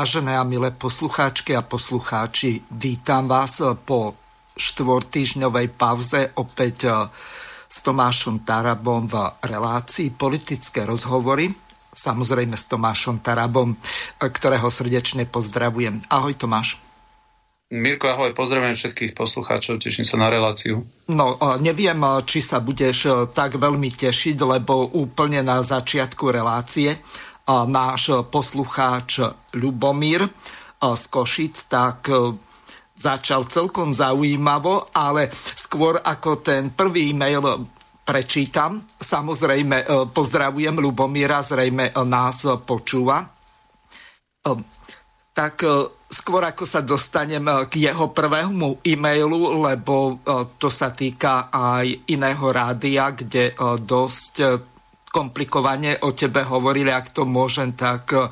Vážené 0.00 0.32
a 0.32 0.48
milé 0.48 0.72
poslucháčky 0.72 1.52
a 1.52 1.60
poslucháči, 1.60 2.64
vítam 2.72 3.28
vás 3.28 3.60
po 3.84 4.16
štvortýžňovej 4.56 5.76
pauze 5.76 6.32
opäť 6.40 6.88
eh, 6.88 6.96
s 7.68 7.84
Tomášom 7.84 8.40
Tarabom 8.40 9.04
v 9.04 9.28
relácii 9.44 10.16
politické 10.16 10.88
rozhovory. 10.88 11.52
Samozrejme 11.92 12.56
s 12.56 12.64
Tomášom 12.72 13.20
Tarabom, 13.20 13.76
eh, 13.76 14.24
ktorého 14.24 14.72
srdečne 14.72 15.28
pozdravujem. 15.28 16.00
Ahoj 16.08 16.32
Tomáš. 16.32 16.80
Mirko, 17.68 18.08
ahoj, 18.08 18.32
pozdravujem 18.32 18.80
všetkých 18.80 19.12
poslucháčov, 19.12 19.84
teším 19.84 20.08
sa 20.08 20.16
na 20.16 20.32
reláciu. 20.32 20.80
No, 21.12 21.36
eh, 21.36 21.60
neviem, 21.60 22.00
či 22.24 22.40
sa 22.40 22.64
budeš 22.64 23.28
tak 23.36 23.60
veľmi 23.60 23.92
tešiť, 23.92 24.36
lebo 24.48 24.96
úplne 24.96 25.44
na 25.44 25.60
začiatku 25.60 26.32
relácie 26.32 26.96
náš 27.66 28.30
poslucháč 28.30 29.24
Ľubomír 29.58 30.22
z 30.80 31.02
Košic, 31.12 31.56
tak 31.68 32.08
e, 32.08 32.32
začal 32.96 33.44
celkom 33.50 33.92
zaujímavo, 33.92 34.88
ale 34.94 35.28
skôr 35.34 36.00
ako 36.00 36.40
ten 36.40 36.72
prvý 36.72 37.12
e-mail 37.12 37.68
prečítam. 38.06 38.80
Samozrejme, 38.96 39.76
e, 39.82 39.86
pozdravujem 40.08 40.78
Ľubomíra, 40.78 41.44
zrejme 41.44 41.92
nás 42.06 42.48
počúva. 42.64 43.28
Tak 45.30 45.54
skôr 46.08 46.42
ako 46.48 46.64
sa 46.64 46.80
dostanem 46.80 47.44
k 47.68 47.92
jeho 47.92 48.08
prvému 48.08 48.80
e-mailu, 48.80 49.60
lebo 49.60 50.16
to 50.56 50.72
sa 50.72 50.96
týka 50.96 51.52
aj 51.52 52.08
iného 52.08 52.46
rádia, 52.48 53.12
kde 53.12 53.52
dosť 53.84 54.34
komplikovane 55.10 55.98
o 56.06 56.14
tebe 56.14 56.46
hovorili, 56.46 56.94
ak 56.94 57.10
to 57.10 57.26
môžem 57.26 57.74
tak 57.74 58.14
uh, 58.14 58.30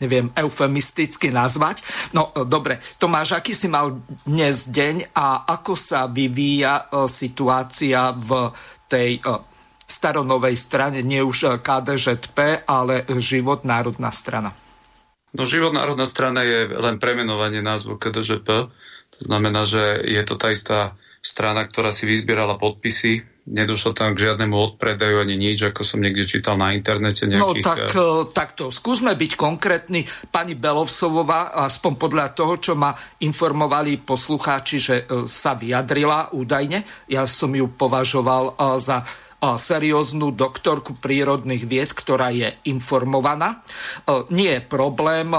neviem, 0.00 0.32
eufemisticky 0.32 1.28
nazvať. 1.28 1.84
No 2.16 2.32
dobre, 2.48 2.80
Tomáš, 2.96 3.36
aký 3.36 3.52
si 3.52 3.68
mal 3.68 4.00
dnes 4.24 4.72
deň 4.72 5.12
a 5.12 5.44
ako 5.44 5.76
sa 5.76 6.08
vyvíja 6.08 6.88
situácia 7.04 8.16
v 8.16 8.48
tej 8.88 9.20
staronovej 9.84 10.56
strane, 10.56 11.04
nie 11.04 11.20
už 11.20 11.60
KDŽP, 11.60 12.64
ale 12.64 13.04
Život 13.20 13.68
národná 13.68 14.08
strana? 14.08 14.56
No 15.36 15.44
Život 15.46 15.76
národná 15.76 16.08
strana 16.08 16.42
je 16.42 16.66
len 16.66 16.96
premenovanie 16.98 17.62
názvu 17.62 18.00
KDŽP. 18.00 18.48
To 19.10 19.20
znamená, 19.28 19.68
že 19.68 20.00
je 20.02 20.22
to 20.24 20.34
tá 20.40 20.50
istá 20.50 20.96
strana, 21.20 21.68
ktorá 21.68 21.92
si 21.92 22.08
vyzbierala 22.08 22.56
podpisy 22.56 23.29
nedošlo 23.46 23.96
tam 23.96 24.12
k 24.12 24.28
žiadnemu 24.28 24.52
odpredaju 24.52 25.24
ani 25.24 25.36
nič, 25.36 25.64
ako 25.64 25.84
som 25.84 26.00
niekde 26.00 26.28
čítal 26.28 26.60
na 26.60 26.76
internete. 26.76 27.24
No, 27.24 27.56
nejakých... 27.56 27.64
No 27.64 27.68
tak, 27.68 27.78
takto, 28.32 28.64
skúsme 28.68 29.16
byť 29.16 29.32
konkrétni. 29.36 30.04
Pani 30.28 30.56
Belovsovová, 30.56 31.56
aspoň 31.68 31.92
podľa 31.96 32.26
toho, 32.36 32.54
čo 32.60 32.72
ma 32.76 32.92
informovali 33.22 34.00
poslucháči, 34.00 34.76
že 34.76 34.96
eh, 35.02 35.28
sa 35.30 35.56
vyjadrila 35.56 36.32
údajne, 36.36 36.84
ja 37.08 37.24
som 37.24 37.52
ju 37.52 37.68
považoval 37.70 38.56
za 38.80 39.04
serióznu 39.40 40.36
doktorku 40.36 41.00
prírodných 41.00 41.64
vied, 41.64 41.90
ktorá 41.96 42.28
je 42.28 42.52
informovaná. 42.68 43.64
Nie 44.28 44.60
je 44.60 44.68
problém 44.68 45.32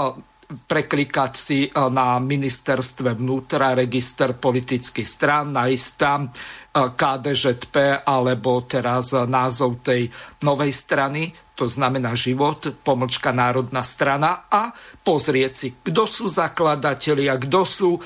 preklikať 0.52 1.32
si 1.32 1.58
na 1.72 2.20
ministerstve 2.20 3.16
vnútra 3.16 3.72
register 3.72 4.36
politických 4.36 5.08
strán, 5.08 5.56
nájsť 5.56 5.88
tam 5.96 6.28
KDŽP 6.72 8.00
alebo 8.08 8.64
teraz 8.64 9.12
názov 9.12 9.84
tej 9.84 10.08
novej 10.40 10.72
strany, 10.72 11.28
to 11.52 11.68
znamená 11.68 12.16
život, 12.16 12.64
pomlčka 12.80 13.28
národná 13.28 13.84
strana 13.84 14.48
a 14.48 14.72
pozrieť 15.04 15.52
si, 15.52 15.68
kto 15.84 16.08
sú 16.08 16.32
zakladatelia, 16.32 17.36
kto 17.36 17.60
sú 17.68 17.90
e, 17.94 18.00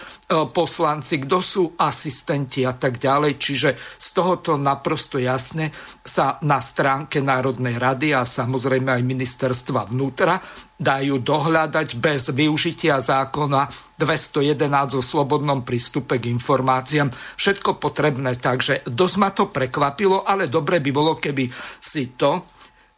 poslanci, 0.51 1.23
kto 1.23 1.39
sú 1.39 1.65
asistenti 1.79 2.67
a 2.67 2.75
tak 2.75 2.99
ďalej. 2.99 3.39
Čiže 3.39 3.71
z 3.79 4.09
tohoto 4.11 4.59
naprosto 4.59 5.23
jasne 5.23 5.71
sa 6.03 6.43
na 6.43 6.59
stránke 6.59 7.23
Národnej 7.23 7.79
rady 7.79 8.19
a 8.19 8.27
samozrejme 8.27 8.99
aj 8.99 9.03
ministerstva 9.07 9.95
vnútra 9.95 10.43
dajú 10.77 11.25
dohľadať 11.25 11.97
bez 11.97 12.29
využitia 12.37 13.01
zákona 13.01 13.97
211 13.97 14.61
o 14.97 15.03
slobodnom 15.03 15.65
prístupe 15.65 16.21
k 16.21 16.29
informáciám. 16.29 17.09
Všetko 17.13 17.81
potrebné, 17.81 18.37
takže 18.37 18.85
dosť 18.85 19.17
ma 19.17 19.33
to 19.33 19.49
prekvapilo, 19.49 20.29
ale 20.29 20.53
dobre 20.53 20.85
by 20.85 20.91
bolo, 20.93 21.17
keby 21.17 21.49
si 21.81 22.13
to 22.13 22.53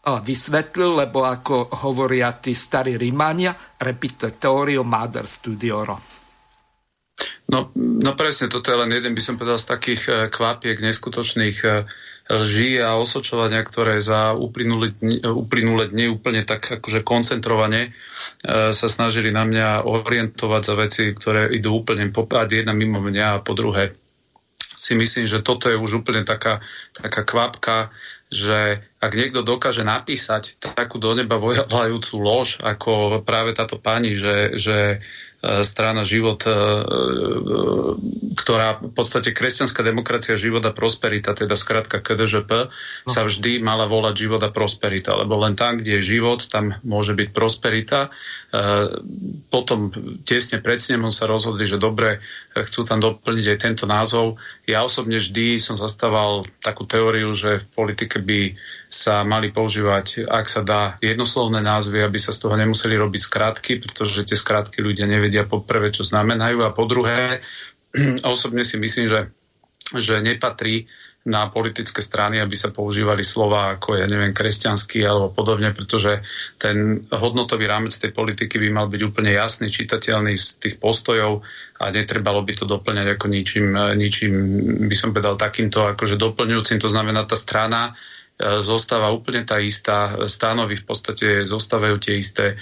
vysvetlil, 0.08 1.06
lebo 1.06 1.22
ako 1.22 1.86
hovoria 1.86 2.34
tí 2.34 2.56
starí 2.56 2.98
Rímania, 2.98 3.54
repite 3.78 4.34
teóriu 4.34 4.82
mader 4.82 5.28
studioro. 5.28 6.17
No, 7.48 7.72
no 7.74 8.12
presne, 8.14 8.46
toto 8.46 8.70
je 8.70 8.78
len 8.78 8.92
jeden, 8.92 9.16
by 9.16 9.22
som 9.24 9.34
povedal, 9.40 9.58
z 9.58 9.70
takých 9.70 10.02
eh, 10.08 10.14
kvapiek 10.30 10.78
neskutočných 10.78 11.58
eh, 11.64 11.88
lží 12.28 12.76
a 12.76 13.00
osočovania, 13.00 13.64
ktoré 13.64 14.04
za 14.04 14.36
uplynulé 14.36 14.92
dni, 15.00 15.24
uplynulé 15.24 15.88
dni 15.88 16.12
úplne 16.12 16.44
tak 16.44 16.76
akože 16.76 17.00
koncentrovane 17.00 17.88
e, 17.88 17.90
sa 18.76 18.88
snažili 18.88 19.32
na 19.32 19.48
mňa 19.48 19.88
orientovať 19.88 20.62
za 20.62 20.74
veci, 20.76 21.02
ktoré 21.16 21.48
idú 21.48 21.80
úplne 21.80 22.12
popáť 22.12 22.60
jedna 22.60 22.76
mimo 22.76 23.00
mňa 23.00 23.40
a 23.40 23.42
po 23.42 23.56
druhé. 23.56 23.96
Si 24.76 24.92
myslím, 24.94 25.24
že 25.24 25.40
toto 25.40 25.72
je 25.72 25.80
už 25.80 26.04
úplne 26.04 26.22
taká, 26.22 26.60
taká 26.92 27.24
kvapka, 27.24 27.90
že 28.28 28.84
ak 29.00 29.12
niekto 29.16 29.40
dokáže 29.40 29.82
napísať 29.82 30.60
takú 30.60 31.00
do 31.00 31.16
neba 31.16 31.40
volajúcu 31.40 32.14
lož, 32.20 32.60
ako 32.60 33.24
práve 33.24 33.56
táto 33.56 33.80
pani, 33.80 34.20
že, 34.20 34.52
že 34.60 35.00
E, 35.00 35.27
strana 35.38 36.02
život, 36.02 36.42
e, 36.42 36.50
e, 36.50 36.54
ktorá 38.34 38.82
v 38.82 38.90
podstate 38.90 39.30
kresťanská 39.30 39.86
demokracia, 39.86 40.34
život 40.34 40.66
a 40.66 40.74
prosperita, 40.74 41.30
teda 41.30 41.54
skratka 41.54 42.02
KDŽP, 42.02 42.50
no. 42.50 42.70
sa 43.06 43.22
vždy 43.22 43.62
mala 43.62 43.86
volať 43.86 44.14
život 44.18 44.42
a 44.42 44.50
prosperita, 44.50 45.14
lebo 45.14 45.38
len 45.38 45.54
tam, 45.54 45.78
kde 45.78 46.02
je 46.02 46.18
život, 46.18 46.42
tam 46.42 46.74
môže 46.82 47.14
byť 47.14 47.28
prosperita. 47.30 48.10
Potom 49.52 49.94
tesne 50.26 50.58
pred 50.58 50.82
snemom 50.82 51.14
sa 51.14 51.30
rozhodli, 51.30 51.70
že 51.70 51.78
dobre, 51.78 52.18
chcú 52.64 52.86
tam 52.86 52.98
doplniť 53.02 53.46
aj 53.54 53.58
tento 53.58 53.84
názov. 53.84 54.40
Ja 54.64 54.82
osobne 54.86 55.18
vždy 55.18 55.58
som 55.58 55.76
zastával 55.76 56.46
takú 56.62 56.86
teóriu, 56.86 57.34
že 57.34 57.62
v 57.62 57.66
politike 57.74 58.22
by 58.22 58.56
sa 58.88 59.26
mali 59.26 59.52
používať, 59.52 60.26
ak 60.26 60.46
sa 60.48 60.62
dá, 60.64 60.82
jednoslovné 61.02 61.60
názvy, 61.60 62.00
aby 62.00 62.18
sa 62.18 62.32
z 62.32 62.42
toho 62.46 62.54
nemuseli 62.56 62.96
robiť 62.96 63.20
skratky, 63.20 63.72
pretože 63.82 64.24
tie 64.24 64.38
skratky 64.38 64.80
ľudia 64.80 65.04
nevedia 65.04 65.44
po 65.44 65.60
prvé, 65.60 65.92
čo 65.92 66.06
znamenajú 66.06 66.64
a 66.64 66.74
po 66.74 66.88
druhé, 66.88 67.44
osobne 68.32 68.64
si 68.64 68.80
myslím, 68.80 69.06
že, 69.10 69.20
že 69.98 70.24
nepatrí 70.24 70.88
na 71.28 71.52
politické 71.52 72.00
strany, 72.00 72.40
aby 72.40 72.56
sa 72.56 72.72
používali 72.72 73.20
slova 73.20 73.76
ako, 73.76 74.00
ja 74.00 74.08
neviem, 74.08 74.32
kresťanský 74.32 75.04
alebo 75.04 75.28
podobne, 75.28 75.76
pretože 75.76 76.24
ten 76.56 77.04
hodnotový 77.12 77.68
rámec 77.68 77.92
tej 77.92 78.16
politiky 78.16 78.56
by 78.56 78.68
mal 78.72 78.86
byť 78.88 79.00
úplne 79.04 79.36
jasný, 79.36 79.68
čitateľný 79.68 80.34
z 80.34 80.46
tých 80.56 80.76
postojov 80.80 81.44
a 81.78 81.92
netrebalo 81.92 82.40
by 82.40 82.52
to 82.56 82.64
doplňať 82.64 83.20
ako 83.20 83.26
ničím, 83.28 83.76
ničím 83.94 84.32
by 84.88 84.96
som 84.96 85.12
povedal, 85.12 85.36
takýmto 85.36 85.84
akože 85.84 86.16
doplňujúcim. 86.16 86.80
To 86.80 86.88
znamená, 86.88 87.28
tá 87.28 87.36
strana 87.36 87.92
E, 88.38 88.62
zostáva 88.62 89.10
úplne 89.10 89.42
tá 89.42 89.58
istá, 89.58 90.14
stanovy 90.30 90.78
v 90.78 90.86
podstate 90.86 91.42
zostávajú 91.42 91.98
tie 91.98 92.22
isté. 92.22 92.54
E, 92.54 92.56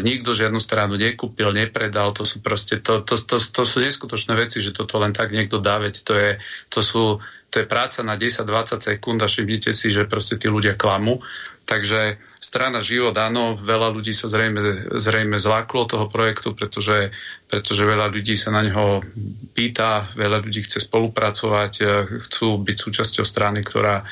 nikto 0.00 0.32
žiadnu 0.32 0.56
stranu 0.56 0.96
nekúpil, 0.96 1.52
nepredal, 1.52 2.16
to 2.16 2.24
sú 2.24 2.40
proste, 2.40 2.80
to, 2.80 3.04
to, 3.04 3.20
to, 3.20 3.36
to 3.36 3.62
sú 3.68 3.84
neskutočné 3.84 4.32
veci, 4.32 4.64
že 4.64 4.72
toto 4.72 4.96
len 4.96 5.12
tak 5.12 5.28
niekto 5.36 5.60
dá, 5.60 5.76
veď 5.76 5.94
to 6.00 6.12
je, 6.16 6.30
to 6.72 6.80
sú, 6.80 7.04
to 7.52 7.60
je 7.60 7.68
práca 7.68 8.00
na 8.00 8.16
10-20 8.16 8.80
sekúnd 8.80 9.20
a 9.20 9.28
všimnite 9.28 9.76
si, 9.76 9.92
že 9.92 10.08
proste 10.08 10.40
tí 10.40 10.48
ľudia 10.48 10.72
klamú. 10.72 11.20
Takže 11.68 12.16
strana 12.40 12.80
Život, 12.80 13.12
áno, 13.20 13.60
veľa 13.60 13.92
ľudí 13.92 14.16
sa 14.16 14.26
zrejme, 14.26 14.88
zrejme 14.96 15.36
zláklo 15.36 15.84
toho 15.84 16.08
projektu, 16.08 16.56
pretože, 16.56 17.12
pretože 17.46 17.84
veľa 17.84 18.08
ľudí 18.08 18.34
sa 18.40 18.56
na 18.56 18.64
neho 18.64 19.04
pýta, 19.52 20.10
veľa 20.16 20.42
ľudí 20.42 20.64
chce 20.64 20.88
spolupracovať, 20.88 21.72
e, 21.78 21.84
chcú 22.18 22.56
byť 22.56 22.76
súčasťou 22.76 23.24
strany, 23.28 23.60
ktorá 23.62 24.02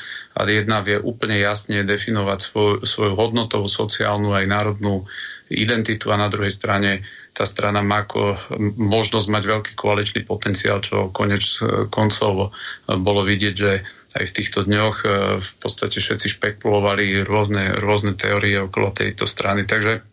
jedna 0.47 0.85
vie 0.85 1.01
úplne 1.01 1.41
jasne 1.41 1.81
definovať 1.81 2.39
svoj, 2.39 2.73
svoju 2.85 3.13
hodnotovú, 3.17 3.67
sociálnu 3.67 4.37
aj 4.37 4.45
národnú 4.47 5.09
identitu 5.51 6.13
a 6.13 6.21
na 6.21 6.31
druhej 6.31 6.53
strane 6.53 7.03
tá 7.41 7.49
strana 7.49 7.81
má 7.81 8.05
ako 8.05 8.37
možnosť 8.77 9.27
mať 9.33 9.43
veľký 9.49 9.73
koaličný 9.73 10.21
potenciál, 10.29 10.77
čo 10.77 11.09
konec 11.09 11.41
koncov 11.89 12.53
bolo 12.85 13.25
vidieť, 13.25 13.55
že 13.57 13.81
aj 14.13 14.25
v 14.29 14.35
týchto 14.37 14.69
dňoch 14.69 14.97
e, 15.01 15.07
v 15.41 15.51
podstate 15.57 15.97
všetci 15.97 16.37
špekulovali 16.37 17.25
rôzne, 17.25 17.73
rôzne 17.81 18.13
teórie 18.13 18.61
okolo 18.61 18.93
tejto 18.93 19.25
strany. 19.25 19.65
Takže, 19.65 20.05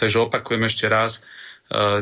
takže 0.00 0.16
opakujem 0.24 0.64
ešte 0.64 0.88
raz, 0.88 1.20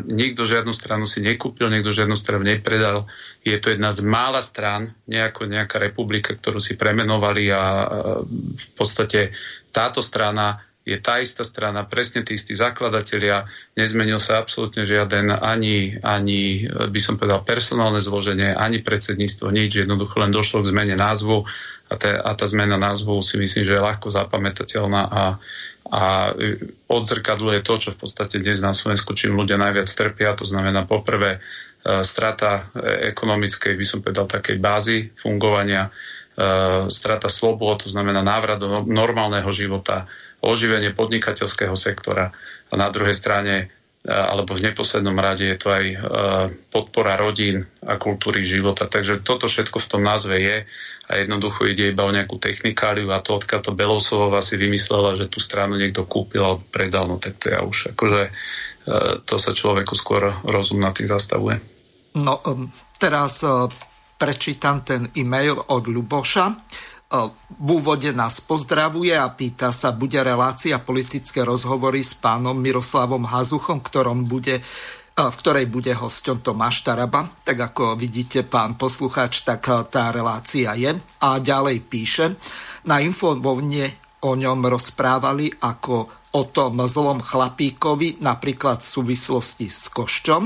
nikto 0.04 0.44
žiadnu 0.44 0.76
stranu 0.76 1.08
si 1.08 1.24
nekúpil, 1.24 1.72
nikto 1.72 1.88
žiadnu 1.88 2.14
stranu 2.20 2.44
nepredal. 2.44 3.08
Je 3.40 3.56
to 3.56 3.72
jedna 3.72 3.88
z 3.96 4.04
mála 4.04 4.44
strán, 4.44 4.92
nejako 5.08 5.48
nejaká 5.48 5.80
republika, 5.80 6.36
ktorú 6.36 6.60
si 6.60 6.76
premenovali 6.76 7.48
a 7.48 7.62
v 8.28 8.68
podstate 8.76 9.32
táto 9.72 10.04
strana 10.04 10.60
je 10.84 11.00
tá 11.00 11.16
istá 11.24 11.40
strana, 11.48 11.88
presne 11.88 12.20
tí 12.20 12.36
istí 12.36 12.52
zakladatelia, 12.52 13.48
nezmenil 13.72 14.20
sa 14.20 14.36
absolútne 14.36 14.84
žiaden 14.84 15.32
ani, 15.32 15.96
ani, 16.04 16.68
by 16.68 17.00
som 17.00 17.16
povedal, 17.16 17.40
personálne 17.40 18.04
zloženie, 18.04 18.52
ani 18.52 18.84
predsedníctvo, 18.84 19.48
nič, 19.48 19.80
jednoducho 19.80 20.20
len 20.20 20.28
došlo 20.28 20.60
k 20.60 20.70
zmene 20.76 20.94
názvu 21.00 21.48
a, 21.88 21.94
te, 21.96 22.12
a 22.12 22.30
tá 22.36 22.44
zmena 22.44 22.76
názvu 22.76 23.24
si 23.24 23.40
myslím, 23.40 23.64
že 23.64 23.80
je 23.80 23.86
ľahko 23.86 24.12
zapamätateľná 24.12 25.02
a, 25.08 25.24
a 25.88 26.02
odzrkadluje 26.88 27.64
to, 27.64 27.74
čo 27.80 27.88
v 27.96 27.98
podstate 28.04 28.40
dnes 28.40 28.60
na 28.60 28.76
Slovensku 28.76 29.16
čím 29.16 29.36
ľudia 29.36 29.56
najviac 29.56 29.88
trpia, 29.88 30.36
to 30.36 30.44
znamená 30.44 30.84
poprvé 30.84 31.38
e, 31.38 32.04
strata 32.04 32.72
e, 32.76 33.12
ekonomickej, 33.12 33.72
by 33.72 33.86
som 33.88 34.04
povedal, 34.04 34.28
takej 34.28 34.56
bázy 34.60 35.12
fungovania, 35.16 35.88
e, 35.88 35.90
strata 36.92 37.32
slobod, 37.32 37.84
to 37.84 37.88
znamená 37.88 38.20
návrat 38.20 38.60
do 38.60 38.68
no, 38.68 38.80
normálneho 38.84 39.48
života, 39.52 40.08
oživenie 40.44 40.92
podnikateľského 40.92 41.74
sektora 41.74 42.30
a 42.68 42.74
na 42.76 42.92
druhej 42.92 43.16
strane 43.16 43.54
e, 43.56 43.64
alebo 44.12 44.52
v 44.52 44.70
neposlednom 44.70 45.16
rade 45.16 45.48
je 45.48 45.58
to 45.58 45.68
aj 45.72 45.84
e, 45.88 45.96
podpora 46.68 47.16
rodín 47.16 47.64
a 47.80 47.96
kultúry 47.96 48.44
života. 48.44 48.84
Takže 48.84 49.24
toto 49.24 49.48
všetko 49.48 49.80
v 49.80 49.88
tom 49.90 50.02
názve 50.04 50.36
je 50.38 50.56
a 51.08 51.12
jednoducho 51.16 51.68
ide 51.68 51.92
iba 51.92 52.04
o 52.04 52.12
nejakú 52.12 52.36
technikáliu 52.36 53.08
a 53.12 53.24
to, 53.24 53.40
odkiaľ 53.40 53.60
to 53.64 53.72
Belosovová 53.76 54.44
si 54.44 54.60
vymyslela, 54.60 55.16
že 55.16 55.32
tú 55.32 55.40
stranu 55.40 55.80
niekto 55.80 56.04
kúpil 56.04 56.44
alebo 56.44 56.64
predal, 56.68 57.08
no 57.08 57.16
tak 57.16 57.40
to 57.40 57.52
ja 57.52 57.64
už 57.64 57.96
akože 57.96 58.22
e, 58.28 58.30
to 59.24 59.34
sa 59.40 59.50
človeku 59.56 59.96
skôr 59.96 60.36
rozum 60.44 60.84
na 60.84 60.92
tým 60.92 61.08
zastavuje. 61.08 61.56
No, 62.14 62.38
teraz 62.94 63.42
prečítam 64.14 64.86
ten 64.86 65.10
e-mail 65.18 65.58
od 65.58 65.90
Luboša 65.90 66.46
v 67.62 67.68
úvode 67.70 68.10
nás 68.10 68.42
pozdravuje 68.42 69.14
a 69.14 69.30
pýta 69.30 69.70
sa, 69.70 69.94
bude 69.94 70.18
relácia 70.18 70.82
politické 70.82 71.46
rozhovory 71.46 72.02
s 72.02 72.18
pánom 72.18 72.58
Miroslavom 72.58 73.30
Hazuchom, 73.30 73.78
ktorom 73.78 74.26
bude 74.26 74.60
v 75.14 75.30
ktorej 75.30 75.70
bude 75.70 75.94
hosťom 75.94 76.42
Tomáš 76.42 76.82
Taraba. 76.82 77.22
Tak 77.46 77.70
ako 77.70 77.94
vidíte, 77.94 78.42
pán 78.42 78.74
poslucháč, 78.74 79.46
tak 79.46 79.62
tá 79.86 80.10
relácia 80.10 80.74
je. 80.74 80.90
A 81.22 81.38
ďalej 81.38 81.86
píše, 81.86 82.34
na 82.90 82.98
infovovne 82.98 83.94
o 84.26 84.34
ňom 84.34 84.66
rozprávali 84.66 85.54
ako 85.62 86.10
o 86.34 86.42
tom 86.50 86.82
zlom 86.90 87.22
chlapíkovi, 87.22 88.26
napríklad 88.26 88.82
v 88.82 88.90
súvislosti 88.90 89.70
s 89.70 89.86
košťom. 89.94 90.42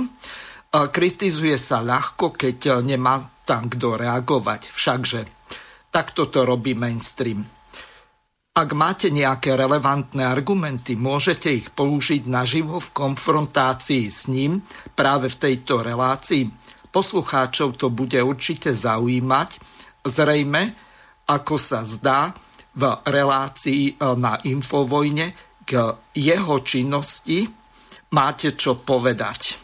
Kritizuje 0.68 1.56
sa 1.56 1.80
ľahko, 1.80 2.36
keď 2.36 2.84
nemá 2.84 3.24
tam 3.48 3.72
kto 3.72 3.96
reagovať. 3.96 4.68
Všakže 4.68 5.37
Takto 5.88 6.28
to 6.28 6.44
robí 6.44 6.76
mainstream. 6.76 7.44
Ak 8.58 8.74
máte 8.74 9.14
nejaké 9.14 9.54
relevantné 9.54 10.26
argumenty, 10.26 10.98
môžete 10.98 11.54
ich 11.54 11.70
použiť 11.70 12.26
naživo 12.26 12.82
v 12.82 12.90
konfrontácii 12.90 14.10
s 14.10 14.26
ním 14.26 14.66
práve 14.98 15.30
v 15.30 15.38
tejto 15.38 15.78
relácii. 15.78 16.50
Poslucháčov 16.90 17.78
to 17.78 17.86
bude 17.86 18.18
určite 18.18 18.74
zaujímať. 18.74 19.62
Zrejme, 20.02 20.74
ako 21.30 21.54
sa 21.54 21.86
zdá, 21.86 22.34
v 22.78 22.82
relácii 23.06 23.82
e, 23.90 23.92
na 24.14 24.38
Infovojne 24.46 25.34
k 25.66 25.70
jeho 26.14 26.56
činnosti 26.62 27.46
máte 28.14 28.54
čo 28.54 28.78
povedať. 28.82 29.40
E, 29.50 29.54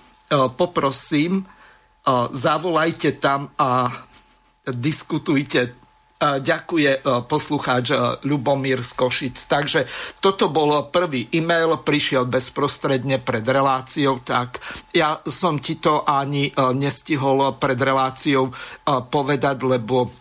poprosím, 0.51 1.43
e, 1.43 1.45
zavolajte 2.35 3.23
tam 3.23 3.55
a 3.55 3.87
diskutujte 4.67 5.84
ďakuje 6.23 6.93
e, 6.95 7.01
poslucháč 7.27 7.87
e, 7.93 7.97
Ľubomír 8.25 8.81
z 8.81 8.93
Košic. 8.97 9.37
Takže 9.37 9.81
toto 10.23 10.49
bol 10.49 10.89
prvý 10.89 11.29
e-mail, 11.35 11.77
prišiel 11.83 12.25
bezprostredne 12.31 13.21
pred 13.21 13.45
reláciou, 13.45 14.23
tak 14.23 14.63
ja 14.95 15.21
som 15.27 15.59
ti 15.59 15.77
to 15.83 16.07
ani 16.07 16.49
e, 16.49 16.53
nestihol 16.75 17.59
pred 17.59 17.77
reláciou 17.77 18.49
povedať, 18.87 19.57
lebo 19.67 20.13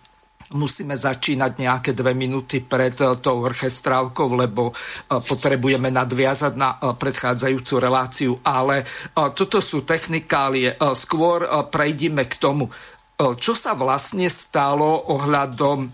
musíme 0.54 0.94
začínať 0.94 1.52
nejaké 1.58 1.92
dve 1.98 2.14
minúty 2.14 2.62
pred 2.62 2.94
tou 2.94 3.42
orchestrálkou, 3.42 4.38
lebo 4.38 4.70
potrebujeme 5.10 5.90
nadviazať 5.90 6.54
na 6.54 6.78
predchádzajúcu 6.78 7.74
reláciu. 7.82 8.32
Ale 8.46 8.86
toto 9.34 9.58
sú 9.62 9.82
technikálie. 9.82 10.78
Skôr 10.94 11.46
prejdime 11.74 12.30
k 12.30 12.38
tomu, 12.38 12.70
čo 13.18 13.54
sa 13.54 13.78
vlastne 13.78 14.26
stalo 14.28 15.14
ohľadom 15.14 15.94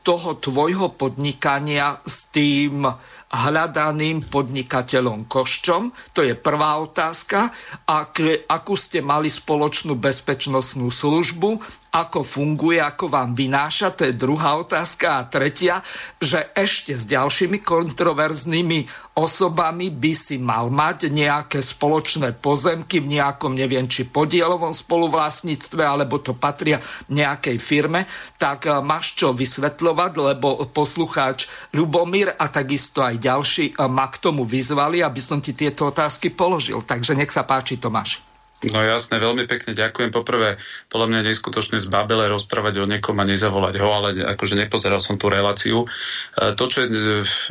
toho 0.00 0.30
tvojho 0.40 0.96
podnikania 0.96 2.00
s 2.00 2.32
tým 2.32 2.88
hľadaným 3.26 4.30
podnikateľom 4.30 5.26
Koščom? 5.28 5.92
To 6.16 6.20
je 6.24 6.32
prvá 6.38 6.80
otázka. 6.80 7.50
Ak, 7.84 8.22
akú 8.48 8.74
ste 8.78 9.04
mali 9.04 9.28
spoločnú 9.28 9.98
bezpečnostnú 9.98 10.88
službu? 10.88 11.60
Ako 11.94 12.26
funguje, 12.26 12.82
ako 12.82 13.06
vám 13.08 13.32
vynáša? 13.32 13.94
To 13.96 14.08
je 14.08 14.18
druhá 14.18 14.58
otázka. 14.58 15.22
A 15.22 15.26
tretia, 15.28 15.80
že 16.18 16.50
ešte 16.52 16.92
s 16.98 17.06
ďalšími 17.08 17.62
kontroverznými 17.62 19.06
osobami 19.16 19.88
by 19.88 20.12
si 20.12 20.36
mal 20.36 20.68
mať 20.68 21.08
nejaké 21.08 21.64
spoločné 21.64 22.36
pozemky 22.36 23.00
v 23.00 23.16
nejakom, 23.16 23.56
neviem, 23.56 23.88
či 23.88 24.04
podielovom 24.04 24.76
spoluvlastníctve, 24.76 25.80
alebo 25.80 26.20
to 26.20 26.36
patria 26.36 26.76
nejakej 27.08 27.56
firme, 27.56 28.04
tak 28.36 28.68
e, 28.68 28.76
máš 28.84 29.16
čo 29.16 29.32
vysvetľovať, 29.32 30.12
lebo 30.20 30.68
poslucháč 30.68 31.48
Ľubomír 31.72 32.36
a 32.36 32.52
takisto 32.52 33.00
aj 33.00 33.16
ďalší 33.16 33.64
e, 33.72 33.88
ma 33.88 34.12
k 34.12 34.20
tomu 34.20 34.44
vyzvali, 34.44 35.00
aby 35.00 35.20
som 35.24 35.40
ti 35.40 35.56
tieto 35.56 35.88
otázky 35.88 36.28
položil. 36.36 36.84
Takže 36.84 37.16
nech 37.16 37.32
sa 37.32 37.48
páči, 37.48 37.80
Tomáš. 37.80 38.25
No 38.56 38.80
jasné, 38.80 39.20
veľmi 39.20 39.44
pekne 39.44 39.76
ďakujem. 39.76 40.08
Poprvé, 40.08 40.56
podľa 40.88 41.06
mňa 41.12 41.20
neskutočne 41.28 41.76
zbabele 41.76 42.24
rozprávať 42.32 42.80
o 42.80 42.88
niekom 42.88 43.20
a 43.20 43.28
nezavolať 43.28 43.74
ho, 43.84 43.88
ale 43.92 44.08
akože 44.24 44.56
nepozeral 44.56 44.96
som 44.96 45.20
tú 45.20 45.28
reláciu. 45.28 45.84
E, 45.84 46.56
to, 46.56 46.64
čo 46.64 46.88
je, 46.88 46.88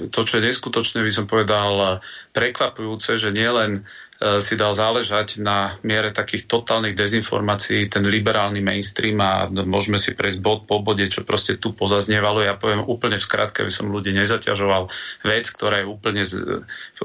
to, 0.09 0.19
čo 0.25 0.33
je 0.41 0.45
neskutočne, 0.49 1.05
by 1.05 1.11
som 1.13 1.29
povedal, 1.29 2.01
prekvapujúce, 2.33 3.21
že 3.21 3.29
nielen 3.29 3.85
E, 4.14 4.14
si 4.41 4.57
dal 4.57 4.73
záležať 4.73 5.37
na 5.37 5.77
miere 5.85 6.09
takých 6.09 6.49
totálnych 6.49 6.97
dezinformácií, 6.97 7.85
ten 7.85 8.01
liberálny 8.01 8.57
mainstream 8.63 9.21
a 9.21 9.45
môžeme 9.47 10.01
si 10.01 10.17
prejsť 10.17 10.39
bod 10.41 10.59
po 10.65 10.81
bode, 10.81 11.05
čo 11.05 11.21
proste 11.21 11.61
tu 11.61 11.77
pozaznievalo. 11.77 12.41
Ja 12.41 12.57
poviem 12.57 12.81
úplne 12.81 13.21
v 13.21 13.27
skratke, 13.27 13.61
aby 13.61 13.69
som 13.69 13.93
ľudí 13.93 14.15
nezaťažoval. 14.17 14.89
Vec, 15.29 15.45
ktorá 15.53 15.83
je 15.83 15.87
úplne 15.87 16.23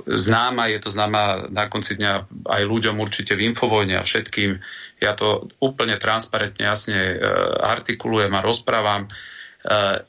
známa, 0.09 0.73
je 0.73 0.79
to 0.81 0.89
známa 0.89 1.51
na 1.53 1.69
konci 1.69 2.01
dňa 2.01 2.13
aj 2.49 2.63
ľuďom 2.65 2.97
určite 2.97 3.37
v 3.37 3.53
Infovojne 3.53 4.01
a 4.01 4.07
všetkým. 4.07 4.57
Ja 5.05 5.13
to 5.13 5.49
úplne 5.61 6.01
transparentne, 6.01 6.69
jasne 6.69 6.97
e, 6.97 7.17
artikulujem 7.61 8.33
a 8.33 8.45
rozprávam. 8.45 9.07
E, 9.07 9.11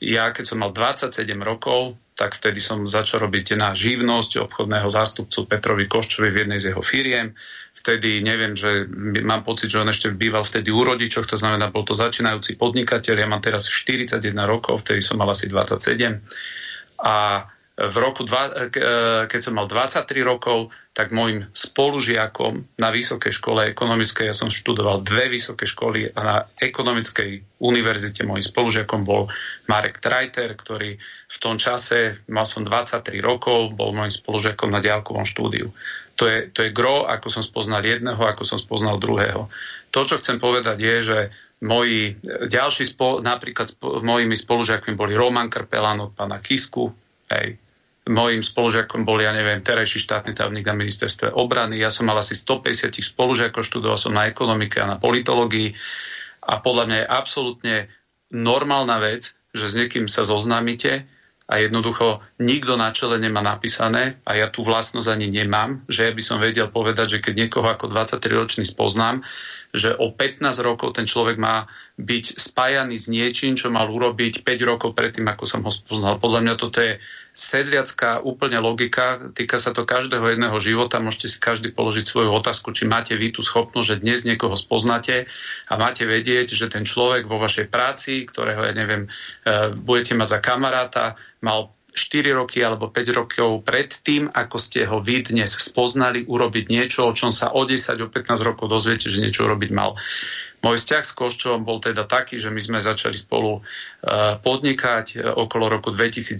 ja, 0.00 0.32
keď 0.32 0.44
som 0.48 0.64
mal 0.64 0.72
27 0.72 1.28
rokov, 1.44 2.01
tak 2.12 2.36
vtedy 2.36 2.60
som 2.60 2.84
začal 2.84 3.24
robiť 3.24 3.56
na 3.56 3.72
živnosť 3.72 4.44
obchodného 4.44 4.88
zástupcu 4.92 5.48
Petrovi 5.48 5.88
Koščovi 5.88 6.28
v 6.28 6.40
jednej 6.44 6.58
z 6.60 6.68
jeho 6.72 6.84
firiem. 6.84 7.32
Vtedy 7.72 8.20
neviem, 8.20 8.52
že 8.52 8.84
mám 9.24 9.42
pocit, 9.42 9.72
že 9.72 9.80
on 9.80 9.88
ešte 9.88 10.12
býval 10.12 10.44
vtedy 10.44 10.68
u 10.68 10.84
rodičoch, 10.84 11.24
to 11.24 11.40
znamená, 11.40 11.72
bol 11.72 11.88
to 11.88 11.96
začínajúci 11.96 12.60
podnikateľ. 12.60 13.16
Ja 13.16 13.28
mám 13.28 13.40
teraz 13.40 13.64
41 13.64 14.20
rokov, 14.44 14.84
vtedy 14.84 15.00
som 15.00 15.16
mal 15.16 15.32
asi 15.32 15.48
27. 15.48 16.20
A 17.00 17.48
v 17.82 17.96
roku, 17.98 18.22
dva, 18.22 18.46
e, 18.46 18.70
keď 19.26 19.40
som 19.42 19.58
mal 19.58 19.66
23 19.66 20.22
rokov, 20.22 20.70
tak 20.94 21.10
môjim 21.10 21.50
spolužiakom 21.50 22.78
na 22.78 22.94
Vysokej 22.94 23.32
škole 23.34 23.66
ekonomickej, 23.74 24.30
ja 24.30 24.36
som 24.36 24.52
študoval 24.52 25.02
dve 25.02 25.26
vysoké 25.32 25.66
školy 25.66 26.14
a 26.14 26.20
na 26.22 26.36
ekonomickej 26.62 27.58
univerzite 27.58 28.22
môjim 28.22 28.44
spolužiakom 28.44 29.02
bol 29.02 29.26
Marek 29.66 29.98
Trajter, 29.98 30.54
ktorý 30.54 30.94
v 31.26 31.38
tom 31.42 31.58
čase, 31.58 32.22
mal 32.30 32.46
som 32.46 32.62
23 32.62 33.18
rokov, 33.18 33.74
bol 33.74 33.90
môjim 33.90 34.12
spolužiakom 34.12 34.70
na 34.70 34.78
diálkovom 34.78 35.26
štúdiu. 35.26 35.74
To 36.20 36.28
je, 36.28 36.52
to 36.52 36.68
je 36.68 36.76
gro, 36.76 37.08
ako 37.08 37.32
som 37.32 37.42
spoznal 37.42 37.82
jedného, 37.82 38.20
ako 38.20 38.44
som 38.44 38.60
spoznal 38.60 39.00
druhého. 39.00 39.48
To, 39.90 40.00
čo 40.04 40.20
chcem 40.20 40.36
povedať, 40.36 40.76
je, 40.76 40.96
že 41.02 41.18
moji 41.64 42.18
ďalší, 42.46 42.84
spo, 42.84 43.22
napríklad 43.24 43.74
spo, 43.74 44.04
mojimi 44.04 44.36
spolužiakmi 44.36 44.92
boli 44.92 45.16
Roman 45.16 45.48
Krpelan 45.48 46.12
pána 46.12 46.42
Kisku, 46.42 46.90
hej, 47.32 47.61
Mojím 48.02 48.42
spolužiakom 48.42 49.06
bol, 49.06 49.22
ja 49.22 49.30
neviem, 49.30 49.62
terajší 49.62 50.02
štátny 50.02 50.34
tajomník 50.34 50.66
na 50.66 50.74
ministerstve 50.74 51.38
obrany. 51.38 51.78
Ja 51.78 51.86
som 51.86 52.10
mal 52.10 52.18
asi 52.18 52.34
150 52.34 52.98
spolužiakov, 52.98 53.62
študoval 53.62 53.94
som 53.94 54.10
na 54.10 54.26
ekonomike 54.26 54.82
a 54.82 54.90
na 54.90 54.98
politológii. 54.98 55.70
A 56.42 56.58
podľa 56.58 56.84
mňa 56.90 56.96
je 56.98 57.06
absolútne 57.06 57.76
normálna 58.34 58.98
vec, 58.98 59.30
že 59.54 59.70
s 59.70 59.78
niekým 59.78 60.10
sa 60.10 60.26
zoznámite 60.26 61.06
a 61.52 61.60
jednoducho 61.60 62.24
nikto 62.40 62.80
na 62.80 62.94
čele 62.96 63.20
nemá 63.20 63.44
napísané 63.44 64.16
a 64.24 64.38
ja 64.38 64.48
tú 64.48 64.64
vlastnosť 64.64 65.10
ani 65.12 65.28
nemám, 65.28 65.84
že 65.84 66.08
ja 66.08 66.12
by 66.14 66.22
som 66.24 66.40
vedel 66.40 66.72
povedať, 66.72 67.18
že 67.18 67.22
keď 67.22 67.34
niekoho 67.44 67.68
ako 67.68 67.92
23-ročný 67.92 68.64
spoznám, 68.64 69.20
že 69.76 69.92
o 69.92 70.14
15 70.16 70.42
rokov 70.64 70.96
ten 70.96 71.04
človek 71.04 71.36
má 71.36 71.68
byť 72.00 72.40
spájaný 72.40 72.96
s 72.96 73.12
niečím, 73.12 73.52
čo 73.58 73.68
mal 73.68 73.90
urobiť 73.92 74.46
5 74.46 74.70
rokov 74.70 74.96
predtým, 74.96 75.28
ako 75.28 75.44
som 75.44 75.60
ho 75.60 75.72
spoznal. 75.72 76.16
Podľa 76.16 76.40
mňa 76.40 76.54
toto 76.56 76.80
je 76.80 76.96
sedliacká 77.32 78.20
úplne 78.20 78.60
logika, 78.60 79.32
týka 79.32 79.56
sa 79.56 79.72
to 79.72 79.88
každého 79.88 80.36
jedného 80.36 80.56
života, 80.60 81.00
môžete 81.00 81.26
si 81.32 81.38
každý 81.40 81.72
položiť 81.72 82.04
svoju 82.04 82.28
otázku, 82.28 82.76
či 82.76 82.84
máte 82.84 83.16
vy 83.16 83.32
tú 83.32 83.40
schopnosť, 83.40 83.88
že 83.88 84.00
dnes 84.04 84.20
niekoho 84.28 84.52
spoznáte 84.52 85.24
a 85.72 85.74
máte 85.80 86.04
vedieť, 86.04 86.52
že 86.52 86.68
ten 86.68 86.84
človek 86.84 87.24
vo 87.24 87.40
vašej 87.40 87.72
práci, 87.72 88.28
ktorého, 88.28 88.68
ja 88.68 88.76
neviem, 88.76 89.08
e, 89.08 89.72
budete 89.72 90.12
mať 90.12 90.28
za 90.28 90.38
kamaráta, 90.44 91.04
mal 91.40 91.72
4 91.92 92.32
roky 92.32 92.64
alebo 92.64 92.88
5 92.88 93.12
rokov 93.12 93.64
pred 93.64 93.92
tým, 94.00 94.28
ako 94.32 94.56
ste 94.56 94.88
ho 94.88 95.04
vy 95.04 95.28
dnes 95.28 95.52
spoznali, 95.52 96.24
urobiť 96.24 96.64
niečo, 96.72 97.04
o 97.04 97.12
čom 97.12 97.28
sa 97.28 97.52
o 97.52 97.68
10, 97.68 98.00
o 98.00 98.08
15 98.08 98.48
rokov 98.48 98.68
dozviete, 98.72 99.12
že 99.12 99.20
niečo 99.20 99.44
urobiť 99.44 99.70
mal. 99.76 99.96
Môj 100.62 100.78
vzťah 100.78 101.02
s 101.02 101.12
Koščom 101.18 101.66
bol 101.66 101.82
teda 101.82 102.06
taký, 102.06 102.38
že 102.38 102.46
my 102.46 102.62
sme 102.62 102.78
začali 102.78 103.18
spolu 103.18 103.58
uh, 103.58 104.38
podnikať 104.38 105.18
e, 105.18 105.26
okolo 105.26 105.66
roku 105.66 105.90
2010. 105.90 106.38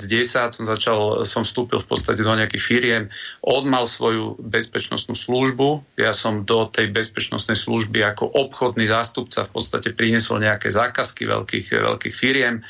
Som, 0.55 0.62
začal, 0.62 1.26
som 1.26 1.43
vstúpil 1.43 1.83
v 1.83 1.91
podstate 1.91 2.23
do 2.23 2.31
nejakých 2.31 2.62
firiem. 2.62 3.02
On 3.43 3.67
mal 3.67 3.83
svoju 3.83 4.38
bezpečnostnú 4.38 5.19
službu. 5.19 5.99
Ja 5.99 6.14
som 6.14 6.47
do 6.47 6.71
tej 6.71 6.95
bezpečnostnej 6.95 7.59
služby 7.59 7.99
ako 8.14 8.31
obchodný 8.31 8.87
zástupca 8.87 9.43
v 9.43 9.59
podstate 9.59 9.91
priniesol 9.91 10.38
nejaké 10.38 10.71
zákazky 10.71 11.26
veľkých, 11.26 11.83
veľkých 11.83 12.14
firiem. 12.14 12.62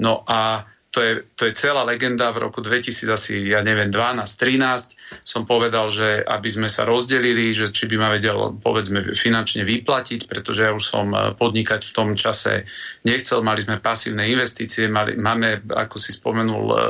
No 0.00 0.24
a 0.24 0.64
to 0.88 1.04
je, 1.04 1.12
to 1.36 1.44
je 1.44 1.52
celá 1.52 1.84
legenda. 1.84 2.32
V 2.32 2.48
roku 2.48 2.64
2000 2.64 3.12
asi, 3.12 3.52
ja 3.52 3.60
neviem, 3.60 3.92
12-13 3.92 4.96
som 5.20 5.44
povedal, 5.44 5.92
že 5.92 6.24
aby 6.24 6.48
sme 6.48 6.68
sa 6.72 6.88
rozdelili, 6.88 7.52
že 7.52 7.68
či 7.68 7.84
by 7.84 7.96
ma 8.00 8.08
vedel, 8.08 8.56
povedzme, 8.56 9.04
finančne 9.12 9.68
vyplatiť, 9.68 10.24
pretože 10.24 10.64
ja 10.64 10.72
už 10.72 10.84
som 10.84 11.12
eh, 11.12 11.36
podnikať 11.36 11.84
v 11.84 11.92
tom 11.92 12.08
čase 12.16 12.64
nechcel. 13.04 13.44
Mali 13.44 13.60
sme 13.60 13.84
pasívne 13.84 14.24
investície, 14.32 14.88
mali, 14.88 15.12
máme, 15.12 15.68
ako 15.68 15.96
si 16.00 16.16
spomenul, 16.16 16.66
eh, 16.72 16.80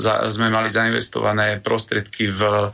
za, 0.00 0.24
sme 0.32 0.48
mali 0.48 0.72
zainvestované 0.72 1.60
prostriedky 1.60 2.32
v, 2.32 2.72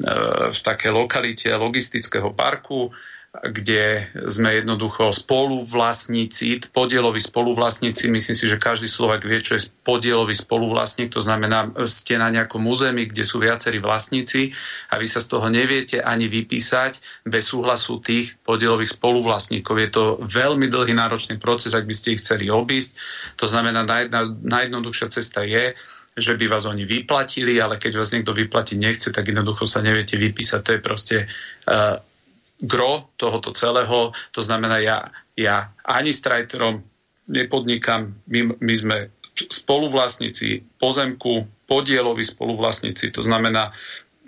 eh, 0.00 0.48
v 0.48 0.58
také 0.64 0.88
lokalite 0.88 1.52
logistického 1.52 2.32
parku 2.32 2.88
kde 3.34 4.06
sme 4.30 4.62
jednoducho 4.62 5.10
spoluvlastníci, 5.10 6.70
podieloví 6.70 7.18
spoluvlastníci. 7.18 8.06
Myslím 8.06 8.38
si, 8.38 8.46
že 8.46 8.62
každý 8.62 8.86
Slovak 8.86 9.26
vie, 9.26 9.42
čo 9.42 9.58
je 9.58 9.66
podielový 9.82 10.38
spoluvlastník. 10.38 11.10
To 11.10 11.18
znamená, 11.18 11.74
ste 11.82 12.14
na 12.14 12.30
nejakom 12.30 12.62
území, 12.62 13.10
kde 13.10 13.26
sú 13.26 13.42
viacerí 13.42 13.82
vlastníci 13.82 14.54
a 14.94 15.02
vy 15.02 15.10
sa 15.10 15.18
z 15.18 15.34
toho 15.34 15.50
neviete 15.50 15.98
ani 15.98 16.30
vypísať 16.30 17.26
bez 17.26 17.50
súhlasu 17.50 17.98
tých 17.98 18.38
podielových 18.46 18.94
spoluvlastníkov. 18.94 19.74
Je 19.82 19.90
to 19.90 20.04
veľmi 20.22 20.70
dlhý 20.70 20.94
náročný 20.94 21.42
proces, 21.42 21.74
ak 21.74 21.90
by 21.90 21.94
ste 21.94 22.14
ich 22.14 22.22
chceli 22.22 22.46
obísť. 22.46 22.94
To 23.42 23.50
znamená, 23.50 23.82
najjedna, 23.82 24.30
najjednoduchšia 24.46 25.08
cesta 25.10 25.42
je, 25.42 25.74
že 26.14 26.38
by 26.38 26.46
vás 26.46 26.70
oni 26.70 26.86
vyplatili, 26.86 27.58
ale 27.58 27.82
keď 27.82 27.98
vás 27.98 28.14
niekto 28.14 28.30
vyplatiť 28.30 28.78
nechce, 28.78 29.10
tak 29.10 29.26
jednoducho 29.26 29.66
sa 29.66 29.82
neviete 29.82 30.14
vypísať. 30.14 30.60
To 30.62 30.70
je 30.70 30.80
proste 30.80 31.16
uh, 31.66 31.98
gro 32.64 33.12
tohoto 33.20 33.52
celého. 33.52 34.10
To 34.32 34.40
znamená, 34.40 34.80
ja, 34.80 34.98
ja 35.36 35.70
ani 35.84 36.10
s 36.10 36.24
Trajterom 36.24 36.82
nepodnikam, 37.28 38.20
my, 38.28 38.56
my 38.60 38.74
sme 38.74 38.96
spoluvlastníci 39.34 40.78
pozemku, 40.78 41.48
podieloví 41.64 42.22
spoluvlastníci, 42.22 43.10
to 43.10 43.24
znamená, 43.24 43.72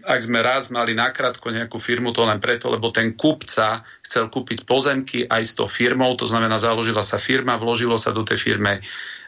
ak 0.07 0.21
sme 0.23 0.39
raz 0.39 0.71
mali 0.71 0.95
nakrátko 0.95 1.51
nejakú 1.51 1.83
firmu, 1.83 2.15
to 2.15 2.23
len 2.23 2.39
preto, 2.39 2.71
lebo 2.71 2.95
ten 2.95 3.19
kupca 3.19 3.83
chcel 4.07 4.31
kúpiť 4.31 4.63
pozemky 4.63 5.27
aj 5.27 5.43
s 5.43 5.53
tou 5.59 5.67
firmou, 5.67 6.15
to 6.15 6.31
znamená, 6.31 6.63
založila 6.63 7.03
sa 7.03 7.19
firma, 7.19 7.59
vložilo 7.59 7.99
sa 7.99 8.15
do 8.15 8.23
tej 8.23 8.39
firmy, 8.39 8.79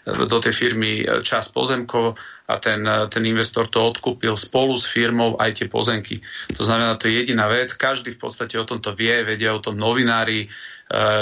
do 0.06 0.38
tej 0.38 0.54
firmy 0.54 1.02
čas 1.26 1.50
pozemkov 1.50 2.14
a 2.48 2.56
ten, 2.56 2.80
ten 3.12 3.22
investor 3.28 3.68
to 3.68 3.92
odkúpil 3.92 4.32
spolu 4.32 4.72
s 4.72 4.88
firmou 4.88 5.36
aj 5.36 5.60
tie 5.60 5.68
pozemky. 5.68 6.24
To 6.56 6.64
znamená, 6.64 6.96
to 6.96 7.12
je 7.12 7.20
jediná 7.20 7.44
vec. 7.44 7.76
Každý 7.76 8.16
v 8.16 8.20
podstate 8.24 8.56
o 8.56 8.64
tomto 8.64 8.96
vie, 8.96 9.20
vedia 9.20 9.52
o 9.52 9.60
tom 9.60 9.76
novinári. 9.76 10.48
E, 10.48 10.48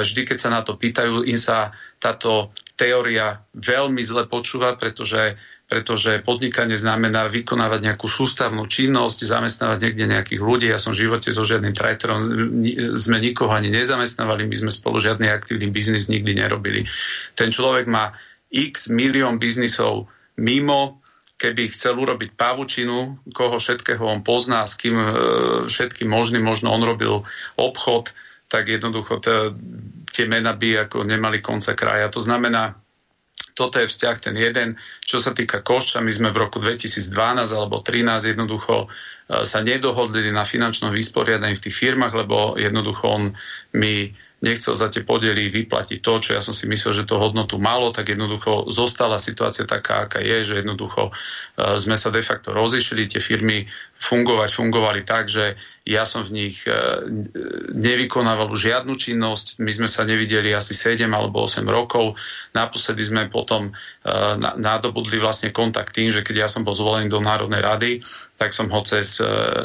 vždy, 0.07 0.23
keď 0.23 0.39
sa 0.39 0.55
na 0.55 0.63
to 0.63 0.79
pýtajú, 0.79 1.27
im 1.27 1.35
sa 1.35 1.75
táto 1.99 2.55
teória 2.79 3.43
veľmi 3.59 3.99
zle 4.07 4.31
počúva, 4.31 4.79
pretože 4.79 5.35
pretože 5.67 6.23
podnikanie 6.23 6.79
znamená 6.79 7.27
vykonávať 7.27 7.81
nejakú 7.83 8.07
sústavnú 8.07 8.71
činnosť, 8.71 9.27
zamestnávať 9.27 9.79
niekde 9.83 10.07
nejakých 10.07 10.39
ľudí. 10.39 10.71
Ja 10.71 10.79
som 10.79 10.95
v 10.95 11.11
živote 11.11 11.35
so 11.35 11.43
žiadnym 11.43 11.75
trajterom, 11.75 12.19
sme 12.95 13.19
nikoho 13.19 13.51
ani 13.51 13.75
nezamestnávali, 13.75 14.47
my 14.47 14.57
sme 14.63 14.71
spolu 14.71 15.03
žiadny 15.03 15.27
aktívny 15.27 15.67
biznis 15.75 16.07
nikdy 16.07 16.39
nerobili. 16.39 16.87
Ten 17.35 17.51
človek 17.51 17.91
má 17.91 18.15
x 18.47 18.95
milión 18.95 19.43
biznisov 19.43 20.07
mimo, 20.39 21.03
keby 21.37 21.69
chcel 21.69 22.01
urobiť 22.01 22.33
pavučinu, 22.33 23.21
koho 23.37 23.61
všetkého 23.61 24.01
on 24.01 24.25
pozná, 24.25 24.65
s 24.65 24.75
kým 24.77 24.97
e, 24.97 25.07
všetkým 25.69 26.09
možným, 26.09 26.41
možno 26.41 26.73
on 26.73 26.81
robil 26.81 27.29
obchod, 27.61 28.17
tak 28.49 28.73
jednoducho 28.73 29.21
t- 29.21 29.53
tie 30.11 30.25
mena 30.25 30.57
by 30.57 30.89
ako 30.89 31.05
nemali 31.05 31.45
konca 31.45 31.77
kraja. 31.77 32.09
To 32.09 32.25
znamená, 32.25 32.73
toto 33.57 33.81
je 33.81 33.89
vzťah 33.89 34.17
ten 34.21 34.37
jeden. 34.37 34.77
Čo 35.05 35.21
sa 35.21 35.33
týka 35.33 35.65
Košča, 35.65 36.05
my 36.05 36.13
sme 36.13 36.29
v 36.33 36.41
roku 36.45 36.61
2012 36.61 37.13
alebo 37.53 37.81
2013 37.85 38.33
jednoducho 38.33 38.75
e, 38.85 38.87
sa 39.45 39.61
nedohodli 39.61 40.33
na 40.33 40.45
finančnom 40.45 40.93
vysporiadaní 40.93 41.57
v 41.57 41.65
tých 41.69 41.77
firmách, 41.77 42.13
lebo 42.17 42.57
jednoducho 42.57 43.05
on 43.09 43.25
mi 43.77 44.09
nechcel 44.45 44.77
za 44.77 44.93
tie 44.93 45.01
podiely 45.01 45.49
vyplatiť 45.49 46.05
to, 46.05 46.13
čo 46.21 46.31
ja 46.37 46.45
som 46.45 46.53
si 46.53 46.69
myslel, 46.69 46.93
že 46.93 47.09
to 47.09 47.17
hodnotu 47.17 47.57
malo, 47.57 47.89
tak 47.89 48.13
jednoducho 48.13 48.69
zostala 48.69 49.17
situácia 49.17 49.65
taká, 49.65 50.05
aká 50.05 50.21
je, 50.21 50.45
že 50.45 50.61
jednoducho 50.61 51.09
uh, 51.09 51.75
sme 51.81 51.97
sa 51.97 52.13
de 52.13 52.21
facto 52.21 52.53
rozišli, 52.53 53.09
tie 53.09 53.17
firmy 53.17 53.65
fungovať 53.97 54.51
fungovali 54.53 55.09
tak, 55.09 55.33
že 55.33 55.57
ja 55.89 56.05
som 56.05 56.21
v 56.21 56.45
nich 56.45 56.69
uh, 56.69 57.09
nevykonával 57.73 58.53
žiadnu 58.53 58.93
činnosť, 58.93 59.57
my 59.57 59.73
sme 59.73 59.89
sa 59.89 60.05
nevideli 60.05 60.53
asi 60.53 60.77
7 60.77 61.09
alebo 61.09 61.49
8 61.49 61.65
rokov, 61.65 62.21
naposledy 62.53 63.09
sme 63.09 63.33
potom 63.33 63.73
uh, 63.73 64.37
nadobudli 64.61 65.17
vlastne 65.17 65.49
kontakt 65.49 65.97
tým, 65.97 66.13
že 66.13 66.21
keď 66.21 66.45
ja 66.45 66.49
som 66.53 66.61
bol 66.61 66.77
zvolený 66.77 67.09
do 67.09 67.25
Národnej 67.25 67.65
rady, 67.65 67.93
tak 68.37 68.53
som 68.53 68.69
ho 68.69 68.85
cez, 68.85 69.17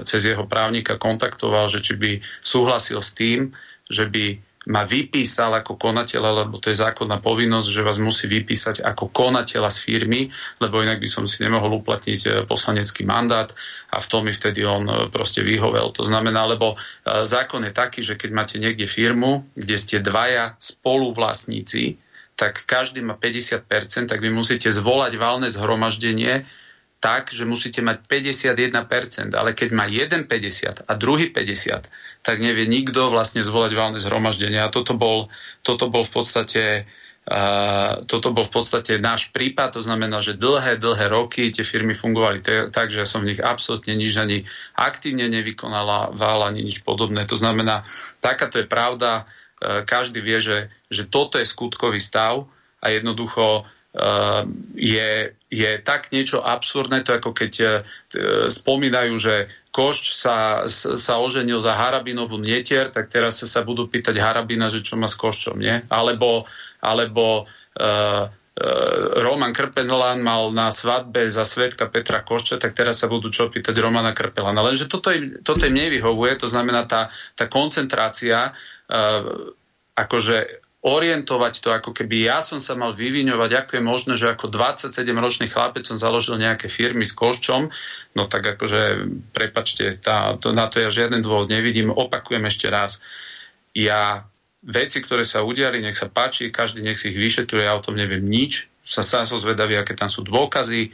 cez 0.07 0.21
jeho 0.23 0.47
právnika 0.47 0.95
kontaktoval, 0.95 1.67
že 1.67 1.83
či 1.83 1.99
by 1.99 2.23
súhlasil 2.39 3.03
s 3.03 3.11
tým, 3.11 3.51
že 3.91 4.07
by 4.07 4.39
ma 4.70 4.86
vypísal 4.86 5.58
ako 5.58 5.74
konateľa, 5.74 6.46
lebo 6.46 6.62
to 6.62 6.70
je 6.70 6.77
zákonná 6.77 7.18
povinnosť, 7.18 7.65
že 7.65 7.82
vás 7.82 7.98
musí 7.98 8.30
vypísať 8.30 8.86
ako 8.86 9.10
konateľa 9.10 9.74
z 9.74 9.80
firmy, 9.82 10.22
lebo 10.62 10.86
inak 10.86 11.01
by 11.01 11.10
som 11.10 11.25
si 11.25 11.41
nemohol 11.41 11.82
uplatniť 11.82 12.20
e, 12.22 12.30
poslanecký 12.46 13.01
mandát 13.01 13.50
a 13.89 13.98
v 13.98 14.06
tom 14.06 14.30
mi 14.30 14.34
vtedy 14.34 14.62
on 14.62 14.86
e, 14.86 15.10
proste 15.10 15.41
vyhovel. 15.41 15.89
To 15.98 16.06
znamená, 16.06 16.46
lebo 16.46 16.77
e, 16.77 17.25
zákon 17.25 17.65
je 17.65 17.74
taký, 17.74 18.06
že 18.06 18.13
keď 18.13 18.30
máte 18.38 18.56
niekde 18.62 18.86
firmu, 18.86 19.50
kde 19.58 19.82
ste 19.82 19.98
dvaja 19.98 20.53
spoluvlastníci, 20.62 21.98
tak 22.38 22.62
každý 22.70 23.01
má 23.01 23.18
50%, 23.18 23.65
tak 24.06 24.20
vy 24.22 24.30
musíte 24.30 24.70
zvolať 24.70 25.18
valné 25.18 25.50
zhromaždenie 25.50 26.46
tak, 27.01 27.34
že 27.34 27.50
musíte 27.50 27.81
mať 27.81 28.05
51%, 28.05 29.34
ale 29.34 29.58
keď 29.58 29.70
má 29.74 29.89
jeden 29.89 30.29
50 30.29 30.86
a 30.86 30.91
druhý 30.93 31.34
50, 31.34 31.89
tak 32.22 32.38
nevie 32.38 32.70
nikto 32.70 33.10
vlastne 33.10 33.41
zvolať 33.41 33.74
valné 33.74 33.98
zhromaždenie. 33.98 34.62
A 34.62 34.70
toto 34.70 34.93
bol, 34.93 35.34
toto 35.65 35.89
bol 35.89 36.05
v 36.05 36.13
podstate 36.13 36.63
toto 38.10 38.34
bol 38.34 38.50
v 38.50 38.53
podstate 38.58 38.98
náš 38.98 39.29
prípad, 39.29 39.77
to 39.77 39.81
znamená, 39.86 40.25
že 40.25 40.41
dlhé, 40.41 40.81
dlhé 40.81 41.05
roky 41.05 41.53
tie 41.53 41.62
firmy 41.62 41.93
fungovali 41.93 42.41
tak, 42.74 42.89
že 42.89 43.05
ja 43.05 43.08
som 43.08 43.22
v 43.22 43.29
nich 43.29 43.38
absolútne 43.38 43.93
nič 43.93 44.17
ani 44.17 44.41
aktívne 44.74 45.29
nevykonala, 45.29 46.17
vál 46.17 46.41
ani 46.41 46.65
nič 46.65 46.81
podobné. 46.81 47.22
To 47.29 47.38
znamená, 47.38 47.86
takáto 48.25 48.58
je 48.58 48.65
pravda, 48.65 49.29
e, 49.62 49.86
každý 49.86 50.17
vie, 50.17 50.41
že, 50.41 50.74
že 50.89 51.05
toto 51.05 51.38
je 51.38 51.46
skutkový 51.46 52.01
stav 52.01 52.50
a 52.81 52.89
jednoducho 52.89 53.62
uh, 53.62 53.65
je, 54.71 55.10
je 55.51 55.71
tak 55.83 56.15
niečo 56.15 56.39
absurdné, 56.39 57.03
to 57.03 57.12
ako 57.12 57.36
keď 57.36 57.53
uh, 57.60 57.71
spomínajú, 58.48 59.13
že 59.19 59.51
Košč 59.71 60.15
sa, 60.15 60.67
sa 60.71 61.13
oženil 61.19 61.60
za 61.60 61.75
Harabinovú 61.75 62.39
netier, 62.39 62.88
tak 62.88 63.12
teraz 63.12 63.43
sa, 63.43 63.63
budú 63.63 63.91
pýtať 63.91 64.15
Harabina, 64.19 64.71
že 64.71 64.83
čo 64.83 64.95
má 64.95 65.12
s 65.12 65.19
Koščom, 65.19 65.60
nie? 65.60 65.83
Alebo 65.91 66.48
alebo 66.79 67.48
uh, 67.79 68.25
Roman 69.15 69.55
Krpelan 69.55 70.19
mal 70.19 70.51
na 70.51 70.69
svadbe 70.69 71.31
za 71.31 71.48
svetka 71.48 71.88
Petra 71.88 72.21
Košča, 72.21 72.60
tak 72.60 72.75
teraz 72.75 73.00
sa 73.00 73.07
budú 73.07 73.31
čo 73.31 73.48
pýtať 73.48 73.74
Romana 73.79 74.12
Krpelana. 74.12 74.60
Lenže 74.60 74.91
toto 74.91 75.10
im, 75.10 75.39
toto 75.39 75.65
im 75.65 75.74
nevyhovuje, 75.74 76.36
to 76.36 76.51
znamená 76.51 76.83
tá, 76.83 77.07
tá 77.33 77.48
koncentrácia, 77.48 78.51
akože 79.95 80.61
orientovať 80.81 81.53
to, 81.61 81.69
ako 81.69 81.93
keby 81.93 82.25
ja 82.25 82.41
som 82.41 82.57
sa 82.57 82.73
mal 82.73 82.97
vyviňovať, 82.97 83.51
ako 83.53 83.71
je 83.77 83.83
možné, 83.85 84.13
že 84.17 84.33
ako 84.33 84.50
27-ročný 84.50 85.45
chlapec 85.45 85.85
som 85.85 86.01
založil 86.01 86.41
nejaké 86.41 86.73
firmy 86.73 87.05
s 87.05 87.13
koščom, 87.13 87.69
no 88.17 88.21
tak 88.25 88.57
akože, 88.57 89.05
prepačte, 89.29 90.01
tá, 90.01 90.41
to, 90.41 90.50
na 90.57 90.65
to 90.65 90.81
ja 90.81 90.89
žiaden 90.89 91.21
dôvod 91.21 91.53
nevidím. 91.53 91.93
Opakujem 91.93 92.41
ešte 92.50 92.65
raz, 92.65 92.97
ja 93.77 94.25
veci, 94.65 94.97
ktoré 95.05 95.21
sa 95.21 95.45
udiali, 95.45 95.85
nech 95.85 95.97
sa 95.97 96.09
páči, 96.09 96.50
každý 96.50 96.81
nech 96.81 96.97
si 96.97 97.13
ich 97.13 97.17
vyšetruje, 97.17 97.65
ja 97.65 97.77
o 97.77 97.85
tom 97.85 97.93
neviem 97.93 98.25
nič. 98.25 98.69
Sa 98.81 99.05
sám 99.05 99.29
som 99.29 99.38
zvedavý, 99.38 99.77
aké 99.77 99.93
tam 99.93 100.09
sú 100.09 100.25
dôkazy. 100.25 100.89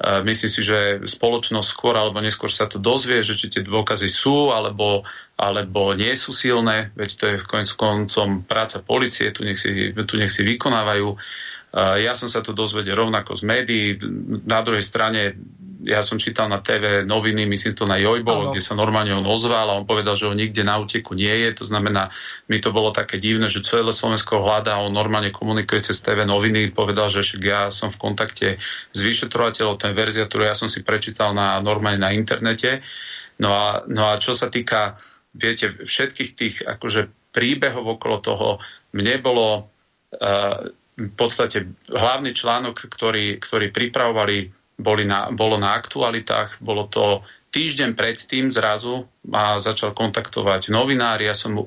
Myslím 0.00 0.48
si, 0.48 0.64
že 0.64 1.04
spoločnosť 1.04 1.68
skôr 1.68 1.92
alebo 1.92 2.24
neskôr 2.24 2.48
sa 2.48 2.64
to 2.64 2.80
dozvie, 2.80 3.20
že 3.20 3.36
či 3.36 3.52
tie 3.52 3.60
dôkazy 3.60 4.08
sú 4.08 4.48
alebo, 4.48 5.04
alebo 5.36 5.92
nie 5.92 6.16
sú 6.16 6.32
silné, 6.32 6.88
veď 6.96 7.10
to 7.20 7.24
je 7.28 7.36
v 7.36 7.48
konec 7.48 7.70
koncom 7.76 8.40
práca 8.48 8.80
policie, 8.80 9.28
tu 9.28 9.44
nech 9.44 9.60
si, 9.60 9.92
tu 9.92 10.14
nech 10.16 10.32
si 10.32 10.40
vykonávajú. 10.40 11.20
Ja 12.00 12.16
som 12.16 12.32
sa 12.32 12.40
to 12.40 12.56
dozvedel 12.56 12.96
rovnako 12.96 13.36
z 13.36 13.42
médií. 13.44 13.86
Na 14.48 14.64
druhej 14.64 14.82
strane 14.82 15.36
ja 15.84 16.04
som 16.04 16.20
čítal 16.20 16.52
na 16.52 16.60
TV 16.60 17.08
noviny, 17.08 17.48
myslím 17.48 17.72
to 17.72 17.88
na 17.88 17.96
Jojbo, 17.96 18.52
kde 18.52 18.60
sa 18.60 18.76
normálne 18.76 19.16
on 19.16 19.24
ozval 19.24 19.72
a 19.72 19.78
on 19.80 19.88
povedal, 19.88 20.12
že 20.12 20.28
on 20.28 20.36
nikde 20.36 20.60
na 20.60 20.76
úteku 20.76 21.16
nie 21.16 21.32
je. 21.32 21.56
To 21.60 21.64
znamená, 21.64 22.12
mi 22.52 22.60
to 22.60 22.68
bolo 22.68 22.92
také 22.92 23.16
divné, 23.16 23.48
že 23.48 23.64
celé 23.64 23.88
Slovensko 23.96 24.44
hľadá, 24.44 24.76
on 24.76 24.92
normálne 24.92 25.32
komunikuje 25.32 25.80
cez 25.80 26.04
TV 26.04 26.28
noviny, 26.28 26.76
povedal, 26.76 27.08
že 27.08 27.24
ja 27.40 27.72
som 27.72 27.88
v 27.88 27.96
kontakte 27.96 28.60
s 28.92 28.98
vyšetrovateľom, 29.00 29.80
ten 29.80 29.96
verzia, 29.96 30.28
ktorú 30.28 30.44
ja 30.44 30.56
som 30.56 30.68
si 30.68 30.84
prečítal 30.84 31.32
na, 31.32 31.56
normálne 31.64 32.00
na 32.00 32.12
internete. 32.12 32.84
No 33.40 33.56
a, 33.56 33.66
no 33.88 34.12
a 34.12 34.20
čo 34.20 34.36
sa 34.36 34.52
týka, 34.52 35.00
viete, 35.32 35.72
všetkých 35.72 36.30
tých 36.36 36.54
akože 36.60 37.32
príbehov 37.32 37.96
okolo 37.96 38.16
toho, 38.20 38.48
mne 38.92 39.16
bolo 39.22 39.48
uh, 39.64 40.60
v 41.00 41.12
podstate 41.16 41.64
hlavný 41.88 42.36
článok, 42.36 42.92
ktorý, 42.92 43.40
ktorý 43.40 43.72
pripravovali 43.72 44.59
boli 44.80 45.04
na, 45.04 45.28
bolo 45.30 45.60
na 45.60 45.76
aktualitách, 45.76 46.58
bolo 46.64 46.88
to 46.88 47.20
týždeň 47.50 47.98
predtým 47.98 48.48
zrazu 48.54 49.10
ma 49.26 49.58
začal 49.58 49.90
kontaktovať 49.90 50.70
novinár, 50.70 51.18
ja 51.18 51.34
som 51.34 51.58
mu 51.58 51.66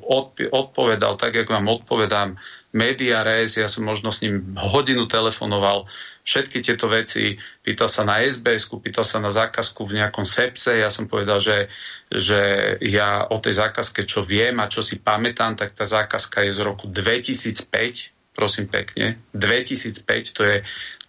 odpovedal 0.50 1.20
tak, 1.20 1.36
ako 1.36 1.52
vám 1.60 1.68
odpovedám, 1.70 2.30
media 2.74 3.22
res, 3.22 3.60
ja 3.60 3.70
som 3.70 3.86
možno 3.86 4.10
s 4.10 4.26
ním 4.26 4.58
hodinu 4.58 5.06
telefonoval, 5.06 5.86
všetky 6.24 6.64
tieto 6.64 6.88
veci, 6.88 7.36
pýtal 7.62 7.92
sa 7.92 8.08
na 8.08 8.24
sbs 8.24 8.72
pýtal 8.80 9.04
sa 9.04 9.20
na 9.20 9.30
zákazku 9.30 9.84
v 9.84 10.02
nejakom 10.02 10.24
sepse, 10.24 10.80
ja 10.80 10.88
som 10.88 11.06
povedal, 11.06 11.44
že, 11.44 11.68
že 12.10 12.42
ja 12.82 13.28
o 13.28 13.38
tej 13.38 13.60
zákazke, 13.60 14.08
čo 14.08 14.24
viem 14.24 14.58
a 14.64 14.72
čo 14.72 14.80
si 14.80 15.04
pamätám, 15.04 15.60
tak 15.60 15.76
tá 15.76 15.84
zákazka 15.84 16.48
je 16.48 16.52
z 16.56 16.62
roku 16.64 16.88
2005, 16.90 18.34
prosím 18.34 18.66
pekne, 18.72 19.22
2005, 19.36 20.34
to, 20.34 20.42
je, 20.48 20.58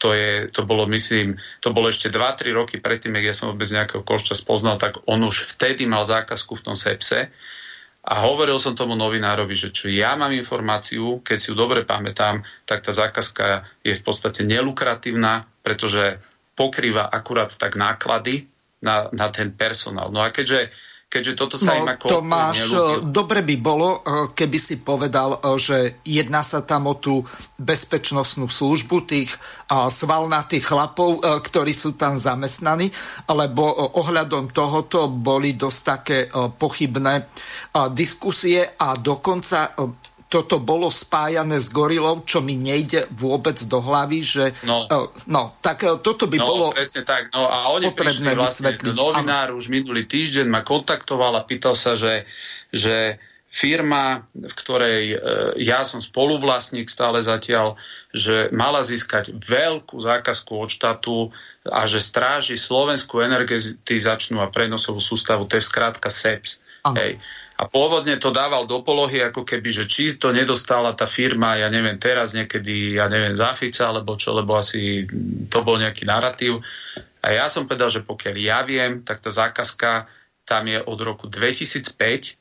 to, 0.05 0.13
je, 0.13 0.53
to 0.53 0.69
bolo, 0.69 0.85
myslím, 0.93 1.41
to 1.65 1.73
bolo 1.73 1.89
ešte 1.89 2.13
2-3 2.13 2.53
roky 2.53 2.77
predtým, 2.77 3.17
jak 3.17 3.33
ja 3.33 3.35
som 3.35 3.49
vôbec 3.49 3.65
nejakého 3.73 4.05
košťa 4.05 4.37
spoznal, 4.37 4.77
tak 4.77 5.01
on 5.09 5.25
už 5.25 5.57
vtedy 5.57 5.89
mal 5.89 6.05
zákazku 6.05 6.61
v 6.61 6.65
tom 6.69 6.77
sepse 6.77 7.33
a 8.05 8.13
hovoril 8.21 8.61
som 8.61 8.77
tomu 8.77 8.93
novinárovi, 9.01 9.57
že 9.57 9.73
čo 9.73 9.89
ja 9.89 10.13
mám 10.13 10.37
informáciu, 10.37 11.25
keď 11.25 11.37
si 11.41 11.49
ju 11.49 11.57
dobre 11.57 11.89
pamätám, 11.89 12.45
tak 12.69 12.85
tá 12.85 12.93
zákazka 12.93 13.65
je 13.81 13.97
v 13.97 14.05
podstate 14.05 14.45
nelukratívna, 14.45 15.49
pretože 15.65 16.21
pokrýva 16.53 17.09
akurát 17.09 17.57
tak 17.57 17.81
náklady 17.81 18.45
na, 18.85 19.09
na 19.09 19.33
ten 19.33 19.57
personál. 19.57 20.13
No 20.13 20.21
a 20.21 20.29
keďže 20.29 20.69
keďže 21.15 21.39
toto 21.39 21.55
sa 21.55 21.79
no, 21.79 21.87
im 21.87 21.89
ako 21.95 22.07
Tomáš, 22.11 22.75
dobre 23.07 23.47
by 23.47 23.57
bolo, 23.63 24.03
eh, 24.03 24.35
keby 24.35 24.59
si 24.59 24.83
povedal, 24.83 25.39
eh, 25.39 25.55
že 25.55 25.79
jedná 26.03 26.43
sa 26.43 26.67
tam 26.67 26.91
o 26.91 26.99
tú 26.99 27.23
bezpečnostnú 27.55 28.51
službu 28.51 29.07
tých 29.07 29.31
eh, 29.31 29.87
svalnatých 29.87 30.67
chlapov, 30.67 31.23
ktorí 31.23 31.71
sú 31.71 31.95
tam 31.95 32.19
zamestnaní, 32.19 32.91
lebo 33.31 33.63
ohľadom 33.95 34.51
tohoto 34.51 35.07
boli 35.07 35.55
dosť 35.55 35.81
také 35.85 36.19
pochybné 36.57 37.29
diskusie 37.93 38.65
a 38.65 38.97
dokonca 38.97 39.77
toto 40.35 40.59
bolo 40.59 40.91
spájané 40.91 41.63
s 41.63 41.71
gorilou, 41.71 42.27
čo 42.27 42.43
mi 42.43 42.59
nejde 42.59 43.07
vôbec 43.15 43.55
do 43.71 43.79
hlavy, 43.79 44.19
že... 44.27 44.45
No, 44.67 44.91
uh, 44.91 45.07
no 45.31 45.55
tak 45.63 45.87
uh, 45.87 46.03
toto 46.03 46.27
by 46.27 46.43
no, 46.43 46.47
bolo 46.51 46.67
presne 46.75 47.07
tak. 47.07 47.31
No 47.31 47.47
a 47.47 47.71
oni 47.71 47.95
potrebné 47.95 48.35
vlastne, 48.35 48.75
vysvetliť. 48.75 48.99
Novinár 48.99 49.55
ano. 49.55 49.63
už 49.63 49.71
minulý 49.71 50.11
týždeň 50.11 50.51
ma 50.51 50.67
kontaktoval 50.67 51.39
a 51.39 51.47
pýtal 51.47 51.79
sa, 51.79 51.95
že, 51.95 52.27
že 52.75 53.23
firma, 53.47 54.27
v 54.35 54.55
ktorej 54.59 55.03
uh, 55.15 55.19
ja 55.55 55.87
som 55.87 56.03
spoluvlastník 56.03 56.91
stále 56.91 57.23
zatiaľ, 57.23 57.79
že 58.11 58.51
mala 58.51 58.83
získať 58.83 59.39
veľkú 59.39 60.03
zákazku 60.03 60.51
od 60.51 60.67
štátu 60.75 61.31
a 61.71 61.87
že 61.87 62.03
stráži 62.03 62.59
slovenskú 62.59 63.23
energetizačnú 63.23 64.43
a 64.43 64.51
prenosovú 64.51 64.99
sústavu, 64.99 65.47
to 65.47 65.63
je 65.63 65.63
skrátka 65.63 66.11
SEPS. 66.11 66.59
Hej. 66.93 67.23
A 67.55 67.71
pôvodne 67.71 68.19
to 68.19 68.35
dával 68.35 68.67
do 68.67 68.83
polohy, 68.83 69.23
ako 69.23 69.47
keby, 69.47 69.71
že 69.71 69.85
či 69.87 70.19
to 70.19 70.35
nedostala 70.35 70.91
tá 70.99 71.07
firma, 71.07 71.55
ja 71.55 71.71
neviem, 71.71 71.95
teraz 72.03 72.35
niekedy, 72.35 72.99
ja 72.99 73.07
neviem, 73.07 73.39
Zafica, 73.39 73.95
alebo 73.95 74.19
čo, 74.19 74.35
lebo 74.35 74.59
asi 74.59 75.07
to 75.47 75.63
bol 75.63 75.79
nejaký 75.79 76.03
narratív. 76.03 76.59
A 77.23 77.31
ja 77.31 77.47
som 77.47 77.71
povedal, 77.71 77.95
že 77.95 78.03
pokiaľ 78.03 78.35
ja 78.43 78.67
viem, 78.67 79.07
tak 79.07 79.23
tá 79.23 79.31
zákazka 79.31 80.11
tam 80.43 80.67
je 80.67 80.83
od 80.83 80.99
roku 81.01 81.31
2005 81.31 82.35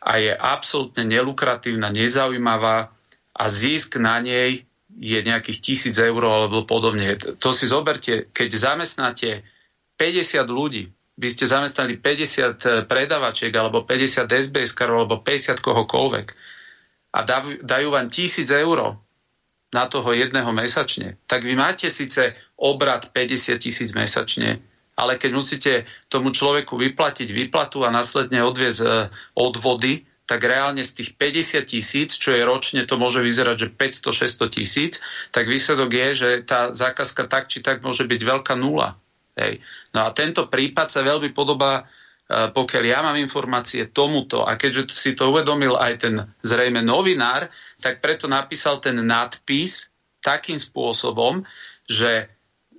a 0.00 0.12
je 0.16 0.32
absolútne 0.32 1.04
nelukratívna, 1.04 1.92
nezaujímavá 1.92 2.88
a 3.34 3.44
zisk 3.50 4.00
na 4.00 4.22
nej 4.22 4.64
je 4.94 5.18
nejakých 5.20 5.58
tisíc 5.60 5.96
eur 5.98 6.22
alebo 6.24 6.64
podobne. 6.64 7.18
To 7.18 7.50
si 7.52 7.68
zoberte, 7.68 8.30
keď 8.32 8.48
zamestnáte 8.56 9.44
50 10.00 10.48
ľudí, 10.48 10.88
by 11.20 11.28
ste 11.28 11.44
zamestnali 11.44 12.00
50 12.00 12.08
eh, 12.08 12.88
predavačiek 12.88 13.52
alebo 13.52 13.84
50 13.84 14.24
SBS 14.24 14.72
alebo 14.80 15.20
50 15.20 15.60
kohokoľvek 15.60 16.26
a 17.10 17.18
dajú 17.60 17.88
vám 17.92 18.08
1000 18.08 18.48
eur 18.64 18.96
na 19.70 19.84
toho 19.86 20.10
jedného 20.10 20.50
mesačne, 20.50 21.20
tak 21.30 21.46
vy 21.46 21.54
máte 21.54 21.86
síce 21.92 22.34
obrad 22.58 23.12
50 23.14 23.54
tisíc 23.60 23.94
mesačne, 23.94 24.58
ale 24.98 25.14
keď 25.14 25.30
musíte 25.30 25.72
tomu 26.10 26.34
človeku 26.34 26.74
vyplatiť 26.74 27.28
výplatu 27.30 27.86
a 27.86 27.94
následne 27.94 28.40
odviezť 28.40 28.80
eh, 28.82 29.12
odvody, 29.36 30.08
tak 30.30 30.46
reálne 30.46 30.86
z 30.86 30.94
tých 30.94 31.10
50 31.18 31.66
tisíc, 31.66 32.14
čo 32.14 32.30
je 32.30 32.46
ročne, 32.46 32.86
to 32.86 32.94
môže 32.94 33.18
vyzerať, 33.18 33.66
že 33.66 33.68
500-600 33.74 34.46
tisíc, 34.54 34.92
tak 35.34 35.50
výsledok 35.50 35.90
je, 35.90 36.08
že 36.14 36.30
tá 36.46 36.70
zákazka 36.70 37.26
tak 37.26 37.50
či 37.50 37.58
tak 37.58 37.82
môže 37.82 38.06
byť 38.06 38.20
veľká 38.22 38.54
nula. 38.54 38.94
Hej. 39.34 39.58
No 39.90 40.06
a 40.06 40.14
tento 40.14 40.46
prípad 40.46 40.88
sa 40.90 41.02
veľmi 41.02 41.34
podobá, 41.34 41.82
e, 41.82 41.84
pokiaľ 42.54 42.84
ja 42.86 42.98
mám 43.02 43.18
informácie 43.18 43.90
tomuto, 43.90 44.46
a 44.46 44.54
keďže 44.54 44.94
si 44.94 45.12
to 45.18 45.34
uvedomil 45.34 45.74
aj 45.78 45.92
ten 45.98 46.14
zrejme 46.46 46.82
novinár, 46.82 47.50
tak 47.82 47.98
preto 47.98 48.30
napísal 48.30 48.78
ten 48.78 48.98
nadpis 49.02 49.90
takým 50.20 50.60
spôsobom, 50.60 51.42
že, 51.88 52.28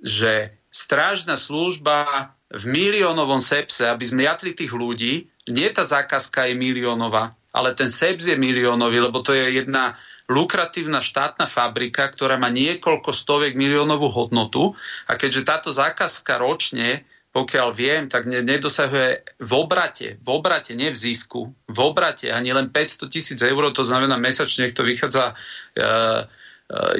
že 0.00 0.56
strážna 0.72 1.36
služba 1.36 2.32
v 2.52 2.64
miliónovom 2.68 3.40
sepse, 3.40 3.84
aby 3.88 4.04
sme 4.04 4.28
jatli 4.28 4.56
tých 4.56 4.72
ľudí, 4.72 5.28
nie 5.50 5.68
tá 5.74 5.82
zákazka 5.82 6.48
je 6.48 6.54
miliónová, 6.54 7.34
ale 7.52 7.76
ten 7.76 7.90
seps 7.90 8.30
je 8.30 8.36
miliónový, 8.38 9.04
lebo 9.04 9.20
to 9.20 9.36
je 9.36 9.60
jedna 9.60 9.98
lukratívna 10.32 11.04
štátna 11.04 11.44
fabrika, 11.44 12.08
ktorá 12.08 12.40
má 12.40 12.48
niekoľko 12.48 13.12
stoviek 13.12 13.52
miliónovú 13.52 14.08
hodnotu 14.08 14.72
a 15.04 15.20
keďže 15.20 15.44
táto 15.44 15.70
zákazka 15.70 16.40
ročne, 16.40 17.04
pokiaľ 17.32 17.68
viem, 17.72 18.02
tak 18.12 18.28
nedosahuje 18.28 19.40
v 19.40 19.52
obrate, 19.56 20.20
v 20.20 20.28
obrate, 20.28 20.76
nie 20.76 20.92
v 20.92 21.00
zisku, 21.00 21.52
v 21.64 21.78
obrate 21.80 22.28
ani 22.28 22.52
len 22.52 22.68
500 22.68 23.08
tisíc 23.08 23.40
eur, 23.40 23.72
to 23.72 23.84
znamená 23.84 24.20
mesačne, 24.20 24.68
to 24.68 24.84
vychádza 24.84 25.32
e, 25.32 25.34
e, 25.80 25.84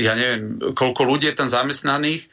ja 0.00 0.12
neviem, 0.16 0.72
koľko 0.72 1.04
ľudí 1.04 1.28
je 1.28 1.36
tam 1.36 1.52
zamestnaných. 1.52 2.32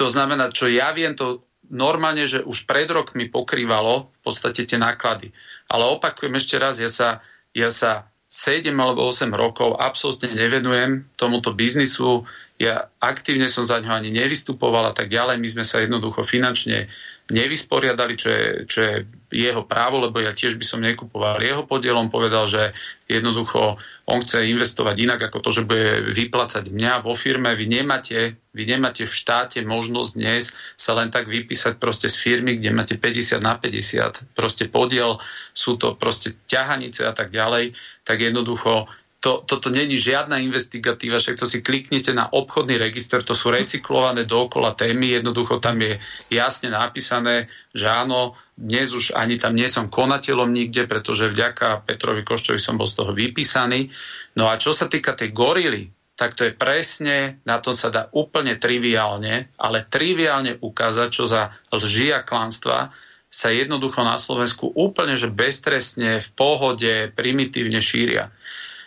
To 0.00 0.08
znamená, 0.08 0.48
čo 0.48 0.68
ja 0.68 0.96
viem, 0.96 1.12
to 1.12 1.44
normálne, 1.68 2.24
že 2.24 2.40
už 2.40 2.64
pred 2.64 2.88
rokmi 2.88 3.28
pokrývalo 3.28 4.08
v 4.12 4.18
podstate 4.24 4.64
tie 4.64 4.80
náklady. 4.80 5.32
Ale 5.68 5.84
opakujem 5.92 6.34
ešte 6.40 6.56
raz, 6.56 6.80
ja 6.80 6.88
sa, 6.88 7.20
ja 7.52 7.68
sa 7.68 8.08
7 8.36 8.68
alebo 8.76 9.08
8 9.08 9.32
rokov 9.32 9.80
absolútne 9.80 10.28
nevenujem 10.28 11.08
tomuto 11.16 11.56
biznisu. 11.56 12.28
Ja 12.60 12.92
aktívne 13.00 13.48
som 13.48 13.64
za 13.64 13.80
ňo 13.80 13.96
ani 13.96 14.12
nevystupoval 14.12 14.92
a 14.92 14.92
tak 14.92 15.08
ďalej. 15.08 15.40
My 15.40 15.48
sme 15.48 15.64
sa 15.64 15.80
jednoducho 15.80 16.20
finančne 16.20 16.92
nevysporiadali, 17.26 18.14
čo 18.14 18.28
je, 18.30 18.46
čo 18.70 18.78
je 18.86 18.94
jeho 19.34 19.66
právo, 19.66 19.98
lebo 19.98 20.22
ja 20.22 20.30
tiež 20.30 20.54
by 20.54 20.62
som 20.62 20.78
nekupoval 20.78 21.42
jeho 21.42 21.66
podiel. 21.66 21.98
On 21.98 22.06
povedal, 22.06 22.46
že 22.46 22.70
jednoducho 23.10 23.74
on 24.06 24.22
chce 24.22 24.46
investovať 24.46 24.94
inak 25.02 25.20
ako 25.26 25.42
to, 25.42 25.50
že 25.50 25.66
bude 25.66 26.14
vyplácať 26.14 26.70
mňa 26.70 27.02
vo 27.02 27.18
firme. 27.18 27.50
Vy 27.58 27.66
nemáte, 27.66 28.38
vy 28.54 28.62
nemáte 28.62 29.02
v 29.02 29.10
štáte 29.10 29.58
možnosť 29.66 30.10
dnes 30.14 30.54
sa 30.78 30.94
len 30.94 31.10
tak 31.10 31.26
vypísať 31.26 31.82
proste 31.82 32.06
z 32.06 32.14
firmy, 32.14 32.62
kde 32.62 32.70
máte 32.70 32.94
50 32.94 33.42
na 33.42 33.58
50 33.58 34.38
proste 34.38 34.70
podiel, 34.70 35.18
sú 35.50 35.74
to 35.74 35.98
proste 35.98 36.38
ťahanice 36.46 37.02
a 37.02 37.10
tak 37.10 37.34
ďalej, 37.34 37.74
tak 38.06 38.22
jednoducho 38.22 38.86
to, 39.20 39.42
toto 39.42 39.72
není 39.72 39.96
žiadna 39.96 40.38
investigatíva, 40.44 41.18
však 41.18 41.40
to 41.40 41.46
si 41.48 41.64
kliknite 41.64 42.12
na 42.12 42.28
obchodný 42.28 42.76
register, 42.76 43.24
to 43.24 43.32
sú 43.32 43.48
recyklované 43.48 44.28
dookola 44.28 44.76
témy, 44.76 45.18
jednoducho 45.18 45.58
tam 45.58 45.80
je 45.80 45.98
jasne 46.28 46.68
napísané, 46.68 47.48
že 47.72 47.88
áno, 47.88 48.36
dnes 48.56 48.92
už 48.92 49.16
ani 49.16 49.40
tam 49.40 49.56
nie 49.56 49.68
som 49.68 49.88
konateľom 49.88 50.52
nikde, 50.52 50.88
pretože 50.88 51.32
vďaka 51.32 51.84
Petrovi 51.88 52.24
Koščovi 52.24 52.60
som 52.60 52.76
bol 52.76 52.88
z 52.88 52.96
toho 53.02 53.12
vypísaný. 53.12 53.88
No 54.36 54.48
a 54.52 54.60
čo 54.60 54.72
sa 54.72 54.88
týka 54.88 55.16
tej 55.16 55.32
gorily, 55.32 55.92
tak 56.16 56.32
to 56.32 56.48
je 56.48 56.56
presne, 56.56 57.44
na 57.44 57.60
tom 57.60 57.76
sa 57.76 57.92
dá 57.92 58.08
úplne 58.16 58.56
triviálne, 58.56 59.52
ale 59.60 59.84
triviálne 59.84 60.56
ukázať, 60.56 61.08
čo 61.12 61.28
za 61.28 61.52
lži 61.68 62.16
a 62.16 62.24
klanstva 62.24 62.88
sa 63.28 63.52
jednoducho 63.52 64.00
na 64.00 64.16
Slovensku 64.16 64.72
úplne, 64.72 65.12
že 65.12 65.28
beztrestne, 65.28 66.24
v 66.24 66.28
pohode, 66.32 67.12
primitívne 67.12 67.84
šíria. 67.84 68.32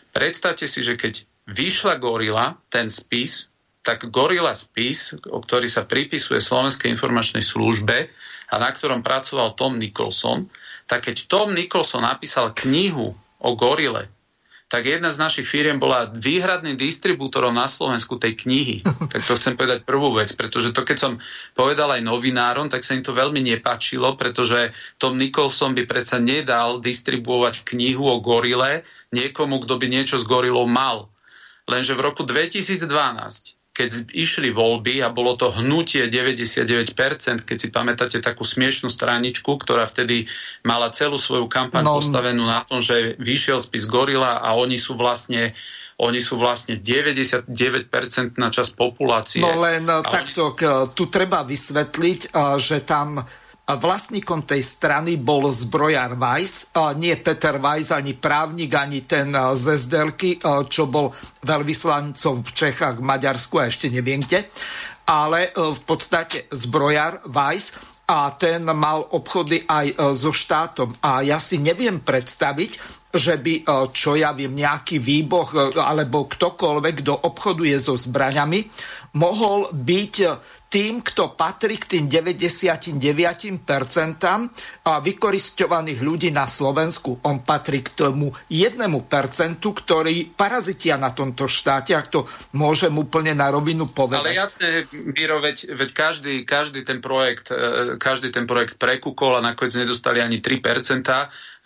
Predstavte 0.10 0.66
si, 0.66 0.82
že 0.82 0.98
keď 0.98 1.24
vyšla 1.50 1.98
Gorila, 2.02 2.58
ten 2.70 2.90
spis, 2.90 3.50
tak 3.82 4.10
Gorila 4.12 4.54
spis, 4.54 5.16
o 5.30 5.40
ktorý 5.42 5.66
sa 5.66 5.88
pripisuje 5.88 6.44
Slovenskej 6.44 6.92
informačnej 6.94 7.42
službe 7.42 8.12
a 8.50 8.56
na 8.58 8.70
ktorom 8.70 9.06
pracoval 9.06 9.58
Tom 9.58 9.78
Nicholson, 9.82 10.46
tak 10.90 11.10
keď 11.10 11.30
Tom 11.30 11.54
Nicholson 11.54 12.06
napísal 12.06 12.54
knihu 12.54 13.14
o 13.40 13.50
Gorile, 13.56 14.10
tak 14.70 14.86
jedna 14.86 15.10
z 15.10 15.18
našich 15.18 15.50
firiem 15.50 15.82
bola 15.82 16.14
výhradným 16.14 16.78
distribútorom 16.78 17.58
na 17.58 17.66
Slovensku 17.66 18.22
tej 18.22 18.38
knihy. 18.38 18.86
Tak 19.10 19.26
to 19.26 19.34
chcem 19.42 19.58
povedať 19.58 19.82
prvú 19.82 20.14
vec, 20.14 20.30
pretože 20.38 20.70
to 20.70 20.86
keď 20.86 20.98
som 21.02 21.14
povedal 21.58 21.90
aj 21.90 22.06
novinárom, 22.06 22.70
tak 22.70 22.86
sa 22.86 22.94
im 22.94 23.02
to 23.02 23.10
veľmi 23.10 23.42
nepačilo, 23.42 24.14
pretože 24.14 24.70
Tom 25.02 25.18
Nicholson 25.18 25.74
by 25.74 25.90
predsa 25.90 26.22
nedal 26.22 26.78
distribuovať 26.78 27.66
knihu 27.74 28.06
o 28.06 28.22
gorile 28.22 28.86
niekomu, 29.12 29.62
kto 29.64 29.78
by 29.80 29.88
niečo 29.90 30.22
s 30.22 30.26
gorilou 30.26 30.70
mal. 30.70 31.10
Lenže 31.70 31.94
v 31.94 32.02
roku 32.02 32.26
2012 32.26 33.60
keď 33.80 34.12
išli 34.12 34.52
voľby 34.52 35.00
a 35.00 35.08
bolo 35.08 35.40
to 35.40 35.56
hnutie 35.56 36.12
99%, 36.12 36.92
keď 37.48 37.56
si 37.56 37.72
pamätáte 37.72 38.20
takú 38.20 38.44
smiešnú 38.44 38.92
straničku, 38.92 39.56
ktorá 39.56 39.88
vtedy 39.88 40.28
mala 40.68 40.92
celú 40.92 41.16
svoju 41.16 41.48
kampaň 41.48 41.88
no, 41.88 41.96
postavenú 41.96 42.44
na 42.44 42.68
tom, 42.68 42.84
že 42.84 43.16
vyšiel 43.24 43.64
spis 43.64 43.88
Gorila 43.88 44.44
a 44.44 44.52
oni 44.60 44.76
sú 44.76 45.00
vlastne 45.00 45.56
oni 46.00 46.20
sú 46.24 46.40
vlastne 46.40 46.80
99% 46.80 47.52
na 48.40 48.48
čas 48.52 48.72
populácie. 48.72 49.44
No 49.44 49.60
len 49.60 49.84
takto, 50.08 50.56
oni... 50.56 50.96
tu 50.96 51.12
treba 51.12 51.44
vysvetliť, 51.44 52.32
že 52.56 52.84
tam 52.88 53.20
vlastníkom 53.78 54.50
tej 54.50 54.66
strany 54.66 55.20
bol 55.22 55.46
zbrojar 55.54 56.18
Weiss, 56.18 56.74
nie 56.98 57.14
Peter 57.22 57.62
Weiss, 57.62 57.94
ani 57.94 58.18
právnik, 58.18 58.74
ani 58.74 59.06
ten 59.06 59.30
z 59.30 59.62
Zesdelky, 59.62 60.42
čo 60.42 60.90
bol 60.90 61.14
veľvyslancom 61.46 62.42
v 62.42 62.50
Čechách, 62.50 62.98
v 62.98 63.06
Maďarsku 63.06 63.62
a 63.62 63.70
ešte 63.70 63.94
neviem 63.94 64.26
kde, 64.26 64.50
ale 65.06 65.54
v 65.54 65.82
podstate 65.86 66.50
zbrojar 66.50 67.22
Weiss 67.30 67.78
a 68.10 68.34
ten 68.34 68.66
mal 68.66 69.06
obchody 69.14 69.70
aj 69.70 70.18
so 70.18 70.34
štátom. 70.34 70.98
A 71.06 71.22
ja 71.22 71.38
si 71.38 71.62
neviem 71.62 72.02
predstaviť, 72.02 72.98
že 73.14 73.38
by, 73.38 73.66
čo 73.94 74.18
ja 74.18 74.34
viem, 74.34 74.54
nejaký 74.54 74.98
výboh 74.98 75.78
alebo 75.78 76.26
ktokoľvek, 76.26 77.06
kto 77.06 77.14
obchoduje 77.26 77.78
so 77.78 77.94
zbraňami, 77.98 78.66
mohol 79.18 79.70
byť 79.74 80.16
tým, 80.70 81.02
kto 81.02 81.34
patrí 81.34 81.82
k 81.82 81.98
tým 81.98 82.06
99% 82.06 82.86
vykoristovaných 84.98 86.02
ľudí 86.02 86.34
na 86.34 86.50
Slovensku. 86.50 87.22
On 87.30 87.46
patrí 87.46 87.86
k 87.86 87.94
tomu 87.94 88.34
1%, 88.50 88.82
ktorý 89.62 90.34
parazitia 90.34 90.98
na 90.98 91.14
tomto 91.14 91.46
štáte, 91.46 91.94
ak 91.94 92.10
to 92.10 92.26
môžem 92.58 92.90
úplne 92.98 93.38
na 93.38 93.54
rovinu 93.54 93.86
povedať. 93.86 94.26
Ale 94.26 94.34
jasne, 94.34 94.68
Biro, 95.14 95.38
veď, 95.38 95.78
veď 95.78 95.90
každý, 95.94 96.34
každý, 96.42 96.82
ten 96.82 96.98
projekt, 96.98 97.54
e, 97.54 98.02
každý 98.02 98.34
ten 98.34 98.50
projekt 98.50 98.82
prekúkol 98.82 99.38
a 99.38 99.46
nakoniec 99.46 99.78
nedostali 99.78 100.18
ani 100.18 100.42
3% 100.42 101.06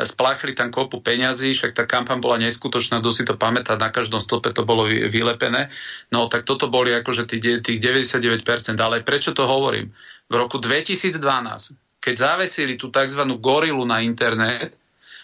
spláchli 0.01 0.57
tam 0.57 0.73
kopu 0.73 1.05
peňazí, 1.05 1.53
však 1.53 1.77
tá 1.77 1.85
kampaň 1.85 2.17
bola 2.17 2.41
neskutočná, 2.41 2.97
kto 2.97 3.09
si 3.13 3.23
to 3.23 3.37
pamätá, 3.37 3.77
na 3.77 3.93
každom 3.93 4.17
stĺpe 4.17 4.49
to 4.49 4.65
bolo 4.65 4.89
vylepené. 4.89 5.69
No 6.09 6.25
tak 6.25 6.49
toto 6.49 6.65
boli 6.65 6.89
akože 6.97 7.29
tých 7.29 7.79
99%. 7.79 8.41
Ale 8.81 9.05
prečo 9.05 9.37
to 9.37 9.45
hovorím? 9.45 9.93
V 10.31 10.33
roku 10.33 10.57
2012, 10.57 11.21
keď 12.03 12.15
zavesili 12.19 12.75
tú 12.75 12.91
tzv. 12.91 13.23
gorilu 13.39 13.87
na 13.87 14.03
internet, 14.03 14.75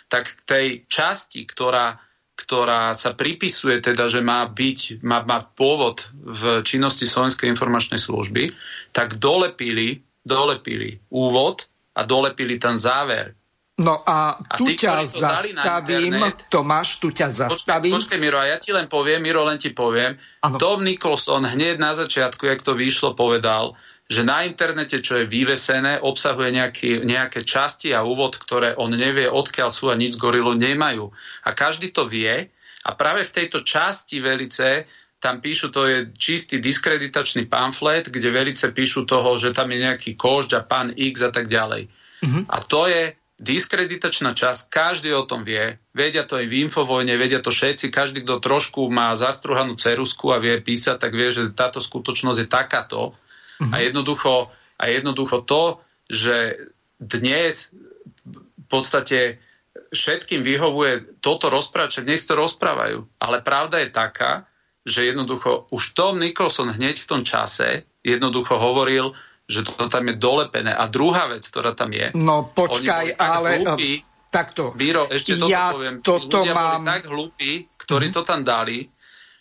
tak 0.08 0.32
tej 0.48 0.88
časti, 0.88 1.44
ktorá, 1.44 2.00
ktorá 2.40 2.96
sa 2.96 3.12
pripisuje 3.12 3.84
teda, 3.84 4.08
že 4.08 4.24
má 4.24 4.48
byť, 4.48 5.04
má 5.04 5.28
mať 5.28 5.44
pôvod 5.60 6.08
v 6.16 6.64
činnosti 6.64 7.04
Slovenskej 7.04 7.52
informačnej 7.52 8.00
služby, 8.00 8.56
tak 8.96 9.20
dolepili, 9.20 10.00
dolepili 10.24 11.04
úvod 11.12 11.68
a 12.00 12.08
dolepili 12.08 12.56
tam 12.56 12.80
záver. 12.80 13.36
No 13.80 14.04
a 14.04 14.36
tu 14.60 14.68
a 14.68 14.76
tí, 14.76 14.76
ťa 14.76 15.08
zastavím, 15.08 16.20
Tomáš, 16.52 17.00
tu 17.00 17.16
ťa 17.16 17.32
zastavím. 17.32 17.96
Počkej, 17.96 18.20
Miro, 18.20 18.36
a 18.36 18.52
ja 18.52 18.58
ti 18.60 18.76
len 18.76 18.92
poviem, 18.92 19.24
Miro, 19.24 19.40
len 19.48 19.56
ti 19.56 19.72
poviem. 19.72 20.20
Ano. 20.44 20.60
Tom 20.60 20.84
Nicholson 20.84 21.48
hneď 21.48 21.80
na 21.80 21.96
začiatku, 21.96 22.44
jak 22.44 22.60
to 22.60 22.76
vyšlo, 22.76 23.16
povedal, 23.16 23.80
že 24.10 24.26
na 24.26 24.42
internete, 24.42 25.06
čo 25.06 25.22
je 25.22 25.30
vyvesené, 25.30 26.02
obsahuje 26.02 26.50
nejaký, 26.50 27.06
nejaké 27.06 27.46
časti 27.46 27.94
a 27.94 28.02
úvod, 28.02 28.42
ktoré 28.42 28.74
on 28.74 28.90
nevie, 28.90 29.30
odkiaľ 29.30 29.70
sú 29.70 29.94
a 29.94 29.96
nič 29.96 30.18
z 30.18 30.22
gorilu 30.22 30.58
nemajú. 30.58 31.14
A 31.46 31.54
každý 31.54 31.94
to 31.94 32.10
vie 32.10 32.50
a 32.84 32.90
práve 32.98 33.22
v 33.22 33.36
tejto 33.38 33.62
časti 33.62 34.18
velice 34.18 34.90
tam 35.20 35.44
píšu, 35.44 35.70
to 35.70 35.84
je 35.86 35.98
čistý 36.16 36.64
diskreditačný 36.64 37.46
pamflet, 37.52 38.08
kde 38.08 38.32
velice 38.32 38.72
píšu 38.72 39.04
toho, 39.04 39.36
že 39.36 39.52
tam 39.52 39.68
je 39.70 39.84
nejaký 39.84 40.16
kožď 40.16 40.52
a 40.58 40.62
pán 40.64 40.96
X 40.96 41.28
a 41.28 41.32
tak 41.32 41.52
ďalej. 41.52 41.92
Uh-huh. 42.24 42.44
A 42.48 42.64
to 42.64 42.88
je 42.88 43.20
diskreditačná 43.40 44.32
časť, 44.36 44.72
každý 44.72 45.12
o 45.16 45.24
tom 45.24 45.44
vie, 45.44 45.80
vedia 45.96 46.24
to 46.24 46.40
aj 46.40 46.48
v 46.48 46.68
Infovojne, 46.68 47.16
vedia 47.20 47.44
to 47.44 47.52
všetci, 47.52 47.92
každý, 47.92 48.24
kto 48.24 48.44
trošku 48.44 48.88
má 48.92 49.12
zastruhanú 49.16 49.76
cerusku 49.80 50.32
a 50.32 50.40
vie 50.40 50.60
písať, 50.60 51.00
tak 51.00 51.12
vie, 51.16 51.32
že 51.32 51.52
táto 51.56 51.80
skutočnosť 51.84 52.40
je 52.40 52.48
takáto. 52.48 53.16
Mm-hmm. 53.60 53.74
A, 53.74 53.78
mhm. 53.78 53.84
jednoducho, 53.84 54.34
a 54.80 54.84
jednoducho 54.88 55.38
to, 55.44 55.64
že 56.08 56.58
dnes 57.00 57.76
v 58.36 58.66
podstate 58.68 59.40
všetkým 59.92 60.42
vyhovuje 60.46 61.20
toto 61.20 61.50
rozprávať, 61.50 62.06
nech 62.06 62.24
to 62.24 62.38
rozprávajú. 62.38 63.06
Ale 63.20 63.42
pravda 63.42 63.82
je 63.84 63.90
taká, 63.90 64.50
že 64.86 65.12
jednoducho 65.12 65.70
už 65.70 65.94
Tom 65.94 66.18
Nicholson 66.18 66.72
hneď 66.72 67.04
v 67.04 67.10
tom 67.10 67.22
čase 67.22 67.86
jednoducho 68.02 68.56
hovoril, 68.58 69.14
že 69.50 69.66
to 69.66 69.90
tam 69.90 70.08
je 70.08 70.16
dolepené. 70.16 70.72
A 70.72 70.86
druhá 70.86 71.26
vec, 71.26 71.42
ktorá 71.46 71.74
tam 71.74 71.90
je... 71.90 72.14
No 72.14 72.54
počkaj, 72.54 73.18
ale... 73.18 73.66
Hlúpi, 73.66 74.06
takto. 74.30 74.72
Bíro, 74.78 75.10
ešte 75.10 75.36
toto 75.36 75.50
ja 75.50 75.74
poviem. 75.74 75.96
Toto 76.06 76.46
Ľudia 76.46 76.54
mám... 76.54 76.86
boli 76.86 76.86
tak 76.86 77.04
hlúpi, 77.10 77.52
ktorí 77.82 78.06
mm-hmm. 78.10 78.26
to 78.26 78.30
tam 78.30 78.42
dali, 78.46 78.86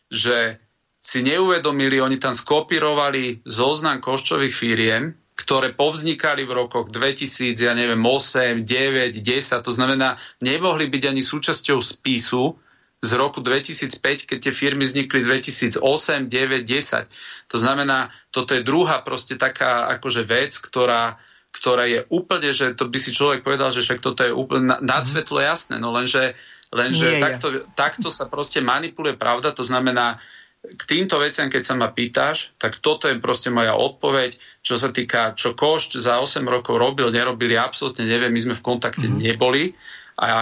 že 0.09 0.57
si 0.99 1.23
neuvedomili, 1.23 2.03
oni 2.03 2.19
tam 2.19 2.35
skopírovali 2.35 3.47
zoznam 3.47 4.03
koščových 4.03 4.55
firiem, 4.55 5.15
ktoré 5.39 5.73
povznikali 5.73 6.45
v 6.45 6.53
rokoch 6.53 6.91
2000, 6.91 7.55
ja 7.57 7.73
neviem, 7.73 8.03
8, 8.03 8.67
9, 8.67 9.23
10, 9.23 9.65
to 9.65 9.73
znamená, 9.73 10.19
nemohli 10.43 10.91
byť 10.91 11.03
ani 11.09 11.23
súčasťou 11.23 11.79
spisu, 11.79 12.59
z 12.99 13.11
roku 13.15 13.39
2005, 13.39 14.27
keď 14.27 14.39
tie 14.43 14.53
firmy 14.55 14.83
vznikli 14.83 15.23
2008, 15.23 15.79
9, 16.27 16.67
10. 16.67 17.07
To 17.47 17.57
znamená, 17.57 18.11
toto 18.35 18.59
je 18.59 18.67
druhá 18.67 19.07
proste 19.07 19.39
taká 19.39 19.87
akože 19.99 20.27
vec, 20.27 20.59
ktorá, 20.59 21.15
ktorá 21.55 21.87
je 21.87 22.03
úplne, 22.11 22.51
že 22.51 22.75
to 22.75 22.91
by 22.91 22.99
si 22.99 23.15
človek 23.15 23.47
povedal, 23.47 23.71
že 23.71 23.87
však 23.87 24.03
toto 24.03 24.27
je 24.27 24.35
úplne 24.35 24.83
nad 24.83 25.03
mhm. 25.07 25.11
svetlo 25.15 25.39
jasné, 25.39 25.79
no 25.79 25.95
lenže, 25.95 26.35
lenže 26.75 27.23
takto, 27.23 27.63
takto 27.79 28.09
sa 28.11 28.27
proste 28.27 28.59
manipuluje 28.59 29.15
pravda, 29.15 29.55
to 29.55 29.63
znamená, 29.63 30.19
k 30.59 30.83
týmto 30.85 31.23
veciam, 31.23 31.47
keď 31.47 31.63
sa 31.63 31.75
ma 31.79 31.95
pýtaš, 31.95 32.59
tak 32.59 32.83
toto 32.83 33.07
je 33.07 33.23
proste 33.23 33.49
moja 33.49 33.79
odpoveď. 33.79 34.35
Čo 34.61 34.75
sa 34.75 34.91
týka, 34.91 35.39
čo 35.39 35.55
Košť 35.55 36.03
za 36.03 36.19
8 36.19 36.43
rokov 36.43 36.83
robil, 36.83 37.15
nerobili, 37.15 37.55
absolútne 37.55 38.03
neviem, 38.03 38.35
my 38.35 38.41
sme 38.43 38.59
v 38.59 38.67
kontakte 38.67 39.07
mm-hmm. 39.07 39.23
neboli 39.23 39.73
a 40.19 40.25
ja 40.27 40.41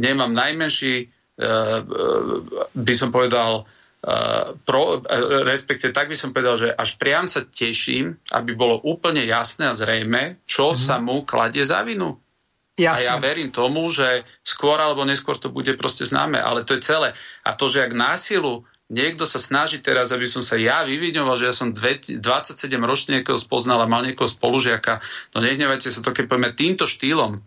nemám 0.00 0.32
najmenší, 0.32 1.04
uh, 1.04 1.84
by 2.72 2.94
som 2.96 3.12
povedal, 3.12 3.68
uh, 3.68 4.56
pro, 4.64 5.04
respektive 5.44 5.92
tak 5.92 6.08
by 6.08 6.16
som 6.16 6.32
povedal, 6.32 6.56
že 6.56 6.68
až 6.72 6.96
priam 6.96 7.28
sa 7.28 7.44
teším, 7.44 8.16
aby 8.32 8.56
bolo 8.56 8.80
úplne 8.80 9.28
jasné 9.28 9.68
a 9.68 9.76
zrejme, 9.76 10.40
čo 10.48 10.72
mm-hmm. 10.72 10.86
sa 10.88 10.96
mu 11.04 11.28
kladie 11.28 11.62
za 11.68 11.84
vinu. 11.84 12.16
Jasne. 12.80 12.96
A 12.96 13.08
ja 13.12 13.14
verím 13.20 13.52
tomu, 13.52 13.92
že 13.92 14.24
skôr 14.40 14.80
alebo 14.80 15.04
neskôr 15.04 15.36
to 15.36 15.52
bude 15.52 15.68
proste 15.76 16.08
známe, 16.08 16.40
ale 16.40 16.64
to 16.64 16.80
je 16.80 16.80
celé. 16.80 17.12
A 17.44 17.52
to, 17.52 17.68
že 17.68 17.84
ak 17.84 17.92
násilu 17.92 18.64
niekto 18.90 19.24
sa 19.24 19.38
snaží 19.38 19.78
teraz, 19.78 20.10
aby 20.10 20.26
som 20.26 20.42
sa 20.42 20.58
ja 20.58 20.82
vyvidňoval, 20.82 21.38
že 21.38 21.48
ja 21.48 21.54
som 21.54 21.70
27 21.70 22.20
ročne 22.82 23.22
niekoho 23.22 23.38
spoznal 23.38 23.80
a 23.80 23.90
mal 23.90 24.02
niekoho 24.02 24.26
spolužiaka, 24.26 24.98
no 25.32 25.38
nehnevajte 25.40 25.88
sa 25.88 26.02
to, 26.02 26.10
keď 26.10 26.26
povieme 26.26 26.50
týmto 26.52 26.84
štýlom, 26.90 27.40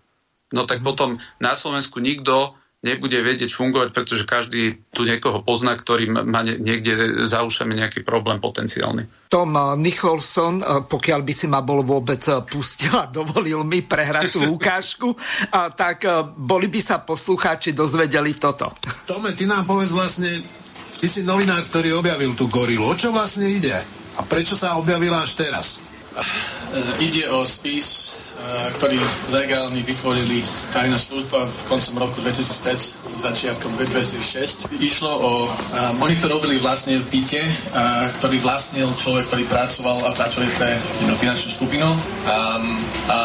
no 0.56 0.62
tak 0.64 0.80
mm. 0.82 0.86
potom 0.88 1.10
na 1.44 1.54
Slovensku 1.54 2.00
nikto 2.00 2.56
nebude 2.84 3.16
vedieť 3.24 3.48
fungovať, 3.56 3.96
pretože 3.96 4.28
každý 4.28 4.76
tu 4.92 5.08
niekoho 5.08 5.40
pozná, 5.40 5.72
ktorý 5.80 6.12
má 6.12 6.44
niekde 6.44 7.24
za 7.24 7.48
ušami 7.48 7.80
nejaký 7.80 8.04
problém 8.04 8.44
potenciálny. 8.44 9.32
Tom 9.32 9.56
eh, 9.56 9.64
Nicholson, 9.80 10.60
eh, 10.60 10.84
pokiaľ 10.84 11.24
by 11.24 11.34
si 11.34 11.48
ma 11.48 11.64
bol 11.64 11.80
vôbec 11.82 12.20
eh, 12.28 12.44
pustil 12.44 12.92
a 12.92 13.08
dovolil 13.24 13.64
mi 13.64 13.82
prehrať 13.82 14.36
tú 14.36 14.42
ukážku, 14.60 15.16
tak 15.80 16.04
boli 16.36 16.68
by 16.68 16.82
sa 16.84 17.00
poslucháči 17.00 17.72
dozvedeli 17.72 18.36
toto. 18.36 18.76
Tome, 19.08 19.32
ty 19.32 19.48
nám 19.48 19.64
povedz 19.64 19.96
vlastne, 19.96 20.44
Ty 21.00 21.08
si 21.08 21.22
novinár, 21.24 21.64
ktorý 21.68 21.96
objavil 22.00 22.36
tú 22.36 22.52
gorilu. 22.52 22.92
O 22.92 22.96
čo 22.98 23.16
vlastne 23.16 23.48
ide? 23.48 23.74
A 24.18 24.22
prečo 24.28 24.58
sa 24.60 24.76
objavila 24.76 25.24
až 25.24 25.40
teraz? 25.40 25.80
Ide 27.00 27.32
o 27.32 27.42
spis 27.48 28.03
ktorý 28.78 28.98
legálne 29.32 29.80
vytvorili 29.82 30.44
tajná 30.74 30.98
služba 30.98 31.46
v 31.46 31.60
koncom 31.70 31.94
roku 32.04 32.18
2005, 32.22 33.22
začiatkom 33.22 33.72
2006. 33.80 34.70
Išlo 34.82 35.12
o, 35.12 35.32
oni 36.02 36.16
to 36.20 36.28
robili 36.28 36.58
vlastne 36.60 37.00
v 37.00 37.06
byte, 37.08 37.44
ktorý 38.20 38.38
vlastnil 38.44 38.90
človek, 38.98 39.30
ktorý 39.30 39.44
pracoval 39.48 39.98
a 40.08 40.10
pracovali 40.16 40.50
pre 40.58 40.76
jednu 40.76 41.16
finančnú 41.16 41.50
skupinu. 41.54 41.88
Um, 41.88 42.64
a 43.10 43.18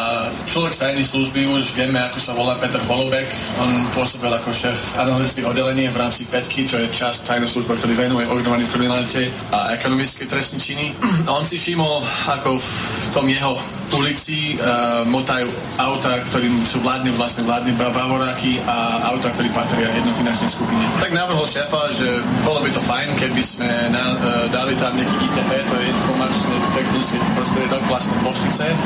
človek 0.47 0.73
z 0.75 0.79
tajnej 0.85 1.05
služby 1.05 1.49
už 1.51 1.73
vieme, 1.75 1.99
ako 1.99 2.19
sa 2.19 2.31
volá 2.35 2.55
Peter 2.59 2.81
Holubek. 2.87 3.27
On 3.59 3.69
pôsobil 3.95 4.31
ako 4.31 4.51
šéf 4.51 4.77
analytických 4.99 5.47
oddelenie 5.47 5.87
v 5.89 5.97
rámci 5.97 6.25
PETKY, 6.27 6.67
čo 6.67 6.77
je 6.79 6.87
časť 6.91 7.27
tajnej 7.27 7.49
služba, 7.49 7.77
ktorý 7.79 7.93
venuje 7.95 8.25
organizovanej 8.27 8.71
kriminalite 8.71 9.21
a 9.51 9.73
ekonomické 9.75 10.25
trestné 10.27 10.59
činy. 10.59 10.85
A 11.27 11.35
on 11.37 11.45
si 11.45 11.61
všimol, 11.61 12.01
ako 12.25 12.57
v 12.57 13.07
tom 13.13 13.25
jeho 13.29 13.53
ulici 13.93 14.55
uh, 14.57 15.01
motajú 15.07 15.49
auta, 15.77 16.21
ktorým 16.29 16.61
sú 16.65 16.81
vládne 16.81 17.13
vlastne 17.15 17.45
vládne 17.45 17.73
bavoráky 17.77 18.61
a 18.65 19.09
auta, 19.13 19.33
ktorí 19.33 19.49
patria 19.53 19.89
jedno 19.93 20.13
finančnej 20.13 20.49
skupine. 20.49 20.83
Tak 21.01 21.13
navrhol 21.15 21.45
šéfa, 21.45 21.89
že 21.93 22.21
bolo 22.45 22.61
by 22.61 22.69
to 22.69 22.81
fajn, 22.83 23.09
keby 23.17 23.41
sme 23.41 23.69
na, 23.89 24.13
uh, 24.15 24.45
dali 24.51 24.77
tam 24.77 24.93
nejaký 24.93 25.15
ITP, 25.25 25.51
to 25.65 25.75
je 25.79 25.85
informačný 25.89 26.55
technický 26.75 27.17
prostriedok 27.33 27.81
vlastne 27.89 28.15
poštice 28.21 28.65
uh, 28.69 28.77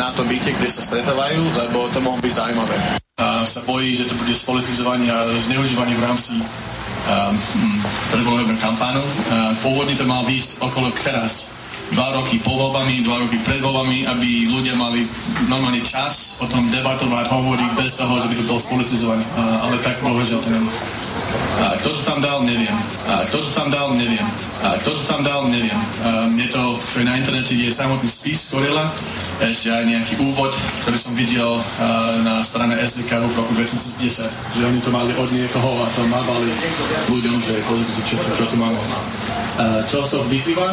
na 0.00 0.08
tom 0.14 0.26
byte, 0.26 0.50
kde 0.54 0.68
sa 0.70 0.82
stretávajú, 0.82 1.42
lebo 1.58 1.86
to 1.92 1.98
mohlo 2.00 2.18
byť 2.22 2.32
zaujímavé. 2.32 2.76
Uh, 3.18 3.42
sa 3.42 3.60
bojí, 3.66 3.98
že 3.98 4.06
to 4.06 4.14
bude 4.14 4.34
spolitizovanie 4.34 5.10
a 5.10 5.26
zneužívanie 5.42 5.98
v 5.98 6.02
rámci 6.06 6.34
um, 6.38 7.34
predvolebného 8.14 8.60
kampánu. 8.62 9.02
Uh, 9.02 9.50
pôvodne 9.58 9.98
to 9.98 10.06
mal 10.06 10.22
výsť 10.22 10.62
okolo 10.62 10.94
teraz 10.94 11.50
dva 11.92 12.12
roky 12.16 12.36
po 12.42 12.52
voľbami, 12.52 13.00
dva 13.04 13.22
roky 13.24 13.38
pred 13.44 13.60
voľbami, 13.62 14.04
aby 14.08 14.50
ľudia 14.50 14.74
mali 14.76 15.08
normálny 15.48 15.80
čas 15.84 16.36
o 16.42 16.46
tom 16.46 16.68
debatovať, 16.68 17.28
hovoriť 17.30 17.70
bez 17.78 17.96
toho, 17.96 18.14
že 18.20 18.28
by 18.28 18.34
to 18.36 18.44
bol 18.44 18.60
spolitizovaný. 18.60 19.24
ale 19.36 19.76
tak 19.80 20.00
bohužiaľ 20.04 20.40
to 20.42 20.50
nemá. 20.52 20.72
A 21.58 21.74
kto 21.82 21.90
to 21.90 22.02
tam 22.06 22.22
dal, 22.22 22.42
neviem. 22.46 22.74
A 23.10 23.26
kto 23.26 23.42
to 23.42 23.50
tam 23.50 23.66
dal, 23.66 23.90
neviem. 23.98 24.22
A 24.62 24.78
kto 24.78 24.94
to 24.94 25.02
tam 25.02 25.26
dal, 25.26 25.50
neviem. 25.50 25.74
Um, 26.06 26.38
je 26.38 26.48
to, 26.50 26.78
na 27.02 27.18
internete, 27.18 27.54
je 27.54 27.70
samotný 27.70 28.06
spis 28.06 28.50
Gorilla, 28.50 28.90
ešte 29.42 29.70
aj 29.70 29.84
nejaký 29.86 30.14
úvod, 30.22 30.54
ktorý 30.82 30.98
som 30.98 31.12
videl 31.14 31.58
na 32.26 32.42
strane 32.42 32.74
SDK 32.78 33.22
v 33.22 33.34
roku 33.38 33.52
2010, 33.54 34.26
že 34.30 34.60
oni 34.62 34.80
to 34.82 34.90
mali 34.90 35.10
od 35.14 35.28
niekoho 35.30 35.70
a 35.82 35.86
to 35.94 36.02
mávali 36.10 36.50
ľuďom, 37.10 37.38
že 37.42 37.54
pozrite, 37.66 38.02
čo, 38.06 38.16
čo, 38.18 38.30
čo 38.38 38.44
tu 38.50 38.56
máme. 38.58 38.78
Uh, 39.58 39.82
čo 39.90 40.06
z 40.06 40.14
toho 40.14 40.24
vyplýva? 40.30 40.68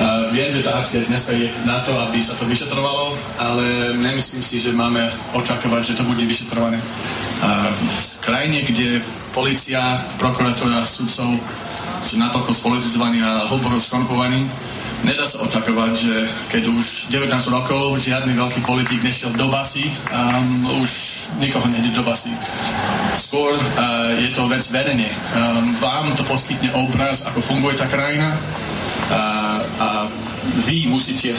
Uh, 0.00 0.32
viem, 0.32 0.48
že 0.48 0.64
tá 0.64 0.80
akcia 0.80 1.04
dneska 1.04 1.36
je 1.36 1.52
na 1.68 1.84
to, 1.84 1.92
aby 2.08 2.24
sa 2.24 2.32
to 2.40 2.48
vyšetrovalo, 2.48 3.12
ale 3.36 3.92
nemyslím 4.00 4.40
si, 4.40 4.56
že 4.56 4.72
máme 4.72 5.12
očakávať, 5.36 5.92
že 5.92 5.96
to 6.00 6.08
bude 6.08 6.24
vyšetrované. 6.24 6.80
Uh, 7.40 7.72
v 7.72 8.20
krajine, 8.20 8.60
kde 8.68 9.00
policia, 9.32 9.96
prokuratúra 10.20 10.84
sudcov 10.84 11.40
sú 12.00 12.16
natoľko 12.20 12.52
spolitizovaní 12.52 13.20
a 13.24 13.48
hlboko 13.48 13.80
skorumpovaní, 13.80 14.44
nedá 15.04 15.24
sa 15.24 15.40
očakávať, 15.44 15.92
že 15.96 16.16
keď 16.52 16.62
už 16.68 16.84
19 17.12 17.32
rokov 17.52 18.00
žiadny 18.00 18.36
veľký 18.36 18.60
politik 18.64 19.00
nešiel 19.00 19.32
do 19.36 19.48
basy, 19.48 19.88
um, 20.12 20.80
už 20.80 20.90
nikoho 21.40 21.64
nejde 21.68 21.92
do 21.96 22.04
basy. 22.04 22.32
Skôr 23.16 23.56
uh, 23.56 24.12
je 24.20 24.28
to 24.36 24.44
vec 24.48 24.64
vedenie. 24.72 25.08
Um, 25.32 25.76
vám 25.80 26.12
to 26.16 26.24
poskytne 26.24 26.72
obraz, 26.76 27.24
ako 27.24 27.40
funguje 27.40 27.76
tá 27.76 27.88
krajina, 27.88 28.36
a, 29.10 29.22
a 29.80 29.88
vy 30.66 30.86
musíte 30.86 31.34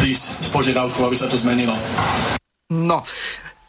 prísť 0.00 0.24
s 0.44 0.48
požiadavkou, 0.48 1.04
aby 1.04 1.16
sa 1.16 1.28
to 1.28 1.36
zmenilo. 1.36 1.76
No, 2.72 3.04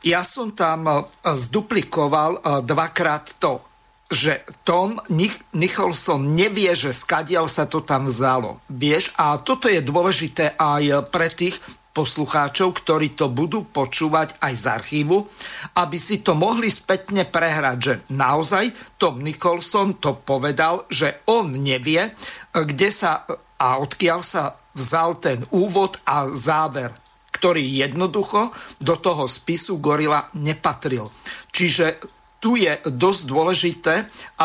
ja 0.06 0.22
som 0.22 0.54
tam 0.54 0.86
e, 0.86 0.94
zduplikoval 1.24 2.32
e, 2.38 2.40
dvakrát 2.66 3.38
to, 3.42 3.64
že 4.08 4.48
Tom 4.64 5.04
Nicholson 5.52 6.32
nevie, 6.32 6.72
že 6.80 6.96
skadiaľ 6.96 7.52
sa 7.52 7.68
to 7.68 7.84
tam 7.84 8.08
vzalo. 8.08 8.64
Vieš, 8.72 9.12
a 9.20 9.36
toto 9.36 9.68
je 9.68 9.84
dôležité 9.84 10.56
aj 10.56 11.12
pre 11.12 11.28
tých 11.28 11.60
poslucháčov, 11.92 12.78
ktorí 12.78 13.18
to 13.18 13.28
budú 13.28 13.66
počúvať 13.66 14.38
aj 14.38 14.54
z 14.54 14.66
archívu, 14.70 15.18
aby 15.82 15.98
si 15.98 16.22
to 16.22 16.38
mohli 16.38 16.70
spätne 16.70 17.26
prehrať, 17.26 17.78
že 17.82 17.94
naozaj 18.14 18.70
Tom 19.02 19.26
Nicholson 19.26 19.98
to 19.98 20.14
povedal, 20.14 20.86
že 20.94 21.26
on 21.26 21.58
nevie, 21.58 22.14
kde 22.54 22.90
sa 22.94 23.26
a 23.58 23.82
odkiaľ 23.82 24.22
sa 24.22 24.54
vzal 24.78 25.18
ten 25.18 25.42
úvod 25.50 25.98
a 26.06 26.30
záver 26.38 26.94
ktorý 27.38 27.62
jednoducho 27.62 28.50
do 28.82 28.98
toho 28.98 29.30
spisu 29.30 29.78
Gorila 29.78 30.26
nepatril. 30.34 31.14
Čiže 31.54 32.18
tu 32.38 32.54
je 32.54 32.70
dosť 32.86 33.22
dôležité, 33.26 33.94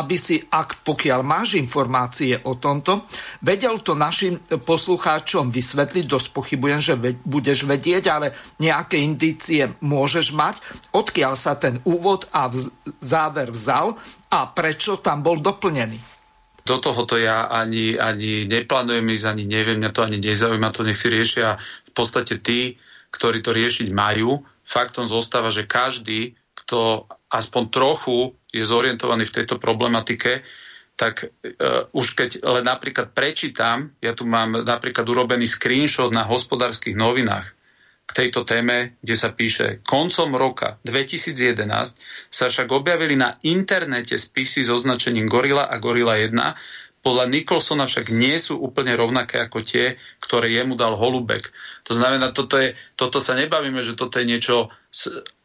aby 0.00 0.16
si, 0.16 0.40
ak 0.40 0.80
pokiaľ 0.80 1.20
máš 1.20 1.60
informácie 1.60 2.40
o 2.48 2.56
tomto, 2.56 3.04
vedel 3.44 3.84
to 3.84 3.92
našim 3.92 4.40
poslucháčom 4.48 5.52
vysvetliť, 5.52 6.04
dosť 6.08 6.28
pochybujem, 6.32 6.80
že 6.80 6.94
budeš 7.20 7.68
vedieť, 7.68 8.04
ale 8.08 8.32
nejaké 8.64 8.96
indície 8.96 9.68
môžeš 9.84 10.32
mať, 10.32 10.64
odkiaľ 10.96 11.36
sa 11.36 11.60
ten 11.60 11.84
úvod 11.84 12.24
a 12.32 12.48
vz- 12.48 12.72
záver 12.96 13.52
vzal 13.52 13.92
a 14.32 14.48
prečo 14.48 14.96
tam 15.04 15.20
bol 15.20 15.36
doplnený. 15.44 16.00
Do 16.62 16.78
tohoto 16.78 17.18
ja 17.18 17.50
ani, 17.50 17.98
ani 17.98 18.46
neplánujem 18.46 19.02
ísť, 19.02 19.26
ani 19.26 19.44
neviem, 19.50 19.82
mňa 19.82 19.90
to 19.90 20.06
ani 20.06 20.22
nezaujíma, 20.22 20.70
to 20.70 20.86
nech 20.86 20.94
si 20.94 21.10
riešia 21.10 21.58
v 21.92 21.94
podstate 21.94 22.40
tí, 22.40 22.80
ktorí 23.12 23.44
to 23.44 23.52
riešiť 23.52 23.92
majú. 23.92 24.40
Faktom 24.64 25.04
zostáva, 25.04 25.52
že 25.52 25.68
každý, 25.68 26.32
kto 26.56 27.04
aspoň 27.28 27.62
trochu 27.68 28.32
je 28.48 28.64
zorientovaný 28.64 29.28
v 29.28 29.36
tejto 29.42 29.60
problematike, 29.60 30.40
tak 30.96 31.24
uh, 31.24 31.88
už 31.92 32.16
keď 32.16 32.30
len 32.44 32.64
napríklad 32.64 33.12
prečítam, 33.12 33.92
ja 34.00 34.16
tu 34.16 34.24
mám 34.24 34.64
napríklad 34.64 35.04
urobený 35.04 35.48
screenshot 35.48 36.12
na 36.12 36.24
hospodárskych 36.24 36.96
novinách 36.96 37.52
k 38.02 38.10
tejto 38.28 38.44
téme, 38.44 39.00
kde 39.00 39.16
sa 39.16 39.32
píše, 39.32 39.80
koncom 39.86 40.36
roka 40.36 40.76
2011 40.84 41.64
sa 42.28 42.44
však 42.50 42.68
objavili 42.68 43.16
na 43.16 43.40
internete 43.46 44.20
spisy 44.20 44.66
s 44.66 44.70
označením 44.70 45.30
Gorila 45.30 45.70
a 45.70 45.80
Gorila 45.80 46.20
1, 46.20 46.36
podľa 47.02 47.26
Nicholsona 47.26 47.90
však 47.90 48.14
nie 48.14 48.38
sú 48.38 48.62
úplne 48.62 48.94
rovnaké 48.94 49.42
ako 49.42 49.66
tie, 49.66 49.98
ktoré 50.22 50.54
jemu 50.54 50.78
dal 50.78 50.94
Holubek. 50.94 51.50
To 51.90 51.98
znamená, 51.98 52.30
toto, 52.30 52.62
je, 52.62 52.78
toto 52.94 53.18
sa 53.18 53.34
nebavíme, 53.34 53.82
že 53.82 53.98
toto 53.98 54.22
je 54.22 54.30
niečo 54.30 54.70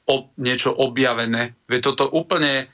o, 0.06 0.15
niečo 0.38 0.70
objavené. 0.72 1.58
Veď 1.65 1.91
toto 1.91 2.13
úplne 2.13 2.70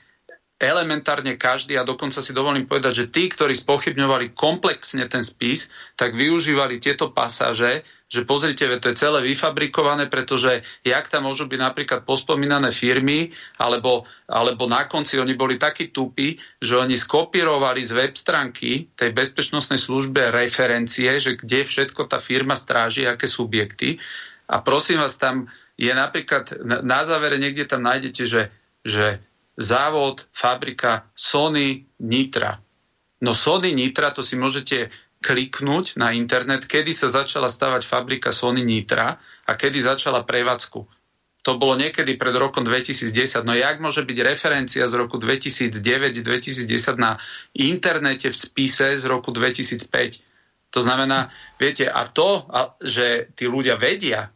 elementárne 0.64 1.36
každý, 1.36 1.76
a 1.76 1.84
dokonca 1.84 2.24
si 2.24 2.32
dovolím 2.32 2.64
povedať, 2.64 3.04
že 3.04 3.10
tí, 3.12 3.28
ktorí 3.28 3.52
spochybňovali 3.52 4.32
komplexne 4.32 5.04
ten 5.06 5.20
spis, 5.20 5.68
tak 5.94 6.16
využívali 6.16 6.80
tieto 6.80 7.12
pasáže, 7.12 7.84
že 8.04 8.22
pozrite, 8.28 8.68
to 8.78 8.92
je 8.92 9.00
celé 9.00 9.18
vyfabrikované, 9.24 10.06
pretože 10.06 10.62
jak 10.86 11.08
tam 11.10 11.26
môžu 11.26 11.50
byť 11.50 11.60
napríklad 11.60 12.00
pospomínané 12.06 12.70
firmy, 12.70 13.34
alebo, 13.58 14.06
alebo 14.30 14.70
na 14.70 14.86
konci 14.86 15.18
oni 15.18 15.34
boli 15.34 15.58
takí 15.58 15.90
tupí, 15.90 16.38
že 16.62 16.78
oni 16.78 16.94
skopírovali 16.94 17.82
z 17.82 17.92
web 17.96 18.14
stránky 18.14 18.92
tej 18.94 19.10
bezpečnostnej 19.10 19.80
službe 19.80 20.30
referencie, 20.30 21.16
že 21.18 21.34
kde 21.34 21.66
všetko 21.66 22.06
tá 22.06 22.22
firma 22.22 22.54
stráži, 22.54 23.08
aké 23.08 23.26
subjekty. 23.26 23.98
A 24.46 24.60
prosím 24.62 25.02
vás, 25.02 25.18
tam 25.18 25.50
je 25.74 25.90
napríklad, 25.90 26.54
na 26.62 27.02
závere 27.02 27.40
niekde 27.40 27.66
tam 27.66 27.82
nájdete, 27.82 28.22
že, 28.28 28.42
že 28.86 29.18
závod, 29.58 30.26
fabrika 30.34 31.10
Sony 31.14 31.86
Nitra. 32.02 32.58
No 33.22 33.32
Sony 33.32 33.72
Nitra, 33.72 34.10
to 34.10 34.20
si 34.20 34.34
môžete 34.34 34.90
kliknúť 35.24 35.96
na 35.96 36.12
internet, 36.12 36.68
kedy 36.68 36.92
sa 36.92 37.08
začala 37.08 37.48
stavať 37.48 37.88
fabrika 37.88 38.28
Sony 38.28 38.60
Nitra 38.60 39.16
a 39.48 39.52
kedy 39.56 39.80
začala 39.80 40.26
prevádzku. 40.26 40.80
To 41.44 41.60
bolo 41.60 41.76
niekedy 41.76 42.16
pred 42.16 42.32
rokom 42.36 42.64
2010. 42.64 43.44
No 43.44 43.52
jak 43.52 43.76
môže 43.76 44.00
byť 44.00 44.18
referencia 44.24 44.84
z 44.88 44.94
roku 44.96 45.20
2009-2010 45.20 46.64
na 46.96 47.20
internete 47.52 48.32
v 48.32 48.36
spise 48.36 48.96
z 48.96 49.04
roku 49.04 49.28
2005? 49.28 49.84
To 50.72 50.80
znamená, 50.80 51.28
viete, 51.60 51.86
a 51.86 52.08
to, 52.08 52.48
že 52.80 53.30
tí 53.36 53.44
ľudia 53.46 53.76
vedia, 53.76 54.32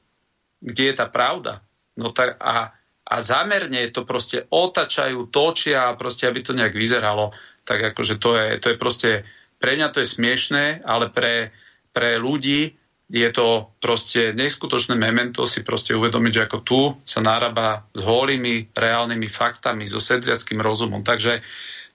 kde 0.61 0.92
je 0.92 0.94
tá 0.94 1.09
pravda, 1.09 1.64
no 1.96 2.12
tak 2.12 2.37
a 2.38 2.77
a 3.09 3.25
zamerne 3.25 3.88
to 3.88 4.05
proste 4.05 4.44
otačajú, 4.53 5.33
točia, 5.33 5.97
proste 5.97 6.29
aby 6.29 6.44
to 6.44 6.53
nejak 6.53 6.77
vyzeralo, 6.77 7.33
tak 7.64 7.97
akože 7.97 8.21
to 8.21 8.37
je, 8.37 8.47
to 8.61 8.66
je 8.73 8.77
proste, 8.77 9.11
pre 9.57 9.81
mňa 9.81 9.88
to 9.88 10.05
je 10.05 10.12
smiešné, 10.12 10.85
ale 10.85 11.09
pre, 11.09 11.57
pre 11.97 12.21
ľudí 12.21 12.77
je 13.09 13.29
to 13.33 13.73
proste 13.81 14.37
neskutočné 14.37 14.92
memento 14.92 15.49
si 15.49 15.64
proste 15.64 15.97
uvedomiť, 15.97 16.33
že 16.33 16.44
ako 16.44 16.59
tu 16.61 16.81
sa 17.09 17.25
narába 17.25 17.88
s 17.97 18.05
holými, 18.05 18.77
reálnymi 18.77 19.29
faktami, 19.33 19.88
so 19.88 19.97
sedliackým 19.97 20.61
rozumom. 20.61 21.01
Takže, 21.01 21.40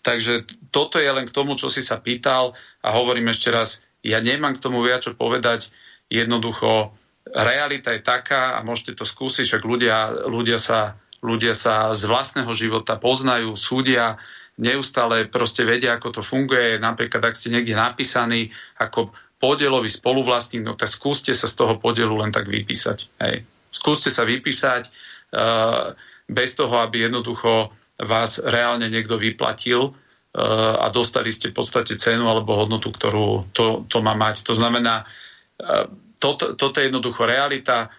takže 0.02 0.50
toto 0.74 0.98
je 0.98 1.14
len 1.14 1.30
k 1.30 1.36
tomu, 1.36 1.54
čo 1.54 1.70
si 1.70 1.86
sa 1.86 2.02
pýtal 2.02 2.58
a 2.82 2.90
hovorím 2.98 3.30
ešte 3.30 3.54
raz, 3.54 3.86
ja 4.02 4.18
nemám 4.18 4.58
k 4.58 4.64
tomu 4.66 4.82
viac 4.82 5.06
čo 5.06 5.14
povedať, 5.14 5.70
jednoducho 6.10 6.98
realita 7.30 7.94
je 7.94 8.02
taká 8.02 8.58
a 8.58 8.66
môžete 8.66 8.98
to 8.98 9.06
skúsiť, 9.06 9.46
však 9.46 9.64
ľudia, 9.64 10.28
ľudia 10.28 10.58
sa 10.58 10.98
ľudia 11.24 11.56
sa 11.56 11.96
z 11.96 12.04
vlastného 12.06 12.52
života 12.52 13.00
poznajú, 13.00 13.56
súdia, 13.56 14.20
neustále 14.60 15.26
proste 15.32 15.66
vedia, 15.66 15.98
ako 15.98 16.20
to 16.20 16.22
funguje. 16.22 16.78
Napríklad, 16.78 17.24
ak 17.24 17.40
ste 17.40 17.50
niekde 17.50 17.74
napísaní 17.74 18.54
ako 18.78 19.10
podielový 19.42 19.90
spoluvlastník, 19.90 20.64
no 20.64 20.78
tak 20.78 20.92
skúste 20.92 21.34
sa 21.34 21.50
z 21.50 21.56
toho 21.58 21.80
podielu 21.80 22.14
len 22.16 22.30
tak 22.30 22.48
vypísať. 22.48 22.98
Hej. 23.24 23.44
Skúste 23.74 24.14
sa 24.14 24.24
vypísať 24.24 24.88
uh, 24.88 25.98
bez 26.30 26.54
toho, 26.54 26.76
aby 26.80 27.10
jednoducho 27.10 27.74
vás 27.98 28.38
reálne 28.40 28.88
niekto 28.88 29.18
vyplatil 29.18 29.90
uh, 29.90 30.76
a 30.80 30.88
dostali 30.94 31.34
ste 31.34 31.50
v 31.50 31.58
podstate 31.58 31.98
cenu 31.98 32.30
alebo 32.30 32.56
hodnotu, 32.56 32.94
ktorú 32.94 33.52
to, 33.52 33.90
to 33.90 34.00
má 34.00 34.14
mať. 34.14 34.46
To 34.48 34.54
znamená, 34.54 35.04
uh, 35.04 35.90
toto, 36.22 36.54
toto 36.56 36.80
je 36.80 36.88
jednoducho 36.88 37.26
realita 37.26 37.90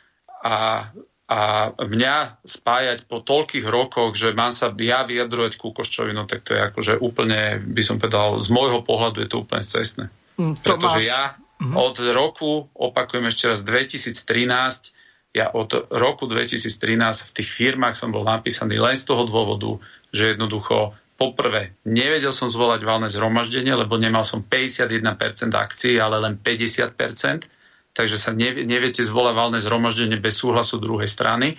a 0.40 0.86
a 1.24 1.72
mňa 1.72 2.44
spájať 2.44 3.08
po 3.08 3.24
toľkých 3.24 3.64
rokoch, 3.64 4.12
že 4.12 4.36
mám 4.36 4.52
sa 4.52 4.68
ja 4.76 5.08
vyjadrovať 5.08 5.56
ku 5.56 5.72
Koščovi, 5.72 6.12
no 6.12 6.28
tak 6.28 6.44
to 6.44 6.52
je 6.52 6.60
akože 6.60 7.00
úplne, 7.00 7.64
by 7.64 7.80
som 7.80 7.96
povedal, 7.96 8.36
z 8.36 8.52
môjho 8.52 8.84
pohľadu 8.84 9.24
je 9.24 9.28
to 9.32 9.40
úplne 9.40 9.64
cestné. 9.64 10.12
Mm, 10.36 10.60
Pretože 10.60 11.00
máš... 11.00 11.08
ja 11.08 11.22
mm-hmm. 11.32 11.74
od 11.80 11.96
roku, 12.12 12.52
opakujem 12.76 13.32
ešte 13.32 13.48
raz, 13.48 13.64
2013, 13.64 14.92
ja 15.32 15.48
od 15.48 15.88
roku 15.88 16.28
2013 16.28 17.00
v 17.00 17.30
tých 17.32 17.50
firmách 17.50 17.96
som 17.96 18.12
bol 18.12 18.22
napísaný 18.28 18.76
len 18.76 18.94
z 18.94 19.08
toho 19.08 19.24
dôvodu, 19.24 19.80
že 20.12 20.36
jednoducho 20.36 20.92
poprvé 21.16 21.72
nevedel 21.88 22.36
som 22.36 22.52
zvolať 22.52 22.84
valné 22.84 23.08
zhromaždenie, 23.08 23.72
lebo 23.72 23.96
nemal 23.96 24.28
som 24.28 24.44
51% 24.44 25.56
akcií, 25.56 25.96
ale 25.96 26.20
len 26.20 26.36
50% 26.36 27.53
takže 27.94 28.18
sa 28.18 28.34
nevie, 28.34 28.66
neviete 28.66 29.06
zvolať 29.06 29.34
valné 29.38 29.58
zhromaždenie 29.62 30.18
bez 30.18 30.34
súhlasu 30.42 30.82
druhej 30.82 31.06
strany. 31.06 31.54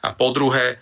A 0.00 0.16
po 0.16 0.32
druhé, 0.32 0.74
e, 0.74 0.76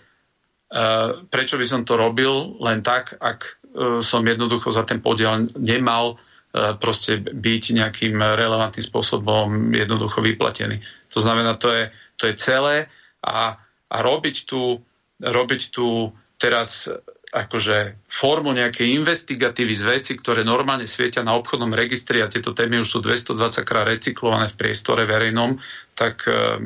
prečo 1.27 1.59
by 1.59 1.65
som 1.67 1.83
to 1.83 1.99
robil 1.99 2.57
len 2.63 2.79
tak, 2.79 3.19
ak 3.19 3.39
e, 3.43 3.51
som 3.99 4.23
jednoducho 4.23 4.71
za 4.71 4.87
ten 4.87 5.03
podiel 5.03 5.51
nemal 5.59 6.15
e, 6.15 6.75
proste 6.79 7.19
byť 7.19 7.63
nejakým 7.83 8.15
relevantným 8.15 8.83
spôsobom 8.87 9.75
jednoducho 9.75 10.23
vyplatený. 10.23 10.79
To 11.11 11.19
znamená, 11.19 11.59
to 11.59 11.69
je, 11.75 11.83
to 12.15 12.31
je 12.31 12.39
celé 12.39 12.87
a, 13.19 13.59
a 13.91 13.97
robiť 13.99 14.47
tu, 14.47 14.79
robiť 15.19 15.61
tu 15.69 16.15
teraz 16.39 16.87
akože 17.33 18.05
formu 18.05 18.53
nejakej 18.53 18.93
investigatívy 18.93 19.73
z 19.73 19.83
veci, 19.89 20.11
ktoré 20.13 20.45
normálne 20.45 20.85
svietia 20.85 21.25
na 21.25 21.33
obchodnom 21.33 21.73
registri 21.73 22.21
a 22.21 22.29
tieto 22.29 22.53
témy 22.53 22.85
už 22.85 22.87
sú 22.87 22.99
220 23.01 23.65
krát 23.65 23.89
recyklované 23.89 24.45
v 24.53 24.59
priestore 24.61 25.09
verejnom, 25.09 25.57
tak 25.97 26.29
uh, 26.29 26.61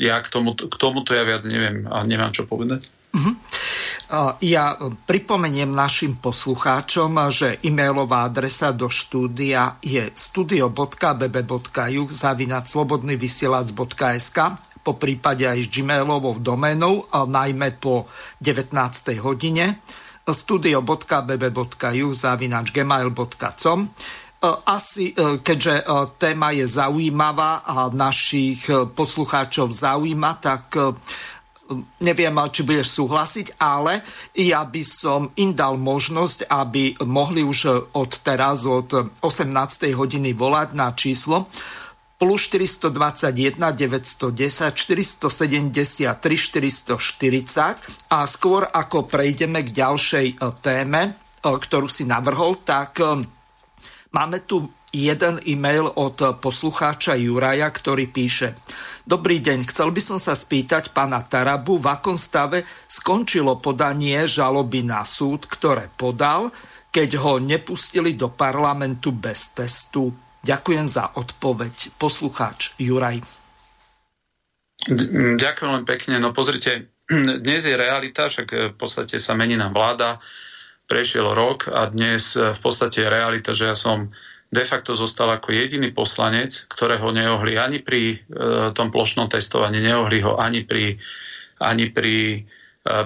ja 0.00 0.16
k, 0.24 0.28
tomu, 0.32 0.56
k 0.56 0.74
tomuto 0.80 1.12
ja 1.12 1.28
viac 1.28 1.44
neviem 1.44 1.84
a 1.92 2.00
nemám 2.08 2.32
čo 2.32 2.48
povedať. 2.48 2.88
Uh-huh. 3.12 3.36
Ja 4.40 4.72
pripomeniem 5.04 5.68
našim 5.68 6.16
poslucháčom, 6.16 7.12
že 7.28 7.60
e-mailová 7.60 8.24
adresa 8.24 8.72
do 8.72 8.88
štúdia 8.88 9.76
je 9.84 10.08
studio.bb.ju 10.16 12.02
zavinať 12.08 12.64
slobodnyvysielac.sk 12.72 14.38
po 14.88 14.96
prípade 14.96 15.44
aj 15.44 15.68
s 15.68 15.68
gmailovou 15.68 16.40
doménou, 16.40 17.04
najmä 17.12 17.76
po 17.76 18.08
19. 18.40 18.72
hodine 19.20 19.84
studio.bb.ju 20.24 22.08
zavinač 22.16 22.72
gmail.com 22.72 23.78
asi, 24.64 25.10
e, 25.10 25.42
keďže 25.42 25.82
e, 25.82 25.84
téma 26.14 26.54
je 26.54 26.62
zaujímavá 26.62 27.66
a 27.66 27.90
našich 27.90 28.70
e, 28.70 28.86
poslucháčov 28.86 29.74
zaujíma, 29.74 30.38
tak 30.38 30.78
neviem, 32.00 32.32
či 32.48 32.62
budeš 32.64 32.96
súhlasiť, 32.96 33.60
ale 33.60 34.00
ja 34.38 34.64
by 34.64 34.82
som 34.86 35.28
im 35.36 35.52
dal 35.52 35.76
možnosť, 35.76 36.48
aby 36.48 36.96
mohli 37.04 37.44
už 37.44 37.92
od 37.92 38.10
teraz, 38.24 38.64
od 38.64 38.88
18. 39.20 39.52
hodiny 39.92 40.32
volať 40.32 40.68
na 40.72 40.96
číslo 40.96 41.50
plus 42.18 42.50
421 42.50 43.62
910 43.72 44.74
473 44.74 46.10
440 46.18 48.10
a 48.10 48.18
skôr 48.26 48.66
ako 48.66 49.06
prejdeme 49.06 49.62
k 49.62 49.70
ďalšej 49.70 50.26
e, 50.34 50.36
téme, 50.58 51.02
e, 51.06 51.10
ktorú 51.46 51.86
si 51.86 52.02
navrhol, 52.02 52.58
tak 52.66 52.98
e, 52.98 53.22
máme 54.10 54.42
tu 54.42 54.66
jeden 54.90 55.38
e-mail 55.46 55.86
od 55.86 56.42
poslucháča 56.42 57.14
Juraja, 57.14 57.70
ktorý 57.70 58.10
píše 58.10 58.58
Dobrý 59.08 59.40
deň, 59.40 59.64
chcel 59.72 59.88
by 59.88 60.00
som 60.04 60.18
sa 60.20 60.36
spýtať 60.36 60.92
pána 60.92 61.24
Tarabu, 61.24 61.80
v 61.80 61.88
akom 61.88 62.20
stave 62.20 62.66
skončilo 62.88 63.56
podanie 63.56 64.28
žaloby 64.28 64.84
na 64.84 65.00
súd, 65.06 65.48
ktoré 65.48 65.88
podal, 65.96 66.52
keď 66.92 67.16
ho 67.20 67.40
nepustili 67.40 68.12
do 68.16 68.28
parlamentu 68.28 69.08
bez 69.12 69.56
testu 69.56 70.12
Ďakujem 70.42 70.86
za 70.86 71.14
odpoveď. 71.18 71.98
Poslucháč 71.98 72.74
Juraj. 72.78 73.20
Ďakujem 75.38 75.70
len 75.74 75.84
pekne. 75.84 76.14
No 76.22 76.30
pozrite, 76.30 76.94
dnes 77.44 77.62
je 77.66 77.74
realita, 77.74 78.30
však 78.30 78.72
v 78.72 78.76
podstate 78.78 79.18
sa 79.18 79.34
mení 79.34 79.58
nám 79.58 79.74
vláda, 79.74 80.22
prešiel 80.88 81.36
rok 81.36 81.68
a 81.68 81.90
dnes 81.90 82.32
v 82.38 82.60
podstate 82.62 83.04
je 83.04 83.08
realita, 83.12 83.52
že 83.52 83.68
ja 83.68 83.76
som 83.76 84.08
de 84.48 84.64
facto 84.64 84.96
zostal 84.96 85.28
ako 85.28 85.52
jediný 85.52 85.92
poslanec, 85.92 86.64
ktorého 86.72 87.12
neohli 87.12 87.60
ani 87.60 87.84
pri 87.84 88.16
e, 88.16 88.18
tom 88.72 88.88
plošnom 88.88 89.28
testovaní, 89.28 89.84
neohli 89.84 90.24
ho 90.24 90.40
ani 90.40 90.64
pri, 90.64 90.96
ani 91.60 91.92
pri 91.92 92.16
e, 92.32 92.40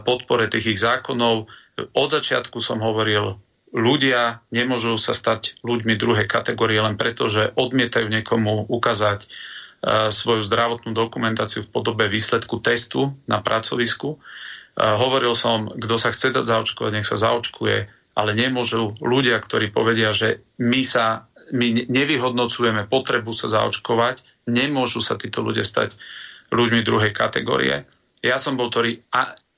podpore 0.07 0.47
tých 0.47 0.79
ich 0.79 0.81
zákonov. 0.81 1.51
Od 1.99 2.09
začiatku 2.15 2.63
som 2.63 2.79
hovoril, 2.79 3.43
ľudia 3.73 4.45
nemôžu 4.53 5.01
sa 5.01 5.17
stať 5.17 5.59
ľuďmi 5.65 5.97
druhej 5.97 6.29
kategórie 6.29 6.79
len 6.79 7.01
preto, 7.01 7.27
že 7.27 7.57
odmietajú 7.57 8.07
niekomu 8.07 8.69
ukázať 8.69 9.27
uh, 9.27 10.13
svoju 10.13 10.45
zdravotnú 10.45 10.93
dokumentáciu 10.93 11.65
v 11.65 11.73
podobe 11.73 12.07
výsledku 12.07 12.61
testu 12.61 13.17
na 13.25 13.41
pracovisku. 13.41 14.17
Uh, 14.17 14.97
hovoril 15.01 15.33
som, 15.33 15.73
kto 15.73 15.97
sa 15.97 16.13
chce 16.13 16.37
dať 16.37 16.45
zaočkovať, 16.45 16.93
nech 16.93 17.09
sa 17.09 17.17
zaočkuje, 17.17 17.77
ale 18.13 18.31
nemôžu 18.37 18.93
ľudia, 19.01 19.41
ktorí 19.41 19.73
povedia, 19.73 20.13
že 20.13 20.45
my 20.61 20.85
sa 20.85 21.27
my 21.53 21.85
nevyhodnocujeme 21.85 22.89
potrebu 22.89 23.37
sa 23.37 23.45
zaočkovať, 23.51 24.49
nemôžu 24.49 25.05
sa 25.05 25.21
títo 25.21 25.45
ľudia 25.45 25.69
stať 25.69 26.01
ľuďmi 26.49 26.81
druhej 26.81 27.13
kategórie. 27.13 27.85
Ja 28.25 28.41
som 28.41 28.57
bol, 28.57 28.73
ktorý 28.73 29.05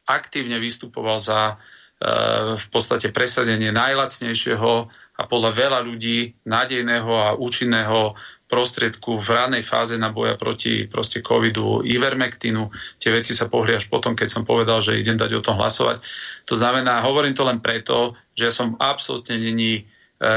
aktívne 0.04 0.58
vystupoval 0.58 1.22
za 1.22 1.56
v 2.54 2.66
podstate 2.68 3.08
presadenie 3.08 3.72
najlacnejšieho 3.72 4.72
a 5.14 5.22
podľa 5.24 5.50
veľa 5.56 5.80
ľudí 5.86 6.36
nádejného 6.44 7.08
a 7.08 7.28
účinného 7.38 8.12
prostriedku 8.44 9.16
v 9.16 9.28
ranej 9.32 9.64
fáze 9.64 9.96
na 9.96 10.12
boja 10.12 10.36
proti 10.36 10.84
proste 10.84 11.24
covidu 11.24 11.80
Ivermectinu. 11.80 12.68
Tie 13.00 13.08
veci 13.08 13.32
sa 13.32 13.48
pohli 13.48 13.72
až 13.72 13.88
potom, 13.88 14.12
keď 14.12 14.28
som 14.28 14.44
povedal, 14.44 14.84
že 14.84 15.00
idem 15.00 15.16
dať 15.16 15.32
o 15.40 15.44
tom 15.44 15.56
hlasovať. 15.56 16.04
To 16.44 16.54
znamená, 16.54 17.00
hovorím 17.02 17.32
to 17.32 17.48
len 17.48 17.58
preto, 17.64 18.12
že 18.36 18.52
ja 18.52 18.52
som 18.52 18.76
absolútne 18.76 19.40
není 19.40 19.80
e, 19.80 19.82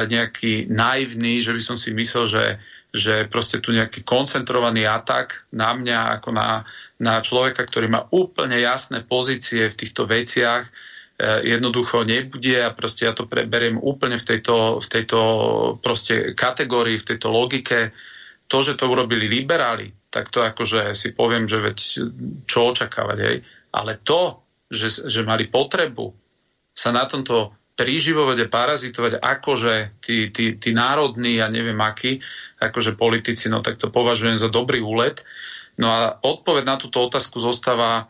nejaký 0.08 0.72
naivný, 0.72 1.44
že 1.44 1.52
by 1.52 1.62
som 1.62 1.76
si 1.76 1.92
myslel, 1.92 2.26
že, 2.32 2.46
že 2.96 3.16
proste 3.28 3.60
tu 3.60 3.76
nejaký 3.76 4.08
koncentrovaný 4.08 4.88
atak 4.88 5.44
na 5.52 5.76
mňa 5.76 6.18
ako 6.18 6.30
na, 6.32 6.64
na 7.04 7.20
človeka, 7.20 7.68
ktorý 7.68 7.92
má 7.92 8.08
úplne 8.16 8.56
jasné 8.56 9.04
pozície 9.04 9.68
v 9.68 9.78
týchto 9.78 10.08
veciach, 10.08 10.64
jednoducho 11.18 12.06
nebude 12.06 12.62
a 12.62 12.70
proste 12.70 13.10
ja 13.10 13.14
to 13.18 13.26
preberiem 13.26 13.82
úplne 13.82 14.22
v 14.22 14.26
tejto, 14.26 14.78
v 14.78 14.88
tejto 14.88 15.20
proste 15.82 16.38
kategórii, 16.38 17.02
v 17.02 17.08
tejto 17.14 17.34
logike. 17.34 17.90
To, 18.48 18.64
že 18.64 18.78
to 18.80 18.88
urobili 18.88 19.28
liberáli, 19.28 19.92
tak 20.08 20.30
to 20.32 20.46
akože 20.46 20.96
si 20.96 21.12
poviem, 21.12 21.50
že 21.50 21.60
veď 21.60 21.78
čo 22.48 22.72
očakávať, 22.72 23.18
hej. 23.20 23.38
Ale 23.76 24.00
to, 24.06 24.46
že, 24.72 25.10
že 25.10 25.28
mali 25.28 25.52
potrebu 25.52 26.16
sa 26.72 26.94
na 26.94 27.04
tomto 27.10 27.58
príživovať 27.78 28.38
a 28.42 28.48
parazitovať 28.50 29.14
akože 29.22 30.02
tí, 30.02 30.34
tí, 30.34 30.58
tí 30.58 30.70
národní, 30.74 31.38
ja 31.38 31.50
neviem 31.50 31.78
akí, 31.78 32.18
akože 32.58 32.98
politici, 32.98 33.50
no 33.54 33.62
tak 33.62 33.78
to 33.78 33.94
považujem 33.94 34.42
za 34.42 34.50
dobrý 34.50 34.82
úlet. 34.82 35.22
No 35.78 35.94
a 35.94 36.18
odpoveď 36.18 36.64
na 36.66 36.78
túto 36.82 37.06
otázku 37.06 37.38
zostáva 37.38 38.02
e, 38.02 38.06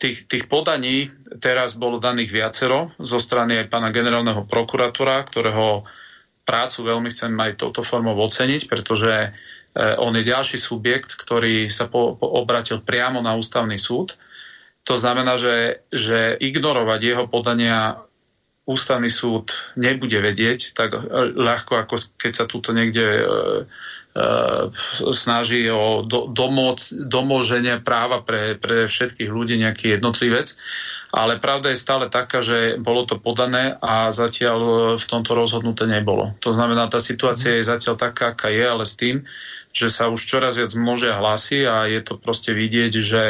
tých, 0.00 0.24
tých 0.24 0.48
podaní, 0.48 1.12
teraz 1.44 1.76
bolo 1.76 2.00
daných 2.00 2.32
viacero 2.32 2.96
zo 2.96 3.20
strany 3.20 3.60
aj 3.60 3.68
pána 3.68 3.92
generálneho 3.92 4.48
prokuratúra, 4.48 5.20
ktorého 5.28 5.84
prácu 6.48 6.78
veľmi 6.88 7.12
chcem 7.12 7.36
aj 7.36 7.60
touto 7.60 7.84
formou 7.84 8.16
oceniť, 8.16 8.64
pretože 8.64 9.12
e, 9.12 9.30
on 10.00 10.16
je 10.16 10.24
ďalší 10.24 10.56
subjekt, 10.56 11.20
ktorý 11.20 11.68
sa 11.68 11.86
po, 11.92 12.16
po 12.16 12.26
obratil 12.40 12.80
priamo 12.80 13.20
na 13.20 13.36
ústavný 13.36 13.76
súd. 13.76 14.16
To 14.88 14.96
znamená, 14.96 15.36
že, 15.36 15.84
že 15.92 16.40
ignorovať 16.40 17.00
jeho 17.04 17.24
podania 17.28 18.00
ústavný 18.64 19.12
súd 19.12 19.52
nebude 19.76 20.16
vedieť 20.16 20.72
tak 20.72 20.96
ľahko, 21.36 21.84
ako 21.84 21.94
keď 22.16 22.32
sa 22.32 22.46
túto 22.48 22.72
niekde 22.72 23.04
e, 23.04 23.20
e, 23.20 23.62
snaží 25.14 25.70
o 25.70 26.02
do, 26.02 26.26
domoc, 26.26 26.82
domoženie 26.90 27.78
práva 27.78 28.26
pre, 28.26 28.58
pre 28.58 28.90
všetkých 28.90 29.30
ľudí 29.30 29.54
nejaký 29.54 29.94
jednotlivec. 29.98 30.58
Ale 31.14 31.38
pravda 31.38 31.70
je 31.70 31.78
stále 31.78 32.10
taká, 32.10 32.42
že 32.42 32.74
bolo 32.78 33.06
to 33.06 33.22
podané 33.22 33.78
a 33.78 34.10
zatiaľ 34.10 34.58
v 34.98 35.06
tomto 35.06 35.34
rozhodnuté 35.38 35.86
nebolo. 35.86 36.34
To 36.42 36.50
znamená, 36.54 36.90
tá 36.90 36.98
situácia 36.98 37.58
je 37.58 37.70
zatiaľ 37.70 37.98
taká, 37.98 38.34
aká 38.34 38.50
je, 38.50 38.64
ale 38.66 38.82
s 38.82 38.98
tým, 38.98 39.22
že 39.70 39.86
sa 39.90 40.10
už 40.10 40.22
čoraz 40.26 40.58
viac 40.58 40.74
môže 40.74 41.10
hlási 41.10 41.66
a 41.66 41.86
je 41.86 42.02
to 42.02 42.18
proste 42.18 42.50
vidieť, 42.50 42.92
že 42.98 43.24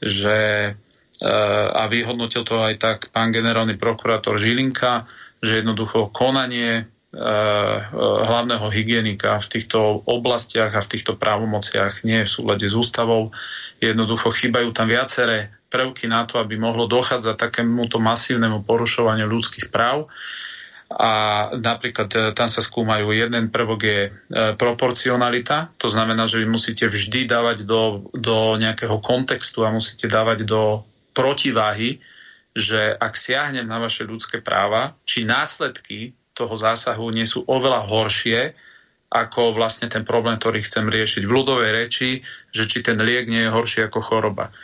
že 0.00 0.36
eh, 0.72 1.68
a 1.68 1.82
vyhodnotil 1.86 2.42
to 2.42 2.64
aj 2.64 2.74
tak 2.80 2.98
pán 3.12 3.28
generálny 3.30 3.76
prokurátor 3.76 4.40
Žilinka, 4.40 5.04
že 5.44 5.60
jednoducho 5.60 6.08
konanie 6.12 6.88
hlavného 7.10 8.70
hygienika 8.70 9.42
v 9.42 9.50
týchto 9.50 10.06
oblastiach 10.06 10.70
a 10.70 10.84
v 10.84 10.90
týchto 10.94 11.18
právomociach 11.18 12.06
nie 12.06 12.22
je 12.22 12.28
v 12.30 12.34
súlade 12.38 12.66
s 12.70 12.78
ústavou. 12.78 13.34
Jednoducho 13.82 14.30
chýbajú 14.30 14.70
tam 14.70 14.86
viaceré 14.86 15.50
prvky 15.66 16.06
na 16.06 16.22
to, 16.22 16.38
aby 16.38 16.54
mohlo 16.54 16.86
dochádzať 16.86 17.34
takémuto 17.34 17.98
masívnemu 17.98 18.62
porušovaniu 18.62 19.26
ľudských 19.26 19.74
práv 19.74 20.06
a 20.90 21.10
napríklad 21.54 22.10
e, 22.10 22.18
tam 22.34 22.50
sa 22.50 22.58
skúmajú, 22.58 23.14
jeden 23.14 23.54
prvok 23.54 23.80
je 23.86 24.00
e, 24.02 24.10
proporcionalita, 24.58 25.70
to 25.78 25.86
znamená, 25.86 26.26
že 26.26 26.42
vy 26.42 26.50
musíte 26.50 26.90
vždy 26.90 27.30
dávať 27.30 27.62
do, 27.62 28.10
do 28.10 28.58
nejakého 28.58 28.98
kontextu 28.98 29.62
a 29.62 29.70
musíte 29.70 30.10
dávať 30.10 30.42
do 30.42 30.82
protiváhy, 31.14 32.02
že 32.50 32.98
ak 32.98 33.14
siahnem 33.14 33.70
na 33.70 33.78
vaše 33.78 34.02
ľudské 34.02 34.42
práva, 34.42 34.98
či 35.06 35.22
následky 35.22 36.18
toho 36.40 36.56
zásahu 36.56 37.12
nie 37.12 37.28
sú 37.28 37.44
oveľa 37.44 37.84
horšie, 37.84 38.56
ako 39.10 39.52
vlastne 39.52 39.90
ten 39.90 40.06
problém, 40.06 40.38
ktorý 40.38 40.64
chcem 40.64 40.86
riešiť 40.86 41.26
v 41.26 41.34
ľudovej 41.34 41.70
reči, 41.74 42.22
že 42.54 42.64
či 42.64 42.80
ten 42.80 42.96
liek 42.96 43.26
nie 43.26 43.44
je 43.44 43.52
horší 43.52 43.90
ako 43.90 44.00
choroba. 44.00 44.54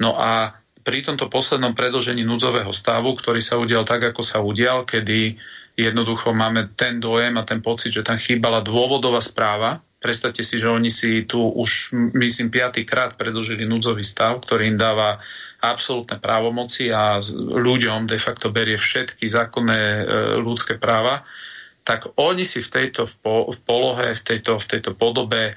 No 0.00 0.16
a 0.16 0.56
pri 0.80 1.04
tomto 1.04 1.28
poslednom 1.28 1.76
predlžení 1.76 2.24
núdzového 2.24 2.72
stavu, 2.72 3.12
ktorý 3.12 3.42
sa 3.44 3.60
udial 3.60 3.84
tak, 3.84 4.00
ako 4.00 4.22
sa 4.24 4.40
udial, 4.40 4.88
kedy 4.88 5.36
jednoducho 5.76 6.32
máme 6.32 6.72
ten 6.72 7.02
dojem 7.02 7.36
a 7.36 7.44
ten 7.44 7.60
pocit, 7.60 7.92
že 7.92 8.06
tam 8.06 8.16
chýbala 8.16 8.64
dôvodová 8.64 9.20
správa. 9.20 9.82
Predstavte 10.00 10.40
si, 10.40 10.56
že 10.56 10.72
oni 10.72 10.88
si 10.88 11.28
tu 11.28 11.36
už, 11.36 11.92
myslím, 12.16 12.48
piatýkrát 12.48 13.20
predlžili 13.20 13.68
núdzový 13.68 14.00
stav, 14.00 14.40
ktorý 14.40 14.72
im 14.72 14.78
dáva 14.80 15.20
absolútne 15.60 16.16
právomoci 16.16 16.88
a 16.88 17.20
ľuďom 17.38 18.08
de 18.08 18.16
facto 18.16 18.48
berie 18.48 18.80
všetky 18.80 19.28
zákonné 19.28 19.80
e, 19.80 20.02
ľudské 20.40 20.80
práva, 20.80 21.22
tak 21.84 22.08
oni 22.16 22.44
si 22.44 22.64
v 22.64 22.72
tejto 22.72 23.04
v, 23.08 23.14
po, 23.20 23.34
v 23.52 23.58
polohe, 23.64 24.12
v 24.16 24.22
tejto, 24.24 24.56
v 24.56 24.66
tejto 24.66 24.96
podobe 24.96 25.56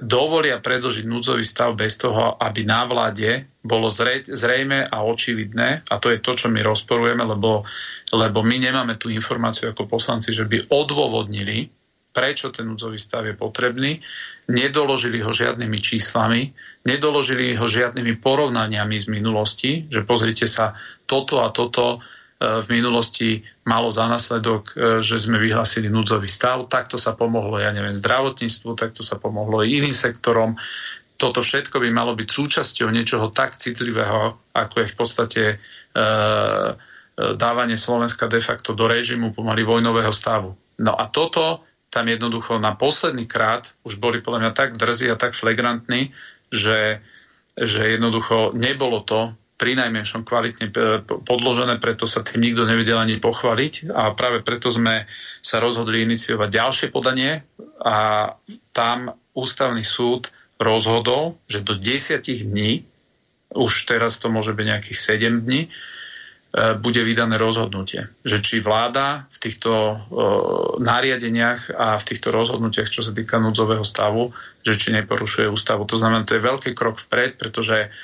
dovolia 0.00 0.56
predlžiť 0.56 1.04
núdzový 1.04 1.44
stav 1.44 1.76
bez 1.76 2.00
toho, 2.00 2.40
aby 2.40 2.64
na 2.64 2.88
vláde 2.88 3.44
bolo 3.60 3.92
zrejme 3.92 4.88
a 4.88 4.96
očividné, 5.04 5.84
a 5.84 5.94
to 6.00 6.08
je 6.08 6.24
to, 6.24 6.32
čo 6.32 6.48
my 6.48 6.64
rozporujeme, 6.64 7.20
lebo, 7.20 7.68
lebo 8.16 8.40
my 8.40 8.56
nemáme 8.56 8.96
tú 8.96 9.12
informáciu 9.12 9.76
ako 9.76 9.84
poslanci, 9.84 10.32
že 10.32 10.48
by 10.48 10.72
odôvodnili, 10.72 11.68
prečo 12.10 12.50
ten 12.50 12.66
núdzový 12.66 12.98
stav 12.98 13.22
je 13.26 13.38
potrebný, 13.38 14.02
nedoložili 14.50 15.22
ho 15.22 15.30
žiadnymi 15.30 15.78
číslami, 15.78 16.50
nedoložili 16.84 17.54
ho 17.54 17.66
žiadnymi 17.70 18.18
porovnaniami 18.18 18.96
z 18.98 19.06
minulosti, 19.06 19.86
že 19.86 20.02
pozrite 20.02 20.50
sa, 20.50 20.74
toto 21.06 21.42
a 21.42 21.54
toto 21.54 22.02
v 22.40 22.66
minulosti 22.72 23.44
malo 23.68 23.92
za 23.92 24.08
následok, 24.08 24.72
e, 24.72 25.04
že 25.04 25.20
sme 25.20 25.36
vyhlásili 25.36 25.92
núdzový 25.92 26.24
stav. 26.24 26.64
Takto 26.72 26.96
sa 26.96 27.12
pomohlo, 27.12 27.60
ja 27.60 27.68
neviem, 27.68 27.92
zdravotníctvu, 27.92 28.80
takto 28.80 29.04
sa 29.04 29.20
pomohlo 29.20 29.60
aj 29.60 29.68
iným 29.68 29.92
sektorom. 29.92 30.56
Toto 31.20 31.44
všetko 31.44 31.76
by 31.84 31.92
malo 31.92 32.16
byť 32.16 32.28
súčasťou 32.32 32.88
niečoho 32.88 33.28
tak 33.28 33.60
citlivého, 33.60 34.40
ako 34.56 34.74
je 34.80 34.86
v 34.88 34.96
podstate 34.96 35.42
e, 35.52 35.56
e, 35.60 36.72
dávanie 37.36 37.76
Slovenska 37.76 38.24
de 38.24 38.40
facto 38.40 38.72
do 38.72 38.88
režimu 38.88 39.36
pomaly 39.36 39.60
vojnového 39.60 40.08
stavu. 40.08 40.56
No 40.80 40.96
a 40.96 41.12
toto 41.12 41.68
tam 41.90 42.06
jednoducho 42.06 42.62
na 42.62 42.78
posledný 42.78 43.26
krát 43.26 43.74
už 43.82 43.98
boli 43.98 44.22
podľa 44.22 44.48
mňa 44.48 44.52
tak 44.54 44.78
drzí 44.78 45.10
a 45.10 45.18
tak 45.18 45.34
flagrantní, 45.34 46.14
že, 46.54 47.02
že 47.58 47.98
jednoducho 47.98 48.54
nebolo 48.54 49.02
to 49.02 49.34
pri 49.60 49.76
najmenšom 49.76 50.24
kvalitne 50.24 50.72
e, 50.72 51.04
podložené, 51.04 51.76
preto 51.76 52.08
sa 52.08 52.24
tým 52.24 52.40
nikto 52.40 52.64
nevedel 52.64 52.96
ani 52.96 53.20
pochváliť. 53.20 53.92
A 53.92 54.16
práve 54.16 54.40
preto 54.40 54.72
sme 54.72 55.04
sa 55.44 55.60
rozhodli 55.60 56.00
iniciovať 56.08 56.48
ďalšie 56.48 56.86
podanie 56.88 57.44
a 57.84 58.32
tam 58.72 59.12
ústavný 59.36 59.84
súd 59.84 60.32
rozhodol, 60.56 61.36
že 61.44 61.60
do 61.60 61.76
10 61.76 62.24
dní, 62.24 62.88
už 63.52 63.84
teraz 63.84 64.16
to 64.16 64.32
môže 64.32 64.56
byť 64.56 64.64
nejakých 64.64 64.98
7 65.18 65.44
dní, 65.44 65.68
bude 66.50 67.06
vydané 67.06 67.38
rozhodnutie. 67.38 68.10
Že 68.26 68.38
či 68.42 68.56
vláda 68.58 69.30
v 69.30 69.38
týchto 69.38 69.70
uh, 69.70 69.98
nariadeniach 70.82 71.70
a 71.70 71.94
v 71.94 72.06
týchto 72.10 72.34
rozhodnutiach, 72.34 72.90
čo 72.90 73.06
sa 73.06 73.14
týka 73.14 73.38
núdzového 73.38 73.86
stavu, 73.86 74.34
že 74.66 74.74
či 74.74 74.90
neporušuje 74.90 75.46
ústavu. 75.46 75.86
To 75.86 75.94
znamená, 75.94 76.26
to 76.26 76.34
je 76.34 76.42
veľký 76.42 76.74
krok 76.74 76.98
vpred, 76.98 77.38
pretože 77.38 77.94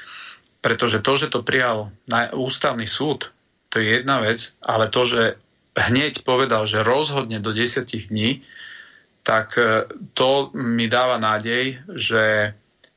pretože 0.67 0.99
to, 0.99 1.15
že 1.15 1.31
to 1.31 1.47
prijal 1.47 1.95
na 2.11 2.27
ústavný 2.35 2.91
súd, 2.91 3.31
to 3.71 3.79
je 3.79 4.03
jedna 4.03 4.19
vec, 4.19 4.51
ale 4.67 4.91
to, 4.91 5.07
že 5.07 5.23
hneď 5.79 6.27
povedal, 6.27 6.67
že 6.67 6.83
rozhodne 6.83 7.39
do 7.39 7.55
10 7.55 7.87
dní, 7.87 8.43
tak 9.23 9.55
e, 9.55 9.87
to 10.11 10.51
mi 10.59 10.91
dáva 10.91 11.23
nádej, 11.23 11.79
že 11.95 12.55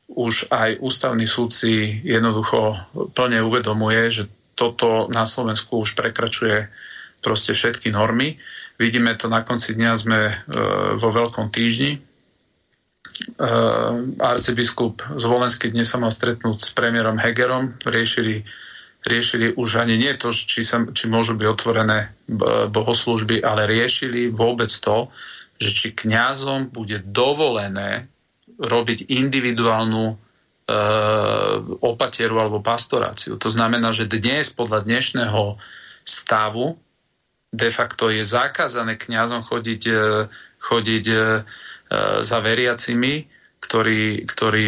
už 0.09 0.49
aj 0.49 0.81
ústavný 0.81 1.29
súd 1.29 1.53
si 1.53 2.01
jednoducho 2.01 2.81
plne 3.13 3.45
uvedomuje, 3.45 4.09
že 4.09 4.23
toto 4.59 5.07
na 5.07 5.23
Slovensku 5.23 5.79
už 5.79 5.95
prekračuje 5.95 6.67
proste 7.23 7.55
všetky 7.55 7.95
normy. 7.95 8.35
Vidíme 8.75 9.15
to 9.15 9.31
na 9.31 9.47
konci 9.47 9.79
dňa, 9.79 9.91
sme 9.95 10.19
e, 10.27 10.33
vo 10.99 11.09
Veľkom 11.15 11.47
týždni, 11.51 11.99
uh, 13.39 13.99
arcibiskup 14.19 15.03
Zvolenský 15.19 15.71
dnes 15.71 15.91
sa 15.91 15.99
mal 15.99 16.11
stretnúť 16.11 16.57
s 16.63 16.69
premiérom 16.71 17.19
Hegerom, 17.19 17.75
riešili, 17.83 18.43
riešili 19.03 19.55
už 19.55 19.83
ani 19.83 19.99
nie 19.99 20.13
to, 20.15 20.31
či, 20.31 20.63
sa, 20.63 20.83
či 20.91 21.11
môžu 21.11 21.35
byť 21.35 21.47
otvorené 21.47 22.15
bohoslužby, 22.71 23.43
ale 23.43 23.67
riešili 23.67 24.31
vôbec 24.31 24.71
to, 24.71 25.11
že 25.59 25.69
či 25.75 25.87
kňazom 25.91 26.71
bude 26.71 27.03
dovolené 27.03 28.07
robiť 28.59 29.11
individuálnu 29.11 30.15
opatieru 31.81 32.37
alebo 32.37 32.61
pastoráciu. 32.61 33.41
To 33.41 33.49
znamená, 33.49 33.89
že 33.89 34.05
dnes 34.05 34.53
podľa 34.53 34.85
dnešného 34.85 35.57
stavu 36.05 36.77
de 37.49 37.69
facto 37.73 38.13
je 38.13 38.21
zakázané 38.21 38.93
kňazom 38.97 39.41
chodiť, 39.41 39.81
e, 39.89 39.93
chodiť 40.61 41.05
e, 41.09 41.17
za 42.21 42.37
veriacimi, 42.45 43.25
ktorí, 43.59 44.23
ktorí 44.23 44.67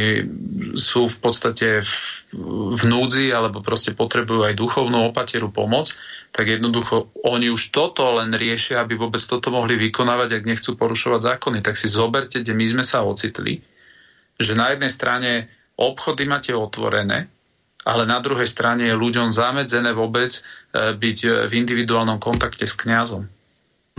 sú 0.75 1.07
v 1.07 1.17
podstate 1.21 1.79
v, 1.79 1.93
v 2.75 2.81
núdzi 2.89 3.31
alebo 3.31 3.63
proste 3.63 3.95
potrebujú 3.95 4.43
aj 4.43 4.57
duchovnú 4.57 5.07
opatieru 5.07 5.47
pomoc, 5.47 5.95
tak 6.35 6.51
jednoducho 6.51 7.13
oni 7.23 7.53
už 7.53 7.71
toto 7.71 8.03
len 8.19 8.35
riešia, 8.35 8.83
aby 8.83 8.99
vôbec 8.99 9.23
toto 9.23 9.53
mohli 9.53 9.79
vykonávať, 9.79 10.41
ak 10.41 10.49
nechcú 10.49 10.75
porušovať 10.75 11.21
zákony. 11.23 11.63
Tak 11.63 11.79
si 11.79 11.87
zoberte, 11.87 12.43
kde 12.43 12.51
my 12.51 12.65
sme 12.67 12.83
sa 12.83 13.05
ocitli, 13.05 13.63
že 14.41 14.57
na 14.57 14.75
jednej 14.75 14.91
strane 14.91 15.31
obchody 15.81 16.29
máte 16.29 16.53
otvorené, 16.53 17.25
ale 17.81 18.05
na 18.05 18.21
druhej 18.21 18.45
strane 18.45 18.85
je 18.85 18.93
ľuďom 18.93 19.33
zamedzené 19.33 19.89
vôbec 19.97 20.29
e, 20.29 20.41
byť 20.93 21.17
e, 21.25 21.29
v 21.49 21.51
individuálnom 21.57 22.21
kontakte 22.21 22.69
s 22.69 22.77
kňazom. 22.77 23.25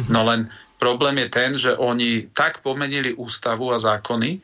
No 0.07 0.21
len 0.23 0.47
problém 0.79 1.19
je 1.27 1.29
ten, 1.29 1.51
že 1.59 1.75
oni 1.75 2.31
tak 2.31 2.63
pomenili 2.63 3.15
ústavu 3.19 3.75
a 3.75 3.83
zákony, 3.83 4.39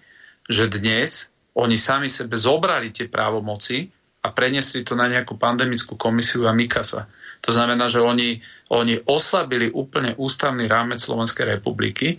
že 0.51 0.67
dnes 0.67 1.31
oni 1.59 1.75
sami 1.79 2.07
sebe 2.11 2.39
zobrali 2.39 2.91
tie 2.95 3.11
právomoci 3.11 3.87
a 4.23 4.31
preniesli 4.31 4.83
to 4.83 4.99
na 4.99 5.07
nejakú 5.07 5.39
pandemickú 5.39 5.95
komisiu 5.95 6.47
a 6.47 6.55
Mikasa. 6.55 7.07
To 7.43 7.51
znamená, 7.55 7.87
že 7.87 8.03
oni, 8.03 8.43
oni 8.75 8.99
oslabili 9.07 9.71
úplne 9.71 10.15
ústavný 10.19 10.67
rámec 10.67 10.99
Slovenskej 10.99 11.59
republiky 11.59 12.19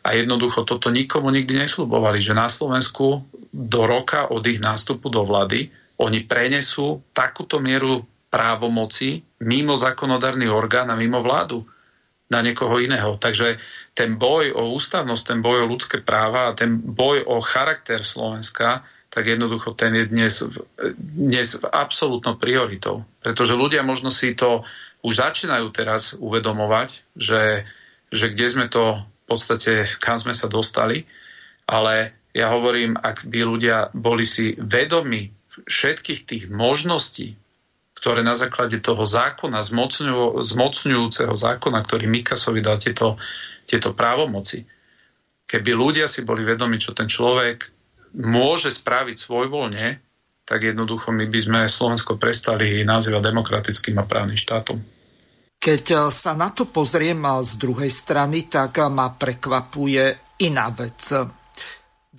a 0.00 0.16
jednoducho 0.16 0.64
toto 0.64 0.88
nikomu 0.88 1.28
nikdy 1.28 1.60
neslubovali, 1.66 2.18
že 2.20 2.32
na 2.32 2.48
Slovensku 2.48 3.24
do 3.52 3.82
roka 3.84 4.30
od 4.32 4.40
ich 4.48 4.62
nástupu 4.62 5.12
do 5.12 5.26
vlády 5.26 5.68
oni 6.00 6.24
prenesú 6.24 7.04
takúto 7.12 7.60
mieru 7.60 8.08
právomoci 8.32 9.20
mimo 9.44 9.76
zákonodárny 9.76 10.48
orgán 10.48 10.88
a 10.88 10.96
mimo 10.96 11.20
vládu 11.20 11.66
na 12.30 12.40
niekoho 12.40 12.78
iného. 12.78 13.18
Takže 13.18 13.58
ten 13.92 14.14
boj 14.14 14.54
o 14.54 14.70
ústavnosť, 14.78 15.22
ten 15.26 15.40
boj 15.42 15.66
o 15.66 15.70
ľudské 15.70 15.98
práva 16.00 16.48
a 16.48 16.56
ten 16.56 16.78
boj 16.78 17.26
o 17.26 17.42
charakter 17.42 18.06
Slovenska, 18.06 18.86
tak 19.10 19.26
jednoducho 19.26 19.74
ten 19.74 19.90
je 19.98 20.06
dnes, 20.06 20.34
dnes 20.94 21.58
absolútnou 21.66 22.38
prioritou. 22.38 23.02
Pretože 23.18 23.58
ľudia 23.58 23.82
možno 23.82 24.14
si 24.14 24.38
to 24.38 24.62
už 25.02 25.18
začínajú 25.18 25.66
teraz 25.74 26.14
uvedomovať, 26.14 27.18
že, 27.18 27.66
že 28.14 28.30
kde 28.30 28.46
sme 28.46 28.66
to 28.70 29.02
podstate, 29.30 29.86
kam 30.02 30.18
sme 30.18 30.34
sa 30.34 30.50
dostali, 30.50 31.06
ale 31.70 32.26
ja 32.34 32.50
hovorím, 32.50 32.98
ak 32.98 33.30
by 33.30 33.40
ľudia 33.46 33.94
boli 33.94 34.26
si 34.26 34.58
vedomi 34.58 35.30
všetkých 35.66 36.20
tých 36.26 36.44
možností, 36.50 37.34
ktoré 37.94 38.24
na 38.24 38.32
základe 38.32 38.80
toho 38.80 39.04
zákona, 39.04 39.60
zmocňujúceho 40.40 41.34
zákona, 41.36 41.78
ktorý 41.84 42.08
Mikasovi 42.08 42.64
dal 42.64 42.80
tieto, 42.80 43.20
tieto 43.68 43.92
právomoci, 43.92 44.64
keby 45.44 45.70
ľudia 45.74 46.06
si 46.08 46.24
boli 46.24 46.46
vedomi, 46.46 46.80
čo 46.80 46.96
ten 46.96 47.10
človek 47.10 47.68
môže 48.16 48.72
spraviť 48.72 49.16
svojvoľne, 49.20 49.86
tak 50.46 50.66
jednoducho 50.66 51.14
my 51.14 51.30
by 51.30 51.40
sme 51.42 51.60
Slovensko 51.70 52.18
prestali 52.18 52.82
nazývať 52.82 53.22
demokratickým 53.30 54.02
a 54.02 54.08
právnym 54.08 54.34
štátom. 54.34 54.82
Keď 55.60 55.84
eh, 55.92 56.00
sa 56.08 56.32
na 56.32 56.48
to 56.56 56.64
pozriem 56.72 57.20
eh, 57.20 57.44
z 57.44 57.52
druhej 57.60 57.92
strany, 57.92 58.48
tak 58.48 58.80
eh, 58.80 58.88
ma 58.88 59.12
prekvapuje 59.12 60.40
iná 60.40 60.72
vec 60.72 61.12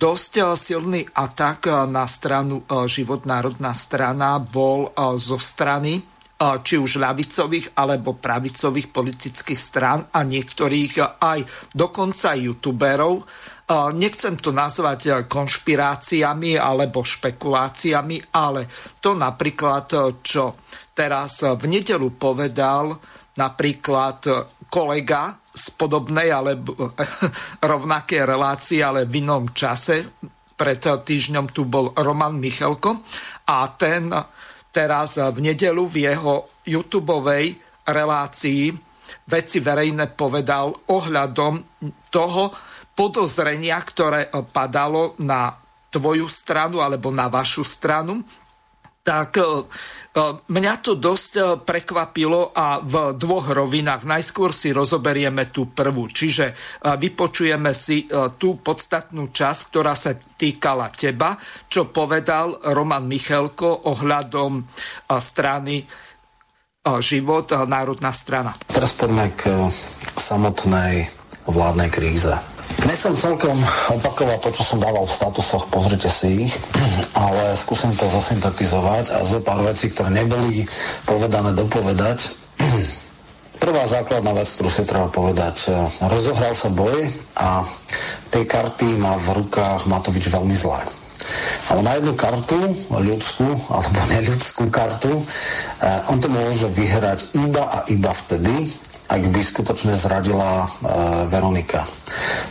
dosť 0.02 0.58
silný 0.58 1.06
atak 1.06 1.86
na 1.86 2.02
stranu 2.10 2.66
eh, 2.66 2.90
Život 2.90 3.22
národná 3.22 3.70
strana 3.70 4.42
bol 4.42 4.90
zo 5.18 5.38
strany 5.38 6.02
či 6.42 6.74
už 6.74 6.98
ľavicových 6.98 7.78
alebo 7.78 8.18
pravicových 8.18 8.90
politických 8.90 9.60
strán 9.62 10.02
a 10.10 10.26
niektorých 10.26 11.22
aj 11.22 11.70
dokonca 11.70 12.34
youtuberov. 12.34 13.22
Nechcem 13.94 14.34
to 14.42 14.50
nazvať 14.50 15.30
konšpiráciami 15.30 16.58
alebo 16.58 17.06
špekuláciami, 17.06 18.34
ale 18.34 18.66
to 18.98 19.14
napríklad, 19.14 20.18
čo 20.18 20.58
teraz 20.90 21.46
v 21.46 21.62
nedelu 21.70 22.10
povedal 22.18 22.98
napríklad 23.36 24.18
kolega 24.72 25.36
z 25.52 25.66
podobnej 25.76 26.32
alebo 26.32 26.72
rovnaké 27.72 28.24
relácie, 28.24 28.80
ale 28.80 29.04
v 29.04 29.20
inom 29.20 29.52
čase. 29.52 30.04
Pred 30.52 30.82
týždňom 31.02 31.50
tu 31.50 31.66
bol 31.66 31.90
Roman 31.96 32.38
Michelko 32.38 33.02
a 33.50 33.66
ten 33.74 34.08
teraz 34.70 35.18
v 35.18 35.38
nedelu 35.42 35.84
v 35.90 36.06
jeho 36.06 36.62
youtube 36.64 37.10
relácii 37.82 38.70
veci 39.26 39.58
verejné 39.58 40.14
povedal 40.14 40.70
ohľadom 40.70 41.82
toho 42.08 42.44
podozrenia, 42.94 43.76
ktoré 43.82 44.30
padalo 44.54 45.18
na 45.20 45.50
tvoju 45.92 46.30
stranu 46.30 46.78
alebo 46.80 47.10
na 47.10 47.26
vašu 47.26 47.66
stranu. 47.66 48.22
Tak 49.02 49.30
E, 49.36 49.44
mňa 50.48 50.74
to 50.84 50.92
dosť 50.96 51.32
e, 51.36 51.42
prekvapilo 51.64 52.52
a 52.52 52.84
v 52.84 53.16
dvoch 53.16 53.48
rovinách. 53.48 54.04
Najskôr 54.04 54.52
si 54.52 54.68
rozoberieme 54.68 55.48
tú 55.48 55.72
prvú, 55.72 56.12
čiže 56.12 56.52
e, 56.52 56.54
vypočujeme 57.00 57.72
si 57.72 58.04
tú 58.36 58.60
podstatnú 58.60 59.32
časť, 59.32 59.60
ktorá 59.72 59.96
sa 59.96 60.12
týkala 60.12 60.92
teba, 60.92 61.40
čo 61.68 61.88
povedal 61.88 62.60
Roman 62.76 63.08
Michelko 63.08 63.88
ohľadom 63.88 64.64
strany 65.16 65.84
Život, 66.82 67.54
Národná 67.70 68.10
strana. 68.10 68.50
Teraz 68.66 68.90
poďme 68.98 69.30
k 69.38 69.54
samotnej 70.18 71.06
vládnej 71.46 71.90
kríze. 71.94 72.34
Nechcem 72.82 73.14
celkom 73.14 73.54
opakovať 73.92 74.38
to, 74.42 74.50
čo 74.56 74.62
som 74.64 74.78
dával 74.82 75.04
v 75.04 75.16
statusoch, 75.16 75.68
pozrite 75.68 76.08
si 76.08 76.48
ich, 76.48 76.54
ale 77.24 77.54
skúsim 77.54 77.92
to 77.94 78.08
zasyntetizovať 78.08 79.12
a 79.12 79.18
zo 79.22 79.38
pár 79.44 79.60
vecí, 79.62 79.92
ktoré 79.92 80.10
neboli 80.10 80.64
povedané, 81.04 81.52
dopovedať. 81.52 82.32
Prvá 83.62 83.86
základná 83.86 84.34
vec, 84.34 84.50
ktorú 84.58 84.70
si 84.74 84.82
treba 84.82 85.06
povedať, 85.06 85.70
rozohral 86.10 86.50
sa 86.50 86.66
boj 86.66 87.06
a 87.38 87.62
tie 88.34 88.42
karty 88.42 88.98
má 88.98 89.14
v 89.22 89.38
rukách 89.38 89.86
Matovič 89.86 90.26
veľmi 90.26 90.56
zlé. 90.56 90.82
Ale 91.70 91.80
na 91.86 91.94
jednu 91.96 92.12
kartu, 92.18 92.58
ľudskú 92.90 93.46
alebo 93.70 93.98
neľudskú 94.12 94.64
kartu, 94.68 95.12
eh, 95.14 96.10
on 96.10 96.18
to 96.18 96.28
môže 96.28 96.66
vyhrať 96.74 97.38
iba 97.38 97.62
a 97.62 97.78
iba 97.88 98.10
vtedy, 98.10 98.72
ak 99.08 99.22
by 99.28 99.40
skutočne 99.42 99.94
zradila 99.98 100.64
e, 100.64 100.68
Veronika. 101.28 101.82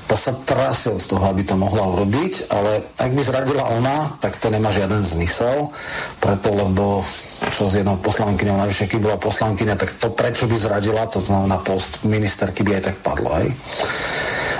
Tá 0.09 0.15
sa 0.19 0.35
trasie 0.43 0.91
od 0.91 1.03
toho, 1.03 1.23
aby 1.23 1.47
to 1.47 1.55
mohla 1.55 1.87
urobiť, 1.87 2.51
ale 2.51 2.83
ak 2.99 3.11
by 3.13 3.21
zradila 3.23 3.63
ona, 3.77 4.17
tak 4.19 4.35
to 4.37 4.51
nemá 4.51 4.73
žiaden 4.73 5.01
zmysel, 5.05 5.71
preto 6.19 6.51
lebo 6.51 7.05
čo 7.49 7.65
s 7.65 7.81
jednou 7.81 7.97
poslankyňou, 7.97 8.61
navyše 8.61 8.85
keď 8.85 8.99
bola 9.01 9.17
poslankyňa, 9.17 9.73
tak 9.73 9.97
to 9.97 10.13
prečo 10.13 10.45
by 10.45 10.53
zradila, 10.53 11.09
to 11.09 11.17
znamená 11.17 11.57
post 11.65 12.05
ministerky 12.05 12.61
by 12.61 12.77
aj 12.77 12.83
tak 12.93 12.97
padlo. 13.01 13.33
Aj? 13.33 13.47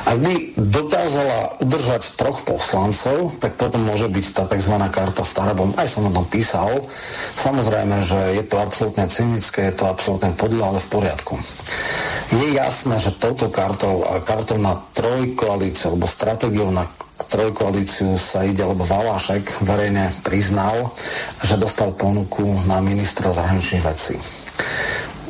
Ak 0.02 0.18
by 0.18 0.34
dokázala 0.58 1.62
udržať 1.62 2.18
troch 2.18 2.42
poslancov, 2.42 3.38
tak 3.38 3.54
potom 3.54 3.86
môže 3.86 4.10
byť 4.10 4.26
tá 4.34 4.44
tzv. 4.50 4.74
karta 4.90 5.22
starabom. 5.22 5.78
Aj 5.78 5.86
som 5.86 6.10
o 6.10 6.12
tom 6.12 6.26
písal. 6.26 6.90
Samozrejme, 7.38 8.02
že 8.02 8.18
je 8.42 8.44
to 8.50 8.58
absolútne 8.58 9.06
cynické, 9.14 9.70
je 9.70 9.78
to 9.78 9.86
absolútne 9.86 10.34
podľa, 10.34 10.74
ale 10.74 10.80
v 10.82 10.90
poriadku. 10.90 11.38
Je 12.34 12.48
jasné, 12.58 12.98
že 12.98 13.14
touto 13.14 13.54
kartou 13.54 14.02
kartou 14.26 14.58
na 14.58 14.74
trojkoalíciu 14.98 15.94
alebo 15.94 16.10
stratégiou 16.10 16.74
na 16.74 16.90
trojkoalíciu 17.32 18.20
sa 18.20 18.44
ide, 18.44 18.62
lebo 18.68 18.84
Valášek 18.84 19.64
verejne 19.64 20.12
priznal, 20.22 20.92
že 21.42 21.56
dostal 21.56 21.96
ponuku 21.96 22.44
na 22.68 22.84
ministra 22.84 23.32
zahraničných 23.32 23.84
vecí. 23.88 24.20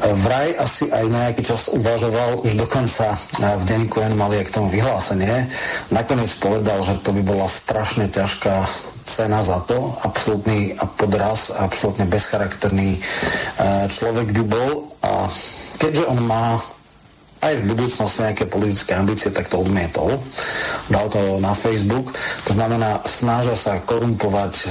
Vraj 0.02 0.49
asi 0.58 0.89
aj 0.89 1.06
nejaký 1.14 1.45
čas 1.45 1.70
uvažoval, 1.70 2.41
už 2.41 2.58
dokonca 2.58 3.14
v 3.38 3.64
denníku 3.70 4.02
N 4.02 4.18
mali 4.18 4.41
aj 4.41 4.49
k 4.49 4.56
tomu 4.58 4.74
vyhlásenie. 4.74 5.45
Nakoniec 5.93 6.34
povedal, 6.41 6.82
že 6.82 6.97
to 7.06 7.14
by 7.14 7.22
bola 7.22 7.45
strašne 7.45 8.10
ťažká 8.10 8.66
cena 9.06 9.45
za 9.45 9.62
to, 9.70 9.93
absolútny 10.02 10.74
podraz, 10.97 11.54
absolútne 11.54 12.10
bezcharakterný 12.10 12.97
e, 12.97 12.99
človek 13.93 14.34
by 14.34 14.43
bol. 14.45 14.89
A 15.06 15.30
keďže 15.78 16.10
on 16.10 16.18
má 16.26 16.58
aj 17.42 17.54
v 17.58 17.68
budúcnosti 17.74 18.22
nejaké 18.22 18.46
politické 18.46 18.94
ambície, 18.94 19.34
tak 19.34 19.50
to 19.50 19.66
odmietol. 19.66 20.14
Dal 20.94 21.10
to 21.10 21.42
na 21.42 21.58
Facebook. 21.58 22.14
To 22.46 22.52
znamená, 22.54 23.02
snažia 23.10 23.58
sa 23.58 23.82
korumpovať 23.82 24.54
e, 24.62 24.66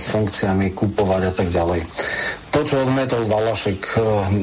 funkciami, 0.00 0.72
kúpovať 0.72 1.22
a 1.28 1.32
tak 1.36 1.48
ďalej. 1.52 1.84
To, 2.54 2.62
čo 2.62 2.86
odmietol 2.86 3.26
Valašek, 3.26 3.82
e, 3.82 3.94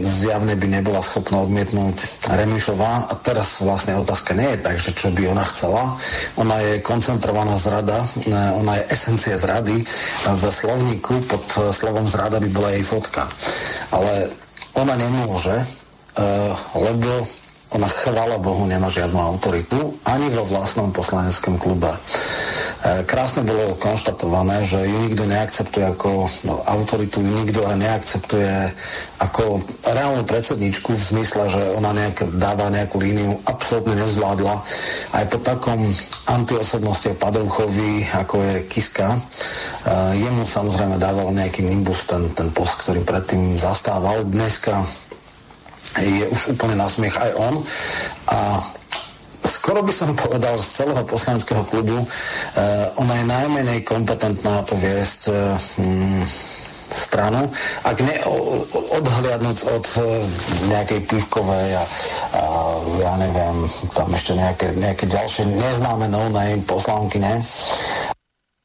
zjavne 0.04 0.60
by 0.60 0.68
nebola 0.68 1.00
schopná 1.00 1.42
odmietnúť 1.48 2.28
Remišová. 2.28 3.08
A 3.08 3.14
teraz 3.18 3.64
vlastne 3.64 3.98
otázka 3.98 4.36
nie 4.36 4.52
je 4.52 4.60
tak, 4.60 4.76
že 4.78 4.92
čo 4.92 5.16
by 5.16 5.32
ona 5.32 5.48
chcela. 5.48 5.96
Ona 6.36 6.60
je 6.60 6.84
koncentrovaná 6.84 7.56
zrada, 7.56 8.04
e, 8.22 8.36
ona 8.62 8.78
je 8.78 8.88
esencia 8.94 9.40
zrady. 9.40 9.80
V 10.28 10.44
slovníku 10.52 11.24
pod 11.24 11.46
e, 11.56 11.72
slovom 11.74 12.04
zrada 12.04 12.44
by 12.44 12.50
bola 12.52 12.76
jej 12.76 12.84
fotka. 12.84 13.32
Ale 13.96 14.30
ona 14.76 14.96
nemôže, 14.96 15.56
lebo 16.76 17.28
ona 17.72 17.88
chvala 17.88 18.36
Bohu 18.38 18.68
nemá 18.68 18.92
žiadnu 18.92 19.16
autoritu 19.16 19.96
ani 20.04 20.28
vo 20.36 20.44
vlastnom 20.44 20.92
poslaneckom 20.92 21.56
klube. 21.56 21.88
E, 21.88 22.00
krásne 23.08 23.48
bolo 23.48 23.80
konštatované, 23.80 24.68
že 24.68 24.84
ju 24.84 24.98
nikto 25.08 25.24
neakceptuje 25.24 25.86
ako 25.96 26.28
no, 26.44 26.60
autoritu, 26.68 27.24
ju 27.24 27.32
nikto 27.32 27.64
neakceptuje 27.64 28.76
ako 29.24 29.64
reálnu 29.88 30.28
predsedničku 30.28 30.92
v 30.92 31.08
zmysle, 31.16 31.48
že 31.48 31.62
ona 31.78 31.96
nejak 31.96 32.36
dáva 32.36 32.68
nejakú 32.68 33.00
líniu, 33.00 33.40
absolútne 33.48 33.96
nezvládla. 33.96 34.56
Aj 35.16 35.26
po 35.32 35.38
takom 35.40 35.80
antiosobnosti 36.28 37.14
Padovchovi, 37.16 38.10
ako 38.18 38.36
je 38.42 38.56
Kiska, 38.66 39.14
uh, 39.14 40.12
jemu 40.18 40.42
samozrejme 40.42 40.98
dával 40.98 41.30
nejaký 41.38 41.62
nimbus 41.62 42.10
ten, 42.10 42.34
ten 42.34 42.50
post, 42.50 42.82
ktorý 42.82 43.06
predtým 43.06 43.62
zastával. 43.62 44.26
Dneska 44.26 44.82
je 46.00 46.26
už 46.32 46.56
úplne 46.56 46.80
na 46.80 46.88
smiech 46.88 47.16
aj 47.18 47.32
on. 47.36 47.56
A 48.32 48.64
skoro 49.44 49.84
by 49.84 49.92
som 49.92 50.16
povedal 50.16 50.56
z 50.56 50.84
celého 50.84 51.04
poslaneckého 51.04 51.64
klubu, 51.68 52.00
uh, 52.00 52.08
ona 53.02 53.14
je 53.20 53.26
najmenej 53.28 53.80
kompetentná 53.84 54.64
to 54.64 54.78
viesť 54.80 55.22
uh, 55.28 55.36
stranu, 56.92 57.48
ak 57.88 57.98
ne, 58.04 58.16
odhliadnúť 59.00 59.58
od 59.72 59.86
uh, 60.00 60.04
nejakej 60.68 61.00
pivkovej 61.08 61.80
a, 61.80 61.84
a 62.36 62.42
ja 63.00 63.14
neviem, 63.16 63.68
tam 63.96 64.12
ešte 64.12 64.36
nejaké, 64.36 64.68
nejaké 64.76 65.08
ďalšie 65.08 65.48
neznáme 65.48 66.12
no-name 66.12 66.64
poslanky, 66.68 67.20
ne? 67.20 67.40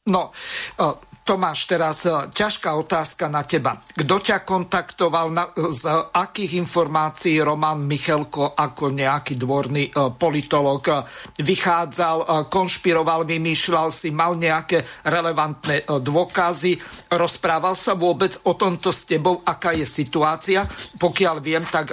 No, 0.07 0.31
uh, 0.79 0.95
Tomáš, 1.27 1.67
teraz 1.67 2.07
e, 2.07 2.31
ťažká 2.31 2.71
otázka 2.71 3.27
na 3.27 3.43
teba. 3.43 3.83
Kto 3.83 4.15
ťa 4.23 4.47
kontaktoval, 4.47 5.27
na, 5.35 5.51
z 5.51 5.91
akých 6.15 6.55
informácií 6.55 7.43
Roman 7.43 7.83
Michelko 7.83 8.55
ako 8.55 8.95
nejaký 8.95 9.35
dvorný 9.35 9.91
e, 9.91 10.15
politolog 10.15 10.79
e, 10.87 11.03
vychádzal, 11.43 12.47
konšpiroval, 12.47 13.27
vymýšľal 13.27 13.91
si, 13.91 14.07
mal 14.15 14.39
nejaké 14.39 14.87
relevantné 15.03 15.83
dôkazy, 15.99 16.79
rozprával 17.11 17.75
sa 17.75 17.99
vôbec 17.99 18.31
o 18.47 18.55
tomto 18.55 18.95
s 18.95 19.03
tebou, 19.03 19.43
aká 19.43 19.75
je 19.75 19.83
situácia. 19.83 20.63
Pokiaľ 20.95 21.35
viem, 21.43 21.67
tak 21.67 21.91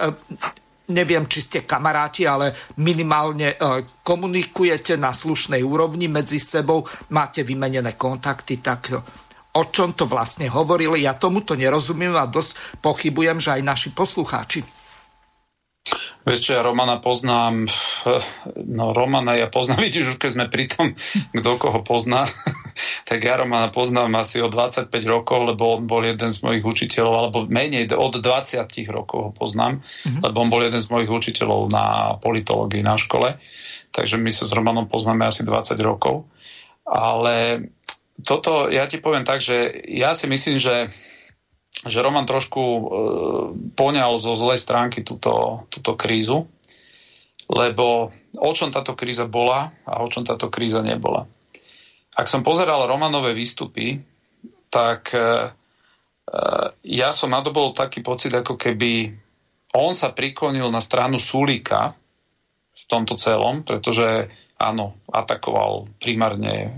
neviem, 0.89 1.24
či 1.24 1.41
ste 1.41 1.59
kamaráti, 1.64 2.28
ale 2.28 2.53
minimálne 2.85 3.57
e, 3.57 3.85
komunikujete 4.05 5.01
na 5.01 5.16
slušnej 5.16 5.64
úrovni 5.64 6.12
medzi 6.12 6.37
sebou, 6.37 6.85
máte 7.09 7.41
vymenené 7.41 7.97
kontakty, 7.97 8.61
tak 8.61 8.93
e, 8.93 9.01
o 9.55 9.63
čom 9.71 9.95
to 9.95 10.11
vlastne 10.11 10.51
hovorili. 10.51 11.07
Ja 11.07 11.15
tomuto 11.15 11.55
nerozumiem 11.55 12.15
a 12.19 12.27
dosť 12.27 12.83
pochybujem, 12.83 13.39
že 13.39 13.59
aj 13.59 13.63
naši 13.63 13.89
poslucháči. 13.95 14.85
Vieš 16.25 16.57
ja 16.57 16.65
Romana 16.65 16.97
poznám, 17.05 17.69
no 18.79 18.97
Romana 18.97 19.37
ja 19.37 19.53
poznám, 19.53 19.85
vidíš 19.87 20.17
už 20.17 20.19
keď 20.19 20.31
sme 20.33 20.47
pri 20.49 20.65
tom, 20.73 20.87
kto 21.37 21.51
koho 21.61 21.85
pozná, 21.85 22.25
tak 23.09 23.21
ja 23.21 23.37
Romana 23.37 23.69
poznám 23.69 24.17
asi 24.17 24.41
o 24.41 24.49
25 24.49 24.89
rokov, 25.05 25.53
lebo 25.53 25.77
on 25.77 25.85
bol 25.85 26.01
jeden 26.01 26.33
z 26.33 26.41
mojich 26.41 26.65
učiteľov, 26.65 27.15
alebo 27.15 27.39
menej, 27.45 27.93
od 27.93 28.17
20 28.17 28.65
rokov 28.89 29.19
ho 29.21 29.31
poznám, 29.37 29.85
mm-hmm. 29.85 30.25
lebo 30.25 30.37
on 30.41 30.49
bol 30.49 30.65
jeden 30.65 30.81
z 30.81 30.89
mojich 30.89 31.13
učiteľov 31.13 31.69
na 31.69 32.17
politológii 32.17 32.81
na 32.81 32.97
škole, 32.97 33.37
takže 33.93 34.17
my 34.17 34.33
sa 34.33 34.49
s 34.49 34.57
Romanom 34.57 34.89
poznáme 34.89 35.29
asi 35.29 35.45
20 35.45 35.77
rokov. 35.85 36.25
Ale 36.85 37.65
toto, 38.23 38.71
ja 38.71 38.87
ti 38.87 39.03
poviem 39.03 39.27
tak, 39.27 39.43
že 39.43 39.83
ja 39.91 40.15
si 40.15 40.31
myslím, 40.31 40.61
že 40.61 40.93
že 41.85 42.01
Roman 42.01 42.25
trošku 42.25 42.62
e, 42.62 42.83
poňal 43.77 44.17
zo 44.17 44.33
zlej 44.33 44.57
stránky 44.57 45.05
túto, 45.05 45.67
túto 45.69 45.99
krízu, 45.99 46.49
lebo 47.51 48.09
o 48.41 48.51
čom 48.57 48.73
táto 48.73 48.97
kríza 48.97 49.29
bola 49.29 49.69
a 49.85 50.01
o 50.01 50.09
čom 50.09 50.25
táto 50.25 50.49
kríza 50.49 50.81
nebola. 50.81 51.29
Ak 52.15 52.31
som 52.31 52.47
pozeral 52.47 52.89
Romanové 52.89 53.37
výstupy, 53.37 54.01
tak 54.73 55.12
e, 55.12 55.21
e, 55.21 55.29
ja 56.89 57.12
som 57.12 57.35
nadobol 57.35 57.77
taký 57.77 58.01
pocit, 58.01 58.33
ako 58.33 58.57
keby 58.57 59.12
on 59.75 59.93
sa 59.93 60.15
priklonil 60.15 60.71
na 60.71 60.81
stranu 60.81 61.21
Sulíka 61.21 61.93
v 62.75 62.83
tomto 62.87 63.19
celom, 63.21 63.67
pretože 63.67 64.31
áno, 64.57 64.97
atakoval 65.11 65.91
primárne 66.01 66.55
e, 66.55 66.69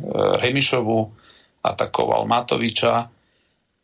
Remišovu, 0.40 1.14
atakoval 1.72 2.28
Matoviča, 2.28 3.10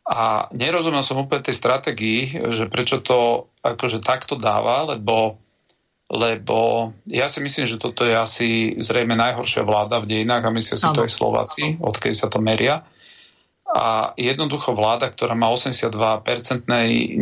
a 0.03 0.51
nerozumel 0.51 0.99
som 0.99 1.23
úplne 1.23 1.47
tej 1.47 1.55
stratégii, 1.55 2.51
že 2.51 2.67
prečo 2.67 2.99
to 2.99 3.47
akože 3.63 4.03
takto 4.03 4.35
dáva, 4.35 4.83
lebo, 4.83 5.39
lebo 6.11 6.91
ja 7.07 7.31
si 7.31 7.39
myslím, 7.39 7.63
že 7.63 7.79
toto 7.79 8.03
je 8.03 8.11
asi 8.11 8.75
zrejme 8.83 9.15
najhoršia 9.15 9.63
vláda 9.63 10.03
v 10.03 10.11
dejinách 10.11 10.43
a 10.43 10.55
myslia 10.59 10.75
si 10.75 10.87
ano. 10.91 10.95
to 10.99 11.05
aj 11.07 11.11
Slováci, 11.11 11.63
odkedy 11.79 12.15
sa 12.19 12.27
to 12.27 12.43
meria. 12.43 12.83
A 13.73 14.11
jednoducho 14.19 14.75
vláda, 14.75 15.07
ktorá 15.07 15.39
má 15.39 15.47
82% 15.47 15.95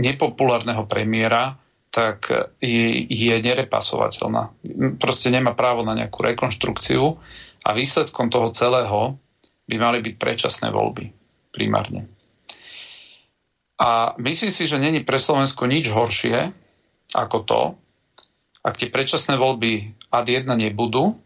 nepopulárneho 0.02 0.84
premiéra, 0.90 1.62
tak 1.94 2.34
je, 2.58 3.06
je 3.06 3.36
nerepasovateľná. 3.46 4.50
Proste 4.98 5.30
nemá 5.30 5.54
právo 5.54 5.86
na 5.86 5.94
nejakú 5.94 6.26
rekonštrukciu 6.26 7.04
a 7.62 7.70
výsledkom 7.78 8.34
toho 8.34 8.50
celého 8.58 9.22
by 9.66 9.76
mali 9.78 10.00
byť 10.02 10.16
predčasné 10.18 10.68
voľby 10.74 11.12
primárne. 11.52 12.08
A 13.82 14.14
myslím 14.22 14.54
si, 14.54 14.70
že 14.70 14.78
není 14.78 15.02
pre 15.02 15.18
Slovensko 15.18 15.66
nič 15.66 15.90
horšie 15.90 16.54
ako 17.12 17.38
to, 17.44 17.62
ak 18.62 18.78
tie 18.78 18.94
predčasné 18.94 19.36
voľby 19.42 19.98
ad 20.14 20.30
1 20.30 20.46
nebudú 20.46 21.18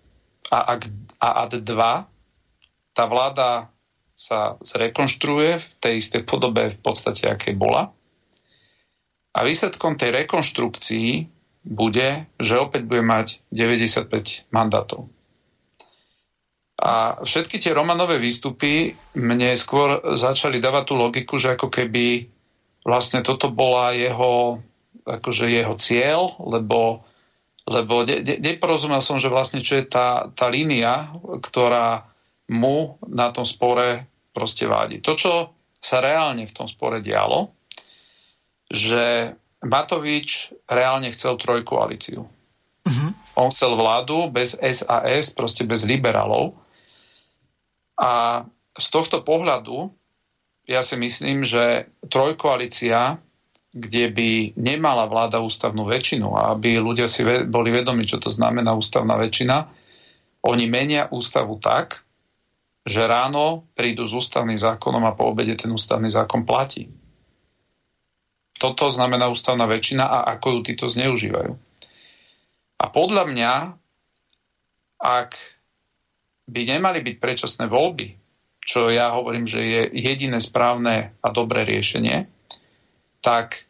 a, 0.50 0.80
ak, 0.80 0.88
a 1.20 1.46
ad 1.46 1.54
2 1.60 2.96
tá 2.96 3.04
vláda 3.12 3.68
sa 4.16 4.56
zrekonštruuje 4.64 5.60
v 5.60 5.66
tej 5.84 5.94
istej 6.00 6.24
podobe 6.24 6.72
v 6.72 6.80
podstate, 6.80 7.28
aké 7.28 7.52
bola. 7.52 7.92
A 9.36 9.44
výsledkom 9.44 10.00
tej 10.00 10.16
rekonštrukcii 10.24 11.28
bude, 11.68 12.32
že 12.40 12.56
opäť 12.56 12.88
bude 12.88 13.04
mať 13.04 13.44
95 13.52 14.48
mandátov. 14.56 15.12
A 16.76 17.24
všetky 17.24 17.56
tie 17.56 17.72
Romanové 17.72 18.20
výstupy 18.20 18.92
mne 19.16 19.56
skôr 19.56 20.04
začali 20.20 20.60
dávať 20.60 20.84
tú 20.92 20.96
logiku, 21.00 21.40
že 21.40 21.56
ako 21.56 21.72
keby 21.72 22.28
vlastne 22.84 23.24
toto 23.24 23.48
bola 23.48 23.96
jeho, 23.96 24.60
akože 25.08 25.48
jeho 25.48 25.74
cieľ, 25.80 26.36
lebo, 26.44 27.08
lebo 27.64 28.04
ne, 28.04 28.20
ne, 28.22 28.36
neporozumel 28.44 29.00
som, 29.00 29.16
že 29.16 29.32
vlastne 29.32 29.64
čo 29.64 29.80
je 29.80 29.88
tá, 29.88 30.28
tá 30.36 30.52
línia, 30.52 31.16
ktorá 31.40 32.12
mu 32.52 33.00
na 33.08 33.32
tom 33.32 33.48
spore 33.48 34.06
proste 34.36 34.68
vádi. 34.68 35.00
To, 35.00 35.16
čo 35.16 35.56
sa 35.80 36.04
reálne 36.04 36.44
v 36.44 36.56
tom 36.56 36.68
spore 36.68 37.00
dialo, 37.00 37.56
že 38.68 39.34
Matovič 39.66 40.54
reálne 40.70 41.10
chcel 41.10 41.38
trojkoalíciu. 41.40 42.22
Uh-huh. 42.86 43.10
On 43.40 43.50
chcel 43.50 43.74
vládu 43.74 44.30
bez 44.30 44.54
SAS, 44.60 45.34
proste 45.34 45.66
bez 45.66 45.88
liberálov. 45.88 46.65
A 47.96 48.44
z 48.76 48.88
tohto 48.92 49.24
pohľadu 49.24 49.92
ja 50.66 50.82
si 50.82 50.98
myslím, 50.98 51.46
že 51.46 51.94
trojkoalícia, 52.10 53.22
kde 53.76 54.06
by 54.10 54.30
nemala 54.58 55.06
vláda 55.06 55.38
ústavnú 55.44 55.86
väčšinu 55.86 56.32
aby 56.32 56.82
ľudia 56.82 57.06
si 57.06 57.22
boli 57.26 57.70
vedomi, 57.70 58.02
čo 58.08 58.18
to 58.18 58.34
znamená 58.34 58.74
ústavná 58.74 59.14
väčšina, 59.20 59.68
oni 60.46 60.66
menia 60.70 61.10
ústavu 61.10 61.58
tak, 61.62 62.06
že 62.86 63.02
ráno 63.02 63.66
prídu 63.74 64.06
s 64.06 64.14
ústavným 64.14 64.62
zákonom 64.62 65.02
a 65.10 65.18
po 65.18 65.34
obede 65.34 65.58
ten 65.58 65.74
ústavný 65.74 66.10
zákon 66.10 66.46
platí. 66.46 66.86
Toto 68.56 68.88
znamená 68.88 69.28
ústavná 69.28 69.66
väčšina 69.66 70.06
a 70.06 70.18
ako 70.38 70.48
ju 70.50 70.60
títo 70.72 70.86
zneužívajú. 70.88 71.52
A 72.80 72.86
podľa 72.94 73.24
mňa, 73.26 73.54
ak 75.02 75.55
by 76.46 76.62
nemali 76.66 77.02
byť 77.02 77.16
predčasné 77.18 77.66
voľby, 77.66 78.08
čo 78.66 78.90
ja 78.90 79.14
hovorím, 79.14 79.46
že 79.46 79.62
je 79.62 79.82
jediné 79.94 80.42
správne 80.42 81.14
a 81.22 81.28
dobré 81.30 81.66
riešenie, 81.66 82.26
tak 83.22 83.66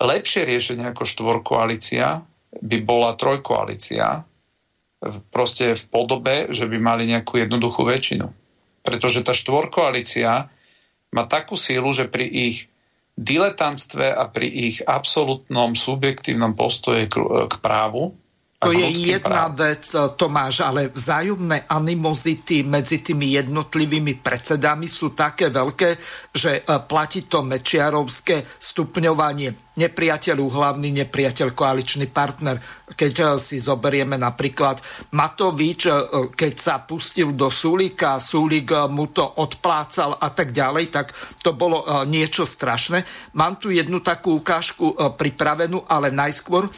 lepšie 0.00 0.44
riešenie 0.44 0.84
ako 0.92 1.04
štvorkoalícia 1.04 2.24
by 2.48 2.78
bola 2.84 3.12
trojkoalícia, 3.16 4.24
proste 5.30 5.76
v 5.76 5.84
podobe, 5.88 6.36
že 6.50 6.66
by 6.66 6.78
mali 6.80 7.04
nejakú 7.06 7.38
jednoduchú 7.38 7.86
väčšinu. 7.86 8.26
Pretože 8.82 9.22
tá 9.22 9.36
štvorkoalícia 9.36 10.48
má 11.12 11.24
takú 11.28 11.54
sílu, 11.54 11.92
že 11.94 12.08
pri 12.08 12.26
ich 12.26 12.68
diletantstve 13.18 14.14
a 14.14 14.30
pri 14.30 14.46
ich 14.46 14.76
absolútnom 14.86 15.74
subjektívnom 15.74 16.54
postoje 16.54 17.10
k, 17.10 17.18
k 17.50 17.54
právu 17.58 18.14
to 18.58 18.74
je 18.74 18.90
jedna 18.90 19.46
práv. 19.46 19.54
vec, 19.54 19.86
Tomáš, 20.18 20.66
ale 20.66 20.90
vzájomné 20.90 21.70
animozity 21.70 22.66
medzi 22.66 22.98
tými 22.98 23.38
jednotlivými 23.38 24.18
predsedami 24.18 24.90
sú 24.90 25.14
také 25.14 25.46
veľké, 25.46 25.94
že 26.34 26.52
e, 26.58 26.62
platí 26.82 27.30
to 27.30 27.46
mečiarovské 27.46 28.42
stupňovanie 28.58 29.67
nepriateľ 29.78 30.36
hlavný 30.50 30.90
nepriateľ, 30.90 31.54
koaličný 31.54 32.10
partner. 32.10 32.58
Keď 32.92 33.14
eh, 33.22 33.26
si 33.38 33.62
zoberieme 33.62 34.18
napríklad 34.18 34.82
Matovič, 35.14 35.86
eh, 35.86 35.94
keď 36.34 36.54
sa 36.58 36.82
pustil 36.82 37.30
do 37.38 37.46
Sulíka, 37.48 38.18
Sulík 38.18 38.74
eh, 38.74 38.90
mu 38.90 39.06
to 39.14 39.22
odplácal 39.22 40.18
a 40.18 40.28
tak 40.34 40.50
ďalej, 40.50 40.84
tak 40.90 41.14
to 41.40 41.54
bolo 41.54 41.86
niečo 42.04 42.44
strašné. 42.44 43.04
Mám 43.38 43.62
tu 43.62 43.70
jednu 43.70 44.02
takú 44.02 44.40
ukážku 44.42 45.16
pripravenú, 45.16 45.86
ale 45.86 46.10
najskôr 46.10 46.68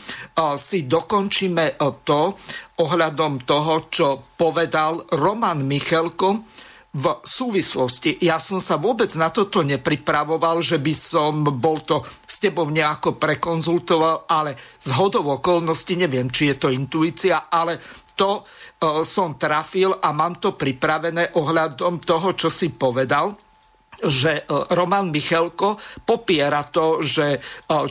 si 0.57 0.85
dokončíme 0.85 1.81
to 2.05 2.37
ohľadom 2.81 3.45
toho, 3.45 3.75
čo 3.93 4.07
povedal 4.37 5.05
Roman 5.17 5.65
Michelko, 5.65 6.45
v 6.91 7.23
súvislosti. 7.23 8.19
Ja 8.19 8.43
som 8.43 8.59
sa 8.59 8.75
vôbec 8.75 9.15
na 9.15 9.31
toto 9.31 9.63
nepripravoval, 9.63 10.59
že 10.59 10.83
by 10.83 10.95
som 10.95 11.47
bol 11.55 11.87
to 11.87 12.03
s 12.27 12.43
tebou 12.43 12.67
nejako 12.67 13.15
prekonzultoval, 13.15 14.27
ale 14.27 14.59
z 14.83 14.91
hodov 14.99 15.39
okolností, 15.39 15.95
neviem, 15.95 16.27
či 16.27 16.51
je 16.51 16.57
to 16.59 16.69
intuícia, 16.75 17.47
ale 17.47 17.79
to 18.19 18.43
uh, 18.43 19.07
som 19.07 19.39
trafil 19.39 20.03
a 20.03 20.11
mám 20.11 20.43
to 20.43 20.59
pripravené 20.59 21.39
ohľadom 21.39 22.03
toho, 22.03 22.35
čo 22.35 22.51
si 22.51 22.75
povedal 22.75 23.50
že 24.07 24.33
e, 24.41 24.43
Roman 24.73 25.13
Michelko 25.13 25.77
popiera 26.05 26.65
to, 26.65 27.05
že 27.05 27.37
e, 27.37 27.39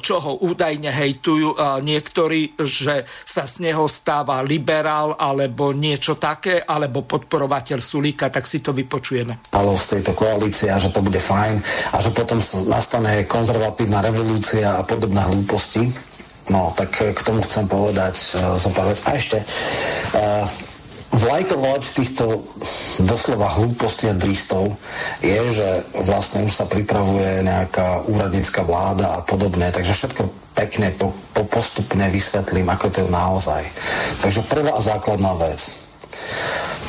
čo 0.01 0.15
ho 0.21 0.31
údajne 0.41 0.89
hejtujú 0.89 1.53
e, 1.53 1.57
niektorí, 1.85 2.57
že 2.57 3.05
sa 3.25 3.45
z 3.45 3.69
neho 3.69 3.85
stáva 3.85 4.41
liberál 4.41 5.13
alebo 5.13 5.75
niečo 5.75 6.17
také, 6.17 6.63
alebo 6.63 7.05
podporovateľ 7.05 7.79
Sulíka, 7.81 8.33
tak 8.33 8.49
si 8.49 8.63
to 8.63 8.73
vypočujeme. 8.73 9.53
Ale 9.53 9.71
z 9.77 9.99
tejto 9.99 10.17
koalície 10.17 10.69
a 10.73 10.81
že 10.81 10.89
to 10.89 11.05
bude 11.05 11.19
fajn 11.19 11.55
a 11.93 11.97
že 12.01 12.09
potom 12.13 12.41
nastane 12.69 13.25
konzervatívna 13.29 14.01
revolúcia 14.01 14.79
a 14.79 14.81
podobné 14.81 15.21
hlúposti. 15.21 15.85
No, 16.49 16.73
tak 16.73 16.89
k 16.97 17.21
tomu 17.21 17.45
chcem 17.45 17.69
povedať 17.69 18.41
uh. 18.41 18.57
A 19.05 19.11
ešte, 19.13 19.37
vlajkovať 21.09 21.81
týchto 21.97 22.45
doslova 23.01 23.49
hlúposti 23.57 24.09
a 24.09 24.17
dristov 24.17 24.77
je, 25.25 25.39
že 25.49 25.67
vlastne 26.05 26.45
už 26.45 26.53
sa 26.53 26.65
pripravuje 26.69 27.41
nejaká 27.41 28.05
úradnícka 28.05 28.61
vláda 28.61 29.17
a 29.17 29.19
podobne, 29.25 29.73
takže 29.73 29.97
všetko 29.97 30.21
pekne 30.53 30.93
po, 30.93 31.15
po 31.33 31.47
postupne 31.47 32.05
vysvetlím, 32.13 32.69
ako 32.69 32.85
to 32.93 32.97
je 33.01 33.09
naozaj. 33.09 33.63
Takže 34.21 34.45
prvá 34.45 34.75
a 34.75 34.83
základná 34.83 35.33
vec. 35.39 35.59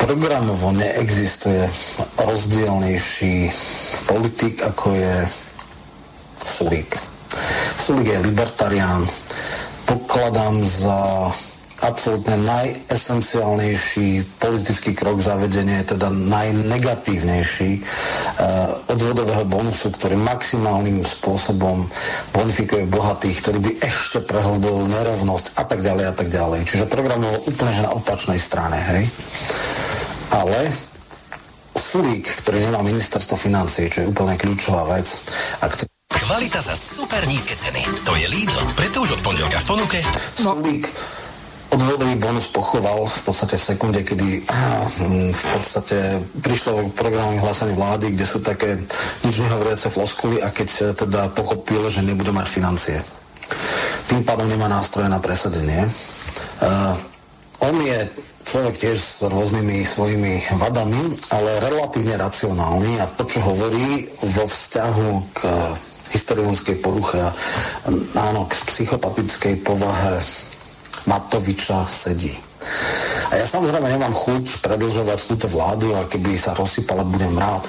Programovo 0.00 0.72
neexistuje 0.74 1.68
rozdielnejší 2.16 3.52
politik, 4.08 4.64
ako 4.64 4.96
je 4.96 5.14
Sulík. 6.40 6.96
Sulík 7.76 8.16
je 8.16 8.18
libertarián. 8.18 9.04
Pokladám 9.84 10.56
za 10.60 10.98
absolútne 11.80 12.36
najesenciálnejší 12.44 14.36
politický 14.36 14.92
krok 14.92 15.24
zavedenie, 15.24 15.80
teda 15.84 16.12
najnegatívnejší 16.12 17.70
uh, 17.80 18.92
odvodového 18.92 19.44
bonusu, 19.48 19.88
ktorý 19.92 20.20
maximálnym 20.20 21.00
spôsobom 21.00 21.88
bonifikuje 22.36 22.84
bohatých, 22.88 23.36
ktorý 23.40 23.58
by 23.64 23.72
ešte 23.84 24.20
prehlbil 24.20 24.88
nerovnosť 24.92 25.56
a 25.56 25.64
tak 25.64 25.80
ďalej 25.80 26.04
a 26.10 26.14
tak 26.14 26.28
ďalej. 26.28 26.60
Čiže 26.68 26.90
program 26.90 27.24
bol 27.24 27.36
úplne 27.48 27.72
že 27.72 27.86
na 27.86 27.92
opačnej 27.96 28.36
strane, 28.36 28.76
hej. 28.76 29.04
Ale 30.30 30.70
Sulík, 31.74 32.28
ktorý 32.44 32.70
nemá 32.70 32.86
ministerstvo 32.86 33.34
financií, 33.34 33.90
čo 33.90 34.04
je 34.04 34.10
úplne 34.12 34.38
kľúčová 34.38 34.86
vec, 34.94 35.10
a 35.58 35.66
ktorý 35.66 35.88
Kvalita 36.10 36.62
za 36.62 36.74
super 36.78 37.22
nízke 37.26 37.58
ceny. 37.58 37.82
To 38.06 38.14
je 38.14 38.26
Lidl. 38.30 38.58
Preto 38.78 39.02
už 39.02 39.18
od 39.18 39.20
pondelka 39.22 39.58
v 39.62 39.66
ponuke. 39.66 39.98
No. 40.42 40.54
Sulík 40.54 40.86
odvodový 41.70 42.14
bonus 42.18 42.50
pochoval 42.50 43.06
v 43.06 43.20
podstate 43.22 43.54
v 43.56 43.66
sekunde, 43.74 44.00
kedy 44.02 44.42
hm, 44.42 45.30
v 45.30 45.44
podstate 45.54 45.98
prišlo 46.42 46.90
k 46.90 46.98
programu 46.98 47.38
hlásení 47.38 47.74
vlády, 47.78 48.10
kde 48.10 48.26
sú 48.26 48.38
také 48.42 48.78
nič 49.22 49.36
nehovoriace 49.38 49.86
floskuly 49.90 50.42
a 50.42 50.50
keď 50.50 50.98
teda 50.98 51.30
pochopil, 51.32 51.86
že 51.86 52.02
nebude 52.02 52.34
mať 52.34 52.46
financie. 52.50 52.98
Tým 54.10 54.26
pádom 54.26 54.50
nemá 54.50 54.66
nástroje 54.66 55.06
na 55.06 55.22
presadenie. 55.22 55.86
Uh, 56.60 56.94
on 57.62 57.74
je 57.78 57.98
človek 58.50 58.74
tiež 58.74 58.98
s 58.98 59.18
rôznymi 59.30 59.86
svojimi 59.86 60.58
vadami, 60.58 61.14
ale 61.30 61.62
relatívne 61.62 62.18
racionálny 62.18 62.98
a 62.98 63.06
to, 63.14 63.22
čo 63.30 63.38
hovorí 63.46 64.10
vo 64.34 64.44
vzťahu 64.50 65.10
k 65.30 65.40
historickej 66.10 66.76
poruche 66.82 67.22
a 67.22 67.30
áno, 68.18 68.50
k 68.50 68.58
psychopatickej 68.66 69.62
povahe 69.62 70.18
Matoviča 71.06 71.86
sedí. 71.86 72.32
A 73.30 73.38
ja 73.38 73.46
samozrejme 73.46 73.86
nemám 73.86 74.10
chuť 74.10 74.58
predlžovať 74.58 75.18
túto 75.30 75.46
vládu 75.46 75.94
a 75.94 76.02
keby 76.10 76.34
sa 76.34 76.50
rozsypala, 76.58 77.06
budem 77.06 77.38
rád. 77.38 77.62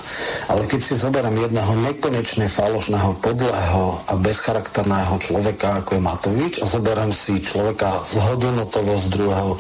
Ale 0.50 0.66
keď 0.66 0.82
si 0.82 0.98
zoberiem 0.98 1.38
jedného 1.38 1.74
nekonečne 1.86 2.50
falošného, 2.50 3.22
podlého 3.22 4.02
a 4.10 4.14
bezcharakterného 4.18 5.22
človeka, 5.22 5.86
ako 5.86 5.92
je 5.98 6.02
Matovič, 6.02 6.54
a 6.60 6.66
zoberiem 6.66 7.14
si 7.14 7.38
človeka 7.38 7.94
z 8.10 8.18
hodnotovo 8.26 8.98
z 8.98 9.06
druhého 9.14 9.54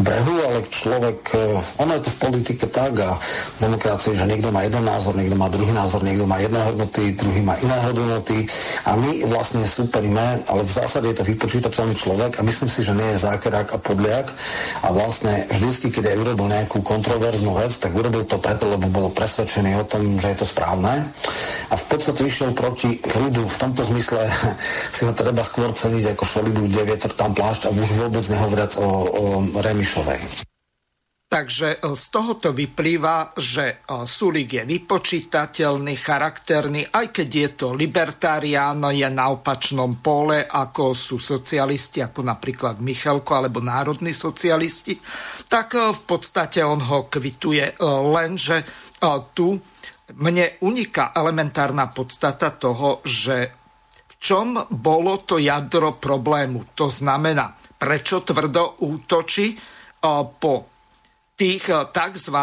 brehu, 0.00 0.36
ale 0.48 0.64
človek, 0.64 1.20
eh, 1.36 1.82
ono 1.84 1.92
je 1.92 2.02
to 2.08 2.10
v 2.10 2.20
politike 2.24 2.64
tak 2.72 2.96
a 3.04 3.12
v 3.60 3.68
že 4.16 4.24
niekto 4.24 4.48
má 4.48 4.64
jeden 4.64 4.84
názor, 4.84 5.12
niekto 5.12 5.36
má 5.36 5.52
druhý 5.52 5.72
názor, 5.76 6.00
niekto 6.00 6.24
má 6.24 6.40
jedné 6.40 6.60
hodnoty, 6.64 7.12
druhý 7.12 7.44
má 7.44 7.52
iné 7.60 7.76
hodnoty 7.84 8.48
a 8.88 8.96
my 8.96 9.28
vlastne 9.28 9.60
superíme, 9.66 10.46
ale 10.48 10.64
v 10.64 10.72
zásade 10.72 11.04
je 11.12 11.20
to 11.20 11.28
vypočítateľný 11.28 11.92
človek 11.92 12.40
a 12.40 12.46
myslím 12.46 12.70
si, 12.72 12.80
že 12.80 12.96
nie 12.96 13.08
je 13.12 13.24
zákerák 13.28 13.76
a 13.76 13.78
podliak 13.78 14.26
a 14.82 14.88
vlastne 14.94 15.33
vždycky, 15.50 15.90
keď 15.90 16.14
aj 16.14 16.20
urobil 16.22 16.46
nejakú 16.48 16.78
kontroverznú 16.80 17.54
vec, 17.58 17.72
tak 17.76 17.92
urobil 17.92 18.22
to 18.24 18.38
preto, 18.38 18.70
lebo 18.70 18.86
bol 18.88 19.10
presvedčený 19.10 19.80
o 19.80 19.84
tom, 19.84 20.02
že 20.16 20.32
je 20.34 20.38
to 20.42 20.46
správne. 20.46 21.10
A 21.70 21.74
v 21.74 21.84
podstate 21.90 22.24
išiel 22.24 22.54
proti 22.54 23.02
prúdu. 23.02 23.42
V 23.42 23.60
tomto 23.60 23.82
zmysle 23.82 24.22
si 24.96 25.02
ho 25.02 25.12
treba 25.12 25.42
skôr 25.42 25.74
ceniť 25.74 26.14
ako 26.14 26.24
šelibu, 26.24 26.60
kde 26.70 26.88
vietor 26.88 27.12
tam 27.12 27.34
plášť 27.34 27.68
a 27.68 27.74
už 27.74 28.06
vôbec 28.06 28.24
nehovoriac 28.30 28.72
o, 28.78 28.88
o 29.10 29.24
Remišovej. 29.58 30.53
Takže 31.34 31.82
e, 31.82 31.98
z 31.98 32.04
tohoto 32.14 32.54
vyplýva, 32.54 33.34
že 33.34 33.82
e, 33.82 34.06
Sulik 34.06 34.54
je 34.54 34.62
vypočítateľný, 34.62 35.98
charakterný, 35.98 36.86
aj 36.94 37.10
keď 37.10 37.28
je 37.34 37.48
to 37.58 37.68
libertarián, 37.74 38.78
je 38.94 39.02
na 39.10 39.34
opačnom 39.34 39.98
pole, 39.98 40.46
ako 40.46 40.94
sú 40.94 41.18
socialisti, 41.18 42.06
ako 42.06 42.22
napríklad 42.22 42.78
Michalko 42.78 43.34
alebo 43.34 43.58
národní 43.58 44.14
socialisti, 44.14 44.94
tak 45.50 45.74
e, 45.74 45.90
v 45.90 46.02
podstate 46.06 46.62
on 46.62 46.78
ho 46.78 47.10
kvituje. 47.10 47.82
Lenže 48.14 48.62
tu 49.34 49.58
mne 50.14 50.46
uniká 50.62 51.10
elementárna 51.18 51.90
podstata 51.90 52.54
toho, 52.54 53.02
že 53.02 53.50
v 53.90 54.14
čom 54.22 54.54
bolo 54.70 55.26
to 55.26 55.42
jadro 55.42 55.98
problému. 55.98 56.78
To 56.78 56.86
znamená, 56.86 57.50
prečo 57.74 58.22
tvrdo 58.22 58.86
útočí 58.86 59.58
po 60.38 60.73
tých 61.34 61.70
eh, 61.70 61.84
tzv. 61.90 62.38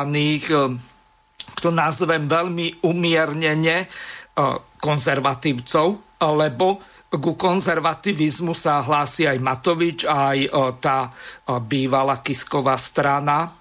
to 1.60 1.70
eh, 1.70 1.76
nazvem 1.76 2.28
veľmi 2.28 2.84
umiernene 2.88 3.78
eh, 3.86 4.56
konzervatívcov, 4.82 5.88
lebo 6.22 6.68
ku 7.12 7.36
konzervativizmu 7.36 8.56
sa 8.56 8.80
hlási 8.80 9.28
aj 9.28 9.38
Matovič, 9.44 10.08
aj 10.08 10.48
tá 10.80 11.12
bývalá 11.60 12.24
Kisková 12.24 12.80
strana 12.80 13.52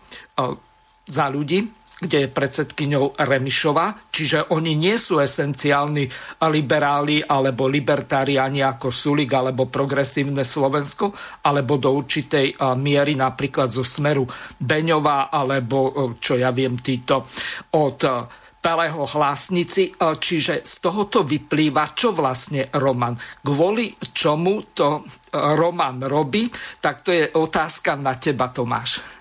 za 1.03 1.27
ľudí 1.27 1.80
kde 2.01 2.25
je 2.25 2.29
predsedkyňou 2.33 3.21
Remišova, 3.21 4.09
čiže 4.09 4.57
oni 4.57 4.73
nie 4.73 4.97
sú 4.97 5.21
esenciálni 5.21 6.09
liberáli 6.49 7.21
alebo 7.21 7.69
libertáriani 7.69 8.65
ako 8.65 8.89
Sulik 8.89 9.37
alebo 9.37 9.69
progresívne 9.69 10.43
Slovensko, 10.43 11.13
alebo 11.45 11.77
do 11.77 11.93
určitej 11.93 12.57
miery 12.81 13.15
napríklad 13.21 13.69
zo 13.69 13.85
smeru 13.85 14.25
Beňová 14.57 15.29
alebo 15.29 16.17
čo 16.17 16.41
ja 16.41 16.49
viem 16.57 16.81
títo 16.81 17.29
od 17.77 18.01
Peleho 18.61 19.09
hlásnici, 19.09 19.89
čiže 19.97 20.69
z 20.69 20.75
tohoto 20.85 21.25
vyplýva, 21.25 21.97
čo 21.97 22.13
vlastne 22.13 22.69
Roman, 22.77 23.17
kvôli 23.41 23.97
čomu 24.13 24.77
to 24.77 25.01
Roman 25.33 26.05
robí, 26.05 26.45
tak 26.77 27.01
to 27.01 27.09
je 27.09 27.25
otázka 27.41 27.97
na 27.97 28.21
teba, 28.21 28.53
Tomáš. 28.53 29.20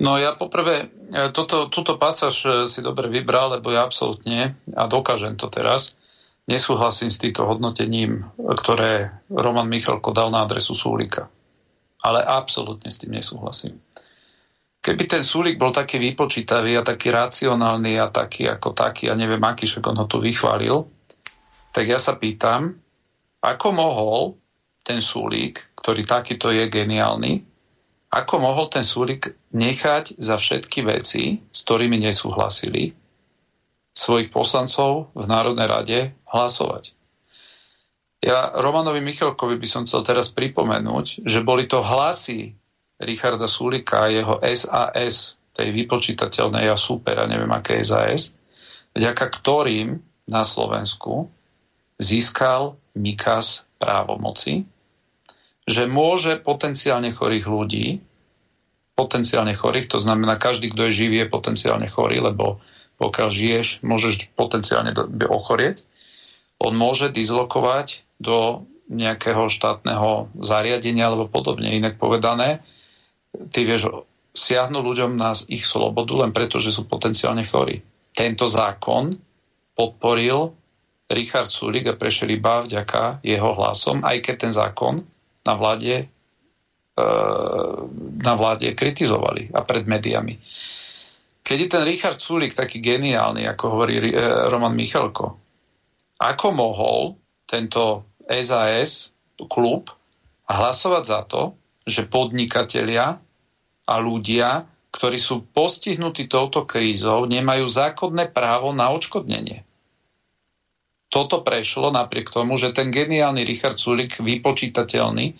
No 0.00 0.16
ja 0.16 0.32
poprvé, 0.32 0.88
e, 1.12 1.28
toto, 1.30 1.68
túto 1.68 2.00
pasáž 2.00 2.36
e, 2.44 2.48
si 2.64 2.80
dobre 2.80 3.10
vybral, 3.12 3.60
lebo 3.60 3.68
ja 3.68 3.84
absolútne, 3.84 4.56
a 4.72 4.88
dokážem 4.88 5.36
to 5.36 5.52
teraz, 5.52 5.98
nesúhlasím 6.48 7.12
s 7.12 7.20
týmto 7.20 7.44
hodnotením, 7.44 8.24
ktoré 8.36 9.12
Roman 9.28 9.68
Michalko 9.68 10.16
dal 10.16 10.32
na 10.32 10.48
adresu 10.48 10.72
Súlika. 10.72 11.28
Ale 12.00 12.24
absolútne 12.24 12.88
s 12.88 12.96
tým 12.96 13.12
nesúhlasím. 13.12 13.76
Keby 14.78 15.04
ten 15.04 15.20
Súlik 15.26 15.60
bol 15.60 15.74
taký 15.74 16.00
vypočítavý 16.00 16.78
a 16.78 16.86
taký 16.86 17.12
racionálny 17.12 18.00
a 18.00 18.08
taký 18.08 18.48
ako 18.48 18.72
taký, 18.72 19.12
a 19.12 19.18
neviem 19.18 19.42
aký, 19.42 19.68
však 19.68 19.84
on 19.84 20.00
ho 20.00 20.06
tu 20.08 20.22
vychválil, 20.22 20.86
tak 21.74 21.84
ja 21.84 22.00
sa 22.00 22.16
pýtam, 22.16 22.72
ako 23.44 23.66
mohol 23.74 24.20
ten 24.80 25.04
Súlik, 25.04 25.60
ktorý 25.76 26.06
takýto 26.08 26.48
je 26.48 26.64
geniálny, 26.70 27.44
ako 28.08 28.34
mohol 28.40 28.66
ten 28.72 28.84
Súlik 28.84 29.36
nechať 29.52 30.16
za 30.16 30.40
všetky 30.40 30.80
veci, 30.84 31.44
s 31.52 31.60
ktorými 31.64 32.00
nesúhlasili, 32.00 32.96
svojich 33.92 34.30
poslancov 34.30 35.10
v 35.12 35.26
Národnej 35.26 35.66
rade 35.66 35.98
hlasovať. 36.30 36.94
Ja 38.22 38.54
Romanovi 38.54 39.02
Michalkovi 39.02 39.58
by 39.58 39.68
som 39.68 39.82
chcel 39.86 40.06
teraz 40.06 40.30
pripomenúť, 40.30 41.26
že 41.26 41.42
boli 41.42 41.66
to 41.66 41.82
hlasy 41.82 42.54
Richarda 42.98 43.46
Sulika 43.46 44.06
a 44.06 44.10
jeho 44.10 44.38
SAS, 44.42 45.38
tej 45.54 45.74
vypočítateľnej 45.74 46.70
a 46.70 46.78
super, 46.78 47.18
a 47.18 47.26
neviem 47.26 47.50
aké 47.50 47.82
SAS, 47.82 48.30
vďaka 48.94 49.26
ktorým 49.38 49.98
na 50.30 50.42
Slovensku 50.46 51.26
získal 51.98 52.78
Mikas 52.94 53.66
právomoci, 53.78 54.66
že 55.68 55.84
môže 55.84 56.40
potenciálne 56.40 57.12
chorých 57.12 57.44
ľudí, 57.44 57.86
potenciálne 58.96 59.52
chorých, 59.52 59.92
to 59.92 60.00
znamená 60.00 60.40
každý, 60.40 60.72
kto 60.72 60.88
je 60.88 61.06
živý, 61.06 61.22
je 61.22 61.28
potenciálne 61.30 61.86
chorý, 61.86 62.24
lebo 62.24 62.58
pokiaľ 62.98 63.28
žiješ, 63.30 63.84
môžeš 63.86 64.34
potenciálne 64.34 64.90
ochorieť. 65.28 65.86
On 66.58 66.74
môže 66.74 67.14
dizlokovať 67.14 68.02
do 68.18 68.66
nejakého 68.90 69.46
štátneho 69.46 70.32
zariadenia 70.42 71.06
alebo 71.06 71.30
podobne. 71.30 71.70
Inak 71.70 72.00
povedané, 72.00 72.64
ty 73.52 73.62
vieš 73.62 74.02
siahnuť 74.34 74.82
ľuďom 74.82 75.12
na 75.14 75.36
ich 75.46 75.62
slobodu 75.62 76.24
len 76.24 76.34
preto, 76.34 76.58
že 76.58 76.74
sú 76.74 76.88
potenciálne 76.90 77.46
chorí. 77.46 77.78
Tento 78.16 78.50
zákon 78.50 79.14
podporil 79.78 80.50
Richard 81.06 81.52
Sulik 81.54 81.86
a 81.86 81.94
prešiel 81.94 82.34
iba 82.34 82.66
vďaka 82.66 83.22
jeho 83.22 83.54
hlasom, 83.54 84.02
aj 84.02 84.16
keď 84.26 84.34
ten 84.48 84.52
zákon 84.52 84.94
na 85.48 85.56
vláde, 85.56 86.04
e, 86.04 86.06
na 88.20 88.34
vláde 88.36 88.76
kritizovali 88.76 89.48
a 89.56 89.64
pred 89.64 89.88
médiami. 89.88 90.36
Keď 91.40 91.56
je 91.56 91.68
ten 91.72 91.82
Richard 91.88 92.20
Sulik 92.20 92.52
taký 92.52 92.84
geniálny, 92.84 93.48
ako 93.48 93.64
hovorí 93.72 94.12
e, 94.12 94.14
Roman 94.52 94.76
Michalko, 94.76 95.40
ako 96.20 96.46
mohol 96.52 97.16
tento 97.48 98.12
SAS, 98.28 99.08
klub, 99.48 99.88
hlasovať 100.44 101.04
za 101.04 101.20
to, 101.24 101.56
že 101.88 102.10
podnikatelia 102.10 103.16
a 103.88 103.94
ľudia, 103.96 104.68
ktorí 104.92 105.16
sú 105.16 105.48
postihnutí 105.48 106.28
touto 106.28 106.68
krízou, 106.68 107.24
nemajú 107.24 107.64
zákonné 107.64 108.28
právo 108.28 108.76
na 108.76 108.92
odškodnenie 108.92 109.67
toto 111.08 111.40
prešlo 111.40 111.88
napriek 111.88 112.28
tomu, 112.28 112.60
že 112.60 112.72
ten 112.76 112.92
geniálny 112.92 113.44
Richard 113.44 113.80
Sulik, 113.80 114.20
vypočítateľný 114.20 115.32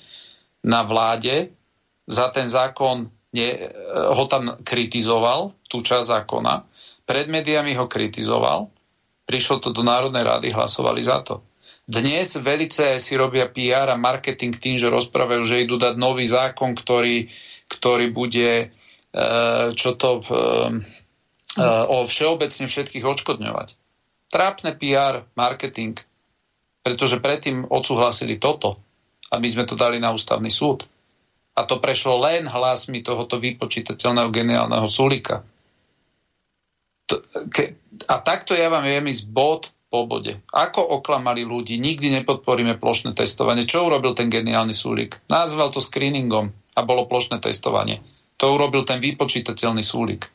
na 0.64 0.80
vláde, 0.82 1.52
za 2.08 2.32
ten 2.32 2.48
zákon 2.48 3.12
ne, 3.36 3.48
eh, 3.52 3.68
ho 3.92 4.24
tam 4.26 4.56
kritizoval, 4.64 5.52
tú 5.68 5.84
časť 5.84 6.24
zákona, 6.24 6.64
pred 7.04 7.28
médiami 7.28 7.76
ho 7.76 7.88
kritizoval, 7.88 8.68
prišlo 9.28 9.60
to 9.60 9.68
do 9.72 9.84
Národnej 9.84 10.24
rady, 10.24 10.48
hlasovali 10.52 11.04
za 11.04 11.20
to. 11.20 11.44
Dnes 11.88 12.36
velice 12.36 13.00
si 13.00 13.16
robia 13.16 13.48
PR 13.48 13.88
a 13.88 13.96
marketing 13.96 14.52
tým, 14.52 14.76
že 14.76 14.92
rozprávajú, 14.92 15.40
že 15.48 15.64
idú 15.64 15.80
dať 15.80 15.96
nový 15.96 16.28
zákon, 16.28 16.76
ktorý, 16.76 17.28
ktorý 17.68 18.12
bude 18.12 18.72
eh, 18.72 19.68
čo 19.76 19.90
to 20.00 20.10
eh, 20.24 20.96
o 21.88 22.06
všeobecne 22.06 22.66
všetkých 22.70 23.04
odškodňovať. 23.04 23.68
Trápne 24.28 24.76
PR, 24.76 25.24
marketing, 25.32 25.96
pretože 26.84 27.20
predtým 27.20 27.64
odsúhlasili 27.68 28.36
toto 28.36 28.76
a 29.32 29.40
my 29.40 29.48
sme 29.48 29.64
to 29.64 29.76
dali 29.76 29.96
na 30.00 30.12
ústavný 30.12 30.48
súd. 30.52 30.84
A 31.58 31.66
to 31.66 31.82
prešlo 31.82 32.22
len 32.22 32.46
hlasmi 32.46 33.02
tohoto 33.02 33.40
vypočítateľného 33.42 34.30
geniálneho 34.30 34.86
Sulika. 34.86 35.42
A 38.06 38.14
takto 38.20 38.54
ja 38.54 38.68
vám 38.70 38.84
viem 38.86 39.10
ísť 39.10 39.24
bod 39.26 39.72
po 39.88 40.04
bode. 40.04 40.36
Ako 40.52 41.00
oklamali 41.00 41.48
ľudí, 41.48 41.80
nikdy 41.80 42.12
nepodporíme 42.20 42.76
plošné 42.76 43.16
testovanie. 43.16 43.64
Čo 43.64 43.88
urobil 43.88 44.12
ten 44.12 44.28
geniálny 44.28 44.76
Súlik? 44.76 45.16
Nazval 45.32 45.72
to 45.72 45.80
screeningom 45.80 46.52
a 46.76 46.80
bolo 46.84 47.08
plošné 47.08 47.40
testovanie. 47.40 48.04
To 48.38 48.54
urobil 48.54 48.84
ten 48.84 49.00
vypočítateľný 49.00 49.80
Súlik. 49.80 50.28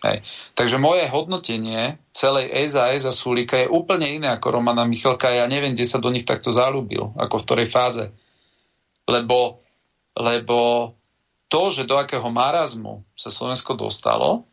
Hej. 0.00 0.24
Takže 0.56 0.80
moje 0.80 1.04
hodnotenie 1.12 2.00
celej 2.16 2.48
SAS 2.72 3.04
a 3.04 3.12
Sulika 3.12 3.60
je 3.60 3.68
úplne 3.68 4.08
iné 4.08 4.32
ako 4.32 4.56
Romana 4.56 4.88
Michalka. 4.88 5.28
Ja 5.28 5.44
neviem, 5.44 5.76
kde 5.76 5.84
sa 5.84 6.00
do 6.00 6.08
nich 6.08 6.24
takto 6.24 6.48
zalúbil, 6.48 7.12
ako 7.20 7.40
v 7.40 7.44
ktorej 7.44 7.68
fáze. 7.68 8.04
Lebo, 9.04 9.60
lebo 10.16 10.92
to, 11.52 11.68
že 11.68 11.84
do 11.84 12.00
akého 12.00 12.24
marazmu 12.32 13.04
sa 13.12 13.28
Slovensko 13.28 13.76
dostalo, 13.76 14.48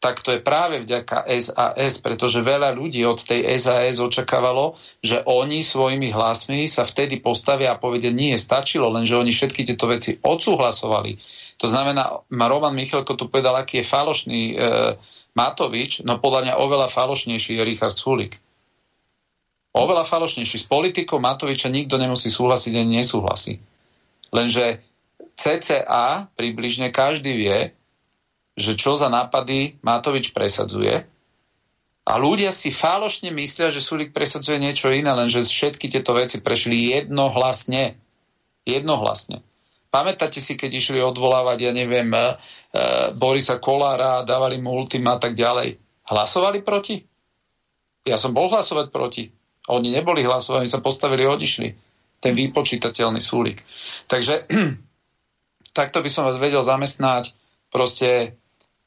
tak 0.00 0.24
to 0.24 0.32
je 0.32 0.40
práve 0.40 0.80
vďaka 0.80 1.28
SAS, 1.40 2.00
pretože 2.00 2.40
veľa 2.40 2.72
ľudí 2.72 3.04
od 3.04 3.20
tej 3.20 3.44
SAS 3.60 4.00
očakávalo, 4.00 4.76
že 5.04 5.20
oni 5.28 5.60
svojimi 5.60 6.08
hlasmi 6.08 6.64
sa 6.64 6.88
vtedy 6.88 7.20
postavia 7.20 7.76
a 7.76 7.80
povedia, 7.80 8.08
nie, 8.08 8.32
stačilo, 8.40 8.88
len 8.88 9.04
že 9.04 9.20
oni 9.20 9.28
všetky 9.28 9.60
tieto 9.68 9.84
veci 9.84 10.16
odsúhlasovali 10.16 11.20
to 11.60 11.66
znamená, 11.68 12.24
ma 12.32 12.48
Roman 12.48 12.72
Michalko 12.72 13.20
tu 13.20 13.28
povedal, 13.28 13.52
aký 13.60 13.84
je 13.84 13.90
falošný 13.92 14.42
e, 14.48 14.54
Matovič, 15.36 16.00
no 16.08 16.16
podľa 16.16 16.48
mňa 16.48 16.54
oveľa 16.56 16.88
falošnejší 16.88 17.60
je 17.60 17.62
Richard 17.68 18.00
Sulik. 18.00 18.40
Oveľa 19.76 20.08
falošnejší. 20.08 20.56
S 20.56 20.66
politikou 20.66 21.20
Matoviča 21.20 21.68
nikto 21.68 22.00
nemusí 22.00 22.32
súhlasiť 22.32 22.72
ani 22.80 23.04
nesúhlasí. 23.04 23.60
Lenže 24.32 24.80
CCA 25.36 26.32
približne 26.32 26.88
každý 26.88 27.36
vie, 27.36 27.76
že 28.56 28.72
čo 28.74 28.96
za 28.96 29.12
nápady 29.12 29.78
Matovič 29.84 30.32
presadzuje 30.32 31.04
a 32.08 32.16
ľudia 32.16 32.48
si 32.50 32.72
falošne 32.72 33.28
myslia, 33.36 33.68
že 33.68 33.84
Sulik 33.84 34.16
presadzuje 34.16 34.56
niečo 34.58 34.88
iné, 34.88 35.12
lenže 35.12 35.44
všetky 35.44 35.92
tieto 35.92 36.16
veci 36.16 36.40
prešli 36.40 36.96
jednohlasne. 36.96 38.00
Jednohlasne. 38.64 39.44
Pamätáte 39.90 40.38
si, 40.38 40.54
keď 40.54 40.70
išli 40.78 41.02
odvolávať, 41.02 41.66
ja 41.66 41.72
neviem, 41.74 42.06
e, 42.14 42.22
Borisa 43.18 43.58
Kolára, 43.58 44.22
dávali 44.22 44.62
mu 44.62 44.70
ultima 44.70 45.18
a 45.18 45.20
tak 45.20 45.34
ďalej. 45.34 45.82
Hlasovali 46.06 46.62
proti? 46.62 47.02
Ja 48.06 48.14
som 48.14 48.30
bol 48.30 48.46
hlasovať 48.46 48.94
proti. 48.94 49.26
Oni 49.66 49.90
neboli 49.90 50.22
hlasovať, 50.22 50.62
oni 50.62 50.70
sa 50.70 50.78
postavili 50.78 51.26
a 51.26 51.34
odišli. 51.34 51.68
Ten 52.22 52.32
vypočítateľný 52.38 53.18
súlik. 53.18 53.66
Takže 54.06 54.46
takto 55.78 55.98
by 55.98 56.10
som 56.10 56.22
vás 56.22 56.38
vedel 56.38 56.62
zamestnať. 56.62 57.34
Proste 57.70 58.38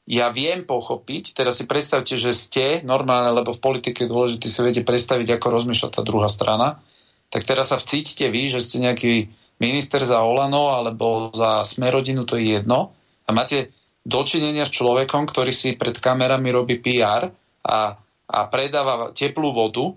ja 0.04 0.28
viem 0.28 0.68
pochopiť, 0.68 1.32
teraz 1.32 1.60
si 1.60 1.64
predstavte, 1.64 2.16
že 2.16 2.36
ste 2.36 2.84
normálne, 2.84 3.32
lebo 3.32 3.56
v 3.56 3.60
politike 3.60 4.04
je 4.04 4.12
dôležité 4.12 4.52
si 4.52 4.60
viete 4.60 4.84
predstaviť, 4.84 5.36
ako 5.36 5.46
rozmýšľa 5.48 5.88
tá 5.88 6.00
druhá 6.04 6.28
strana, 6.28 6.84
tak 7.32 7.48
teraz 7.48 7.72
sa 7.72 7.80
vcítite 7.80 8.28
vy, 8.28 8.52
že 8.52 8.60
ste 8.60 8.84
nejaký 8.84 9.32
minister 9.64 10.04
za 10.04 10.20
Olano 10.20 10.76
alebo 10.76 11.32
za 11.32 11.64
Smerodinu, 11.64 12.28
to 12.28 12.36
je 12.36 12.60
jedno. 12.60 12.92
A 13.24 13.32
máte 13.32 13.72
dočinenia 14.04 14.68
s 14.68 14.76
človekom, 14.76 15.24
ktorý 15.24 15.48
si 15.48 15.72
pred 15.72 15.96
kamerami 15.96 16.52
robí 16.52 16.76
PR 16.76 17.32
a, 17.64 17.96
a 18.28 18.38
predáva 18.52 19.16
teplú 19.16 19.56
vodu 19.56 19.96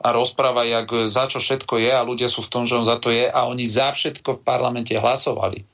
a 0.00 0.14
rozpráva, 0.14 0.62
jak, 0.64 1.10
za 1.10 1.26
čo 1.26 1.42
všetko 1.42 1.82
je 1.82 1.90
a 1.90 2.06
ľudia 2.06 2.30
sú 2.30 2.46
v 2.46 2.52
tom, 2.54 2.62
že 2.64 2.78
on 2.78 2.86
za 2.86 2.96
to 3.02 3.10
je 3.10 3.26
a 3.26 3.40
oni 3.50 3.66
za 3.66 3.90
všetko 3.90 4.40
v 4.40 4.44
parlamente 4.46 4.94
hlasovali. 4.94 5.66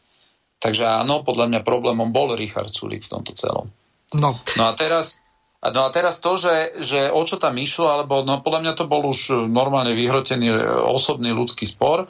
Takže 0.57 0.89
áno, 0.89 1.21
podľa 1.21 1.53
mňa 1.53 1.61
problémom 1.69 2.09
bol 2.11 2.33
Richard 2.33 2.73
Sulik 2.73 3.05
v 3.05 3.13
tomto 3.13 3.37
celom. 3.37 3.69
No, 4.17 4.41
no 4.57 4.65
a 4.65 4.73
teraz 4.73 5.21
No 5.67 5.89
a 5.89 5.91
teraz 5.91 6.23
to, 6.23 6.39
že, 6.39 6.79
že 6.79 7.11
o 7.11 7.23
čo 7.27 7.41
tam 7.43 7.59
išlo, 7.59 7.91
alebo 7.91 8.23
no 8.23 8.39
podľa 8.39 8.61
mňa 8.63 8.73
to 8.77 8.85
bol 8.87 9.03
už 9.03 9.51
normálne 9.51 9.99
vyhrotený 9.99 10.53
osobný 10.87 11.35
ľudský 11.35 11.67
spor, 11.67 12.07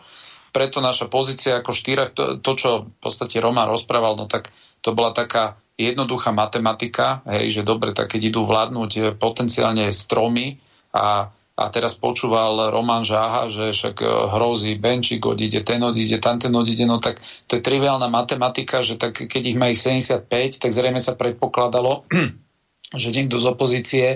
preto 0.57 0.81
naša 0.81 1.13
pozícia 1.13 1.61
ako 1.61 1.77
štyrach, 1.77 2.17
to, 2.17 2.41
to 2.41 2.53
čo 2.57 2.71
v 2.89 2.97
podstate 2.97 3.45
Roman 3.45 3.69
rozprával, 3.69 4.17
no 4.17 4.25
tak 4.25 4.49
to 4.81 4.97
bola 4.97 5.13
taká 5.13 5.61
jednoduchá 5.77 6.33
matematika, 6.33 7.21
hej, 7.29 7.61
že 7.61 7.63
dobre, 7.69 7.93
tak 7.93 8.17
keď 8.17 8.33
idú 8.33 8.49
vládnuť 8.49 8.91
e, 8.97 9.01
potenciálne 9.13 9.93
stromy 9.93 10.57
a, 10.97 11.29
a 11.29 11.65
teraz 11.69 12.01
počúval 12.01 12.73
Roman 12.73 13.05
Žáha, 13.05 13.53
že 13.53 13.77
však 13.77 14.01
e, 14.01 14.09
hrozí 14.09 14.73
Benčík 14.81 15.29
odíde, 15.29 15.61
ten 15.61 15.85
odíde, 15.85 16.17
tam 16.17 16.41
ten 16.41 16.57
odíde, 16.57 16.89
no 16.89 16.97
tak 16.97 17.21
to 17.45 17.61
je 17.61 17.63
triviálna 17.63 18.09
matematika, 18.09 18.81
že 18.81 18.97
tak 18.97 19.29
keď 19.29 19.43
ich 19.53 19.61
má 19.61 19.69
ich 19.69 19.77
75, 19.77 20.25
tak 20.57 20.73
zrejme 20.73 20.97
sa 20.97 21.13
predpokladalo, 21.13 22.09
že 23.05 23.13
niekto 23.13 23.37
z 23.37 23.45
opozície, 23.45 24.07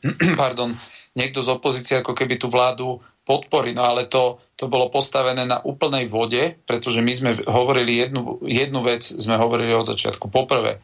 pardon, 0.40 0.72
niekto 1.12 1.44
z 1.44 1.52
opozície 1.52 2.00
ako 2.00 2.16
keby 2.16 2.40
tú 2.40 2.48
vládu 2.48 3.04
podporí, 3.30 3.70
no 3.70 3.86
ale 3.86 4.10
to, 4.10 4.42
to 4.58 4.66
bolo 4.66 4.90
postavené 4.90 5.46
na 5.46 5.62
úplnej 5.62 6.10
vode, 6.10 6.58
pretože 6.66 6.98
my 6.98 7.12
sme 7.14 7.30
hovorili 7.46 8.02
jednu, 8.02 8.42
jednu 8.42 8.82
vec, 8.82 9.06
sme 9.06 9.38
hovorili 9.38 9.70
od 9.70 9.86
začiatku. 9.86 10.26
Poprvé, 10.26 10.82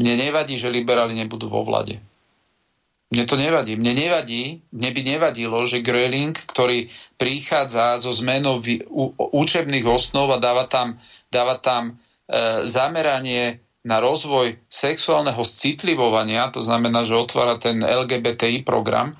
mne 0.00 0.16
nevadí, 0.16 0.56
že 0.56 0.72
liberáli 0.72 1.12
nebudú 1.12 1.52
vo 1.52 1.60
vlade. 1.60 2.00
Mne 3.10 3.26
to 3.26 3.36
nevadí. 3.36 3.74
Mne 3.74 3.92
nevadí, 3.92 4.62
mne 4.70 4.90
by 4.94 5.00
nevadilo, 5.02 5.58
že 5.66 5.82
Gröling, 5.82 6.32
ktorý 6.32 6.88
prichádza 7.18 7.98
zo 7.98 8.14
zmenou 8.14 8.62
učebných 9.18 9.84
osnov 9.84 10.30
a 10.30 10.38
dáva 10.38 10.70
tam, 10.70 10.96
dáva 11.26 11.58
tam 11.58 11.82
e, 11.90 12.64
zameranie 12.70 13.58
na 13.82 13.98
rozvoj 13.98 14.62
sexuálneho 14.70 15.42
citlivovania, 15.42 16.54
to 16.54 16.62
znamená, 16.62 17.02
že 17.02 17.18
otvára 17.18 17.58
ten 17.58 17.82
LGBTI 17.82 18.62
program, 18.62 19.18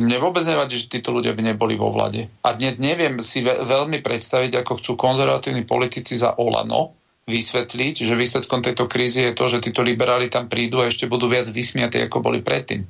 mne 0.00 0.16
vôbec 0.24 0.40
nevadí, 0.48 0.80
že 0.80 0.88
títo 0.88 1.12
ľudia 1.12 1.36
by 1.36 1.52
neboli 1.52 1.76
vo 1.76 1.92
vlade. 1.92 2.32
A 2.40 2.56
dnes 2.56 2.80
neviem 2.80 3.20
si 3.20 3.44
veľmi 3.44 4.00
predstaviť, 4.00 4.64
ako 4.64 4.80
chcú 4.80 4.92
konzervatívni 4.96 5.68
politici 5.68 6.16
za 6.16 6.32
Olano 6.40 6.96
vysvetliť, 7.28 8.02
že 8.02 8.18
výsledkom 8.18 8.64
tejto 8.64 8.88
krízy 8.88 9.28
je 9.30 9.36
to, 9.36 9.44
že 9.46 9.62
títo 9.62 9.84
liberáli 9.84 10.32
tam 10.32 10.48
prídu 10.48 10.80
a 10.80 10.88
ešte 10.88 11.06
budú 11.06 11.28
viac 11.28 11.46
vysmiatí, 11.46 12.00
ako 12.02 12.24
boli 12.24 12.40
predtým. 12.40 12.82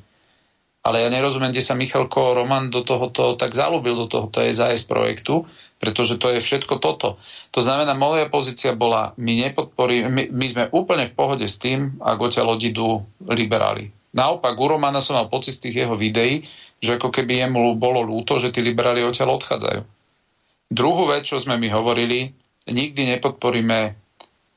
Ale 0.82 0.98
ja 0.98 1.08
nerozumiem, 1.10 1.54
kde 1.54 1.62
sa 1.62 1.78
Michalko 1.78 2.34
Roman 2.34 2.66
do 2.66 2.82
tohoto 2.82 3.38
tak 3.38 3.54
zalúbil 3.54 3.94
do 3.94 4.06
tohoto 4.10 4.42
SAS 4.50 4.82
projektu, 4.82 5.46
pretože 5.78 6.18
to 6.18 6.30
je 6.34 6.42
všetko 6.42 6.82
toto. 6.82 7.22
To 7.54 7.60
znamená, 7.62 7.94
moja 7.94 8.26
pozícia 8.26 8.74
bola, 8.74 9.14
my, 9.14 9.46
nepodporí, 9.46 10.06
my, 10.10 10.30
my 10.30 10.46
sme 10.50 10.64
úplne 10.74 11.06
v 11.06 11.14
pohode 11.14 11.46
s 11.46 11.58
tým, 11.58 12.02
ak 12.02 12.18
odtiaľ 12.18 12.58
odidú 12.58 13.02
liberáli. 13.30 13.94
Naopak, 14.10 14.58
u 14.58 14.66
Romana 14.74 14.98
som 14.98 15.16
mal 15.16 15.30
pocit 15.30 15.54
z 15.54 15.70
tých 15.70 15.86
jeho 15.86 15.94
videí, 15.94 16.42
že 16.82 16.98
ako 16.98 17.14
keby 17.14 17.46
jemu 17.46 17.78
bolo 17.78 18.02
ľúto, 18.02 18.42
že 18.42 18.50
tí 18.50 18.58
liberáli 18.58 19.06
odtiaľ 19.06 19.38
odchádzajú. 19.38 19.80
Druhú 20.72 21.04
vec, 21.06 21.22
čo 21.22 21.38
sme 21.38 21.54
mi 21.54 21.70
hovorili, 21.70 22.34
nikdy 22.66 23.14
nepodporíme 23.16 24.02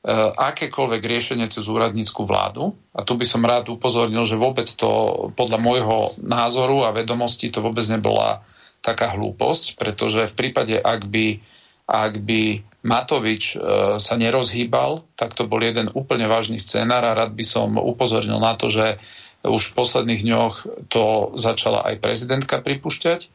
Eh, 0.05 0.13
akékoľvek 0.37 1.01
riešenie 1.01 1.49
cez 1.49 1.65
úradnícku 1.65 2.29
vládu. 2.29 2.77
A 2.93 3.01
tu 3.01 3.17
by 3.17 3.25
som 3.25 3.41
rád 3.41 3.73
upozornil, 3.73 4.21
že 4.21 4.37
vôbec 4.37 4.69
to 4.69 4.85
podľa 5.33 5.57
môjho 5.57 6.13
názoru 6.21 6.85
a 6.85 6.93
vedomosti 6.93 7.49
to 7.49 7.65
vôbec 7.65 7.81
nebola 7.89 8.45
taká 8.85 9.17
hlúposť, 9.17 9.81
pretože 9.81 10.29
v 10.29 10.37
prípade, 10.37 10.77
ak 10.77 11.09
by, 11.09 11.41
ak 11.89 12.21
by 12.21 12.61
Matovič 12.85 13.57
e, 13.57 13.97
sa 13.97 14.13
nerozhýbal, 14.13 15.01
tak 15.17 15.33
to 15.33 15.49
bol 15.49 15.57
jeden 15.57 15.89
úplne 15.97 16.29
vážny 16.29 16.61
scénar 16.61 17.01
a 17.01 17.17
rád 17.17 17.33
by 17.33 17.41
som 17.41 17.73
upozornil 17.81 18.37
na 18.37 18.53
to, 18.53 18.69
že 18.69 19.01
už 19.45 19.71
v 19.71 19.75
posledných 19.77 20.21
dňoch 20.25 20.55
to 20.89 21.33
začala 21.37 21.85
aj 21.85 22.01
prezidentka 22.01 22.59
pripúšťať. 22.59 23.29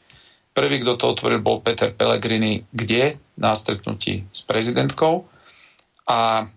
Prvý, 0.50 0.82
kto 0.82 0.98
to 0.98 1.06
otvoril, 1.14 1.38
bol 1.38 1.62
Peter 1.62 1.94
Pellegrini, 1.94 2.66
kde? 2.74 3.16
Na 3.38 3.54
stretnutí 3.54 4.26
s 4.34 4.42
prezidentkou. 4.42 5.24
A 6.10 6.50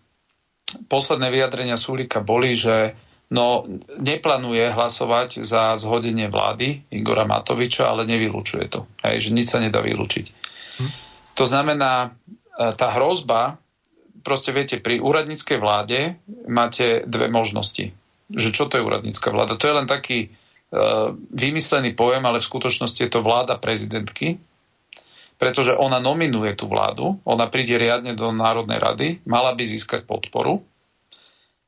posledné 0.89 1.29
vyjadrenia 1.29 1.77
Sulika 1.77 2.19
boli, 2.25 2.57
že 2.57 2.97
no, 3.29 3.65
neplánuje 4.01 4.73
hlasovať 4.73 5.45
za 5.45 5.77
zhodenie 5.77 6.27
vlády 6.27 6.89
Igora 6.89 7.29
Matoviča, 7.29 7.85
ale 7.85 8.09
nevylučuje 8.09 8.65
to. 8.73 8.89
Hej, 9.05 9.29
že 9.29 9.35
nič 9.37 9.47
sa 9.53 9.61
nedá 9.61 9.79
vylúčiť. 9.79 10.25
To 11.37 11.45
znamená, 11.45 12.13
e, 12.57 12.73
tá 12.73 12.93
hrozba, 12.93 13.57
proste 14.25 14.53
viete, 14.53 14.81
pri 14.81 15.01
úradníckej 15.01 15.57
vláde 15.57 16.17
máte 16.49 17.05
dve 17.05 17.29
možnosti. 17.29 17.93
Že 18.31 18.49
čo 18.55 18.63
to 18.69 18.79
je 18.79 18.85
úradnícka 18.85 19.27
vláda? 19.33 19.59
To 19.59 19.65
je 19.67 19.75
len 19.75 19.87
taký 19.89 20.29
uh, 20.29 21.11
vymyslený 21.33 21.97
pojem, 21.97 22.23
ale 22.23 22.39
v 22.39 22.49
skutočnosti 22.49 22.99
je 22.99 23.11
to 23.11 23.25
vláda 23.25 23.59
prezidentky, 23.59 24.39
pretože 25.41 25.75
ona 25.75 25.99
nominuje 25.99 26.55
tú 26.55 26.71
vládu, 26.71 27.19
ona 27.27 27.51
príde 27.51 27.75
riadne 27.75 28.15
do 28.15 28.31
Národnej 28.31 28.79
rady, 28.79 29.07
mala 29.27 29.51
by 29.51 29.63
získať 29.67 30.07
podporu. 30.07 30.63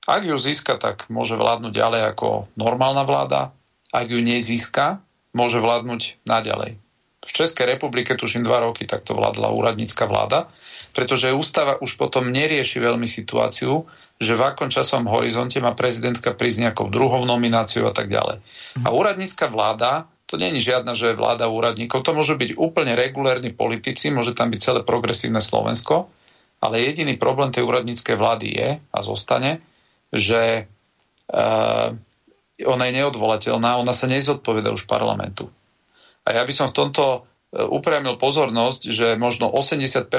Ak 0.06 0.22
ju 0.22 0.38
získa, 0.38 0.78
tak 0.78 1.10
môže 1.10 1.34
vládnuť 1.34 1.74
ďalej 1.74 2.02
ako 2.14 2.48
normálna 2.54 3.04
vláda. 3.04 3.52
Ak 3.90 4.06
ju 4.06 4.22
nezíska, 4.22 5.02
môže 5.34 5.58
vládnuť 5.58 6.24
naďalej. 6.30 6.78
V 7.26 7.32
Českej 7.34 7.66
republike 7.76 8.14
tuším 8.14 8.46
dva 8.46 8.62
roky 8.62 8.86
takto 8.86 9.18
vládla 9.18 9.50
úradnícka 9.50 10.06
vláda, 10.06 10.46
pretože 10.96 11.36
ústava 11.36 11.76
už 11.84 12.00
potom 12.00 12.32
nerieši 12.32 12.80
veľmi 12.80 13.06
situáciu, 13.06 13.84
že 14.16 14.40
v 14.40 14.48
akom 14.48 14.72
časovom 14.72 15.12
horizonte 15.12 15.60
má 15.60 15.76
prezidentka 15.76 16.32
prísť 16.32 16.72
nejakou 16.72 16.88
druhou 16.88 17.28
nomináciou 17.28 17.92
a 17.92 17.94
tak 17.94 18.08
ďalej. 18.08 18.40
A 18.82 18.88
úradnícka 18.96 19.52
vláda 19.52 20.08
to 20.26 20.42
je 20.42 20.58
žiadna, 20.58 20.98
že 20.98 21.14
je 21.14 21.20
vláda 21.20 21.46
úradníkov. 21.46 22.02
To 22.02 22.18
môžu 22.18 22.34
byť 22.34 22.58
úplne 22.58 22.98
regulérni 22.98 23.54
politici, 23.54 24.10
môže 24.10 24.34
tam 24.34 24.50
byť 24.50 24.58
celé 24.58 24.82
progresívne 24.82 25.38
Slovensko, 25.38 26.10
ale 26.66 26.82
jediný 26.82 27.14
problém 27.14 27.54
tej 27.54 27.62
úradníckej 27.62 28.18
vlády 28.18 28.48
je 28.50 28.70
a 28.82 29.00
zostane, 29.06 29.62
že 30.10 30.66
uh, 31.30 31.94
ona 32.66 32.84
je 32.90 32.94
neodvolateľná, 32.98 33.78
ona 33.78 33.94
sa 33.94 34.10
nezodpoveda 34.10 34.74
už 34.74 34.90
parlamentu. 34.90 35.46
A 36.26 36.34
ja 36.34 36.42
by 36.42 36.54
som 36.56 36.74
v 36.74 36.78
tomto 36.84 37.30
upriamil 37.56 38.20
pozornosť, 38.20 38.82
že 38.92 39.08
možno 39.16 39.48
80% 39.48 40.12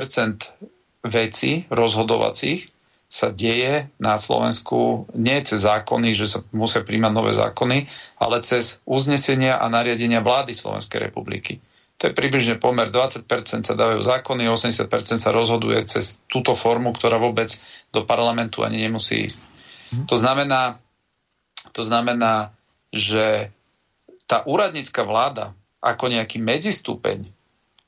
vecí 1.04 1.68
rozhodovacích 1.68 2.72
sa 3.06 3.30
deje 3.30 3.86
na 4.02 4.18
Slovensku 4.18 5.06
nie 5.14 5.38
cez 5.46 5.62
zákony, 5.62 6.10
že 6.10 6.26
sa 6.26 6.38
musia 6.50 6.82
príjmať 6.82 7.12
nové 7.14 7.32
zákony, 7.38 7.86
ale 8.18 8.42
cez 8.42 8.82
uznesenia 8.82 9.62
a 9.62 9.70
nariadenia 9.70 10.18
vlády 10.18 10.50
Slovenskej 10.50 11.06
republiky. 11.06 11.62
To 11.96 12.10
je 12.10 12.12
približne 12.12 12.60
pomer 12.60 12.92
20% 12.92 13.24
sa 13.64 13.74
dávajú 13.78 14.02
zákony, 14.02 14.52
80% 14.52 15.16
sa 15.16 15.30
rozhoduje 15.32 15.80
cez 15.88 16.20
túto 16.28 16.52
formu, 16.52 16.92
ktorá 16.92 17.16
vôbec 17.16 17.56
do 17.94 18.04
parlamentu 18.04 18.66
ani 18.66 18.84
nemusí 18.84 19.30
ísť. 19.30 19.40
Mm. 19.94 20.04
To 20.10 20.16
znamená, 20.18 20.62
to 21.72 21.80
znamená, 21.86 22.52
že 22.92 23.48
tá 24.28 24.42
úradnícka 24.44 25.06
vláda 25.06 25.54
ako 25.86 26.10
nejaký 26.10 26.42
medzistupeň 26.42 27.22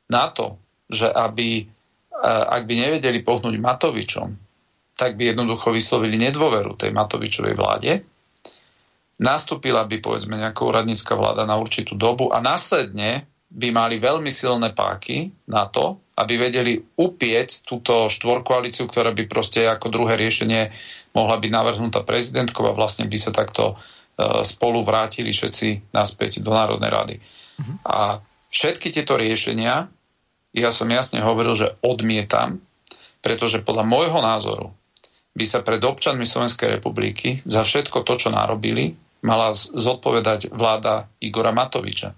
na 0.07 0.30
to, 0.30 0.55
že 0.86 1.11
aby, 1.11 1.66
ak 2.22 2.62
by 2.64 2.74
nevedeli 2.78 3.26
pohnúť 3.26 3.59
Matovičom, 3.59 4.28
tak 4.99 5.18
by 5.18 5.34
jednoducho 5.34 5.74
vyslovili 5.74 6.18
nedôveru 6.18 6.78
tej 6.78 6.94
Matovičovej 6.94 7.55
vláde. 7.59 7.92
Nastúpila 9.18 9.82
by 9.82 9.99
povedzme 9.99 10.38
nejaká 10.38 10.62
úradnícka 10.62 11.18
vláda 11.18 11.42
na 11.42 11.59
určitú 11.59 11.99
dobu 11.99 12.30
a 12.30 12.38
následne 12.38 13.26
by 13.49 13.68
mali 13.74 13.96
veľmi 13.99 14.30
silné 14.30 14.76
páky 14.76 15.30
na 15.49 15.66
to, 15.66 15.99
aby 16.18 16.34
vedeli 16.36 16.78
upieť 16.78 17.62
túto 17.62 18.11
štvorkoalíciu, 18.11 18.90
ktorá 18.90 19.14
by 19.14 19.24
proste 19.30 19.64
ako 19.64 19.88
druhé 19.88 20.18
riešenie 20.18 20.68
mohla 21.14 21.38
byť 21.38 21.51
navrhnutá 21.51 22.03
prezidentkou 22.03 22.66
a 22.68 22.76
vlastne 22.76 23.07
by 23.07 23.18
sa 23.18 23.30
takto 23.32 23.74
uh, 23.74 24.42
spolu 24.42 24.82
vrátili 24.82 25.30
všetci 25.30 25.94
naspäť 25.94 26.42
do 26.42 26.51
Národnej 26.53 26.90
rady. 26.90 27.16
A 27.84 28.22
všetky 28.54 28.94
tieto 28.94 29.18
riešenia, 29.18 29.90
ja 30.54 30.70
som 30.70 30.88
jasne 30.88 31.20
hovoril, 31.20 31.54
že 31.54 31.74
odmietam, 31.84 32.62
pretože 33.20 33.62
podľa 33.62 33.84
môjho 33.84 34.20
názoru 34.22 34.66
by 35.34 35.44
sa 35.46 35.62
pred 35.62 35.82
občanmi 35.82 36.26
Slovenskej 36.26 36.78
republiky 36.78 37.42
za 37.46 37.62
všetko 37.62 38.02
to, 38.02 38.14
čo 38.18 38.28
narobili, 38.34 38.94
mala 39.22 39.54
zodpovedať 39.54 40.54
vláda 40.54 41.11
Igora 41.22 41.50
Matoviča. 41.50 42.14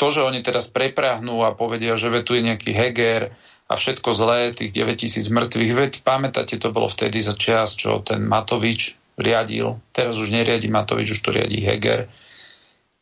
To, 0.00 0.06
že 0.08 0.24
oni 0.24 0.40
teraz 0.40 0.72
preprahnú 0.72 1.44
a 1.44 1.54
povedia, 1.54 1.94
že 2.00 2.08
tu 2.24 2.32
je 2.32 2.42
nejaký 2.42 2.72
Heger 2.72 3.32
a 3.68 3.74
všetko 3.76 4.10
zlé, 4.12 4.52
tých 4.52 4.72
9000 4.72 5.28
mŕtvych, 5.28 5.72
veď 5.72 5.92
pamätáte, 6.04 6.56
to 6.60 6.74
bolo 6.74 6.88
vtedy 6.88 7.20
za 7.20 7.36
čas, 7.36 7.76
čo 7.76 8.00
ten 8.04 8.24
Matovič 8.24 8.96
riadil, 9.20 9.78
teraz 9.92 10.16
už 10.16 10.32
neriadi 10.32 10.68
Matovič, 10.72 11.16
už 11.16 11.20
to 11.20 11.30
riadí 11.30 11.60
Heger, 11.60 12.08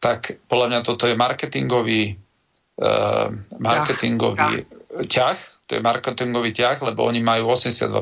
tak 0.01 0.41
podľa 0.49 0.67
mňa 0.73 0.81
toto 0.81 1.05
je 1.05 1.15
marketingový, 1.15 2.17
uh, 2.81 3.29
marketingový 3.61 4.65
ťah, 5.05 5.07
ťah 5.07 5.39
to 5.71 5.79
je 5.79 5.87
marketingový 5.87 6.51
ťah, 6.51 6.83
lebo 6.83 7.07
oni 7.07 7.23
majú 7.23 7.55
82% 7.55 7.95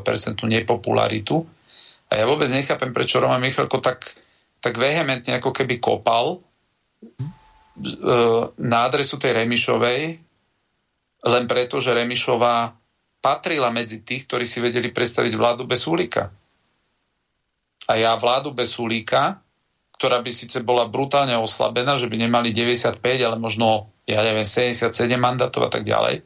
nepopularitu. 0.48 1.44
A 2.08 2.16
ja 2.16 2.24
vôbec 2.24 2.48
nechápem, 2.48 2.96
prečo 2.96 3.20
Roman 3.20 3.44
Michalko 3.44 3.84
tak, 3.84 4.16
tak 4.64 4.80
vehementne 4.80 5.36
ako 5.36 5.52
keby 5.52 5.76
kopal 5.76 6.40
e, 6.40 7.08
na 8.56 8.78
adresu 8.88 9.20
tej 9.20 9.44
Remišovej, 9.44 10.00
len 11.28 11.44
preto, 11.44 11.76
že 11.76 11.92
Remišová 11.92 12.72
patrila 13.20 13.68
medzi 13.68 14.00
tých, 14.00 14.24
ktorí 14.24 14.48
si 14.48 14.64
vedeli 14.64 14.88
predstaviť 14.88 15.36
vládu 15.36 15.68
bez 15.68 15.84
Sulíka. 15.84 16.32
A 17.84 17.92
ja 18.00 18.16
vládu 18.16 18.56
bez 18.56 18.72
Sulíka, 18.72 19.44
ktorá 19.98 20.22
by 20.22 20.30
síce 20.30 20.62
bola 20.62 20.86
brutálne 20.86 21.34
oslabená, 21.34 21.98
že 21.98 22.06
by 22.06 22.22
nemali 22.22 22.54
95, 22.54 23.02
ale 23.02 23.36
možno, 23.36 23.90
ja 24.06 24.22
neviem, 24.22 24.46
77 24.46 24.94
mandátov 25.18 25.66
a 25.66 25.70
tak 25.74 25.82
ďalej, 25.82 26.22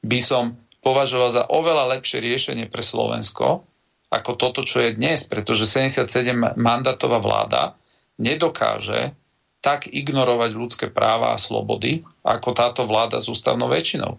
by 0.00 0.18
som 0.24 0.56
považoval 0.80 1.28
za 1.28 1.44
oveľa 1.52 2.00
lepšie 2.00 2.24
riešenie 2.24 2.72
pre 2.72 2.80
Slovensko, 2.80 3.68
ako 4.10 4.30
toto, 4.40 4.64
čo 4.64 4.80
je 4.80 4.96
dnes, 4.96 5.28
pretože 5.28 5.68
77 5.68 6.56
mandátová 6.56 7.20
vláda 7.20 7.76
nedokáže 8.16 9.12
tak 9.60 9.86
ignorovať 9.92 10.50
ľudské 10.56 10.86
práva 10.88 11.36
a 11.36 11.38
slobody, 11.38 12.00
ako 12.24 12.56
táto 12.56 12.88
vláda 12.88 13.20
s 13.20 13.28
ústavnou 13.28 13.68
väčšinou. 13.68 14.16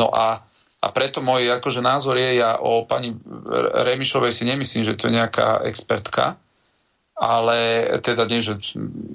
No 0.00 0.08
a, 0.08 0.40
a 0.80 0.86
preto 0.88 1.20
môj 1.20 1.52
akože 1.52 1.84
názor 1.84 2.16
je, 2.16 2.40
ja 2.40 2.56
o 2.56 2.88
pani 2.88 3.12
Remišovej 3.84 4.32
si 4.32 4.48
nemyslím, 4.48 4.88
že 4.88 4.96
to 4.96 5.12
je 5.12 5.20
nejaká 5.20 5.68
expertka, 5.68 6.40
ale 7.12 7.86
teda 8.00 8.24
nie, 8.24 8.40
že 8.40 8.56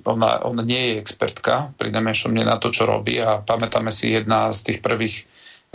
ona, 0.06 0.40
ona 0.46 0.62
nie 0.62 0.94
je 0.94 1.02
expertka, 1.02 1.74
pri 1.76 1.90
najmenšom 1.90 2.32
nie 2.32 2.46
na 2.46 2.62
to, 2.62 2.70
čo 2.70 2.86
robí 2.86 3.18
a 3.18 3.42
pamätáme 3.42 3.90
si 3.90 4.14
jedna 4.14 4.54
z 4.54 4.74
tých 4.74 4.80
prvých 4.86 5.26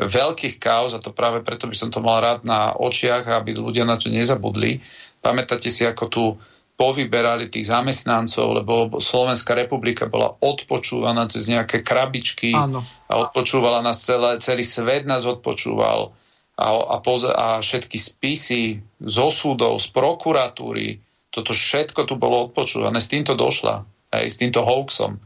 veľkých 0.01 0.57
kauz, 0.57 0.97
a 0.97 1.03
to 1.03 1.13
práve 1.13 1.45
preto 1.45 1.69
by 1.69 1.77
som 1.77 1.93
to 1.93 2.01
mal 2.01 2.23
rád 2.23 2.47
na 2.49 2.73
očiach, 2.73 3.29
aby 3.29 3.53
ľudia 3.53 3.85
na 3.85 4.01
to 4.01 4.09
nezabudli. 4.09 4.81
Pamätáte 5.21 5.69
si, 5.69 5.85
ako 5.85 6.05
tu 6.09 6.25
povyberali 6.73 7.53
tých 7.53 7.69
zamestnancov, 7.69 8.65
lebo 8.65 8.75
Slovenská 8.97 9.53
republika 9.53 10.09
bola 10.09 10.33
odpočúvaná 10.41 11.29
cez 11.29 11.47
nejaké 11.47 11.85
krabičky 11.85 12.57
Áno. 12.57 12.83
a 13.07 13.29
odpočúvala 13.29 13.85
nás 13.85 14.01
celé, 14.03 14.41
celý 14.41 14.65
svet 14.65 15.05
nás 15.05 15.29
odpočúval 15.29 16.17
a, 16.57 16.67
a, 16.67 16.97
poz, 17.05 17.29
a 17.29 17.61
všetky 17.61 18.01
spisy 18.01 18.81
zo 18.99 19.29
súdov, 19.29 19.77
z 19.79 19.93
prokuratúry, 19.93 20.97
toto 21.33 21.57
všetko 21.57 22.05
tu 22.05 22.21
bolo 22.21 22.53
odpočúvané, 22.53 23.01
s 23.01 23.09
týmto 23.09 23.33
došla, 23.33 23.89
hej, 24.13 24.29
s 24.29 24.37
týmto 24.37 24.61
hoaxom 24.61 25.17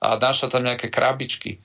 a 0.00 0.16
našla 0.16 0.48
tam 0.48 0.64
nejaké 0.64 0.88
krabičky. 0.88 1.60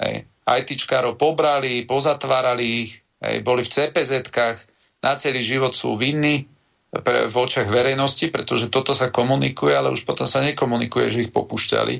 Hej. 0.00 0.24
ITčkárov 0.42 1.20
pobrali, 1.20 1.84
pozatvárali 1.84 2.88
ich, 2.88 3.04
hej, 3.20 3.44
boli 3.44 3.62
v 3.62 3.70
CPZ-kách, 3.70 4.58
na 5.04 5.18
celý 5.20 5.44
život 5.44 5.76
sú 5.76 5.98
vinní 5.98 6.48
pre, 6.88 7.28
v 7.28 7.34
očiach 7.36 7.68
verejnosti, 7.68 8.32
pretože 8.32 8.72
toto 8.72 8.96
sa 8.96 9.12
komunikuje, 9.12 9.76
ale 9.76 9.92
už 9.92 10.08
potom 10.08 10.24
sa 10.24 10.40
nekomunikuje, 10.40 11.12
že 11.12 11.22
ich 11.28 11.32
popušťali 11.34 11.94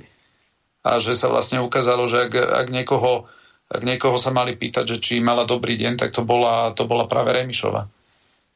a 0.83 0.99
že 0.99 1.15
sa 1.15 1.31
vlastne 1.31 1.63
ukázalo, 1.63 2.09
že 2.09 2.27
ak, 2.27 2.33
ak, 2.35 2.69
niekoho, 2.73 3.27
ak 3.71 3.83
niekoho 3.85 4.17
sa 4.19 4.35
mali 4.35 4.59
pýtať, 4.59 4.97
že 4.97 5.03
či 5.03 5.15
mala 5.23 5.47
dobrý 5.47 5.79
deň, 5.79 6.01
tak 6.01 6.11
to 6.15 6.27
bola, 6.27 6.75
to 6.75 6.89
bola 6.89 7.07
práve 7.07 7.35
Remišova. 7.35 7.87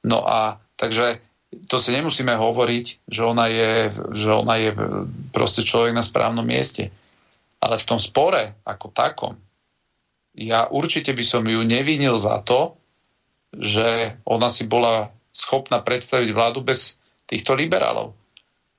No 0.07 0.23
a 0.23 0.59
takže 0.79 1.23
to 1.65 1.77
si 1.81 1.91
nemusíme 1.97 2.37
hovoriť, 2.37 3.09
že 3.09 3.23
ona 3.25 3.49
je, 3.49 3.89
že 4.13 4.31
ona 4.31 4.55
je 4.61 4.71
proste 5.33 5.65
človek 5.65 5.97
na 5.97 6.05
správnom 6.05 6.45
mieste. 6.45 6.93
Ale 7.57 7.81
v 7.81 7.89
tom 7.89 7.97
spore 7.97 8.61
ako 8.69 8.93
takom, 8.93 9.35
ja 10.37 10.69
určite 10.69 11.17
by 11.17 11.25
som 11.25 11.43
ju 11.49 11.65
nevinil 11.65 12.21
za 12.21 12.45
to, 12.45 12.77
že 13.57 14.21
ona 14.29 14.53
si 14.53 14.69
bola 14.69 15.09
schopná 15.33 15.81
predstaviť 15.81 16.29
vládu 16.37 16.61
bez 16.61 17.01
týchto 17.25 17.57
liberálov. 17.57 18.13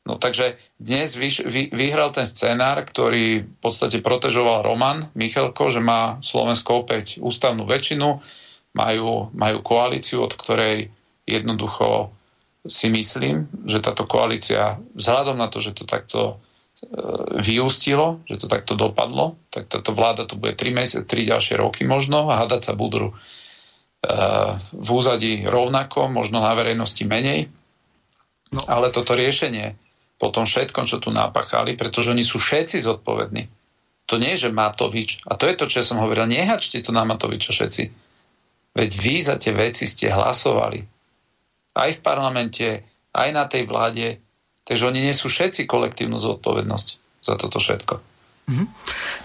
No 0.07 0.15
takže 0.15 0.55
dnes 0.80 1.19
vy, 1.19 1.28
vy, 1.43 1.63
vyhral 1.75 2.15
ten 2.15 2.23
scenár, 2.23 2.80
ktorý 2.88 3.43
v 3.43 3.57
podstate 3.59 3.99
protežoval 3.99 4.63
Roman 4.63 5.03
Michalko, 5.17 5.67
že 5.67 5.84
má 5.84 6.21
Slovensko 6.23 6.88
opäť 6.88 7.19
ústavnú 7.19 7.67
väčšinu, 7.67 8.23
majú, 8.71 9.34
majú 9.36 9.57
koalíciu, 9.59 10.23
od 10.23 10.32
ktorej 10.38 10.93
jednoducho 11.28 12.15
si 12.68 12.88
myslím, 12.91 13.47
že 13.65 13.82
táto 13.82 14.03
koalícia, 14.05 14.78
vzhľadom 14.93 15.39
na 15.39 15.47
to, 15.47 15.63
že 15.63 15.74
to 15.74 15.88
takto 15.88 16.39
E, 16.78 16.86
vyústilo, 17.41 18.22
že 18.30 18.38
to 18.38 18.45
takto 18.45 18.78
dopadlo, 18.78 19.34
tak 19.49 19.65
táto 19.65 19.97
vláda 19.97 20.30
to 20.30 20.38
bude 20.38 20.53
3, 20.53 20.78
mesiace, 20.78 21.09
3 21.09 21.34
ďalšie 21.34 21.55
roky 21.57 21.89
možno 21.89 22.30
a 22.30 22.45
hádať 22.45 22.70
sa 22.70 22.74
budú 22.78 23.09
e, 23.09 23.13
v 24.78 24.89
úzadí 24.93 25.41
rovnako, 25.49 26.05
možno 26.05 26.38
na 26.38 26.53
verejnosti 26.53 27.01
menej. 27.01 27.49
No. 28.53 28.61
Ale 28.70 28.93
toto 28.93 29.18
riešenie 29.18 29.74
po 30.22 30.30
tom 30.30 30.45
všetkom, 30.45 30.86
čo 30.86 31.01
tu 31.01 31.09
napachali, 31.09 31.74
pretože 31.74 32.13
oni 32.13 32.22
sú 32.22 32.38
všetci 32.38 32.78
zodpovední. 32.78 33.49
To 34.07 34.22
nie 34.22 34.38
je, 34.38 34.47
že 34.47 34.53
Matovič, 34.53 35.26
a 35.26 35.34
to 35.34 35.49
je 35.49 35.57
to, 35.57 35.65
čo 35.65 35.82
som 35.82 35.97
hovoril, 35.97 36.30
nehačte 36.30 36.78
to 36.86 36.93
na 36.93 37.09
Matoviča 37.09 37.57
všetci. 37.57 37.84
Veď 38.78 38.89
vy 39.01 39.15
za 39.26 39.36
tie 39.41 39.49
veci 39.49 39.89
ste 39.89 40.13
hlasovali. 40.13 40.97
Aj 41.78 41.93
v 41.93 42.01
parlamente, 42.01 42.65
aj 43.13 43.30
na 43.30 43.45
tej 43.45 43.69
vláde, 43.69 44.17
Takže 44.67 44.84
oni 44.84 44.99
nesú 44.99 45.32
všetci 45.32 45.63
kolektívnu 45.63 46.19
zodpovednosť 46.19 46.88
za 47.23 47.39
toto 47.39 47.63
všetko. 47.63 47.93
Mm-hmm. 48.51 48.67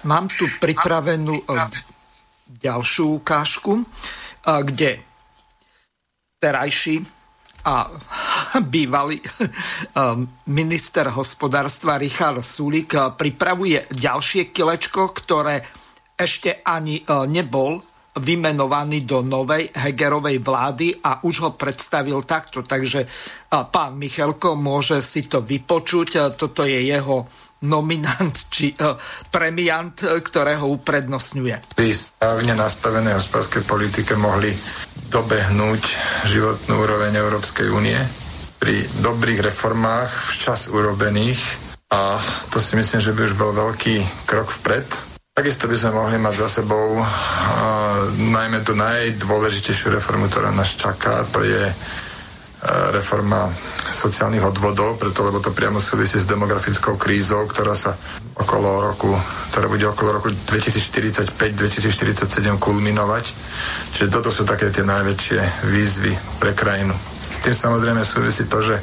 Mám 0.06 0.30
tu 0.38 0.46
pripravenú 0.62 1.42
ďalšiu 2.46 3.18
ukážku, 3.18 3.82
kde 4.46 5.02
terajší 6.38 7.02
a 7.66 7.90
bývalý 8.74 9.18
minister 10.62 11.10
hospodárstva 11.10 11.98
Richard 11.98 12.46
Sulik 12.46 12.94
pripravuje 13.18 13.90
ďalšie 13.90 14.54
kilečko, 14.54 15.10
ktoré 15.10 15.66
ešte 16.14 16.62
ani 16.62 17.02
nebol 17.26 17.82
vymenovaný 18.12 19.08
do 19.08 19.24
novej 19.24 19.72
Hegerovej 19.72 20.38
vlády 20.44 21.00
a 21.00 21.24
už 21.24 21.34
ho 21.48 21.50
predstavil 21.56 22.20
takto. 22.28 22.60
Takže 22.60 23.08
pán 23.48 23.96
Michalko 23.96 24.52
môže 24.52 25.00
si 25.00 25.24
to 25.24 25.40
vypočuť. 25.40 26.36
Toto 26.36 26.68
je 26.68 26.76
jeho 26.76 27.24
nominant 27.62 28.34
či 28.50 28.74
uh, 28.74 28.98
premiant, 29.30 29.94
ktorého 29.94 30.66
uprednostňuje. 30.66 31.78
Pri 31.78 31.94
správne 31.94 32.58
nastavenej 32.58 33.14
hospodárskej 33.14 33.62
politike 33.64 34.18
mohli 34.18 34.50
dobehnúť 35.14 35.82
životnú 36.26 36.74
úroveň 36.82 37.22
Európskej 37.22 37.70
únie 37.70 37.98
pri 38.58 38.82
dobrých 39.02 39.46
reformách 39.52 40.10
včas 40.34 40.70
urobených 40.70 41.38
a 41.92 42.16
to 42.48 42.56
si 42.62 42.78
myslím, 42.78 42.98
že 43.02 43.12
by 43.12 43.20
už 43.28 43.34
bol 43.36 43.52
veľký 43.52 44.26
krok 44.26 44.48
vpred 44.48 45.11
Takisto 45.32 45.64
by 45.64 45.72
sme 45.80 45.96
mohli 45.96 46.20
mať 46.20 46.44
za 46.44 46.60
sebou 46.60 47.00
uh, 47.00 47.08
najmä 48.20 48.60
tú 48.68 48.76
najdôležitejšiu 48.76 49.88
reformu, 49.88 50.28
ktorá 50.28 50.52
nás 50.52 50.76
čaká, 50.76 51.24
to 51.32 51.40
je 51.40 51.72
uh, 51.72 52.92
reforma 52.92 53.48
sociálnych 53.96 54.44
odvodov, 54.44 55.00
preto 55.00 55.24
lebo 55.24 55.40
to 55.40 55.56
priamo 55.56 55.80
súvisí 55.80 56.20
s 56.20 56.28
demografickou 56.28 57.00
krízou, 57.00 57.48
ktorá 57.48 57.72
sa 57.72 57.96
okolo 58.36 58.92
roku, 58.92 59.08
ktorá 59.56 59.72
bude 59.72 59.88
okolo 59.88 60.20
roku 60.20 60.28
2045-2047 60.28 61.24
kulminovať. 62.60 63.24
Čiže 63.96 64.12
toto 64.12 64.28
sú 64.28 64.44
také 64.44 64.68
tie 64.68 64.84
najväčšie 64.84 65.64
výzvy 65.64 66.12
pre 66.44 66.52
krajinu. 66.52 66.92
S 67.32 67.40
tým 67.40 67.56
samozrejme 67.56 68.04
súvisí 68.04 68.44
to, 68.44 68.60
že 68.60 68.76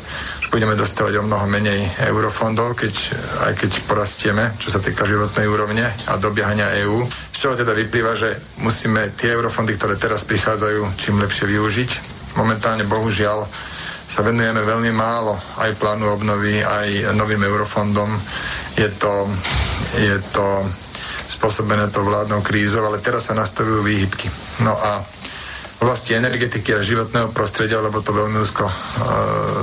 budeme 0.49 0.73
dostávať 0.73 1.21
o 1.21 1.25
mnoho 1.25 1.45
menej 1.45 1.85
eurofondov, 2.09 2.73
keď, 2.73 2.93
aj 3.49 3.53
keď 3.53 3.71
porastieme, 3.85 4.43
čo 4.57 4.73
sa 4.73 4.81
týka 4.81 5.05
životnej 5.05 5.45
úrovne 5.45 5.85
a 6.09 6.17
dobiehania 6.17 6.73
EÚ. 6.83 7.05
Z 7.33 7.37
čoho 7.37 7.53
teda 7.55 7.77
vyplýva, 7.77 8.17
že 8.17 8.33
musíme 8.59 9.13
tie 9.13 9.33
eurofondy, 9.37 9.77
ktoré 9.77 9.95
teraz 9.95 10.25
prichádzajú, 10.25 10.97
čím 10.97 11.21
lepšie 11.21 11.45
využiť. 11.45 11.89
Momentálne, 12.35 12.83
bohužiaľ, 12.83 13.45
sa 14.09 14.25
venujeme 14.25 14.65
veľmi 14.65 14.89
málo 14.89 15.37
aj 15.61 15.77
plánu 15.77 16.09
obnovy, 16.09 16.65
aj 16.65 17.13
novým 17.13 17.45
eurofondom. 17.45 18.09
Je 18.73 18.89
to, 18.97 19.29
je 20.01 20.17
to 20.33 20.65
spôsobené 21.29 21.93
to 21.93 22.01
vládnou 22.01 22.41
krízou, 22.41 22.89
ale 22.89 22.97
teraz 23.05 23.29
sa 23.29 23.37
nastavujú 23.37 23.85
výhybky. 23.85 24.25
No 24.65 24.73
a 24.73 25.05
oblasti 25.79 26.11
energetiky 26.15 26.75
a 26.75 26.83
životného 26.83 27.31
prostredia, 27.31 27.79
lebo 27.79 28.03
to 28.03 28.11
veľmi 28.11 28.35
úzko 28.43 28.67
e, 28.67 28.75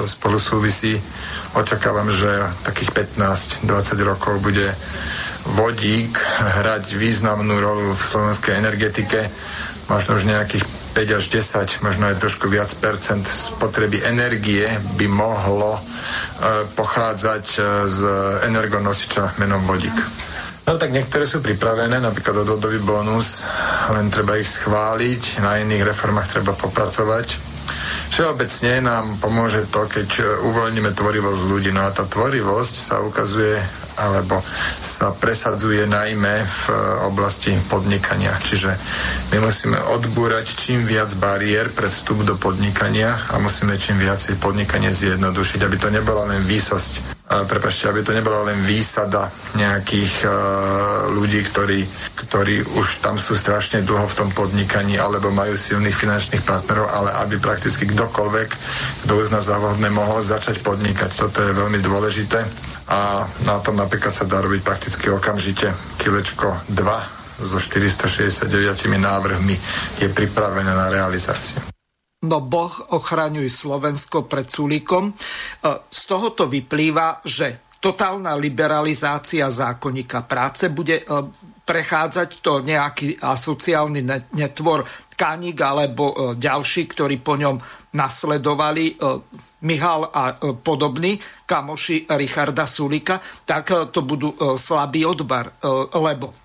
spolu 0.09 0.41
súvisí. 0.41 0.97
Očakávam, 1.53 2.09
že 2.09 2.29
takých 2.65 3.13
15-20 3.69 3.69
rokov 4.01 4.41
bude 4.41 4.73
vodík 5.61 6.17
hrať 6.61 6.97
významnú 6.97 7.61
rolu 7.61 7.93
v 7.93 8.03
slovenskej 8.03 8.57
energetike. 8.57 9.29
Možno 9.87 10.17
už 10.19 10.27
nejakých 10.27 10.65
5 10.97 11.19
až 11.21 11.25
10, 11.29 11.85
možno 11.85 12.09
aj 12.09 12.17
trošku 12.19 12.49
viac 12.49 12.73
percent 12.81 13.23
spotreby 13.29 14.01
energie 14.09 14.65
by 14.97 15.07
mohlo 15.13 15.77
e, 15.77 15.81
pochádzať 16.73 17.45
e, 17.55 17.59
z 17.93 17.99
energonosiča 18.49 19.37
menom 19.37 19.61
vodík. 19.69 20.26
No 20.67 20.75
tak 20.75 20.91
niektoré 20.91 21.31
sú 21.31 21.39
pripravené, 21.39 22.03
napríklad 22.03 22.43
odvodový 22.43 22.83
bonus, 22.83 23.47
len 23.95 24.11
treba 24.11 24.35
ich 24.35 24.51
schváliť, 24.51 25.39
na 25.39 25.63
iných 25.63 25.95
reformách 25.95 26.27
treba 26.27 26.59
popracovať. 26.59 27.39
Všeobecne 28.11 28.83
nám 28.83 29.23
pomôže 29.23 29.63
to, 29.71 29.87
keď 29.87 30.43
uvoľníme 30.43 30.91
tvorivosť 30.91 31.43
ľudí. 31.47 31.71
No 31.71 31.87
a 31.87 31.95
tá 31.95 32.03
tvorivosť 32.03 32.75
sa 32.75 32.99
ukazuje, 32.99 33.55
alebo 33.95 34.43
sa 34.83 35.15
presadzuje 35.15 35.87
najmä 35.87 36.43
v 36.43 36.63
oblasti 37.07 37.55
podnikania. 37.71 38.35
Čiže 38.35 38.75
my 39.31 39.39
musíme 39.39 39.79
odbúrať 39.95 40.51
čím 40.51 40.83
viac 40.83 41.15
bariér 41.15 41.71
pre 41.71 41.95
vstup 41.95 42.27
do 42.27 42.35
podnikania 42.35 43.15
a 43.31 43.39
musíme 43.39 43.79
čím 43.79 44.03
viacej 44.03 44.35
podnikanie 44.43 44.91
zjednodušiť, 44.91 45.61
aby 45.63 45.77
to 45.79 45.95
nebola 45.95 46.27
len 46.27 46.43
výsosť 46.43 47.16
prepašte, 47.27 47.91
aby 47.91 48.07
to 48.07 48.15
nebola 48.15 48.47
len 48.47 48.59
výsada 48.63 49.27
nejakých 49.59 50.23
uh, 50.23 50.31
ľudí, 51.11 51.43
ktorí, 51.43 51.83
ktorí 52.27 52.63
už 52.79 53.03
tam 53.03 53.19
sú 53.19 53.35
strašne 53.35 53.83
dlho 53.83 54.07
v 54.07 54.17
tom 54.17 54.31
podnikaní 54.31 54.95
alebo 54.95 55.35
majú 55.35 55.59
silných 55.59 55.95
finančných 55.95 56.47
partnerov, 56.47 56.87
ale 56.87 57.11
aby 57.27 57.43
prakticky 57.43 57.83
kdokoľvek, 57.91 58.49
kto 59.05 59.13
uzná 59.19 59.43
za 59.43 59.59
vhodné, 59.59 59.91
mohol 59.91 60.23
začať 60.23 60.63
podnikať. 60.63 61.11
Toto 61.19 61.43
je 61.43 61.51
veľmi 61.51 61.83
dôležité 61.83 62.47
a 62.87 63.27
na 63.43 63.59
tom 63.59 63.75
napríklad 63.75 64.15
sa 64.15 64.23
dá 64.23 64.39
robiť 64.39 64.63
prakticky 64.63 65.11
okamžite. 65.11 65.75
Kilečko 65.99 66.71
2 66.71 67.43
so 67.43 67.59
469 67.59 68.47
návrhmi 68.97 69.59
je 69.99 70.09
pripravené 70.09 70.73
na 70.73 70.87
realizáciu. 70.89 71.76
No 72.25 72.41
Boh 72.41 72.73
ochraňuj 72.97 73.53
Slovensko 73.53 74.25
pred 74.25 74.49
Sulíkom. 74.49 75.13
E, 75.13 75.15
z 75.85 76.03
tohoto 76.09 76.49
vyplýva, 76.49 77.21
že 77.21 77.77
totálna 77.77 78.33
liberalizácia 78.41 79.53
zákonníka 79.53 80.25
práce 80.25 80.73
bude 80.73 81.05
e, 81.05 81.05
prechádzať 81.67 82.31
to 82.41 82.65
nejaký 82.65 83.21
asociálny 83.21 84.01
netvor 84.33 84.89
Kanik 85.13 85.61
alebo 85.61 86.05
e, 86.09 86.15
ďalší, 86.41 86.89
ktorí 86.89 87.21
po 87.21 87.37
ňom 87.37 87.61
nasledovali 87.93 88.97
Michal 89.65 90.09
a 90.13 90.37
podobní 90.41 91.17
kamoši 91.49 92.09
Richarda 92.13 92.69
Sulika, 92.69 93.17
tak 93.49 93.73
to 93.89 94.05
budú 94.05 94.37
slabý 94.61 95.09
odbar, 95.09 95.49
lebo 95.97 96.37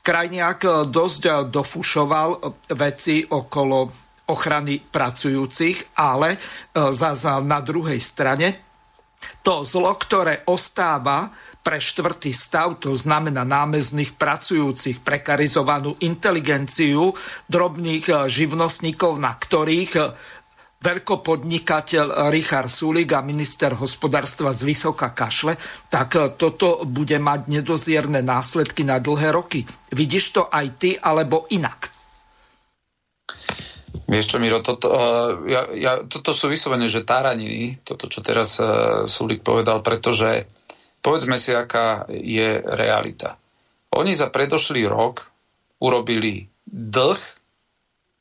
Krajniak 0.00 0.88
dosť 0.88 1.52
dofušoval 1.52 2.40
veci 2.72 3.20
okolo 3.20 4.05
ochrany 4.26 4.82
pracujúcich, 4.82 5.94
ale 5.94 6.34
e, 6.34 6.38
zase 6.90 7.30
na 7.46 7.62
druhej 7.62 8.02
strane 8.02 8.66
to 9.42 9.62
zlo, 9.62 9.94
ktoré 9.94 10.42
ostáva 10.50 11.30
pre 11.62 11.82
štvrtý 11.82 12.30
stav, 12.30 12.78
to 12.78 12.94
znamená 12.94 13.42
námezných 13.42 14.14
pracujúcich, 14.14 15.02
prekarizovanú 15.02 15.98
inteligenciu, 16.02 17.14
drobných 17.46 18.04
e, 18.06 18.14
živnostníkov, 18.26 19.18
na 19.22 19.34
ktorých 19.34 19.92
e, 19.94 20.02
veľkopodnikateľ 20.76 22.30
Richard 22.30 22.70
Sulik 22.70 23.14
a 23.14 23.24
minister 23.24 23.74
hospodárstva 23.74 24.54
z 24.54 24.60
Vysoka 24.62 25.10
kašle, 25.10 25.58
tak 25.90 26.36
toto 26.38 26.84
bude 26.86 27.16
mať 27.16 27.50
nedozierne 27.50 28.22
následky 28.22 28.86
na 28.86 29.02
dlhé 29.02 29.34
roky. 29.34 29.66
Vidíš 29.90 30.36
to 30.36 30.42
aj 30.46 30.66
ty, 30.78 30.90
alebo 30.94 31.48
inak? 31.50 31.95
Vieš 34.06 34.24
čo, 34.30 34.36
Miro, 34.38 34.62
toto, 34.62 34.86
uh, 34.86 35.42
ja, 35.50 35.66
ja, 35.74 35.92
toto 36.06 36.30
sú 36.30 36.46
vyslovené, 36.46 36.86
že 36.86 37.02
táraniny, 37.02 37.82
toto, 37.82 38.06
čo 38.06 38.22
teraz 38.22 38.62
uh, 38.62 39.02
Sulik 39.02 39.42
povedal, 39.42 39.82
pretože 39.82 40.46
povedzme 41.02 41.34
si, 41.34 41.50
aká 41.50 42.06
je 42.10 42.62
realita. 42.62 43.34
Oni 43.98 44.14
za 44.14 44.30
predošlý 44.30 44.86
rok 44.86 45.26
urobili 45.82 46.46
dlh, 46.66 47.18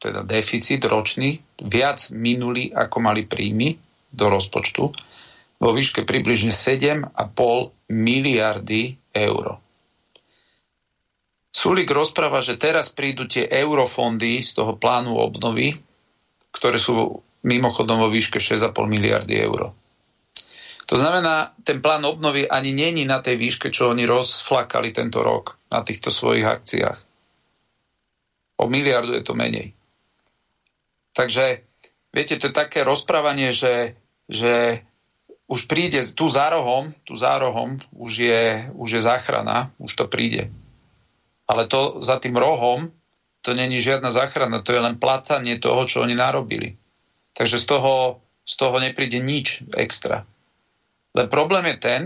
teda 0.01 0.25
deficit 0.25 0.81
ročný, 0.85 1.37
viac 1.61 2.09
minuli, 2.13 2.73
ako 2.73 2.97
mali 3.01 3.25
príjmy 3.25 3.77
do 4.09 4.25
rozpočtu, 4.29 4.83
vo 5.55 5.69
výške 5.71 6.03
približne 6.03 6.51
7,5 6.51 7.13
miliardy 7.89 8.97
eur. 9.13 9.64
Sulik 11.55 11.87
rozpráva, 11.87 12.43
že 12.43 12.59
teraz 12.59 12.91
prídu 12.91 13.31
tie 13.31 13.47
eurofondy 13.47 14.43
z 14.43 14.59
toho 14.59 14.75
plánu 14.75 15.15
obnovy, 15.15 15.71
ktoré 16.51 16.75
sú 16.75 17.23
mimochodom 17.47 18.03
vo 18.03 18.11
výške 18.11 18.43
6,5 18.43 18.75
miliardy 18.91 19.39
eur. 19.39 19.71
To 20.85 20.95
znamená, 20.99 21.55
ten 21.63 21.79
plán 21.79 22.03
obnovy 22.03 22.43
ani 22.43 22.75
není 22.75 23.07
na 23.07 23.23
tej 23.23 23.39
výške, 23.39 23.71
čo 23.71 23.95
oni 23.95 24.03
rozflakali 24.03 24.91
tento 24.91 25.23
rok 25.23 25.55
na 25.71 25.79
týchto 25.79 26.11
svojich 26.11 26.43
akciách. 26.43 26.99
O 28.59 28.67
miliardu 28.67 29.15
je 29.15 29.23
to 29.23 29.31
menej. 29.31 29.71
Takže, 31.15 31.63
viete, 32.11 32.35
to 32.35 32.51
je 32.51 32.53
také 32.53 32.83
rozprávanie, 32.83 33.55
že, 33.55 33.95
že 34.27 34.83
už 35.47 35.71
príde 35.71 36.03
tu 36.11 36.27
za 36.27 36.51
rohom, 36.51 36.91
tu 37.07 37.15
za 37.15 37.39
rohom 37.39 37.79
už 37.95 38.11
je, 38.11 38.43
už 38.75 38.99
je 38.99 39.01
záchrana, 39.01 39.71
už 39.79 39.95
to 39.95 40.11
príde. 40.11 40.51
Ale 41.45 41.69
to 41.69 42.01
za 42.01 42.17
tým 42.17 42.37
rohom, 42.37 42.89
to 43.45 43.53
není 43.53 43.77
žiadna 43.77 44.09
záchrana, 44.09 44.65
to 44.65 44.73
je 44.73 44.81
len 44.81 44.97
platanie 44.97 45.61
toho, 45.61 45.85
čo 45.85 46.01
oni 46.01 46.17
narobili. 46.17 46.73
Takže 47.37 47.61
z 47.61 47.65
toho, 47.69 47.93
z 48.41 48.53
toho 48.57 48.77
nepríde 48.81 49.21
nič 49.21 49.61
extra. 49.77 50.25
Len 51.13 51.27
problém 51.29 51.69
je 51.69 51.77
ten, 51.77 52.01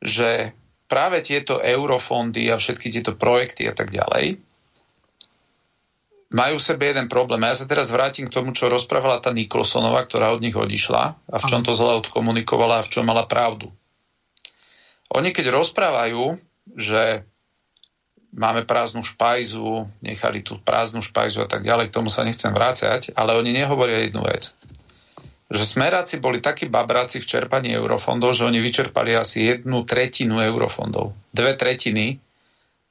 že 0.00 0.56
práve 0.88 1.20
tieto 1.20 1.60
eurofondy 1.60 2.48
a 2.48 2.56
všetky 2.56 2.88
tieto 2.88 3.12
projekty 3.12 3.68
a 3.68 3.74
tak 3.76 3.92
ďalej 3.92 4.40
majú 6.32 6.58
v 6.58 6.66
sebe 6.66 6.90
jeden 6.90 7.06
problém. 7.06 7.38
A 7.46 7.54
ja 7.54 7.62
sa 7.62 7.70
teraz 7.70 7.94
vrátim 7.94 8.26
k 8.26 8.34
tomu, 8.34 8.50
čo 8.50 8.66
rozprávala 8.66 9.22
tá 9.22 9.30
Nikolsonová, 9.30 10.02
ktorá 10.02 10.34
od 10.34 10.42
nich 10.42 10.56
odišla 10.58 11.02
a 11.14 11.36
v 11.38 11.44
čom 11.46 11.62
to 11.62 11.70
zle 11.70 12.02
odkomunikovala 12.02 12.82
a 12.82 12.86
v 12.86 12.90
čom 12.90 13.06
mala 13.06 13.28
pravdu. 13.28 13.70
Oni 15.14 15.30
keď 15.30 15.54
rozprávajú, 15.54 16.34
že 16.74 17.22
máme 18.32 18.66
prázdnu 18.66 19.04
špajzu, 19.04 19.86
nechali 20.02 20.42
tú 20.42 20.58
prázdnu 20.58 21.04
špajzu 21.04 21.44
a 21.44 21.48
tak 21.48 21.62
ďalej, 21.62 21.90
k 21.90 21.96
tomu 21.96 22.08
sa 22.10 22.26
nechcem 22.26 22.50
vrácať, 22.50 23.14
ale 23.14 23.36
oni 23.38 23.54
nehovoria 23.54 24.02
jednu 24.06 24.26
vec. 24.26 24.50
Že 25.46 25.62
smeráci 25.62 26.18
boli 26.18 26.42
takí 26.42 26.66
babráci 26.66 27.22
v 27.22 27.28
čerpaní 27.28 27.70
eurofondov, 27.78 28.34
že 28.34 28.46
oni 28.46 28.58
vyčerpali 28.58 29.14
asi 29.14 29.46
jednu 29.46 29.86
tretinu 29.86 30.42
eurofondov. 30.42 31.14
Dve 31.30 31.54
tretiny 31.54 32.18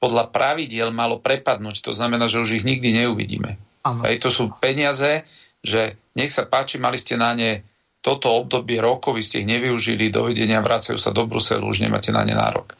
podľa 0.00 0.32
pravidiel 0.32 0.88
malo 0.92 1.20
prepadnúť, 1.20 1.84
to 1.84 1.92
znamená, 1.92 2.28
že 2.28 2.40
už 2.40 2.60
ich 2.60 2.64
nikdy 2.64 3.04
neuvidíme. 3.04 3.60
Hej, 4.04 4.18
to 4.18 4.30
sú 4.32 4.50
peniaze, 4.58 5.22
že 5.62 6.00
nech 6.18 6.32
sa 6.32 6.48
páči, 6.48 6.80
mali 6.80 6.98
ste 6.98 7.14
na 7.14 7.36
ne 7.36 7.62
toto 8.02 8.30
obdobie 8.38 8.78
rokov, 8.78 9.18
vy 9.18 9.22
ste 9.22 9.42
ich 9.42 9.50
nevyužili, 9.50 10.14
dovidenia, 10.14 10.62
vracajú 10.62 10.94
sa 10.94 11.10
do 11.10 11.26
Bruselu, 11.26 11.66
už 11.66 11.82
nemáte 11.82 12.14
na 12.14 12.22
ne 12.22 12.38
nárok. 12.38 12.78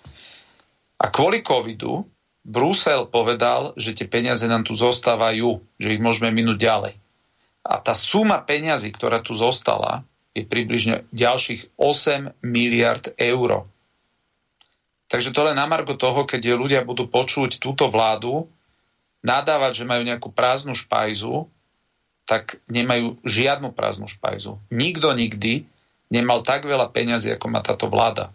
A 1.02 1.10
kvôli 1.10 1.42
covidu 1.42 2.06
Brusel 2.47 3.10
povedal, 3.10 3.74
že 3.74 3.90
tie 3.90 4.06
peniaze 4.06 4.47
nám 4.47 4.62
tu 4.62 4.78
zostávajú, 4.78 5.59
že 5.82 5.98
ich 5.98 5.98
môžeme 5.98 6.31
minúť 6.31 6.62
ďalej. 6.62 6.94
A 7.66 7.82
tá 7.82 7.90
suma 7.90 8.39
peňazí, 8.39 8.94
ktorá 8.94 9.18
tu 9.18 9.35
zostala, 9.35 10.06
je 10.31 10.47
približne 10.47 11.10
ďalších 11.10 11.74
8 11.74 12.39
miliard 12.47 13.10
eur. 13.18 13.66
Takže 15.10 15.35
to 15.35 15.43
len 15.43 15.59
na 15.59 15.66
margo 15.66 15.98
toho, 15.98 16.23
keď 16.23 16.55
ľudia 16.55 16.86
budú 16.86 17.10
počuť 17.10 17.59
túto 17.59 17.90
vládu, 17.90 18.47
nadávať, 19.27 19.82
že 19.82 19.89
majú 19.90 20.06
nejakú 20.06 20.31
prázdnu 20.31 20.78
špajzu, 20.78 21.51
tak 22.31 22.62
nemajú 22.70 23.18
žiadnu 23.27 23.74
prázdnu 23.74 24.06
špajzu. 24.06 24.62
Nikto 24.70 25.10
nikdy 25.18 25.66
nemal 26.14 26.47
tak 26.47 26.62
veľa 26.62 26.94
peňazí, 26.94 27.35
ako 27.35 27.47
má 27.51 27.59
táto 27.59 27.90
vláda 27.90 28.31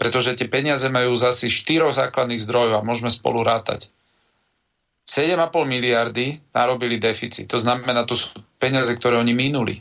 pretože 0.00 0.32
tie 0.32 0.48
peniaze 0.48 0.88
majú 0.88 1.12
zasi 1.12 1.52
štyroch 1.52 1.92
základných 1.92 2.40
zdrojov 2.40 2.80
a 2.80 2.86
môžeme 2.88 3.12
spolu 3.12 3.44
rátať. 3.44 3.92
7,5 5.04 5.36
miliardy 5.68 6.40
narobili 6.56 6.96
deficit. 6.96 7.44
To 7.52 7.60
znamená, 7.60 8.08
to 8.08 8.16
sú 8.16 8.32
peniaze, 8.56 8.88
ktoré 8.96 9.20
oni 9.20 9.36
minuli. 9.36 9.76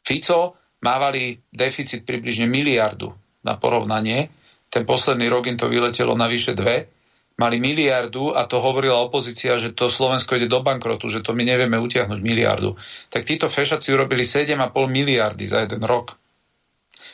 Fico 0.00 0.56
mávali 0.80 1.36
deficit 1.52 2.08
približne 2.08 2.48
miliardu 2.48 3.12
na 3.44 3.60
porovnanie. 3.60 4.32
Ten 4.72 4.88
posledný 4.88 5.28
rok 5.28 5.44
im 5.44 5.60
to 5.60 5.68
vyletelo 5.68 6.16
na 6.16 6.24
vyše 6.24 6.56
dve. 6.56 6.88
Mali 7.36 7.60
miliardu 7.60 8.32
a 8.32 8.48
to 8.48 8.64
hovorila 8.64 8.96
opozícia, 9.04 9.60
že 9.60 9.76
to 9.76 9.92
Slovensko 9.92 10.40
ide 10.40 10.48
do 10.48 10.64
bankrotu, 10.64 11.12
že 11.12 11.20
to 11.20 11.36
my 11.36 11.44
nevieme 11.44 11.76
utiahnuť 11.76 12.20
miliardu. 12.22 12.78
Tak 13.12 13.28
títo 13.28 13.52
fešaci 13.52 13.92
urobili 13.92 14.24
7,5 14.24 14.72
miliardy 14.88 15.44
za 15.44 15.68
jeden 15.68 15.84
rok. 15.84 16.16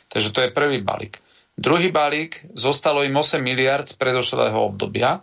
Takže 0.06 0.30
to 0.30 0.46
je 0.46 0.54
prvý 0.54 0.78
balík. 0.84 1.18
Druhý 1.60 1.92
balík 1.92 2.56
zostalo 2.56 3.04
im 3.04 3.12
8 3.12 3.36
miliard 3.36 3.84
z 3.84 3.92
predošlého 3.92 4.56
obdobia. 4.56 5.20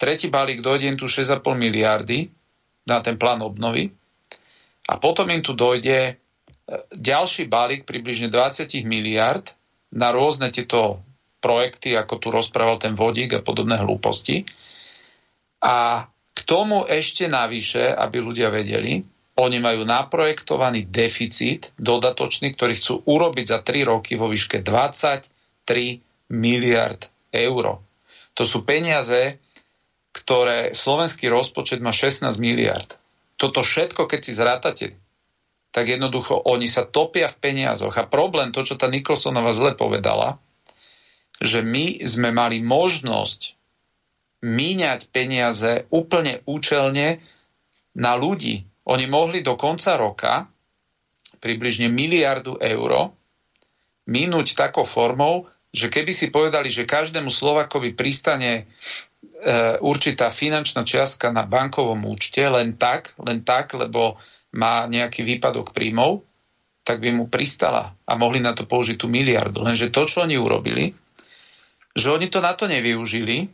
Tretí 0.00 0.32
balík 0.32 0.64
dojde 0.64 0.88
im 0.88 0.96
tu 0.96 1.04
6,5 1.04 1.44
miliardy 1.52 2.32
na 2.88 3.04
ten 3.04 3.20
plán 3.20 3.44
obnovy. 3.44 3.92
A 4.88 4.96
potom 4.96 5.28
im 5.28 5.44
tu 5.44 5.52
dojde 5.52 5.98
e, 6.08 6.12
ďalší 6.96 7.52
balík 7.52 7.84
približne 7.84 8.32
20 8.32 8.64
miliard 8.88 9.52
na 9.92 10.08
rôzne 10.08 10.48
tieto 10.48 11.04
projekty, 11.44 12.00
ako 12.00 12.14
tu 12.16 12.28
rozprával 12.32 12.80
ten 12.80 12.96
vodík 12.96 13.36
a 13.36 13.44
podobné 13.44 13.76
hlúposti. 13.76 14.48
A 15.60 16.08
k 16.32 16.40
tomu 16.48 16.88
ešte 16.88 17.28
navyše, 17.28 17.92
aby 17.92 18.24
ľudia 18.24 18.48
vedeli, 18.48 19.04
oni 19.36 19.60
majú 19.60 19.84
naprojektovaný 19.84 20.88
deficit 20.88 21.76
dodatočný, 21.76 22.56
ktorý 22.56 22.72
chcú 22.72 23.04
urobiť 23.04 23.46
za 23.52 23.60
3 23.60 23.84
roky 23.84 24.16
vo 24.16 24.32
výške 24.32 24.64
20 24.64 25.28
3 25.28 25.41
miliard 26.32 27.08
eur. 27.32 27.80
To 28.32 28.42
sú 28.42 28.64
peniaze, 28.64 29.38
ktoré 30.12 30.76
slovenský 30.76 31.28
rozpočet 31.28 31.80
má 31.80 31.92
16 31.92 32.28
miliard. 32.40 33.00
Toto 33.36 33.64
všetko, 33.64 34.08
keď 34.08 34.20
si 34.20 34.32
zrátate, 34.32 34.86
tak 35.72 35.88
jednoducho 35.88 36.36
oni 36.36 36.68
sa 36.68 36.84
topia 36.84 37.32
v 37.32 37.40
peniazoch. 37.40 37.96
A 37.96 38.04
problém, 38.04 38.52
to, 38.52 38.60
čo 38.60 38.76
tá 38.76 38.92
Nikolsonová 38.92 39.56
zle 39.56 39.72
povedala, 39.72 40.36
že 41.40 41.64
my 41.64 42.04
sme 42.04 42.30
mali 42.30 42.60
možnosť 42.60 43.56
míňať 44.44 45.08
peniaze 45.08 45.88
úplne 45.88 46.44
účelne 46.44 47.24
na 47.96 48.12
ľudí. 48.14 48.68
Oni 48.84 49.08
mohli 49.08 49.40
do 49.40 49.56
konca 49.56 49.96
roka 49.96 50.46
približne 51.40 51.88
miliardu 51.90 52.60
eur 52.60 53.10
minúť 54.06 54.58
takou 54.58 54.82
formou, 54.86 55.46
že 55.72 55.88
keby 55.88 56.12
si 56.12 56.28
povedali, 56.28 56.68
že 56.68 56.84
každému 56.84 57.32
Slovakovi 57.32 57.96
pristane 57.96 58.52
e, 58.52 58.62
určitá 59.80 60.28
finančná 60.28 60.84
čiastka 60.84 61.32
na 61.32 61.48
bankovom 61.48 62.04
účte 62.04 62.44
len 62.44 62.76
tak, 62.76 63.16
len 63.16 63.40
tak, 63.40 63.72
lebo 63.72 64.20
má 64.52 64.84
nejaký 64.84 65.24
výpadok 65.24 65.72
príjmov, 65.72 66.20
tak 66.84 67.00
by 67.00 67.14
mu 67.14 67.24
pristala 67.30 67.94
a 68.04 68.12
mohli 68.18 68.42
na 68.42 68.52
to 68.52 68.68
použiť 68.68 69.00
tú 69.00 69.08
miliardu. 69.08 69.64
Lenže 69.64 69.88
to, 69.88 70.04
čo 70.04 70.26
oni 70.26 70.36
urobili, 70.36 70.92
že 71.96 72.10
oni 72.12 72.28
to 72.28 72.44
na 72.44 72.52
to 72.52 72.68
nevyužili 72.68 73.48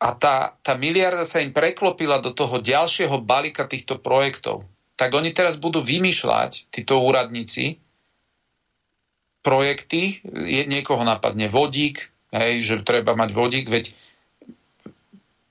a 0.00 0.08
tá, 0.16 0.56
tá 0.60 0.76
miliarda 0.76 1.28
sa 1.28 1.44
im 1.44 1.52
preklopila 1.52 2.20
do 2.20 2.32
toho 2.32 2.60
ďalšieho 2.60 3.20
balíka 3.20 3.68
týchto 3.68 4.00
projektov. 4.00 4.64
Tak 4.96 5.12
oni 5.12 5.32
teraz 5.32 5.56
budú 5.56 5.80
vymýšľať, 5.80 6.72
títo 6.72 7.00
úradníci, 7.00 7.80
projekty, 9.40 10.20
je, 10.24 10.62
niekoho 10.68 11.00
napadne 11.04 11.48
vodík, 11.48 12.12
hej, 12.32 12.60
že 12.60 12.74
treba 12.84 13.16
mať 13.16 13.30
vodík, 13.32 13.66
veď 13.68 13.92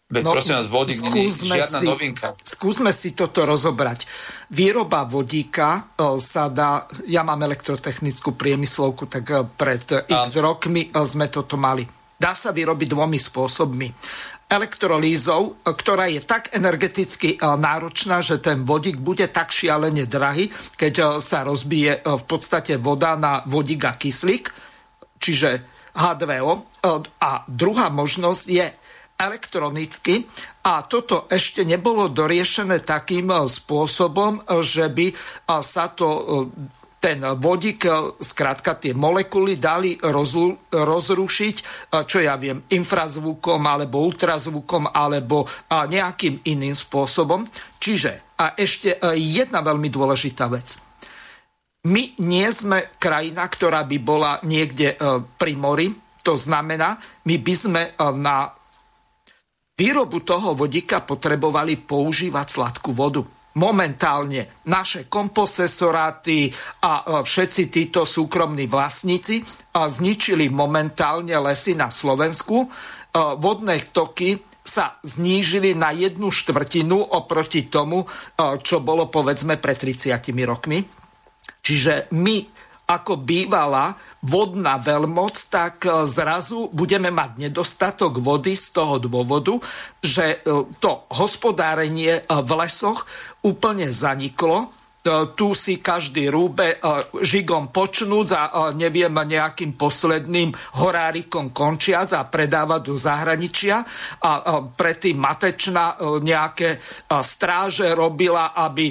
Veď 0.10 0.26
no, 0.26 0.34
prosím 0.34 0.57
vás, 0.57 0.66
vodík 0.66 1.06
nie 1.06 1.30
je 1.30 1.53
žiadna 1.53 1.80
si, 1.80 1.86
novinka. 1.86 2.34
Skúsme 2.41 2.90
si 2.90 3.14
toto 3.14 3.45
rozobrať. 3.45 4.10
Výroba 4.49 5.06
vodíka 5.06 5.86
e, 5.94 6.18
sa 6.18 6.49
dá, 6.49 6.90
ja 7.06 7.22
mám 7.22 7.45
elektrotechnickú 7.45 8.34
priemyslovku, 8.34 9.06
tak 9.06 9.30
e, 9.30 9.45
pred 9.45 9.86
a... 10.10 10.26
x 10.26 10.41
rokmi 10.41 10.90
e, 10.90 11.06
sme 11.06 11.30
toto 11.30 11.61
mali. 11.61 11.86
Dá 12.18 12.34
sa 12.34 12.49
vyrobiť 12.49 12.90
dvomi 12.90 13.22
spôsobmi. 13.22 13.88
Elektrolízou, 14.49 15.61
ktorá 15.61 16.09
je 16.09 16.26
tak 16.26 16.49
energeticky 16.57 17.38
náročná, 17.38 18.26
že 18.26 18.41
ten 18.41 18.65
vodík 18.65 18.97
bude 18.97 19.30
tak 19.30 19.53
šialene 19.53 20.09
drahý, 20.09 20.49
keď 20.73 21.21
sa 21.21 21.45
rozbije 21.45 22.01
v 22.01 22.23
podstate 22.26 22.81
voda 22.81 23.13
na 23.13 23.45
vodík 23.45 23.85
a 23.85 23.93
kyslík, 23.93 24.49
čiže 25.21 25.61
H2O. 25.93 26.53
A 27.21 27.31
druhá 27.45 27.93
možnosť 27.93 28.45
je 28.49 28.65
elektronicky 29.19 30.23
a 30.63 30.88
toto 30.88 31.27
ešte 31.27 31.67
nebolo 31.67 32.07
doriešené 32.07 32.88
takým 32.88 33.27
e, 33.27 33.51
spôsobom, 33.51 34.39
e, 34.47 34.63
že 34.63 34.88
by 34.88 35.07
e, 35.11 35.15
sa 35.59 35.91
to 35.91 36.07
ten 36.99 37.23
vodík, 37.23 37.88
skrátka 38.19 38.76
tie 38.76 38.91
molekuly 38.91 39.55
dali 39.55 39.95
rozlu, 39.95 40.67
rozrušiť, 40.67 41.55
čo 42.03 42.19
ja 42.19 42.35
viem, 42.35 42.59
infrazvukom 42.67 43.63
alebo 43.63 44.03
ultrazvukom 44.03 44.91
alebo 44.91 45.47
nejakým 45.71 46.43
iným 46.43 46.76
spôsobom. 46.76 47.47
Čiže, 47.80 48.35
a 48.35 48.59
ešte 48.59 48.99
jedna 49.15 49.63
veľmi 49.63 49.88
dôležitá 49.88 50.51
vec. 50.51 50.76
My 51.88 52.19
nie 52.19 52.47
sme 52.51 52.91
krajina, 52.99 53.47
ktorá 53.47 53.88
by 53.88 53.97
bola 54.03 54.43
niekde 54.43 54.99
pri 55.39 55.53
mori, 55.55 55.95
to 56.19 56.35
znamená, 56.35 56.99
my 57.23 57.35
by 57.39 57.53
sme 57.55 57.81
na 58.19 58.51
výrobu 59.80 60.19
toho 60.27 60.51
vodíka 60.51 60.99
potrebovali 60.99 61.80
používať 61.80 62.47
sladkú 62.51 62.91
vodu. 62.91 63.23
Momentálne 63.60 64.64
naše 64.72 65.11
komposesoráty 65.11 66.48
a 66.88 67.03
e, 67.03 67.27
všetci 67.27 67.68
títo 67.68 68.07
súkromní 68.07 68.72
vlastníci 68.72 69.44
zničili 69.76 70.48
momentálne 70.48 71.36
lesy 71.44 71.76
na 71.76 71.91
Slovensku. 71.91 72.64
E, 72.64 72.68
vodné 73.36 73.91
toky 73.91 74.40
sa 74.64 75.02
znížili 75.03 75.76
na 75.76 75.91
jednu 75.91 76.31
štvrtinu 76.31 77.11
oproti 77.11 77.68
tomu, 77.68 78.07
e, 78.07 78.07
čo 78.64 78.80
bolo 78.80 79.11
povedzme 79.11 79.60
pred 79.60 79.76
30 79.76 80.15
rokmi. 80.48 80.80
Čiže 81.60 82.15
my 82.15 82.38
ako 82.90 83.22
bývala 83.22 83.94
vodná 84.23 84.79
veľmoc, 84.79 85.35
tak 85.47 85.87
e, 85.87 86.03
zrazu 86.07 86.67
budeme 86.75 87.11
mať 87.11 87.49
nedostatok 87.49 88.19
vody 88.19 88.55
z 88.55 88.75
toho 88.75 88.99
dôvodu, 88.99 89.55
že 90.03 90.39
e, 90.43 90.65
to 90.79 90.91
hospodárenie 91.11 92.19
e, 92.19 92.21
v 92.27 92.51
lesoch 92.59 93.07
úplne 93.43 93.87
zaniklo 93.91 94.78
tu 95.35 95.55
si 95.55 95.80
každý 95.80 96.27
rúbe 96.27 96.76
e, 96.76 96.77
žigom 97.23 97.71
počnúc 97.71 98.35
a 98.35 98.43
e, 98.47 98.51
neviem 98.76 99.11
nejakým 99.15 99.80
posledným 99.80 100.51
horárikom 100.80 101.55
končiac 101.55 102.11
a 102.15 102.27
predáva 102.27 102.84
do 102.84 102.99
zahraničia 102.99 103.84
a 104.23 104.63
predtým 104.63 105.19
matečná 105.19 105.99
nejaké 106.23 106.80
stráže 107.21 107.91
robila, 107.93 108.55
aby 108.55 108.89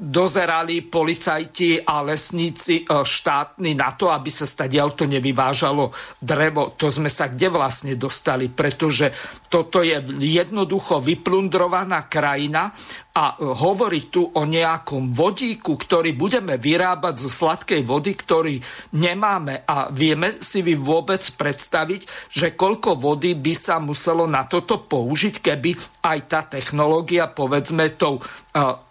dozerali 0.00 0.82
policajti 0.82 1.84
a 1.84 2.02
lesníci 2.02 2.88
štátni 2.88 3.76
na 3.76 3.92
to, 3.94 4.08
aby 4.10 4.32
sa 4.32 4.48
stadiaľ 4.48 4.96
to 4.96 5.04
nevyvážalo 5.06 5.92
drevo. 6.18 6.74
To 6.80 6.88
sme 6.88 7.12
sa 7.12 7.30
kde 7.30 7.52
vlastne 7.52 7.94
dostali, 7.94 8.48
pretože 8.50 9.12
toto 9.50 9.82
je 9.82 9.98
jednoducho 10.22 11.02
vyplundrovaná 11.02 12.06
krajina 12.06 12.70
a 13.10 13.34
hovoriť 13.34 14.04
tu 14.06 14.22
o 14.22 14.46
nejakom 14.46 15.10
vodíku, 15.10 15.74
ktorý 15.74 16.14
budeme 16.14 16.54
vyrábať 16.54 17.26
zo 17.26 17.30
sladkej 17.34 17.82
vody, 17.82 18.14
ktorý 18.14 18.62
nemáme. 18.94 19.66
A 19.66 19.90
vieme 19.90 20.38
si 20.38 20.62
vy 20.62 20.78
vôbec 20.78 21.18
predstaviť, 21.34 22.30
že 22.30 22.54
koľko 22.54 22.94
vody 22.94 23.34
by 23.34 23.50
sa 23.58 23.82
muselo 23.82 24.30
na 24.30 24.46
toto 24.46 24.86
použiť, 24.86 25.42
keby 25.42 25.74
aj 26.06 26.18
tá 26.30 26.46
technológia, 26.46 27.26
povedzme 27.26 27.90
tou 27.98 28.22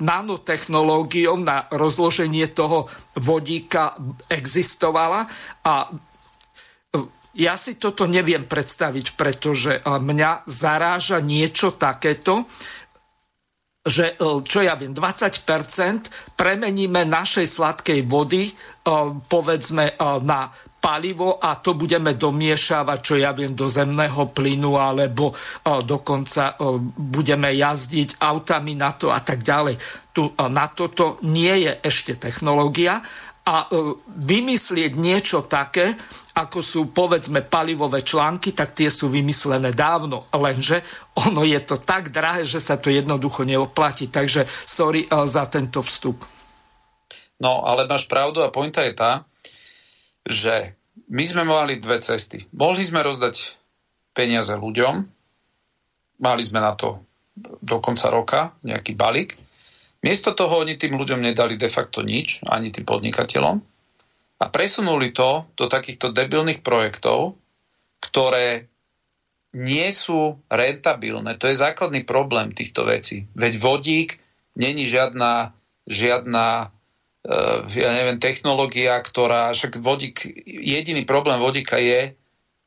nanotechnológiou 0.04 1.40
na 1.40 1.72
rozloženie 1.72 2.52
toho 2.52 2.92
vodíka 3.16 3.96
existovala? 4.28 5.24
A 5.64 5.88
ja 7.40 7.56
si 7.56 7.80
toto 7.80 8.04
neviem 8.04 8.44
predstaviť, 8.44 9.16
pretože 9.16 9.80
mňa 9.88 10.44
zaráža 10.44 11.24
niečo 11.24 11.80
takéto, 11.80 12.44
že 13.80 14.20
e, 14.20 14.44
čo 14.44 14.60
ja 14.60 14.76
viem, 14.76 14.92
20% 14.92 16.36
premeníme 16.36 17.08
našej 17.08 17.48
sladkej 17.48 18.04
vody, 18.04 18.52
e, 18.52 18.54
povedzme, 19.24 19.96
na 20.28 20.52
palivo 20.80 21.40
a 21.40 21.60
to 21.60 21.76
budeme 21.76 22.16
domiešavať, 22.16 23.00
čo 23.04 23.16
ja 23.20 23.36
viem, 23.36 23.52
do 23.52 23.68
zemného 23.68 24.32
plynu 24.32 24.80
alebo 24.80 25.36
dokonca 25.84 26.56
budeme 26.96 27.52
jazdiť 27.52 28.24
autami 28.24 28.80
na 28.80 28.96
to 28.96 29.12
a 29.12 29.20
tak 29.20 29.44
ďalej. 29.44 29.76
Tu, 30.16 30.24
na 30.40 30.72
toto 30.72 31.20
nie 31.28 31.68
je 31.68 31.84
ešte 31.84 32.16
technológia 32.16 33.04
a 33.44 33.68
vymyslieť 34.08 34.96
niečo 34.96 35.52
také, 35.52 36.00
ako 36.40 36.60
sú 36.64 36.82
povedzme 36.96 37.44
palivové 37.44 38.00
články, 38.00 38.56
tak 38.56 38.72
tie 38.72 38.88
sú 38.88 39.12
vymyslené 39.12 39.76
dávno. 39.76 40.32
Lenže 40.32 40.80
ono 41.20 41.44
je 41.44 41.60
to 41.60 41.84
tak 41.84 42.16
drahé, 42.16 42.48
že 42.48 42.64
sa 42.64 42.80
to 42.80 42.88
jednoducho 42.88 43.44
neoplatí. 43.44 44.08
Takže 44.08 44.48
sorry 44.64 45.04
eh, 45.04 45.28
za 45.28 45.52
tento 45.52 45.84
vstup. 45.84 46.24
No, 47.40 47.64
ale 47.68 47.88
máš 47.88 48.08
pravdu 48.08 48.44
a 48.44 48.52
pointa 48.52 48.84
je 48.84 48.94
tá, 48.96 49.24
že 50.28 50.76
my 51.08 51.24
sme 51.24 51.44
mali 51.48 51.80
dve 51.80 52.04
cesty. 52.04 52.44
Mohli 52.52 52.84
sme 52.84 53.00
rozdať 53.00 53.56
peniaze 54.12 54.52
ľuďom, 54.52 55.08
mali 56.20 56.44
sme 56.44 56.60
na 56.60 56.76
to 56.76 57.00
do 57.64 57.80
konca 57.80 58.12
roka 58.12 58.40
nejaký 58.68 58.92
balík. 59.00 59.40
Miesto 60.04 60.36
toho 60.36 60.64
oni 60.64 60.76
tým 60.76 61.00
ľuďom 61.00 61.24
nedali 61.24 61.56
de 61.56 61.72
facto 61.72 62.04
nič, 62.04 62.44
ani 62.48 62.72
tým 62.72 62.84
podnikateľom 62.84 63.64
a 64.40 64.46
presunuli 64.48 65.12
to 65.12 65.46
do 65.60 65.68
takýchto 65.68 66.16
debilných 66.16 66.64
projektov, 66.64 67.36
ktoré 68.00 68.72
nie 69.52 69.90
sú 69.92 70.40
rentabilné. 70.48 71.36
To 71.36 71.52
je 71.52 71.60
základný 71.60 72.08
problém 72.08 72.56
týchto 72.56 72.88
vecí. 72.88 73.28
Veď 73.36 73.60
vodík 73.60 74.10
není 74.56 74.88
žiadna, 74.88 75.52
žiadna 75.90 76.70
uh, 77.26 77.60
ja 77.68 77.90
neviem, 77.92 78.22
technológia, 78.22 78.96
ktorá, 79.02 79.52
však 79.52 79.82
vodík, 79.82 80.24
jediný 80.46 81.04
problém 81.04 81.42
vodíka 81.42 81.82
je, 81.82 82.14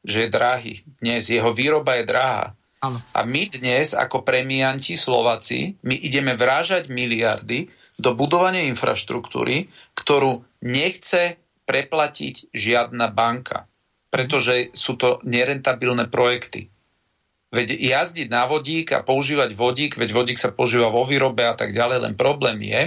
že 0.03 0.27
je 0.27 0.35
drahý. 0.35 0.75
Dnes 0.99 1.31
jeho 1.31 1.55
výroba 1.55 2.03
je 2.03 2.05
drahá. 2.05 2.59
Ano. 2.83 2.99
A 3.15 3.23
my 3.23 3.47
dnes, 3.47 3.95
ako 3.95 4.27
premianti 4.27 4.99
Slováci, 4.99 5.79
my 5.87 5.95
ideme 6.03 6.35
vrážať 6.35 6.91
miliardy 6.91 7.71
do 7.95 8.11
budovania 8.19 8.67
infraštruktúry, 8.67 9.71
ktorú 9.95 10.43
nechce 10.67 11.39
preplatiť 11.67 12.53
žiadna 12.53 13.09
banka. 13.13 13.69
pretože 14.13 14.77
sú 14.77 15.01
to 15.01 15.25
nerentabilné 15.25 16.13
projekty. 16.13 16.69
Veď 17.49 17.81
jazdiť 17.81 18.29
na 18.29 18.45
vodík 18.45 18.93
a 18.93 19.01
používať 19.01 19.57
vodík, 19.57 19.97
veď 19.97 20.13
vodík 20.13 20.37
sa 20.37 20.53
používa 20.53 20.93
vo 20.93 21.09
výrobe 21.09 21.49
a 21.49 21.57
tak 21.57 21.73
ďalej, 21.73 22.05
len 22.05 22.13
problém 22.13 22.61
je, 22.61 22.83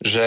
že 0.00 0.24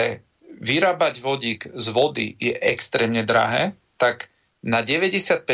vyrábať 0.62 1.18
vodík 1.18 1.66
z 1.74 1.86
vody 1.90 2.38
je 2.38 2.54
extrémne 2.62 3.26
drahé, 3.26 3.74
tak 3.98 4.30
na 4.62 4.86
95% 4.86 5.46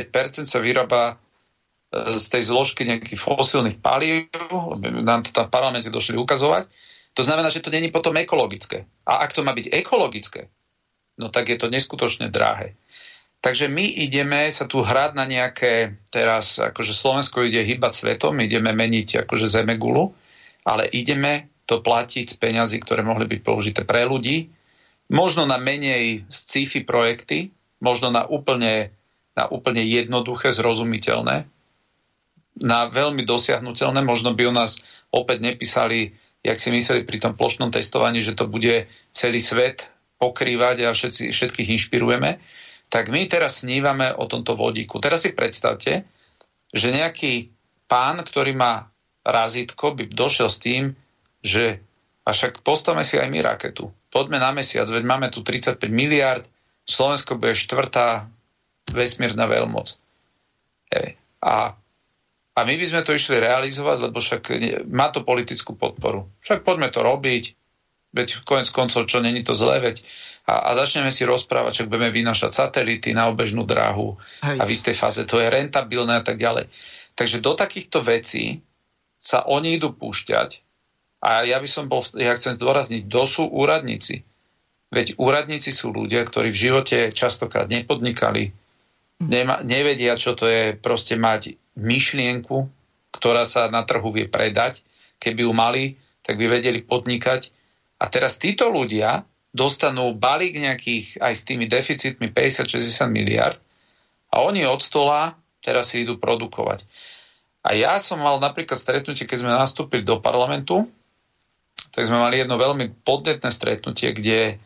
sa 0.45 0.59
vyrába 0.61 1.16
e, 1.93 2.16
z 2.16 2.25
tej 2.29 2.43
zložky 2.49 2.85
nejakých 2.85 3.21
fosílnych 3.21 3.81
palív, 3.81 4.29
nám 4.81 5.25
to 5.25 5.33
tam 5.33 5.49
v 5.49 5.53
parlamente 5.53 5.89
došli 5.89 6.21
ukazovať, 6.21 6.69
to 7.16 7.25
znamená, 7.25 7.49
že 7.49 7.65
to 7.65 7.73
není 7.73 7.89
potom 7.89 8.16
ekologické. 8.16 8.85
A 9.09 9.25
ak 9.25 9.33
to 9.33 9.41
má 9.41 9.57
byť 9.57 9.73
ekologické, 9.73 10.53
no 11.19 11.31
tak 11.31 11.51
je 11.51 11.59
to 11.59 11.70
neskutočne 11.70 12.31
drahé. 12.31 12.74
Takže 13.45 13.69
my 13.69 13.85
ideme 14.09 14.49
sa 14.49 14.65
tu 14.65 14.81
hrať 14.81 15.20
na 15.20 15.28
nejaké, 15.28 16.01
teraz 16.09 16.57
akože 16.57 16.97
Slovensko 16.97 17.45
ide 17.45 17.61
hýbať 17.61 17.93
svetom, 17.93 18.41
ideme 18.41 18.73
meniť 18.73 19.28
akože 19.28 19.53
zemegulu, 19.53 20.16
ale 20.65 20.89
ideme 20.89 21.53
to 21.69 21.85
platiť 21.85 22.24
z 22.24 22.36
peňazí, 22.41 22.81
ktoré 22.81 23.05
mohli 23.05 23.28
byť 23.28 23.41
použité 23.45 23.85
pre 23.85 24.09
ľudí, 24.09 24.49
možno 25.12 25.45
na 25.45 25.61
menej 25.61 26.24
sci-fi 26.32 26.81
projekty, 26.89 27.53
možno 27.85 28.09
na 28.09 28.24
úplne, 28.24 28.97
na 29.36 29.45
úplne 29.45 29.85
jednoduché, 29.85 30.49
zrozumiteľné, 30.49 31.45
na 32.65 32.81
veľmi 32.89 33.28
dosiahnutelné, 33.28 34.01
možno 34.01 34.32
by 34.32 34.49
u 34.49 34.55
nás 34.57 34.81
opäť 35.12 35.45
nepísali, 35.45 36.16
jak 36.41 36.57
si 36.57 36.73
mysleli 36.73 37.05
pri 37.05 37.20
tom 37.20 37.36
plošnom 37.36 37.69
testovaní, 37.69 38.24
že 38.24 38.32
to 38.32 38.49
bude 38.49 38.89
celý 39.12 39.41
svet 39.41 39.94
pokrývať 40.19 40.89
a 40.89 40.95
všetci, 40.95 41.31
všetkých 41.35 41.69
inšpirujeme 41.78 42.41
tak 42.95 43.11
my 43.11 43.27
teraz 43.27 43.66
snívame 43.66 44.15
o 44.15 44.31
tomto 44.31 44.55
vodíku. 44.55 45.03
Teraz 45.03 45.27
si 45.27 45.35
predstavte, 45.35 46.07
že 46.70 46.95
nejaký 46.95 47.51
pán, 47.91 48.23
ktorý 48.23 48.55
má 48.55 48.86
razítko, 49.27 49.99
by 49.99 50.07
došiel 50.15 50.47
s 50.47 50.62
tým, 50.62 50.82
že 51.43 51.82
a 52.24 52.32
však 52.32 52.65
postavme 52.65 53.05
si 53.05 53.20
aj 53.20 53.28
my 53.28 53.43
raketu. 53.43 53.91
Poďme 54.09 54.41
na 54.41 54.55
mesiac, 54.55 54.89
veď 54.89 55.05
máme 55.05 55.28
tu 55.28 55.45
35 55.45 55.77
miliard, 55.93 56.47
Slovensko 56.86 57.36
bude 57.36 57.53
štvrtá 57.53 58.31
vesmírna 58.95 59.45
veľmoc. 59.45 59.99
A, 61.45 61.74
a 62.55 62.61
my 62.65 62.74
by 62.81 62.86
sme 62.89 63.03
to 63.05 63.12
išli 63.12 63.43
realizovať, 63.43 64.09
lebo 64.09 64.23
však 64.23 64.41
má 64.89 65.12
to 65.12 65.20
politickú 65.20 65.77
podporu. 65.77 66.31
Však 66.41 66.65
poďme 66.65 66.89
to 66.89 67.05
robiť, 67.05 67.45
veď 68.15 68.47
konec 68.47 68.70
koncov, 68.70 69.11
čo 69.11 69.19
není 69.19 69.43
to 69.43 69.59
zlé, 69.59 69.82
veď 69.82 70.07
a, 70.47 70.70
a 70.70 70.77
začneme 70.77 71.11
si 71.11 71.27
rozprávať, 71.27 71.82
že 71.82 71.89
budeme 71.89 72.12
vynašať 72.15 72.53
satelity 72.53 73.16
na 73.16 73.27
obežnú 73.32 73.66
dráhu 73.66 74.15
Hej. 74.45 74.61
a 74.61 74.62
v 74.62 74.70
istej 74.70 74.95
fáze 74.95 75.23
to 75.27 75.41
je 75.41 75.49
rentabilné 75.51 76.20
a 76.20 76.24
tak 76.24 76.39
ďalej. 76.39 76.70
Takže 77.16 77.43
do 77.43 77.57
takýchto 77.57 78.05
vecí 78.05 78.61
sa 79.19 79.43
oni 79.49 79.81
idú 79.81 79.97
púšťať 79.97 80.62
a 81.24 81.49
ja 81.49 81.57
by 81.57 81.69
som 81.69 81.89
bol, 81.89 82.05
ja 82.20 82.36
chcem 82.36 82.53
zdôrazniť, 82.53 83.09
kto 83.09 83.23
sú 83.24 83.45
úradníci. 83.49 84.20
Veď 84.93 85.16
úradníci 85.16 85.73
sú 85.73 85.91
ľudia, 85.91 86.20
ktorí 86.20 86.53
v 86.53 86.62
živote 86.69 86.99
častokrát 87.11 87.66
nepodnikali, 87.66 88.53
nema, 89.24 89.65
nevedia, 89.65 90.20
čo 90.20 90.36
to 90.36 90.45
je 90.45 90.77
proste 90.77 91.16
mať 91.16 91.57
myšlienku, 91.81 92.69
ktorá 93.16 93.49
sa 93.49 93.73
na 93.73 93.86
trhu 93.89 94.12
vie 94.12 94.28
predať. 94.28 94.85
Keby 95.16 95.49
ju 95.49 95.53
mali, 95.57 95.85
tak 96.20 96.36
by 96.36 96.61
vedeli 96.61 96.85
podnikať. 96.85 97.54
A 97.99 98.05
teraz 98.11 98.37
títo 98.41 98.69
ľudia 98.71 99.23
dostanú 99.55 100.15
balík 100.19 100.59
nejakých 100.59 101.23
aj 101.23 101.35
s 101.35 101.43
tými 101.47 101.71
deficitmi 101.71 102.35
50-60 102.35 103.07
miliard 103.11 103.59
a 104.35 104.43
oni 104.43 104.66
od 104.66 104.83
stola 104.83 105.39
teraz 105.65 105.95
si 105.95 106.05
idú 106.05 106.21
produkovať. 106.21 106.85
A 107.65 107.73
ja 107.73 107.97
som 107.97 108.21
mal 108.21 108.37
napríklad 108.37 108.77
stretnutie, 108.77 109.25
keď 109.25 109.39
sme 109.41 109.57
nastúpili 109.57 110.05
do 110.05 110.21
parlamentu, 110.21 110.85
tak 111.89 112.05
sme 112.05 112.21
mali 112.21 112.43
jedno 112.43 112.61
veľmi 112.61 113.07
podnetné 113.07 113.49
stretnutie, 113.49 114.12
kde 114.12 114.61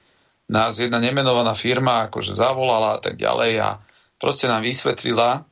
nás 0.49 0.81
jedna 0.81 0.99
nemenovaná 0.99 1.55
firma 1.55 2.09
akože 2.09 2.35
zavolala 2.35 2.97
a 2.97 3.01
tak 3.05 3.21
ďalej 3.21 3.53
a 3.63 3.79
proste 4.19 4.49
nám 4.49 4.65
vysvetlila, 4.65 5.45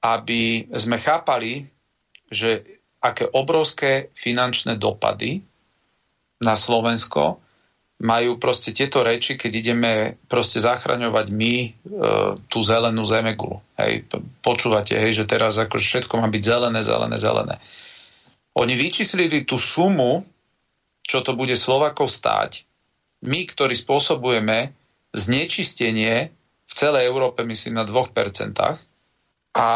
aby 0.00 0.70
sme 0.72 0.96
chápali, 0.96 1.66
že 2.30 2.80
aké 3.02 3.26
obrovské 3.28 4.14
finančné 4.14 4.78
dopady 4.78 5.42
na 6.42 6.54
Slovensko 6.54 7.40
majú 7.96 8.36
proste 8.36 8.76
tieto 8.76 9.00
reči, 9.00 9.40
keď 9.40 9.52
ideme 9.56 9.92
proste 10.28 10.60
zachraňovať 10.60 11.26
my 11.32 11.54
e, 11.64 11.68
tú 12.44 12.60
zelenú 12.60 13.08
zemegulu. 13.08 13.56
Hej, 13.80 14.04
počúvate, 14.44 14.92
hej, 15.00 15.24
že 15.24 15.24
teraz 15.24 15.56
ako 15.56 15.80
všetko 15.80 16.20
má 16.20 16.28
byť 16.28 16.42
zelené, 16.44 16.80
zelené, 16.84 17.16
zelené. 17.16 17.56
Oni 18.56 18.76
vyčíslili 18.76 19.48
tú 19.48 19.56
sumu, 19.56 20.28
čo 21.00 21.24
to 21.24 21.32
bude 21.32 21.56
Slovakov 21.56 22.12
stáť, 22.12 22.68
my, 23.24 23.48
ktorí 23.48 23.72
spôsobujeme 23.72 24.76
znečistenie 25.16 26.28
v 26.68 26.72
celej 26.72 27.08
Európe, 27.08 27.48
myslím, 27.48 27.80
na 27.80 27.88
2%. 27.88 28.12
A 29.56 29.68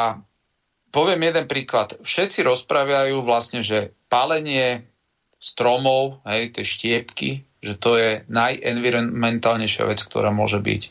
poviem 0.92 1.20
jeden 1.24 1.46
príklad. 1.48 1.96
Všetci 2.04 2.44
rozprávajú 2.44 3.24
vlastne, 3.24 3.64
že 3.64 3.96
palenie 4.12 4.89
stromov, 5.40 6.20
hej, 6.28 6.52
tie 6.52 6.64
štiepky, 6.64 7.30
že 7.64 7.74
to 7.80 7.96
je 7.96 8.22
najenvironmentálnejšia 8.28 9.88
vec, 9.88 10.00
ktorá 10.04 10.28
môže 10.28 10.60
byť. 10.60 10.82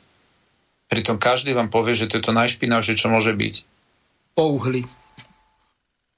Pritom 0.90 1.22
každý 1.22 1.54
vám 1.54 1.70
povie, 1.70 1.94
že 1.94 2.10
to 2.10 2.18
je 2.18 2.26
to 2.26 2.34
najšpinavšie, 2.34 2.98
čo 2.98 3.14
môže 3.14 3.38
byť. 3.38 3.56
Po 4.34 4.58
uhli. 4.58 4.82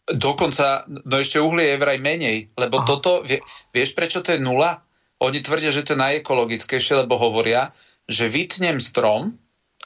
Dokonca, 0.08 0.88
no 0.88 1.16
ešte 1.20 1.44
uhlie 1.44 1.76
je 1.76 1.82
vraj 1.82 2.00
menej, 2.00 2.52
lebo 2.56 2.80
Aha. 2.80 2.88
toto, 2.88 3.24
vie, 3.28 3.44
vieš 3.76 3.92
prečo 3.92 4.24
to 4.24 4.36
je 4.36 4.40
nula? 4.40 4.80
Oni 5.22 5.44
tvrdia, 5.44 5.70
že 5.70 5.84
to 5.84 5.94
je 5.94 6.04
najekologickejšie, 6.04 7.06
lebo 7.06 7.20
hovoria, 7.20 7.76
že 8.10 8.32
vytnem 8.32 8.82
strom, 8.82 9.38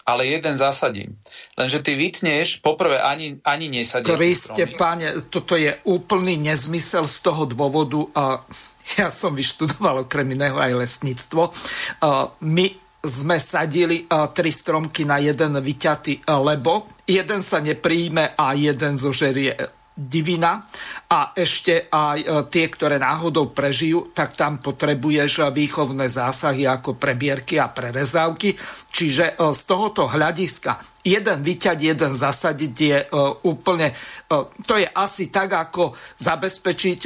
ale 0.06 0.30
jeden 0.30 0.54
zasadím. 0.54 1.18
Lenže 1.58 1.82
ty 1.82 1.98
vytneš, 1.98 2.62
poprvé 2.62 3.02
ani, 3.02 3.42
ani 3.42 3.74
nesadíš. 3.74 4.14
Kriste, 4.14 4.70
páne, 4.78 5.18
toto 5.34 5.58
je 5.58 5.74
úplný 5.90 6.38
nezmysel 6.38 7.10
z 7.10 7.18
toho 7.26 7.50
dôvodu, 7.50 8.06
a 8.14 8.46
ja 9.02 9.10
som 9.10 9.34
vyštudoval 9.34 10.06
okrem 10.06 10.38
iného 10.38 10.62
aj 10.62 10.78
lesníctvo. 10.78 11.50
My 12.46 12.66
sme 13.06 13.38
sadili 13.38 14.06
tri 14.10 14.50
stromky 14.50 15.06
na 15.06 15.18
jeden 15.22 15.58
vyťatý 15.58 16.26
lebo. 16.26 16.90
Jeden 17.06 17.42
sa 17.46 17.62
nepríjme 17.62 18.34
a 18.34 18.54
jeden 18.58 18.98
zožerie 18.98 19.54
divina 19.96 20.68
a 21.08 21.32
ešte 21.32 21.88
aj 21.88 22.20
e, 22.20 22.28
tie, 22.52 22.68
ktoré 22.68 23.00
náhodou 23.00 23.56
prežijú, 23.56 24.12
tak 24.12 24.36
tam 24.36 24.60
potrebuješ 24.60 25.56
výchovné 25.56 26.12
zásahy 26.12 26.68
ako 26.68 27.00
prebierky 27.00 27.56
a 27.64 27.72
prerezávky. 27.72 28.52
Čiže 28.92 29.40
e, 29.40 29.56
z 29.56 29.62
tohoto 29.64 30.12
hľadiska 30.12 31.00
jeden 31.08 31.40
vyťať, 31.40 31.78
jeden 31.80 32.12
zasadiť 32.12 32.74
je 32.76 32.98
e, 33.00 33.08
úplne, 33.48 33.96
to 34.68 34.76
je 34.76 34.88
asi 34.92 35.32
tak, 35.32 35.56
ako 35.56 35.96
zabezpečiť 36.20 37.02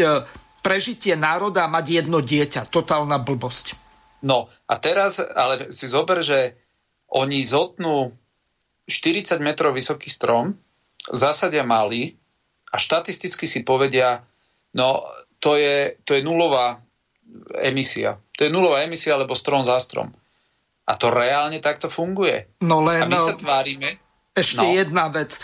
prežitie 0.66 1.14
národa 1.14 1.70
a 1.70 1.72
mať 1.72 1.86
jedno 2.04 2.26
dieťa. 2.26 2.74
Totálna 2.74 3.22
blbosť. 3.22 3.78
No 4.26 4.50
a 4.66 4.74
teraz, 4.82 5.22
ale 5.22 5.70
si 5.72 5.86
zober, 5.86 6.26
že 6.26 6.58
oni 7.14 7.46
zotnú 7.46 8.12
40 8.90 9.38
metrov 9.40 9.78
vysoký 9.78 10.10
strom, 10.10 10.58
zasadia 11.14 11.62
malý 11.62 12.20
a 12.70 12.76
štatisticky 12.78 13.50
si 13.50 13.66
povedia, 13.66 14.22
no 14.78 15.02
to 15.42 15.58
je, 15.58 15.98
to 16.06 16.14
je 16.14 16.22
nulová 16.22 16.78
emisia. 17.58 18.18
To 18.38 18.46
je 18.46 18.52
nulová 18.54 18.86
emisia, 18.86 19.18
alebo 19.18 19.34
strom 19.34 19.66
za 19.66 19.78
strom. 19.82 20.10
A 20.90 20.98
to 20.98 21.14
reálne 21.14 21.62
takto 21.62 21.90
funguje. 21.90 22.62
No 22.66 22.82
len... 22.82 23.06
A 23.06 23.10
my 23.10 23.20
sa 23.20 23.38
tvárime... 23.38 24.02
Ešte 24.30 24.64
no. 24.64 24.72
jedna 24.72 25.12
vec. 25.12 25.36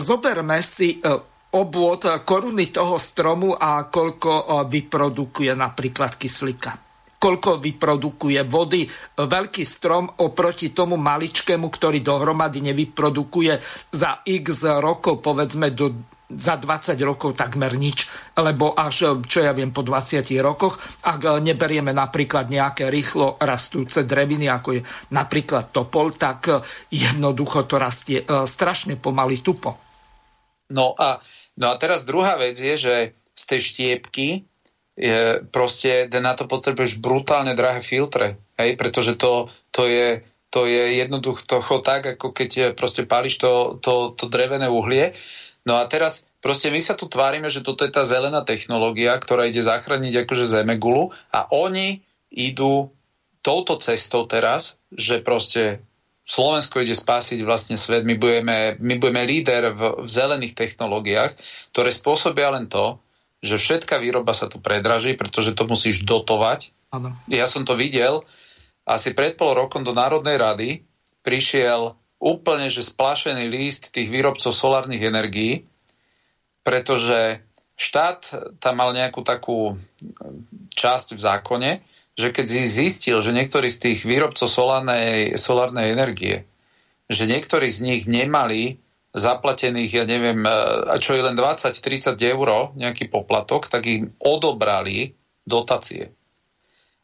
Zoberme 0.00 0.64
si 0.64 0.96
e, 0.96 0.98
obvod 1.52 2.24
koruny 2.24 2.72
toho 2.72 2.96
stromu 2.96 3.52
a 3.52 3.90
koľko 3.90 4.64
vyprodukuje 4.64 5.52
napríklad 5.52 6.16
kyslíka. 6.16 6.72
Koľko 7.20 7.60
vyprodukuje 7.60 8.40
vody 8.48 8.88
veľký 9.20 9.60
strom 9.66 10.08
oproti 10.24 10.72
tomu 10.72 10.96
maličkému, 10.96 11.68
ktorý 11.68 12.00
dohromady 12.00 12.64
nevyprodukuje 12.64 13.60
za 13.92 14.24
x 14.24 14.64
rokov, 14.80 15.20
povedzme 15.20 15.68
do 15.74 15.92
za 16.34 16.54
20 16.58 16.94
rokov 17.02 17.34
takmer 17.34 17.74
nič, 17.74 18.06
lebo 18.38 18.74
až, 18.74 19.22
čo 19.26 19.38
ja 19.42 19.50
viem, 19.50 19.74
po 19.74 19.82
20 19.82 20.22
rokoch, 20.38 20.78
ak 21.06 21.42
neberieme 21.42 21.90
napríklad 21.90 22.46
nejaké 22.46 22.88
rýchlo 22.90 23.38
rastúce 23.42 24.06
dreviny, 24.06 24.46
ako 24.46 24.78
je 24.78 24.82
napríklad 25.14 25.74
topol, 25.74 26.14
tak 26.14 26.50
jednoducho 26.90 27.66
to 27.66 27.76
rastie 27.76 28.22
e, 28.22 28.46
strašne 28.46 28.98
pomaly 28.98 29.42
tupo. 29.42 29.76
No 30.70 30.94
a 30.94 31.18
No 31.60 31.68
a 31.68 31.74
teraz 31.76 32.08
druhá 32.08 32.40
vec 32.40 32.56
je, 32.56 32.74
že 32.80 32.94
z 33.36 33.44
tej 33.44 33.60
štiepky 33.60 34.28
je 34.96 35.44
proste 35.52 36.08
na 36.08 36.32
to 36.32 36.48
potrebuješ 36.48 37.04
brutálne 37.04 37.52
drahé 37.52 37.84
filtre, 37.84 38.40
hej, 38.56 38.80
pretože 38.80 39.20
to, 39.20 39.52
to 39.68 39.84
je 39.84 40.24
to 40.50 40.66
je 40.66 40.98
jednoducho 40.98 41.78
tak, 41.78 42.18
ako 42.18 42.34
keď 42.34 42.74
proste 42.74 43.06
pališ 43.06 43.38
to, 43.38 43.78
to, 43.78 44.18
to 44.18 44.26
drevené 44.26 44.66
uhlie. 44.66 45.14
No 45.70 45.78
a 45.78 45.86
teraz 45.86 46.26
proste 46.42 46.66
my 46.66 46.82
sa 46.82 46.98
tu 46.98 47.06
tvárime, 47.06 47.46
že 47.46 47.62
toto 47.62 47.86
je 47.86 47.94
tá 47.94 48.02
zelená 48.02 48.42
technológia, 48.42 49.14
ktorá 49.14 49.46
ide 49.46 49.62
zachrániť 49.62 50.26
akože 50.26 50.50
Zemegulu 50.50 51.14
a 51.30 51.46
oni 51.54 52.02
idú 52.34 52.90
touto 53.38 53.78
cestou 53.78 54.26
teraz, 54.26 54.82
že 54.90 55.22
proste 55.22 55.78
Slovensko 56.26 56.82
ide 56.82 56.98
spásiť 56.98 57.38
vlastne 57.46 57.78
svet, 57.78 58.02
my 58.02 58.18
budeme, 58.18 58.74
my 58.82 58.98
budeme 58.98 59.22
líder 59.22 59.70
v, 59.70 60.02
v 60.02 60.08
zelených 60.10 60.58
technológiách, 60.58 61.38
ktoré 61.70 61.94
spôsobia 61.94 62.50
len 62.50 62.66
to, 62.66 62.98
že 63.38 63.54
všetká 63.54 64.02
výroba 64.02 64.34
sa 64.34 64.50
tu 64.50 64.58
predraží, 64.58 65.14
pretože 65.14 65.54
to 65.54 65.70
musíš 65.70 66.02
dotovať. 66.02 66.74
Ano. 66.90 67.14
Ja 67.30 67.46
som 67.46 67.62
to 67.62 67.78
videl, 67.78 68.26
asi 68.82 69.14
pred 69.14 69.38
pol 69.38 69.54
rokom 69.54 69.86
do 69.86 69.94
Národnej 69.94 70.34
rady 70.34 70.68
prišiel 71.22 71.94
úplne 72.20 72.68
že 72.68 72.84
splašený 72.84 73.48
líst 73.48 73.90
tých 73.90 74.12
výrobcov 74.12 74.52
solárnych 74.52 75.00
energií, 75.00 75.64
pretože 76.60 77.40
štát 77.80 78.28
tam 78.60 78.74
mal 78.76 78.92
nejakú 78.92 79.24
takú 79.24 79.80
časť 80.76 81.16
v 81.16 81.20
zákone, 81.20 81.70
že 82.12 82.28
keď 82.28 82.46
zistil, 82.68 83.24
že 83.24 83.32
niektorí 83.32 83.72
z 83.72 83.80
tých 83.80 84.00
výrobcov 84.04 84.44
solárnej, 84.44 85.40
solárnej 85.40 85.96
energie, 85.96 86.44
že 87.08 87.24
niektorí 87.24 87.72
z 87.72 87.80
nich 87.80 88.02
nemali 88.04 88.76
zaplatených, 89.16 89.90
ja 89.90 90.04
neviem, 90.06 90.44
čo 91.02 91.16
je 91.16 91.22
len 91.24 91.34
20-30 91.34 92.14
eur, 92.20 92.76
nejaký 92.78 93.10
poplatok, 93.10 93.66
tak 93.66 93.88
im 93.88 94.14
odobrali 94.22 95.16
dotácie. 95.42 96.14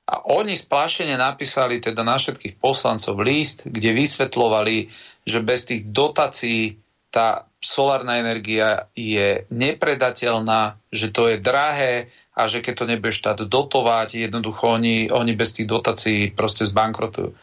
A 0.07 0.23
oni 0.31 0.55
splášene 0.55 1.19
napísali 1.19 1.83
teda 1.83 2.07
na 2.07 2.15
všetkých 2.15 2.63
poslancov 2.63 3.19
list, 3.27 3.67
kde 3.67 3.91
vysvetlovali, 3.91 4.87
že 5.27 5.43
bez 5.43 5.67
tých 5.67 5.83
dotácií 5.91 6.79
tá 7.11 7.51
solárna 7.59 8.23
energia 8.23 8.87
je 8.95 9.51
nepredateľná, 9.51 10.79
že 10.95 11.11
to 11.11 11.27
je 11.27 11.43
drahé 11.43 12.15
a 12.39 12.47
že 12.47 12.63
keď 12.63 12.75
to 12.79 12.85
nebude 12.87 13.11
štát 13.11 13.43
dotovať, 13.51 14.31
jednoducho 14.31 14.79
oni, 14.79 15.11
oni 15.11 15.33
bez 15.35 15.59
tých 15.59 15.67
dotácií 15.67 16.31
proste 16.31 16.71
zbankrotujú. 16.71 17.35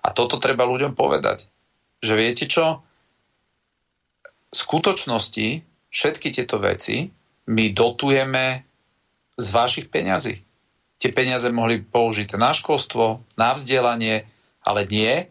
A 0.00 0.08
toto 0.16 0.40
treba 0.40 0.64
ľuďom 0.64 0.96
povedať. 0.96 1.52
Že 2.00 2.14
viete 2.16 2.48
čo? 2.48 2.80
V 4.48 4.56
skutočnosti 4.56 5.60
všetky 5.92 6.32
tieto 6.32 6.56
veci 6.62 7.12
my 7.52 7.64
dotujeme 7.76 8.64
z 9.36 9.46
vašich 9.52 9.92
peňazí 9.92 10.45
tie 10.96 11.10
peniaze 11.12 11.48
mohli 11.52 11.84
použiť 11.84 12.36
na 12.40 12.56
školstvo, 12.56 13.24
na 13.36 13.52
vzdelanie, 13.52 14.24
ale 14.64 14.82
nie. 14.88 15.28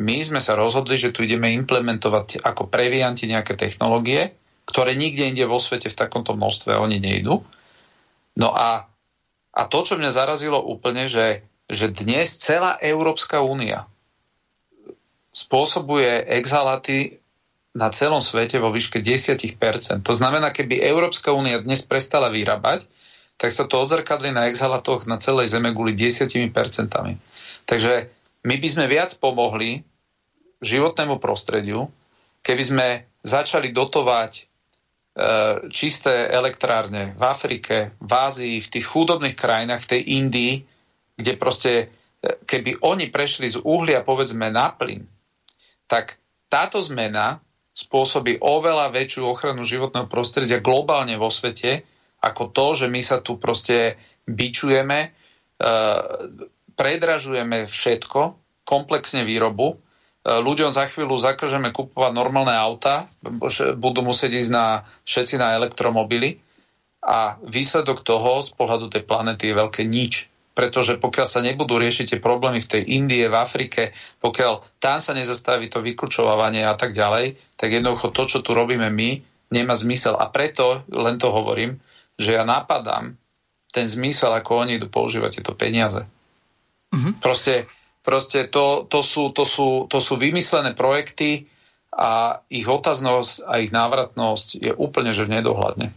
My 0.00 0.20
sme 0.24 0.40
sa 0.40 0.56
rozhodli, 0.56 0.96
že 0.96 1.12
tu 1.12 1.24
ideme 1.24 1.52
implementovať 1.56 2.44
ako 2.44 2.68
previanti 2.68 3.28
nejaké 3.28 3.56
technológie, 3.56 4.32
ktoré 4.68 4.94
nikde 4.94 5.26
inde 5.26 5.44
vo 5.48 5.58
svete 5.58 5.90
v 5.90 5.98
takomto 5.98 6.36
množstve 6.36 6.76
oni 6.76 7.02
nejdu. 7.02 7.42
No 8.38 8.48
a, 8.54 8.86
a 9.52 9.62
to, 9.66 9.82
čo 9.82 9.98
mňa 9.98 10.14
zarazilo 10.14 10.62
úplne, 10.62 11.10
že, 11.10 11.44
že 11.66 11.90
dnes 11.90 12.38
celá 12.38 12.78
Európska 12.78 13.42
únia 13.42 13.90
spôsobuje 15.30 16.26
exhalaty 16.38 17.20
na 17.70 17.90
celom 17.94 18.18
svete 18.18 18.58
vo 18.58 18.74
výške 18.74 18.98
10%. 18.98 20.02
To 20.02 20.14
znamená, 20.14 20.50
keby 20.50 20.82
Európska 20.82 21.30
únia 21.30 21.62
dnes 21.62 21.86
prestala 21.86 22.26
vyrábať, 22.26 22.86
tak 23.40 23.56
sa 23.56 23.64
to 23.64 23.80
odzrkadli 23.80 24.36
na 24.36 24.52
exhalatoch 24.52 25.08
na 25.08 25.16
celej 25.16 25.56
Zeme 25.56 25.72
kvôli 25.72 25.96
10%. 25.96 26.44
Takže 27.64 27.92
my 28.44 28.54
by 28.60 28.68
sme 28.68 28.84
viac 28.84 29.16
pomohli 29.16 29.80
životnému 30.60 31.16
prostrediu, 31.16 31.88
keby 32.44 32.62
sme 32.62 32.86
začali 33.24 33.72
dotovať 33.72 34.32
e, 34.36 34.42
čisté 35.72 36.28
elektrárne 36.28 37.16
v 37.16 37.22
Afrike, 37.24 37.96
v 37.96 38.12
Ázii, 38.12 38.56
v 38.60 38.68
tých 38.76 38.84
chudobných 38.84 39.36
krajinách, 39.36 39.88
v 39.88 39.90
tej 39.96 40.02
Indii, 40.20 40.54
kde 41.16 41.32
proste, 41.40 41.72
e, 42.20 42.44
keby 42.44 42.84
oni 42.84 43.08
prešli 43.08 43.48
z 43.48 43.56
uhlia 43.64 44.04
povedzme 44.04 44.52
na 44.52 44.68
plyn, 44.68 45.08
tak 45.88 46.20
táto 46.52 46.76
zmena 46.84 47.40
spôsobí 47.72 48.36
oveľa 48.44 48.92
väčšiu 48.92 49.24
ochranu 49.24 49.64
životného 49.64 50.12
prostredia 50.12 50.60
globálne 50.60 51.16
vo 51.16 51.32
svete, 51.32 51.88
ako 52.20 52.52
to, 52.52 52.66
že 52.84 52.86
my 52.92 53.00
sa 53.00 53.24
tu 53.24 53.40
proste 53.40 53.96
bičujeme, 54.28 54.98
e, 55.00 55.08
predražujeme 56.76 57.64
všetko, 57.64 58.20
komplexne 58.68 59.24
výrobu, 59.24 59.74
e, 59.74 59.76
ľuďom 60.28 60.70
za 60.70 60.86
chvíľu 60.86 61.16
zakažeme 61.16 61.72
kupovať 61.72 62.12
normálne 62.12 62.52
auta, 62.52 63.08
budú 63.76 64.04
musieť 64.04 64.36
ísť 64.36 64.50
na, 64.52 64.84
všetci 65.08 65.40
na 65.40 65.56
elektromobily 65.56 66.38
a 67.00 67.40
výsledok 67.40 68.04
toho 68.04 68.44
z 68.44 68.52
pohľadu 68.52 68.92
tej 68.92 69.08
planety 69.08 69.50
je 69.50 69.54
veľké 69.56 69.82
nič. 69.88 70.28
Pretože 70.50 71.00
pokiaľ 71.00 71.26
sa 71.30 71.40
nebudú 71.40 71.80
riešiť 71.80 72.06
tie 72.12 72.20
problémy 72.20 72.60
v 72.60 72.68
tej 72.68 72.82
Indie, 72.84 73.32
v 73.32 73.38
Afrike, 73.38 73.96
pokiaľ 74.20 74.76
tam 74.76 75.00
sa 75.00 75.16
nezastaví 75.16 75.72
to 75.72 75.80
vyklúčovanie 75.80 76.68
a 76.68 76.76
tak 76.76 76.92
ďalej, 76.92 77.40
tak 77.56 77.72
jednoducho 77.72 78.12
to, 78.12 78.28
čo 78.28 78.38
tu 78.44 78.52
robíme 78.52 78.92
my, 78.92 79.10
nemá 79.48 79.72
zmysel. 79.72 80.20
A 80.20 80.28
preto, 80.28 80.84
len 80.92 81.16
to 81.16 81.32
hovorím, 81.32 81.80
že 82.20 82.36
ja 82.36 82.44
napadám 82.44 83.16
ten 83.72 83.88
zmysel, 83.88 84.36
ako 84.36 84.66
oni 84.66 84.76
idú 84.76 84.92
používať 84.92 85.40
tieto 85.40 85.56
peniaze. 85.56 86.04
Mm-hmm. 86.92 87.22
Proste, 87.24 87.70
proste 88.04 88.50
to, 88.52 88.84
to, 88.84 89.00
sú, 89.00 89.32
to, 89.32 89.48
sú, 89.48 89.88
to 89.88 89.98
sú 90.02 90.20
vymyslené 90.20 90.76
projekty 90.76 91.48
a 91.94 92.42
ich 92.52 92.66
otaznosť 92.68 93.48
a 93.48 93.52
ich 93.62 93.72
návratnosť 93.72 94.48
je 94.60 94.72
úplne 94.74 95.16
že 95.16 95.24
v 95.26 95.40
nedohľadne. 95.40 95.88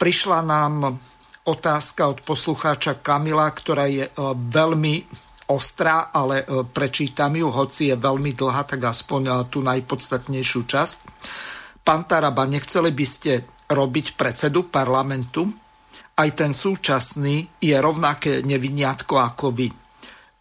Prišla 0.00 0.40
nám 0.44 0.96
otázka 1.44 2.08
od 2.08 2.24
poslucháča 2.24 3.00
Kamila, 3.04 3.48
ktorá 3.52 3.88
je 3.88 4.08
veľmi 4.52 5.04
ostrá, 5.48 6.12
ale 6.12 6.44
prečítam 6.72 7.32
ju, 7.32 7.48
hoci 7.48 7.92
je 7.92 7.96
veľmi 7.96 8.36
dlhá, 8.36 8.68
tak 8.68 8.84
aspoň 8.84 9.48
tú 9.48 9.64
najpodstatnejšiu 9.64 10.60
časť. 10.64 10.98
Pán 11.84 12.04
Taraba, 12.04 12.44
nechceli 12.44 12.92
by 12.92 13.06
ste 13.08 13.48
robiť 13.68 14.16
predsedu 14.16 14.72
parlamentu, 14.72 15.48
aj 16.18 16.28
ten 16.34 16.50
súčasný 16.50 17.62
je 17.62 17.76
rovnaké 17.78 18.42
neviniatko 18.42 19.14
ako 19.22 19.54
vy. 19.54 19.68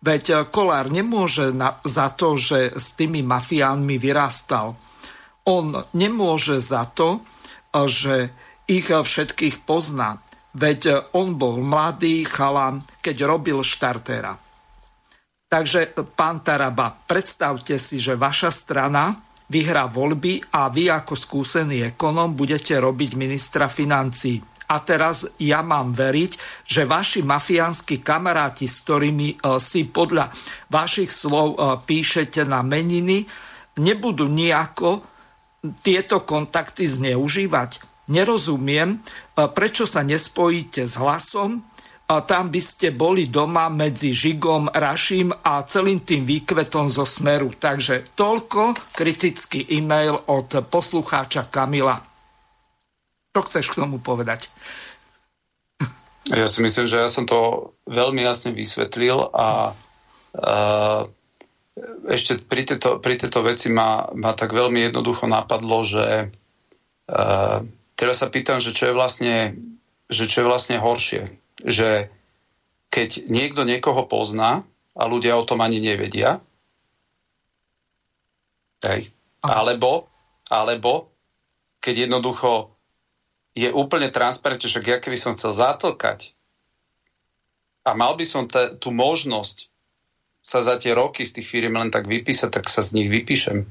Veď 0.02 0.50
Kolár 0.50 0.90
nemôže 0.90 1.54
na, 1.54 1.78
za 1.86 2.10
to, 2.14 2.34
že 2.40 2.74
s 2.74 2.98
tými 2.98 3.22
mafiánmi 3.22 4.02
vyrástal. 4.02 4.74
On 5.46 5.74
nemôže 5.94 6.58
za 6.62 6.90
to, 6.90 7.22
že 7.74 8.34
ich 8.66 8.90
všetkých 8.90 9.64
pozná. 9.68 10.22
Veď 10.58 11.14
on 11.14 11.38
bol 11.38 11.62
mladý 11.62 12.26
chalan, 12.26 12.82
keď 13.02 13.30
robil 13.30 13.62
štartéra. 13.62 14.34
Takže, 15.48 15.96
pán 16.18 16.44
Taraba, 16.44 16.92
predstavte 16.92 17.80
si, 17.80 18.02
že 18.02 18.20
vaša 18.20 18.52
strana 18.52 19.27
vyhrá 19.48 19.88
voľby 19.88 20.44
a 20.56 20.68
vy 20.68 20.92
ako 20.92 21.16
skúsený 21.16 21.96
ekonom 21.96 22.36
budete 22.36 22.76
robiť 22.76 23.16
ministra 23.16 23.72
financí. 23.72 24.44
A 24.68 24.84
teraz 24.84 25.24
ja 25.40 25.64
mám 25.64 25.96
veriť, 25.96 26.32
že 26.68 26.84
vaši 26.84 27.24
mafiánsky 27.24 28.04
kamaráti, 28.04 28.68
s 28.68 28.84
ktorými 28.84 29.28
e, 29.32 29.36
si 29.64 29.88
podľa 29.88 30.28
vašich 30.68 31.08
slov 31.08 31.56
e, 31.56 31.58
píšete 31.88 32.44
na 32.44 32.60
meniny, 32.68 33.24
nebudú 33.80 34.28
nejako 34.28 35.08
tieto 35.80 36.28
kontakty 36.28 36.84
zneužívať. 36.84 37.80
Nerozumiem, 38.12 39.00
e, 39.00 39.48
prečo 39.56 39.88
sa 39.88 40.04
nespojíte 40.04 40.84
s 40.84 41.00
hlasom, 41.00 41.64
a 42.08 42.24
tam 42.24 42.48
by 42.48 42.62
ste 42.64 42.96
boli 42.96 43.28
doma 43.28 43.68
medzi 43.68 44.16
Žigom, 44.16 44.72
Raším 44.72 45.44
a 45.44 45.60
celým 45.68 46.08
tým 46.08 46.24
výkvetom 46.24 46.88
zo 46.88 47.04
Smeru. 47.04 47.52
Takže 47.52 48.16
toľko 48.16 48.96
kritický 48.96 49.68
e-mail 49.76 50.16
od 50.32 50.48
poslucháča 50.72 51.52
Kamila. 51.52 52.00
Čo 53.36 53.42
chceš 53.44 53.66
k 53.76 53.84
tomu 53.84 54.00
povedať? 54.00 54.48
Ja 56.32 56.48
si 56.48 56.64
myslím, 56.64 56.88
že 56.88 57.04
ja 57.04 57.12
som 57.12 57.28
to 57.28 57.72
veľmi 57.92 58.24
jasne 58.24 58.56
vysvetlil 58.56 59.28
a 59.32 59.76
uh, 59.76 61.02
ešte 62.08 62.40
pri 62.40 62.72
tejto, 62.72 63.04
pri 63.04 63.20
tejto 63.20 63.44
veci 63.44 63.68
ma, 63.68 64.08
ma 64.16 64.32
tak 64.32 64.56
veľmi 64.56 64.92
jednoducho 64.92 65.28
napadlo, 65.28 65.84
že 65.84 66.32
uh, 67.12 67.60
teraz 68.00 68.24
sa 68.24 68.32
pýtam, 68.32 68.64
že 68.64 68.72
čo 68.72 68.92
je 68.92 68.94
vlastne, 68.96 69.60
že 70.08 70.24
čo 70.24 70.44
je 70.44 70.50
vlastne 70.52 70.80
horšie 70.80 71.47
že 71.62 72.10
keď 72.94 73.30
niekto 73.30 73.62
niekoho 73.66 74.06
pozná 74.10 74.66
a 74.98 75.04
ľudia 75.06 75.38
o 75.38 75.46
tom 75.46 75.62
ani 75.62 75.78
nevedia, 75.82 76.42
hej, 78.86 79.10
alebo, 79.46 80.10
alebo 80.50 81.14
keď 81.82 82.10
jednoducho 82.10 82.74
je 83.58 83.70
úplne 83.74 84.14
transparentne, 84.14 84.70
že 84.70 84.86
ja 84.86 85.02
keby 85.02 85.18
som 85.18 85.34
chcel 85.34 85.54
zatlkať 85.54 86.38
a 87.88 87.96
mal 87.98 88.14
by 88.14 88.26
som 88.28 88.46
t- 88.46 88.78
tú 88.78 88.94
možnosť 88.94 89.72
sa 90.48 90.64
za 90.64 90.80
tie 90.80 90.96
roky 90.96 91.28
z 91.28 91.42
tých 91.42 91.48
firiem 91.48 91.76
len 91.76 91.92
tak 91.92 92.08
vypísať, 92.08 92.50
tak 92.54 92.66
sa 92.72 92.80
z 92.80 93.02
nich 93.02 93.10
vypíšem. 93.12 93.68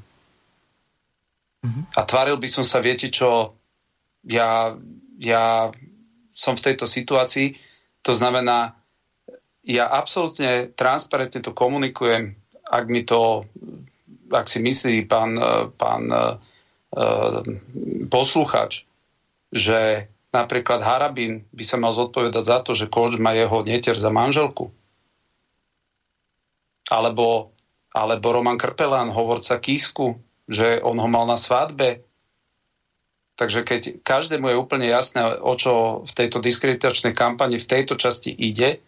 Mm-hmm. 1.65 1.85
A 1.97 2.01
tváril 2.05 2.37
by 2.37 2.49
som 2.51 2.65
sa, 2.69 2.85
viete 2.85 3.09
čo, 3.09 3.57
ja, 4.29 4.77
ja 5.17 5.73
som 6.37 6.53
v 6.53 6.65
tejto 6.73 6.85
situácii, 6.85 7.66
to 8.07 8.15
znamená, 8.15 8.79
ja 9.67 9.91
absolútne 9.91 10.71
transparentne 10.79 11.43
to 11.43 11.51
komunikujem, 11.51 12.39
ak 12.71 12.85
mi 12.87 13.03
to, 13.03 13.43
ak 14.31 14.47
si 14.47 14.63
myslí 14.63 15.11
pán, 15.11 15.35
pán 15.75 16.07
uh, 16.07 16.39
posluchač, 18.07 18.87
že 19.51 20.07
napríklad 20.31 20.87
Harabín 20.87 21.43
by 21.51 21.65
sa 21.67 21.83
mal 21.83 21.91
zodpovedať 21.91 22.45
za 22.47 22.59
to, 22.63 22.79
že 22.79 22.87
koč 22.87 23.19
má 23.19 23.35
jeho 23.35 23.67
netier 23.67 23.99
za 23.99 24.15
manželku. 24.15 24.71
Alebo, 26.87 27.51
alebo 27.91 28.27
Roman 28.31 28.55
Krpelán, 28.55 29.11
hovorca 29.11 29.59
Kísku, 29.59 30.23
že 30.47 30.79
on 30.79 30.95
ho 31.03 31.09
mal 31.11 31.27
na 31.27 31.35
svadbe. 31.35 32.06
Takže 33.37 33.69
keď 33.69 33.81
každému 34.01 34.49
je 34.49 34.57
úplne 34.57 34.89
jasné, 34.89 35.21
o 35.21 35.53
čo 35.61 36.03
v 36.09 36.13
tejto 36.17 36.41
diskreditačnej 36.41 37.13
kampani 37.13 37.61
v 37.61 37.69
tejto 37.69 38.01
časti 38.01 38.33
ide 38.33 38.81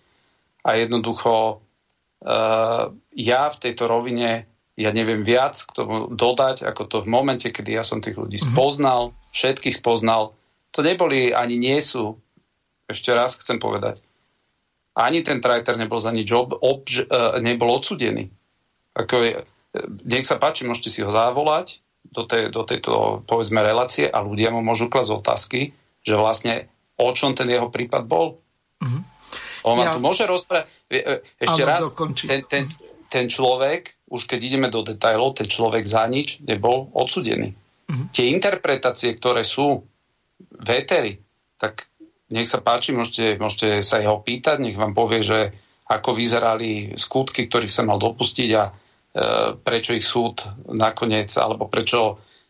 a 0.64 0.72
jednoducho 0.72 1.60
uh, 1.60 2.88
ja 3.12 3.42
v 3.52 3.60
tejto 3.60 3.84
rovine 3.84 4.48
ja 4.78 4.90
neviem 4.94 5.20
viac 5.20 5.60
k 5.60 5.70
tomu 5.76 6.08
dodať, 6.08 6.64
ako 6.64 6.82
to 6.88 6.96
v 7.04 7.12
momente, 7.12 7.44
kedy 7.44 7.76
ja 7.76 7.84
som 7.84 8.00
tých 8.00 8.16
ľudí 8.16 8.40
mm-hmm. 8.40 8.56
spoznal, 8.56 9.12
všetkých 9.36 9.76
spoznal. 9.84 10.32
To 10.72 10.80
neboli 10.80 11.34
ani 11.34 11.60
nie 11.60 11.76
sú, 11.84 12.16
ešte 12.88 13.12
raz 13.12 13.36
chcem 13.36 13.60
povedať, 13.60 14.00
ani 14.96 15.20
ten 15.20 15.44
trajter 15.44 15.76
nebol 15.76 16.00
za 16.00 16.08
nič 16.08 16.32
ob, 16.32 16.56
ob, 16.56 16.88
uh, 16.88 17.36
nebol 17.44 17.68
odsudený. 17.76 18.32
Ako 18.96 19.14
je, 19.20 19.32
nech 20.08 20.24
sa 20.24 20.40
páči, 20.40 20.64
môžete 20.64 20.88
si 20.88 21.04
ho 21.04 21.12
zavolať 21.12 21.84
do, 22.04 22.22
tej, 22.24 22.48
do 22.48 22.62
tejto, 22.64 23.24
povedzme, 23.28 23.60
relácie 23.60 24.08
a 24.08 24.24
ľudia 24.24 24.54
mu 24.54 24.64
môžu 24.64 24.88
klasť 24.88 25.10
otázky, 25.12 25.60
že 26.02 26.14
vlastne 26.16 26.70
o 26.98 27.10
čom 27.14 27.36
ten 27.36 27.46
jeho 27.48 27.70
prípad 27.70 28.04
bol. 28.08 28.40
Mm-hmm. 28.82 29.02
On 29.68 29.76
ja... 29.78 29.94
tu 29.94 30.00
môže 30.02 30.24
rozprávať. 30.24 30.66
E, 30.88 31.22
ešte 31.38 31.62
ano, 31.62 31.70
raz, 31.70 31.82
ten, 32.24 32.40
ten, 32.48 32.64
ten 33.06 33.26
človek, 33.28 34.08
už 34.08 34.24
keď 34.24 34.40
ideme 34.40 34.68
do 34.72 34.80
detajlov, 34.82 35.38
ten 35.38 35.48
človek 35.48 35.84
za 35.84 36.08
nič 36.08 36.40
nebol 36.42 36.88
odsudený. 36.96 37.52
Mm-hmm. 37.52 38.06
Tie 38.12 38.26
interpretácie, 38.32 39.12
ktoré 39.14 39.44
sú 39.44 39.84
vétery, 40.58 41.20
tak 41.58 41.90
nech 42.28 42.48
sa 42.48 42.60
páči, 42.60 42.92
môžete, 42.92 43.40
môžete 43.40 43.80
sa 43.80 44.00
jeho 44.00 44.20
pýtať, 44.20 44.60
nech 44.60 44.76
vám 44.76 44.92
povie, 44.92 45.24
že 45.24 45.52
ako 45.88 46.12
vyzerali 46.12 46.92
skutky, 47.00 47.48
ktorých 47.48 47.72
sa 47.72 47.82
mal 47.82 47.96
dopustiť 47.96 48.50
a 48.60 48.68
prečo 49.62 49.96
ich 49.96 50.06
súd 50.06 50.44
nakoniec, 50.68 51.32
alebo 51.38 51.66
prečo 51.66 52.00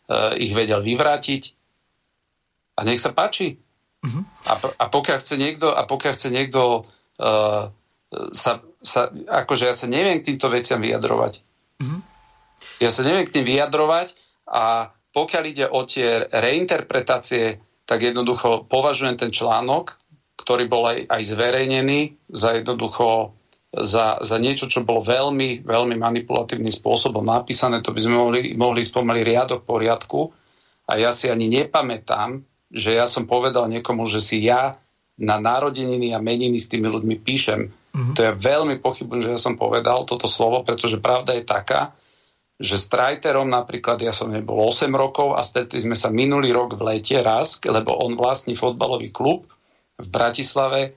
e, 0.08 0.36
ich 0.42 0.52
vedel 0.52 0.84
vyvrátiť. 0.84 1.42
A 2.78 2.80
nech 2.86 3.02
sa 3.02 3.10
páči. 3.10 3.58
Uh-huh. 3.98 4.22
A, 4.46 4.52
a 4.54 4.84
pokiaľ 4.86 5.18
chce 5.18 5.34
niekto, 5.34 5.74
a 5.74 5.82
pokiaľ 5.82 6.12
chce 6.14 6.30
niekto 6.30 6.86
uh, 7.18 7.62
sa, 8.30 8.52
sa, 8.78 9.10
akože 9.10 9.66
ja 9.66 9.74
sa 9.74 9.90
neviem 9.90 10.22
k 10.22 10.30
týmto 10.30 10.46
veciam 10.46 10.78
vyjadrovať. 10.78 11.42
Uh-huh. 11.82 11.98
Ja 12.78 12.94
sa 12.94 13.02
neviem 13.02 13.26
k 13.26 13.34
tým 13.34 13.46
vyjadrovať 13.50 14.14
a 14.46 14.94
pokiaľ 15.10 15.44
ide 15.50 15.66
o 15.66 15.82
tie 15.82 16.30
reinterpretácie, 16.30 17.58
tak 17.82 18.06
jednoducho 18.06 18.70
považujem 18.70 19.18
ten 19.18 19.34
článok, 19.34 19.98
ktorý 20.38 20.70
bol 20.70 20.86
aj, 20.86 21.10
aj 21.10 21.22
zverejnený, 21.34 22.00
za 22.30 22.54
jednoducho 22.54 23.34
za, 23.68 24.16
za 24.24 24.36
niečo, 24.40 24.64
čo 24.64 24.80
bolo 24.80 25.04
veľmi, 25.04 25.60
veľmi 25.60 25.96
manipulatívnym 26.00 26.72
spôsobom 26.72 27.20
napísané, 27.20 27.84
to 27.84 27.92
by 27.92 28.00
sme 28.00 28.16
mohli, 28.16 28.40
mohli 28.56 28.80
spomenúť 28.80 29.24
riadok 29.24 29.60
poriadku. 29.68 30.32
A 30.88 30.96
ja 30.96 31.12
si 31.12 31.28
ani 31.28 31.52
nepamätám, 31.52 32.40
že 32.72 32.96
ja 32.96 33.04
som 33.04 33.28
povedal 33.28 33.68
niekomu, 33.68 34.08
že 34.08 34.24
si 34.24 34.48
ja 34.48 34.72
na 35.20 35.36
narodeniny 35.36 36.16
a 36.16 36.22
meniny 36.22 36.56
s 36.56 36.70
tými 36.70 36.88
ľuďmi 36.88 37.16
píšem. 37.20 37.68
Mm-hmm. 37.68 38.14
To 38.16 38.20
je 38.24 38.32
veľmi 38.40 38.76
pochybujem, 38.80 39.20
že 39.20 39.34
ja 39.36 39.40
som 39.40 39.58
povedal 39.58 40.08
toto 40.08 40.30
slovo, 40.30 40.64
pretože 40.64 41.02
pravda 41.02 41.36
je 41.36 41.44
taká, 41.44 41.92
že 42.58 42.80
s 42.80 42.90
Trajterom 42.90 43.46
napríklad 43.46 44.00
ja 44.02 44.10
som 44.10 44.32
nebol 44.32 44.58
8 44.66 44.90
rokov 44.90 45.36
a 45.36 45.44
stretli 45.44 45.78
sme 45.78 45.94
sa 45.94 46.08
minulý 46.08 46.50
rok 46.50 46.74
v 46.74 46.94
lete 46.94 47.20
raz, 47.20 47.60
lebo 47.62 47.94
on 48.00 48.18
vlastní 48.18 48.56
fotbalový 48.56 49.12
klub 49.14 49.46
v 49.98 50.06
Bratislave 50.08 50.94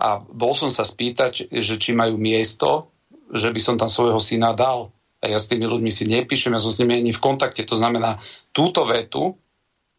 a 0.00 0.16
bol 0.16 0.56
som 0.56 0.72
sa 0.72 0.80
spýtať, 0.80 1.52
že 1.52 1.74
či 1.76 1.92
majú 1.92 2.16
miesto, 2.16 2.88
že 3.28 3.52
by 3.52 3.60
som 3.60 3.76
tam 3.76 3.92
svojho 3.92 4.16
syna 4.16 4.56
dal. 4.56 4.88
A 5.20 5.28
ja 5.28 5.36
s 5.36 5.44
tými 5.44 5.68
ľuďmi 5.68 5.92
si 5.92 6.08
nepíšem, 6.08 6.56
ja 6.56 6.64
som 6.64 6.72
s 6.72 6.80
nimi 6.80 6.96
ani 6.96 7.12
v 7.12 7.20
kontakte. 7.20 7.68
To 7.68 7.76
znamená, 7.76 8.16
túto 8.56 8.88
vetu, 8.88 9.36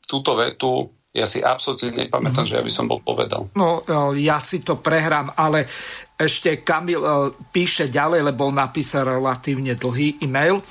túto 0.10 0.34
vetu 0.34 0.90
ja 1.12 1.28
si 1.28 1.44
absolútne 1.44 1.92
nepamätám, 1.92 2.48
že 2.48 2.56
ja 2.56 2.64
by 2.64 2.72
som 2.72 2.88
bol 2.88 3.04
povedal. 3.04 3.52
No, 3.52 3.84
e, 3.84 4.24
ja 4.24 4.40
si 4.40 4.64
to 4.64 4.80
prehrám, 4.80 5.36
ale 5.36 5.68
ešte 6.16 6.64
Kamil 6.64 7.04
e, 7.04 7.10
píše 7.52 7.92
ďalej, 7.92 8.32
lebo 8.32 8.48
napísal 8.48 9.20
relatívne 9.20 9.76
dlhý 9.76 10.24
e-mail. 10.24 10.64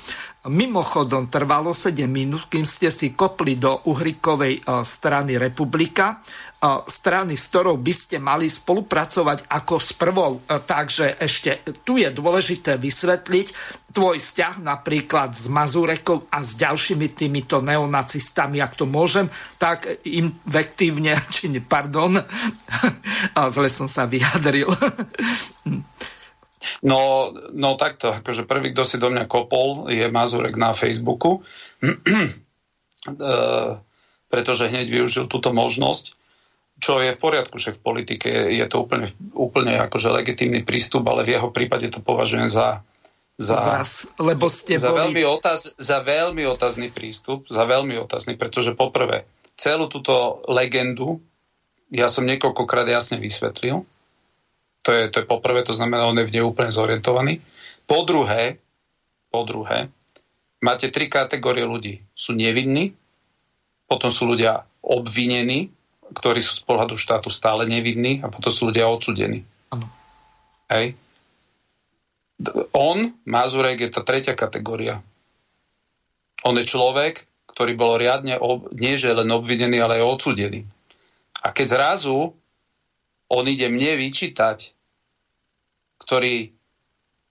Mimochodom, 0.49 1.29
trvalo 1.29 1.77
7 1.77 2.09
minút, 2.09 2.49
kým 2.49 2.65
ste 2.65 2.89
si 2.89 3.13
kopli 3.13 3.61
do 3.61 3.85
uhrikovej 3.85 4.53
e, 4.57 4.81
strany 4.81 5.37
Republika 5.37 6.25
strany, 6.61 7.33
s 7.33 7.49
ktorou 7.49 7.81
by 7.81 7.89
ste 7.89 8.21
mali 8.21 8.45
spolupracovať 8.45 9.49
ako 9.49 9.75
s 9.81 9.97
prvou. 9.97 10.31
E, 10.45 10.61
takže 10.61 11.17
ešte 11.17 11.65
tu 11.81 11.97
je 11.97 12.05
dôležité 12.13 12.77
vysvetliť 12.77 13.47
tvoj 13.89 14.21
vzťah 14.21 14.61
napríklad 14.61 15.33
s 15.33 15.49
Mazurekou 15.49 16.29
a 16.29 16.45
s 16.45 16.53
ďalšími 16.61 17.17
týmito 17.17 17.65
neonacistami, 17.65 18.61
ak 18.61 18.77
to 18.77 18.85
môžem, 18.85 19.25
tak 19.57 19.89
invektívne, 20.05 21.17
či 21.33 21.49
ne, 21.49 21.65
pardon, 21.65 22.21
zle 23.57 23.67
som 23.67 23.89
sa 23.89 24.05
vyjadril. 24.05 24.69
No, 26.85 27.33
no 27.57 27.73
takto, 27.73 28.13
akože 28.13 28.45
prvý, 28.45 28.69
kto 28.69 28.85
si 28.85 29.01
do 29.01 29.09
mňa 29.09 29.25
kopol, 29.25 29.89
je 29.89 30.05
Mazurek 30.13 30.53
na 30.61 30.77
Facebooku, 30.77 31.41
e, 31.81 31.89
pretože 34.29 34.69
hneď 34.69 34.85
využil 34.85 35.25
túto 35.25 35.49
možnosť 35.57 36.20
čo 36.81 36.97
je 36.97 37.13
v 37.13 37.21
poriadku, 37.21 37.61
že 37.61 37.77
v 37.77 37.79
politike 37.79 38.27
je 38.27 38.65
to 38.65 38.81
úplne, 38.81 39.05
úplne 39.37 39.77
akože 39.85 40.09
legitímny 40.09 40.65
prístup, 40.65 41.05
ale 41.05 41.21
v 41.21 41.37
jeho 41.37 41.53
prípade 41.53 41.87
to 41.93 42.01
považujem 42.01 42.49
za, 42.49 42.81
za, 43.37 43.61
Vás, 43.61 44.09
lebo 44.17 44.49
ste 44.49 44.81
za, 44.81 44.89
boli... 44.89 45.13
veľmi 45.13 45.23
otaz, 45.29 45.77
za 45.77 46.01
veľmi 46.01 46.41
otazný 46.49 46.89
prístup, 46.89 47.45
za 47.47 47.69
veľmi 47.69 48.01
otazný, 48.01 48.33
pretože 48.33 48.73
poprvé, 48.73 49.29
celú 49.53 49.85
túto 49.85 50.41
legendu 50.49 51.21
ja 51.91 52.07
som 52.07 52.23
niekoľkokrát 52.23 52.87
jasne 52.87 53.19
vysvetlil. 53.19 53.83
To 54.81 54.89
je, 54.89 55.11
to 55.11 55.21
je 55.21 55.27
poprvé, 55.27 55.61
to 55.61 55.75
znamená, 55.75 56.07
on 56.07 56.17
je 56.17 56.25
v 56.25 56.33
nej 56.39 56.43
úplne 56.47 56.71
zorientovaný. 56.71 57.43
Po 57.83 58.07
druhé, 58.07 58.57
po 59.27 59.43
druhé, 59.43 59.91
máte 60.63 60.87
tri 60.87 61.11
kategórie 61.11 61.67
ľudí. 61.67 62.01
Sú 62.15 62.31
nevinní, 62.31 62.95
potom 63.85 64.07
sú 64.07 64.23
ľudia 64.23 64.63
obvinení 64.79 65.69
ktorí 66.11 66.43
sú 66.43 66.59
z 66.59 66.63
pohľadu 66.67 66.99
štátu 66.99 67.31
stále 67.31 67.63
nevidní 67.67 68.19
a 68.23 68.27
potom 68.27 68.51
sú 68.51 68.69
ľudia 68.69 68.87
odsudení. 68.87 69.47
Ano. 69.71 69.87
Hej. 70.67 70.95
On, 72.73 73.13
Mazurek, 73.23 73.79
je 73.85 73.89
tá 73.93 74.01
tretia 74.01 74.33
kategória. 74.33 74.99
On 76.41 76.57
je 76.57 76.65
človek, 76.65 77.29
ktorý 77.53 77.77
bol 77.77 78.01
riadne, 78.01 78.39
ob, 78.41 78.71
nie 78.73 78.97
že 78.97 79.13
len 79.13 79.29
obvinený, 79.29 79.77
ale 79.77 80.01
aj 80.01 80.17
odsudený. 80.17 80.65
A 81.45 81.53
keď 81.53 81.77
zrazu 81.77 82.33
on 83.31 83.45
ide 83.47 83.71
mne 83.71 83.95
vyčítať, 83.95 84.75
ktorý, 86.01 86.51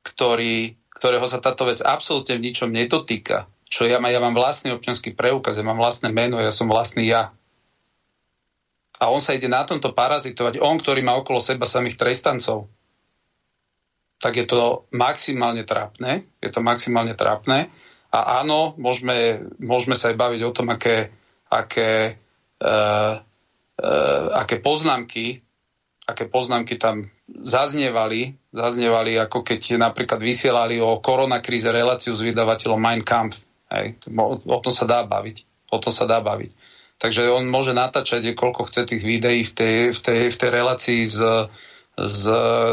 ktorý, 0.07 0.79
ktorého 0.95 1.27
sa 1.27 1.43
táto 1.43 1.69
vec 1.69 1.83
absolútne 1.83 2.39
v 2.39 2.45
ničom 2.49 2.71
nedotýka, 2.71 3.51
čo 3.71 3.87
ja, 3.87 4.03
ja 4.03 4.21
mám 4.23 4.35
vlastný 4.35 4.75
občanský 4.75 5.15
preukaz, 5.15 5.59
ja 5.59 5.67
mám 5.67 5.79
vlastné 5.79 6.11
meno, 6.11 6.39
ja 6.43 6.51
som 6.51 6.67
vlastný 6.67 7.07
ja 7.07 7.31
a 9.01 9.09
on 9.09 9.19
sa 9.19 9.33
ide 9.33 9.49
na 9.49 9.65
tomto 9.65 9.97
parazitovať, 9.97 10.61
on, 10.61 10.77
ktorý 10.77 11.01
má 11.01 11.17
okolo 11.17 11.41
seba 11.41 11.65
samých 11.65 11.97
trestancov, 11.97 12.69
tak 14.21 14.37
je 14.37 14.45
to 14.45 14.85
maximálne 14.93 15.65
trápne. 15.65 16.29
Je 16.45 16.53
to 16.53 16.61
maximálne 16.61 17.17
trápne. 17.17 17.73
A 18.13 18.45
áno, 18.45 18.77
môžeme, 18.77 19.41
môžeme 19.57 19.97
sa 19.97 20.13
aj 20.13 20.21
baviť 20.21 20.41
o 20.45 20.53
tom, 20.53 20.69
aké, 20.69 21.09
aké, 21.49 22.21
uh, 22.61 23.17
uh, 23.81 24.27
aké 24.37 24.61
poznámky 24.61 25.41
aké 26.11 26.27
poznámky 26.27 26.75
tam 26.75 27.07
zaznievali, 27.31 28.35
zaznievali 28.51 29.15
ako 29.23 29.47
keď 29.47 29.79
napríklad 29.79 30.19
vysielali 30.19 30.83
o 30.83 30.99
koronakríze 30.99 31.71
reláciu 31.71 32.19
s 32.19 32.27
vydavateľom 32.27 32.81
Mein 32.83 33.07
Kampf. 33.07 33.39
Hej. 33.71 33.95
O, 34.11 34.35
o 34.35 34.59
tom 34.59 34.75
sa 34.75 34.83
dá 34.91 35.07
baviť. 35.07 35.47
O 35.71 35.79
tom 35.79 35.95
sa 35.95 36.11
dá 36.11 36.19
baviť. 36.19 36.51
Takže 37.01 37.33
on 37.33 37.49
môže 37.49 37.73
natáčať, 37.73 38.37
koľko 38.37 38.69
chce 38.69 38.85
tých 38.85 39.01
videí 39.01 39.41
v 39.41 39.53
tej, 39.57 39.77
v 39.97 40.01
tej, 40.05 40.21
v 40.29 40.37
tej 40.37 40.51
relácii 40.53 41.01
s, 41.09 41.19
s, 41.97 42.23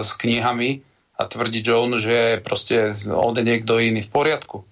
s 0.04 0.10
knihami 0.20 0.84
a 1.16 1.24
tvrdiť, 1.24 1.64
že 1.64 1.74
on, 1.74 1.92
že 1.96 2.18
proste 2.44 2.92
on 3.08 3.32
je 3.32 3.48
niekto 3.48 3.80
iný 3.80 4.04
v 4.04 4.12
poriadku. 4.12 4.68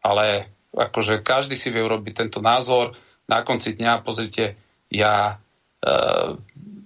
Ale 0.00 0.48
akože 0.72 1.20
každý 1.20 1.52
si 1.52 1.68
vie 1.68 1.84
urobiť 1.84 2.26
tento 2.26 2.40
názor. 2.40 2.96
Na 3.28 3.44
konci 3.44 3.76
dňa, 3.76 4.00
pozrite, 4.00 4.56
ja, 4.88 5.36
e, 5.84 5.92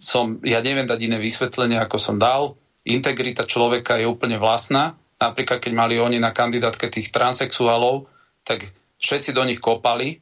som, 0.02 0.42
ja 0.42 0.58
neviem 0.58 0.90
dať 0.90 1.06
iné 1.06 1.22
vysvetlenie, 1.22 1.78
ako 1.78 2.02
som 2.02 2.18
dal. 2.18 2.58
Integrita 2.82 3.46
človeka 3.46 3.94
je 4.02 4.10
úplne 4.10 4.42
vlastná. 4.42 4.98
Napríklad, 5.22 5.62
keď 5.62 5.70
mali 5.70 6.02
oni 6.02 6.18
na 6.18 6.34
kandidátke 6.34 6.90
tých 6.90 7.14
transexuálov, 7.14 8.10
tak 8.42 8.66
všetci 8.98 9.30
do 9.30 9.46
nich 9.46 9.62
kopali. 9.62 10.18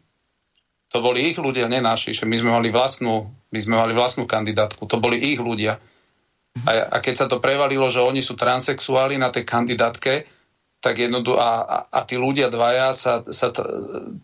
To 0.91 0.99
boli 0.99 1.31
ich 1.31 1.39
ľudia, 1.39 1.71
nie 1.71 1.79
naši. 1.79 2.11
My 2.27 2.35
sme 2.35 2.51
mali 2.51 2.75
vlastnú, 2.75 3.31
my 3.55 3.59
sme 3.63 3.79
mali 3.79 3.95
vlastnú 3.95 4.27
kandidátku. 4.27 4.91
To 4.91 4.99
boli 4.99 5.23
ich 5.23 5.39
ľudia. 5.39 5.79
A, 6.67 6.71
a 6.91 6.97
keď 6.99 7.15
sa 7.15 7.27
to 7.31 7.39
prevalilo, 7.39 7.87
že 7.87 8.03
oni 8.03 8.19
sú 8.19 8.35
transexuáli 8.35 9.15
na 9.15 9.31
tej 9.31 9.47
kandidátke, 9.47 10.27
tak 10.81 10.99
jednoducho 10.99 11.39
a, 11.39 11.53
a, 11.63 11.79
a 11.93 12.01
tí 12.09 12.17
ľudia 12.17 12.51
dvaja 12.51 12.91
sa, 12.97 13.23
sa 13.23 13.53
t, 13.55 13.61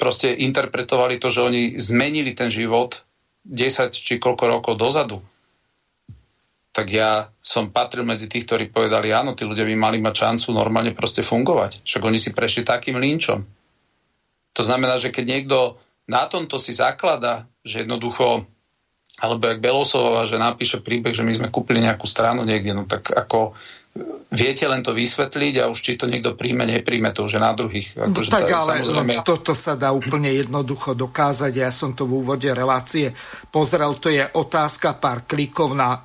proste 0.01 0.33
interpretovali 0.33 1.21
to, 1.21 1.29
že 1.31 1.45
oni 1.45 1.63
zmenili 1.79 2.33
ten 2.33 2.51
život 2.51 3.07
10 3.47 3.93
či 3.95 4.19
koľko 4.19 4.45
rokov 4.51 4.75
dozadu. 4.75 5.23
Tak 6.75 6.87
ja 6.91 7.31
som 7.41 7.73
patril 7.73 8.05
medzi 8.05 8.27
tých, 8.27 8.45
ktorí 8.49 8.75
povedali, 8.75 9.15
áno, 9.15 9.33
tí 9.39 9.47
ľudia 9.47 9.65
by 9.65 9.77
mali 9.77 9.99
mať 10.03 10.15
šancu 10.17 10.49
normálne 10.53 10.93
proste 10.93 11.23
fungovať. 11.23 11.87
Však 11.87 12.03
oni 12.03 12.19
si 12.19 12.35
prešli 12.35 12.67
takým 12.67 12.99
linčom. 12.99 13.41
To 14.57 14.63
znamená, 14.65 14.97
že 14.97 15.13
keď 15.13 15.25
niekto 15.25 15.57
na 16.07 16.27
tomto 16.31 16.59
si 16.59 16.75
zaklada, 16.75 17.51
že 17.67 17.83
jednoducho 17.83 18.47
alebo 19.17 19.49
jak 19.49 19.65
Belosová, 19.65 20.29
že 20.29 20.37
napíše 20.37 20.85
príbeh, 20.85 21.17
že 21.17 21.25
my 21.25 21.33
sme 21.33 21.49
kúpili 21.49 21.81
nejakú 21.81 22.05
stranu 22.05 22.45
niekde, 22.45 22.77
no 22.77 22.85
tak 22.85 23.09
ako 23.17 23.57
viete 24.29 24.69
len 24.69 24.85
to 24.85 24.93
vysvetliť 24.93 25.55
a 25.63 25.73
už 25.73 25.79
či 25.81 25.97
to 25.97 26.05
niekto 26.05 26.37
príjme, 26.37 26.69
nepríjme 26.69 27.09
to 27.17 27.25
už 27.25 27.39
je 27.39 27.41
na 27.41 27.57
druhých. 27.57 27.97
Ako, 27.97 28.13
no, 28.13 28.29
tak 28.29 28.45
ale 28.53 28.85
samozrejme... 28.85 29.25
toto 29.25 29.57
sa 29.57 29.73
dá 29.73 29.95
úplne 29.97 30.29
jednoducho 30.37 30.93
dokázať. 30.93 31.53
Ja 31.57 31.73
som 31.73 31.97
to 31.97 32.05
v 32.05 32.21
úvode 32.21 32.51
relácie 32.53 33.17
pozrel, 33.49 33.97
to 33.97 34.13
je 34.13 34.29
otázka 34.37 35.01
pár 35.01 35.25
klikov 35.25 35.73
na, 35.73 36.05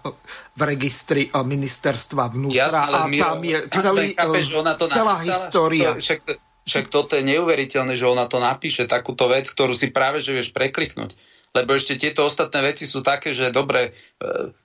v 0.55 0.61
registri 0.63 1.27
ministerstva 1.27 2.31
vnútra 2.31 2.71
Jasne, 2.71 2.95
a 2.95 2.99
tam 3.11 3.39
je 3.43 3.57
celý, 3.75 4.05
chápeš, 4.19 4.45
ona 4.55 4.73
to 4.79 4.87
celá 4.87 5.19
napísala, 5.19 5.27
história. 5.27 5.89
To, 5.91 5.99
však, 5.99 6.19
však 6.65 6.93
toto 6.93 7.17
je 7.17 7.25
neuveriteľné, 7.25 7.97
že 7.97 8.05
ona 8.05 8.29
to 8.29 8.37
napíše, 8.37 8.85
takúto 8.85 9.25
vec, 9.27 9.49
ktorú 9.49 9.73
si 9.73 9.89
práve 9.89 10.21
že 10.21 10.35
vieš 10.35 10.53
prekliknúť 10.53 11.17
lebo 11.51 11.75
ešte 11.75 11.99
tieto 11.99 12.23
ostatné 12.23 12.63
veci 12.71 12.87
sú 12.87 13.03
také, 13.03 13.35
že 13.35 13.51
dobre, 13.51 13.91
e, 13.91 13.91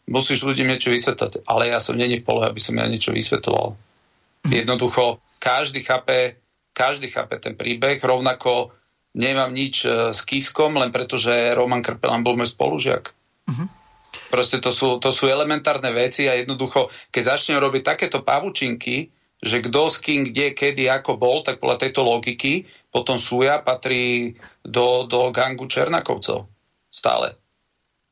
musíš 0.06 0.46
ľuďom 0.46 0.70
niečo 0.70 0.94
vysvetľať, 0.94 1.42
ale 1.50 1.74
ja 1.74 1.82
som 1.82 1.98
není 1.98 2.22
v 2.22 2.26
polohe, 2.26 2.46
aby 2.46 2.62
som 2.62 2.78
ja 2.78 2.86
niečo 2.86 3.10
vysvetloval. 3.10 3.74
Mhm. 4.46 4.52
Jednoducho, 4.54 5.18
každý 5.42 5.82
chápe, 5.82 6.38
každý 6.70 7.10
chápe 7.10 7.42
ten 7.42 7.58
príbeh, 7.58 7.98
rovnako 7.98 8.70
nemám 9.18 9.50
nič 9.50 9.82
e, 9.82 10.14
s 10.14 10.22
Kiskom, 10.22 10.78
len 10.78 10.94
preto, 10.94 11.18
že 11.18 11.54
Roman 11.58 11.82
Krpelan 11.82 12.22
bol 12.22 12.38
môj 12.38 12.54
spolužiak. 12.54 13.10
Uh-huh. 13.46 13.66
Proste 14.30 14.62
to 14.62 14.70
sú, 14.70 15.02
to 15.02 15.08
sú 15.08 15.26
elementárne 15.26 15.90
veci 15.94 16.26
a 16.26 16.36
jednoducho, 16.36 16.90
keď 17.10 17.34
začnem 17.34 17.62
robiť 17.62 17.82
takéto 17.82 18.20
pavučinky, 18.20 19.08
že 19.40 19.60
kto 19.60 19.92
s 19.92 20.00
kým, 20.00 20.24
kde, 20.24 20.56
kedy, 20.56 20.88
ako 20.88 21.20
bol, 21.20 21.44
tak 21.44 21.60
podľa 21.60 21.80
tejto 21.80 22.00
logiky 22.02 22.64
potom 22.88 23.20
Súja 23.20 23.60
patrí 23.60 24.32
do, 24.64 25.04
do 25.04 25.28
gangu 25.28 25.68
Černakovcov 25.68 26.48
stále. 26.88 27.36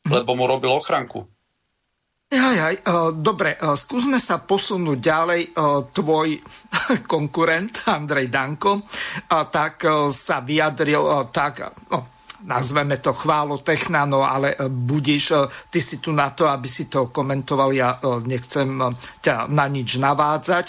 Lebo 0.05 0.36
mu 0.36 0.44
robil 0.44 0.68
ochranku. 0.68 1.24
Aj, 2.34 2.56
aj, 2.72 2.76
dobre, 3.14 3.56
skúsme 3.56 4.18
sa 4.20 4.42
posunúť 4.42 4.98
ďalej. 5.01 5.42
Tvoj 5.94 6.28
konkurent 7.12 7.88
Andrej 7.88 8.28
Danko 8.28 8.84
tak 9.48 9.88
sa 10.12 10.42
vyjadril 10.44 11.30
tak, 11.30 11.72
no, 11.88 12.14
nazveme 12.44 13.00
to 13.00 13.16
chválotechna, 13.16 14.04
no 14.04 14.24
ale 14.24 14.56
budíš, 14.68 15.32
ty 15.72 15.80
si 15.80 15.98
tu 15.98 16.12
na 16.12 16.30
to, 16.30 16.48
aby 16.48 16.68
si 16.68 16.86
to 16.86 17.08
komentoval, 17.08 17.72
ja 17.72 17.98
nechcem 18.24 18.80
ťa 19.24 19.48
na 19.48 19.66
nič 19.68 19.96
navádzať. 19.96 20.66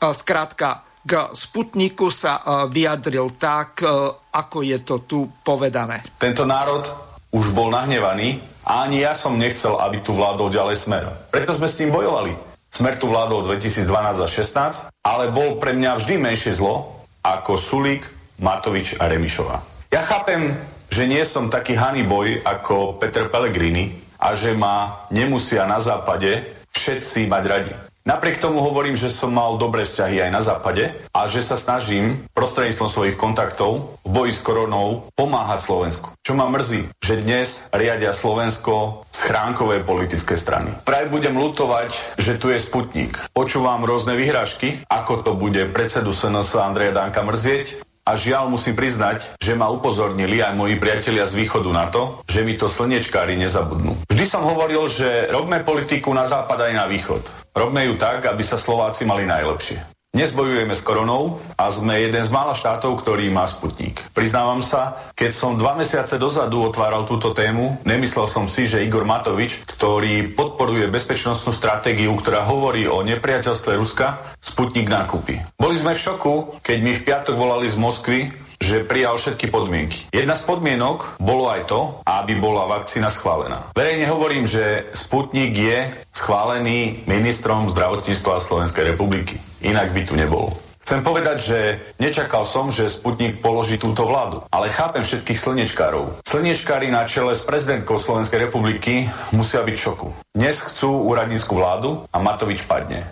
Skrátka, 0.00 0.82
k 1.06 1.30
Sputniku 1.30 2.10
sa 2.10 2.66
vyjadril 2.66 3.38
tak, 3.38 3.84
ako 4.32 4.58
je 4.66 4.78
to 4.82 5.06
tu 5.06 5.30
povedané. 5.46 6.02
Tento 6.18 6.42
národ 6.42 6.82
už 7.30 7.54
bol 7.54 7.70
nahnevaný 7.70 8.42
a 8.66 8.82
ani 8.82 9.06
ja 9.06 9.14
som 9.14 9.38
nechcel, 9.38 9.78
aby 9.78 10.02
tu 10.02 10.10
vládol 10.10 10.50
ďalej 10.50 10.76
smer. 10.76 11.04
Preto 11.30 11.54
sme 11.54 11.70
s 11.70 11.78
tým 11.78 11.94
bojovali. 11.94 12.34
Smer 12.66 12.98
tu 12.98 13.06
vládol 13.08 13.46
2012 13.46 13.86
a 14.20 14.28
16, 14.28 14.90
ale 15.06 15.30
bol 15.30 15.56
pre 15.62 15.72
mňa 15.72 15.96
vždy 15.96 16.18
menšie 16.18 16.52
zlo 16.58 17.06
ako 17.22 17.54
Sulík, 17.54 18.02
Matovič 18.42 18.98
a 19.00 19.08
Remišová. 19.08 19.62
Ja 19.88 20.02
chápem, 20.02 20.52
že 20.90 21.08
nie 21.08 21.22
som 21.26 21.52
taký 21.52 21.78
boj 22.06 22.42
ako 22.42 23.00
Peter 23.00 23.28
Pellegrini 23.28 23.90
a 24.20 24.32
že 24.32 24.56
ma 24.56 25.06
nemusia 25.12 25.68
na 25.68 25.82
západe 25.82 26.44
všetci 26.72 27.28
mať 27.28 27.44
radi. 27.48 27.74
Napriek 28.06 28.38
tomu 28.38 28.62
hovorím, 28.62 28.94
že 28.94 29.10
som 29.10 29.34
mal 29.34 29.58
dobré 29.58 29.82
vzťahy 29.82 30.22
aj 30.22 30.30
na 30.30 30.38
západe 30.38 30.94
a 31.10 31.26
že 31.26 31.42
sa 31.42 31.58
snažím 31.58 32.22
prostredníctvom 32.38 32.86
svojich 32.86 33.18
kontaktov 33.18 33.98
v 34.06 34.10
boji 34.14 34.30
s 34.30 34.46
koronou 34.46 35.10
pomáhať 35.18 35.66
Slovensku. 35.66 36.14
Čo 36.22 36.38
ma 36.38 36.46
mrzí, 36.46 36.86
že 37.02 37.18
dnes 37.18 37.66
riadia 37.74 38.14
Slovensko 38.14 39.02
schránkové 39.10 39.82
politické 39.82 40.38
strany. 40.38 40.70
Praj 40.86 41.10
budem 41.10 41.34
lutovať, 41.34 42.14
že 42.14 42.38
tu 42.38 42.54
je 42.54 42.62
Sputnik. 42.62 43.18
Počúvam 43.34 43.82
rôzne 43.82 44.14
vyhrážky, 44.14 44.78
ako 44.86 45.26
to 45.26 45.34
bude 45.34 45.74
predsedu 45.74 46.14
SNS 46.14 46.62
Andreja 46.62 46.94
Danka 46.94 47.26
mrzieť, 47.26 47.85
a 48.06 48.14
žiaľ 48.14 48.46
musím 48.46 48.78
priznať, 48.78 49.34
že 49.42 49.58
ma 49.58 49.66
upozornili 49.66 50.38
aj 50.38 50.54
moji 50.54 50.78
priatelia 50.78 51.26
z 51.26 51.42
východu 51.42 51.70
na 51.74 51.90
to, 51.90 52.22
že 52.30 52.46
mi 52.46 52.54
to 52.54 52.70
slnečkári 52.70 53.34
nezabudnú. 53.34 54.06
Vždy 54.06 54.24
som 54.24 54.46
hovoril, 54.46 54.86
že 54.86 55.26
robme 55.34 55.66
politiku 55.66 56.14
na 56.14 56.30
západ 56.30 56.70
aj 56.70 56.72
na 56.78 56.86
východ. 56.86 57.50
Robme 57.50 57.82
ju 57.82 57.98
tak, 57.98 58.30
aby 58.30 58.46
sa 58.46 58.54
Slováci 58.54 59.02
mali 59.02 59.26
najlepšie. 59.26 59.95
Dnes 60.16 60.32
bojujeme 60.32 60.72
s 60.72 60.80
koronou 60.80 61.44
a 61.60 61.68
sme 61.68 62.00
jeden 62.00 62.24
z 62.24 62.32
mála 62.32 62.56
štátov, 62.56 63.04
ktorý 63.04 63.28
má 63.28 63.44
sputník. 63.44 64.00
Priznávam 64.16 64.64
sa, 64.64 64.96
keď 65.12 65.28
som 65.28 65.60
dva 65.60 65.76
mesiace 65.76 66.16
dozadu 66.16 66.64
otváral 66.64 67.04
túto 67.04 67.36
tému, 67.36 67.76
nemyslel 67.84 68.24
som 68.24 68.48
si, 68.48 68.64
že 68.64 68.80
Igor 68.80 69.04
Matovič, 69.04 69.68
ktorý 69.68 70.32
podporuje 70.32 70.88
bezpečnostnú 70.88 71.52
stratégiu, 71.52 72.16
ktorá 72.16 72.48
hovorí 72.48 72.88
o 72.88 73.04
nepriateľstve 73.04 73.76
Ruska, 73.76 74.16
sputník 74.40 74.88
nakúpi. 74.88 75.36
Boli 75.60 75.76
sme 75.76 75.92
v 75.92 76.00
šoku, 76.08 76.64
keď 76.64 76.78
mi 76.80 76.96
v 76.96 77.04
piatok 77.04 77.36
volali 77.36 77.68
z 77.68 77.76
Moskvy, 77.76 78.45
že 78.60 78.86
prijal 78.86 79.18
všetky 79.20 79.48
podmienky. 79.48 80.08
Jedna 80.12 80.34
z 80.34 80.46
podmienok 80.48 81.20
bolo 81.20 81.48
aj 81.50 81.68
to, 81.68 82.00
aby 82.06 82.38
bola 82.38 82.68
vakcína 82.68 83.08
schválená. 83.08 83.70
Verejne 83.76 84.08
hovorím, 84.08 84.46
že 84.48 84.88
Sputnik 84.92 85.52
je 85.56 85.90
schválený 86.12 87.04
ministrom 87.10 87.68
zdravotníctva 87.68 88.40
Slovenskej 88.40 88.96
republiky. 88.96 89.36
Inak 89.64 89.92
by 89.92 90.02
tu 90.04 90.14
nebolo. 90.16 90.66
Chcem 90.86 91.02
povedať, 91.02 91.38
že 91.42 91.58
nečakal 91.98 92.46
som, 92.46 92.70
že 92.70 92.86
Sputnik 92.86 93.42
položí 93.42 93.74
túto 93.74 94.06
vládu, 94.06 94.46
ale 94.54 94.70
chápem 94.70 95.02
všetkých 95.02 95.34
slnečkárov. 95.34 96.22
Slnečkári 96.22 96.94
na 96.94 97.02
čele 97.02 97.34
s 97.34 97.42
prezidentkou 97.42 97.98
Slovenskej 97.98 98.46
republiky 98.46 99.10
musia 99.34 99.66
byť 99.66 99.74
šoku. 99.74 100.14
Dnes 100.30 100.62
chcú 100.62 101.10
úradnícku 101.10 101.50
vládu 101.58 102.06
a 102.14 102.22
Matovič 102.22 102.70
padne. 102.70 103.02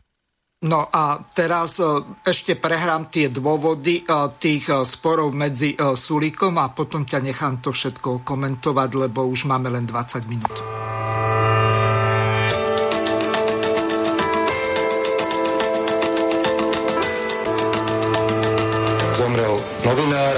No 0.64 0.88
a 0.88 1.20
teraz 1.36 1.76
e, 1.76 1.84
ešte 2.24 2.56
prehrám 2.56 3.12
tie 3.12 3.28
dôvody 3.28 4.00
e, 4.00 4.04
tých 4.40 4.72
e, 4.72 4.80
sporov 4.88 5.36
medzi 5.36 5.76
Sulíkom 5.76 6.56
a 6.56 6.72
potom 6.72 7.04
ťa 7.04 7.20
nechám 7.20 7.60
to 7.60 7.68
všetko 7.68 8.24
komentovať, 8.24 8.90
lebo 8.96 9.28
už 9.28 9.44
máme 9.44 9.68
len 9.68 9.84
20 9.84 10.24
minút. 10.24 10.56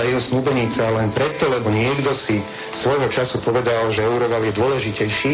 Jeho 0.07 0.23
snúbenica 0.23 0.87
len 0.95 1.11
preto, 1.11 1.51
lebo 1.51 1.69
niekto 1.69 2.15
si 2.15 2.39
svojho 2.73 3.11
času 3.11 3.43
povedal, 3.43 3.91
že 3.91 4.07
Euroval 4.07 4.43
je 4.47 4.53
dôležitejší 4.55 5.33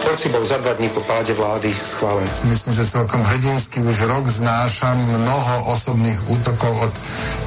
hoci 0.00 0.32
bol 0.32 0.40
za 0.44 0.56
dva 0.58 0.72
dní 0.74 0.88
po 0.88 1.04
páde 1.04 1.36
vlády 1.36 1.68
schválený. 1.68 2.28
Myslím, 2.48 2.72
že 2.72 2.88
celkom 2.88 3.20
hrdinsky 3.20 3.84
už 3.84 4.08
rok 4.08 4.24
znášam 4.32 4.96
mnoho 4.96 5.68
osobných 5.76 6.16
útokov 6.32 6.72
od 6.88 6.92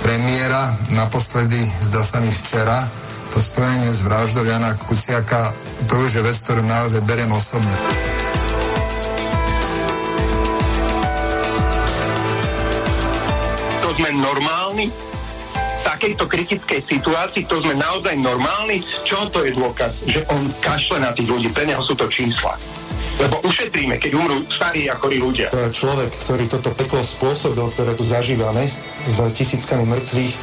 premiéra. 0.06 0.78
Naposledy, 0.94 1.58
zdá 1.82 2.06
sa 2.06 2.22
mi 2.22 2.30
včera, 2.30 2.86
to 3.34 3.42
spojenie 3.42 3.90
s 3.90 4.06
vraždou 4.06 4.46
Jana 4.46 4.78
Kuciaka, 4.78 5.50
to 5.90 5.98
už 6.06 6.22
je 6.22 6.22
vec, 6.22 6.38
ktorú 6.46 6.62
naozaj 6.62 7.02
beriem 7.02 7.34
osobne. 7.34 7.74
To 13.82 13.90
sme 13.98 14.10
normálni? 14.14 15.13
Takejto 15.84 16.24
kritickej 16.26 16.82
situácii, 16.88 17.44
to 17.46 17.60
sme 17.60 17.76
naozaj 17.76 18.16
normálni. 18.18 18.80
Čo 19.04 19.28
to 19.30 19.44
je 19.44 19.52
dôkaz? 19.54 19.92
Že 20.08 20.24
on 20.32 20.48
kašle 20.64 20.98
na 21.04 21.12
tých 21.12 21.28
ľudí, 21.28 21.52
pre 21.52 21.68
neho 21.68 21.84
sú 21.84 21.94
to 21.94 22.08
čísla. 22.08 22.56
Lebo 23.22 23.40
ušetríme, 23.46 24.02
keď 24.02 24.12
umrú 24.18 24.42
starí 24.50 24.90
a 24.90 24.98
chorí 24.98 25.22
ľudia. 25.22 25.50
Človek, 25.52 26.10
ktorý 26.26 26.46
toto 26.50 26.74
peklo 26.74 27.06
spôsobil, 27.06 27.64
ktoré 27.74 27.94
tu 27.94 28.06
zažívame 28.08 28.66
s 28.66 29.18
tisíckami 29.38 29.86
mŕtvych, 29.86 30.34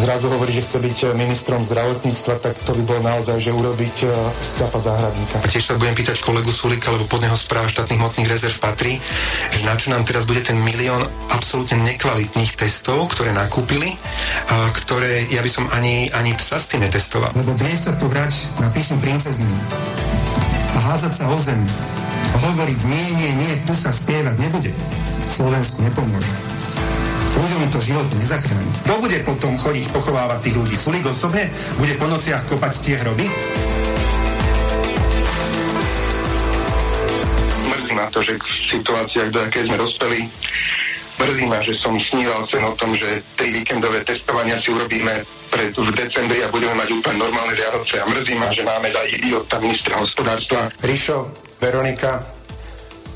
zrazu 0.00 0.30
hovorí, 0.32 0.54
že 0.54 0.64
chce 0.64 0.78
byť 0.80 0.98
ministrom 1.18 1.60
zdravotníctva, 1.66 2.34
tak 2.40 2.54
to 2.62 2.72
by 2.78 2.82
bolo 2.86 3.00
naozaj, 3.04 3.36
že 3.42 3.52
urobiť 3.52 3.96
z 4.38 4.50
capa 4.62 4.78
záhradníka. 4.80 5.42
A 5.42 5.46
tiež 5.50 5.68
sa 5.68 5.76
budem 5.76 5.92
pýtať 5.92 6.22
kolegu 6.22 6.48
Sulika, 6.48 6.94
lebo 6.94 7.04
pod 7.04 7.20
neho 7.20 7.36
správa 7.36 7.68
štátnych 7.68 8.00
hmotných 8.00 8.30
rezerv 8.30 8.56
patrí, 8.62 9.02
že 9.52 9.60
na 9.68 9.76
čo 9.76 9.92
nám 9.92 10.06
teraz 10.08 10.24
bude 10.24 10.40
ten 10.40 10.56
milión 10.56 11.04
absolútne 11.28 11.76
nekvalitných 11.84 12.56
testov, 12.56 13.12
ktoré 13.12 13.34
nakúpili, 13.36 13.98
a 14.48 14.72
ktoré 14.72 15.28
ja 15.28 15.44
by 15.44 15.50
som 15.50 15.64
ani, 15.74 16.08
ani 16.14 16.32
psa 16.38 16.56
s 16.56 16.72
tým 16.72 16.86
netestoval. 16.86 17.28
Lebo 17.36 17.52
dnes 17.58 17.84
sa 17.84 17.92
tu 17.98 18.08
hrať 18.08 18.62
na 18.62 18.68
písmu 18.72 18.96
princeznu 19.02 19.48
a 20.72 20.78
hádzať 20.80 21.12
sa 21.12 21.24
o 21.28 21.36
zem 21.36 21.60
hovoriť 22.38 22.80
nie, 22.88 23.06
nie, 23.18 23.30
nie, 23.36 23.52
tu 23.68 23.74
sa 23.76 23.92
spievať 23.92 24.36
nebude. 24.40 24.72
Slovensku 25.28 25.84
nepomôže. 25.84 26.32
Ľuďom 27.32 27.64
to 27.72 27.80
život 27.80 28.08
nezachráni. 28.12 28.72
Kto 28.84 28.94
bude 29.00 29.18
potom 29.24 29.56
chodiť 29.56 29.84
pochovávať 29.88 30.38
tých 30.44 30.56
ľudí? 30.60 30.76
Sulík 30.76 31.04
osobne 31.08 31.48
bude 31.80 31.96
po 31.96 32.04
nociach 32.04 32.44
kopať 32.44 32.72
tie 32.84 32.94
hroby? 33.00 33.24
Mrzí 37.72 37.92
ma 37.96 38.04
to, 38.12 38.20
že 38.20 38.36
situácia, 38.68 39.32
do 39.32 39.40
akej 39.40 39.64
sme 39.64 39.76
dospeli, 39.80 40.20
mrzí 41.16 41.44
ma, 41.48 41.58
že 41.64 41.72
som 41.80 41.96
sníval 41.96 42.44
sen 42.52 42.62
o 42.68 42.76
tom, 42.76 42.92
že 42.92 43.24
tri 43.40 43.48
víkendové 43.48 44.04
testovania 44.04 44.60
si 44.60 44.68
urobíme 44.68 45.24
pred, 45.48 45.72
v 45.72 45.88
decembri 45.96 46.44
a 46.44 46.52
budeme 46.52 46.76
mať 46.84 46.88
úplne 46.92 47.16
normálne 47.16 47.56
Vianoce 47.56 47.96
a 47.96 48.04
mrzí 48.12 48.34
ma, 48.36 48.48
že 48.52 48.62
máme 48.64 48.92
aj 48.92 49.08
idiota 49.08 49.56
ministra 49.56 49.96
hospodárstva. 49.96 50.68
Rišo, 50.84 51.32
Veronika, 51.62 52.18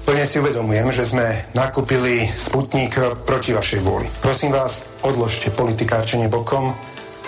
plne 0.07 0.23
si 0.23 0.39
uvedomujem, 0.39 0.95
že 0.95 1.03
sme 1.03 1.51
nakúpili 1.59 2.31
Sputnik 2.31 2.95
proti 3.27 3.51
vašej 3.51 3.83
vôli. 3.83 4.07
Prosím 4.23 4.55
vás, 4.55 4.87
odložte 5.03 5.51
politikárčenie 5.51 6.31
bokom 6.31 6.71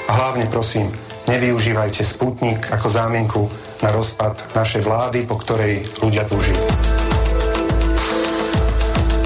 a 0.07 0.11
hlavne 0.15 0.47
prosím, 0.47 0.87
nevyužívajte 1.27 2.07
Sputnik 2.07 2.71
ako 2.71 2.87
zámienku 2.87 3.43
na 3.83 3.91
rozpad 3.91 4.55
našej 4.55 4.87
vlády, 4.87 5.27
po 5.27 5.43
ktorej 5.43 5.83
ľudia 5.99 6.23
túžili. 6.23 6.63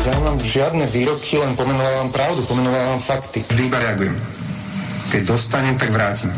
Ja 0.09 0.17
nemám 0.17 0.41
žiadne 0.41 0.89
výroky, 0.89 1.37
len 1.37 1.53
pomenovávam 1.53 2.09
pravdu, 2.09 2.41
pomenovávam 2.49 3.05
fakty. 3.05 3.45
Vždy 3.45 3.69
iba 3.69 3.77
reagujem. 3.77 4.17
Keď 5.13 5.29
dostanem, 5.29 5.77
tak 5.77 5.93
vrátim. 5.93 6.33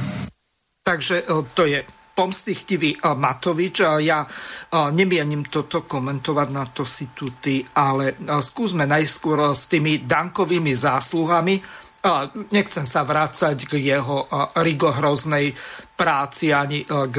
Takže 0.82 1.22
to 1.54 1.62
je 1.70 1.86
pomstichtivý 2.14 2.94
Matovič. 3.02 3.82
Ja 4.06 4.22
nemienim 4.94 5.50
toto 5.50 5.82
komentovať, 5.82 6.48
na 6.54 6.64
to 6.70 6.86
si 6.86 7.10
tu 7.10 7.34
ty, 7.42 7.66
ale 7.74 8.14
skúsme 8.22 8.86
najskôr 8.86 9.50
s 9.50 9.66
tými 9.66 10.06
dankovými 10.06 10.70
zásluhami. 10.70 11.58
Nechcem 12.54 12.86
sa 12.86 13.02
vrácať 13.02 13.66
k 13.66 13.82
jeho 13.82 14.30
rigohroznej 14.54 15.50
práci 15.98 16.54
ani 16.54 16.86
k 16.86 17.16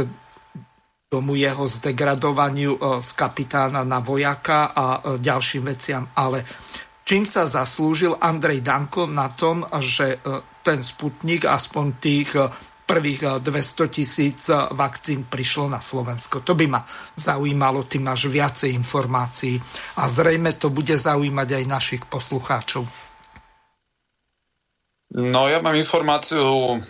tomu 1.12 1.36
jeho 1.36 1.68
zdegradovaniu 1.68 3.02
z 3.04 3.10
kapitána 3.14 3.84
na 3.84 4.00
vojaka 4.00 4.72
a 4.72 4.86
ďalším 5.20 5.64
veciam, 5.70 6.08
ale 6.16 6.48
čím 7.06 7.28
sa 7.28 7.46
zaslúžil 7.46 8.18
Andrej 8.20 8.64
Danko 8.64 9.06
na 9.12 9.30
tom, 9.34 9.64
že 9.80 10.24
ten 10.66 10.82
Sputnik 10.82 11.46
aspoň 11.46 11.86
tých 12.02 12.30
prvých 12.86 13.42
200 13.42 13.50
eh, 13.50 13.90
tisíc 13.90 14.50
eh, 14.50 14.56
vakcín 14.72 15.26
prišlo 15.26 15.68
na 15.68 15.82
Slovensko. 15.82 16.46
To 16.46 16.54
by 16.54 16.66
ma 16.70 16.82
zaujímalo, 17.18 17.90
ty 17.90 17.98
máš 17.98 18.30
viacej 18.30 18.72
informácií 18.78 19.58
a 19.98 20.06
zrejme 20.06 20.54
to 20.56 20.70
bude 20.70 20.94
zaujímať 20.94 21.50
aj 21.62 21.64
našich 21.66 22.04
poslucháčov. 22.06 22.86
No 25.16 25.48
ja 25.48 25.64
mám 25.64 25.80
informáciu 25.80 26.82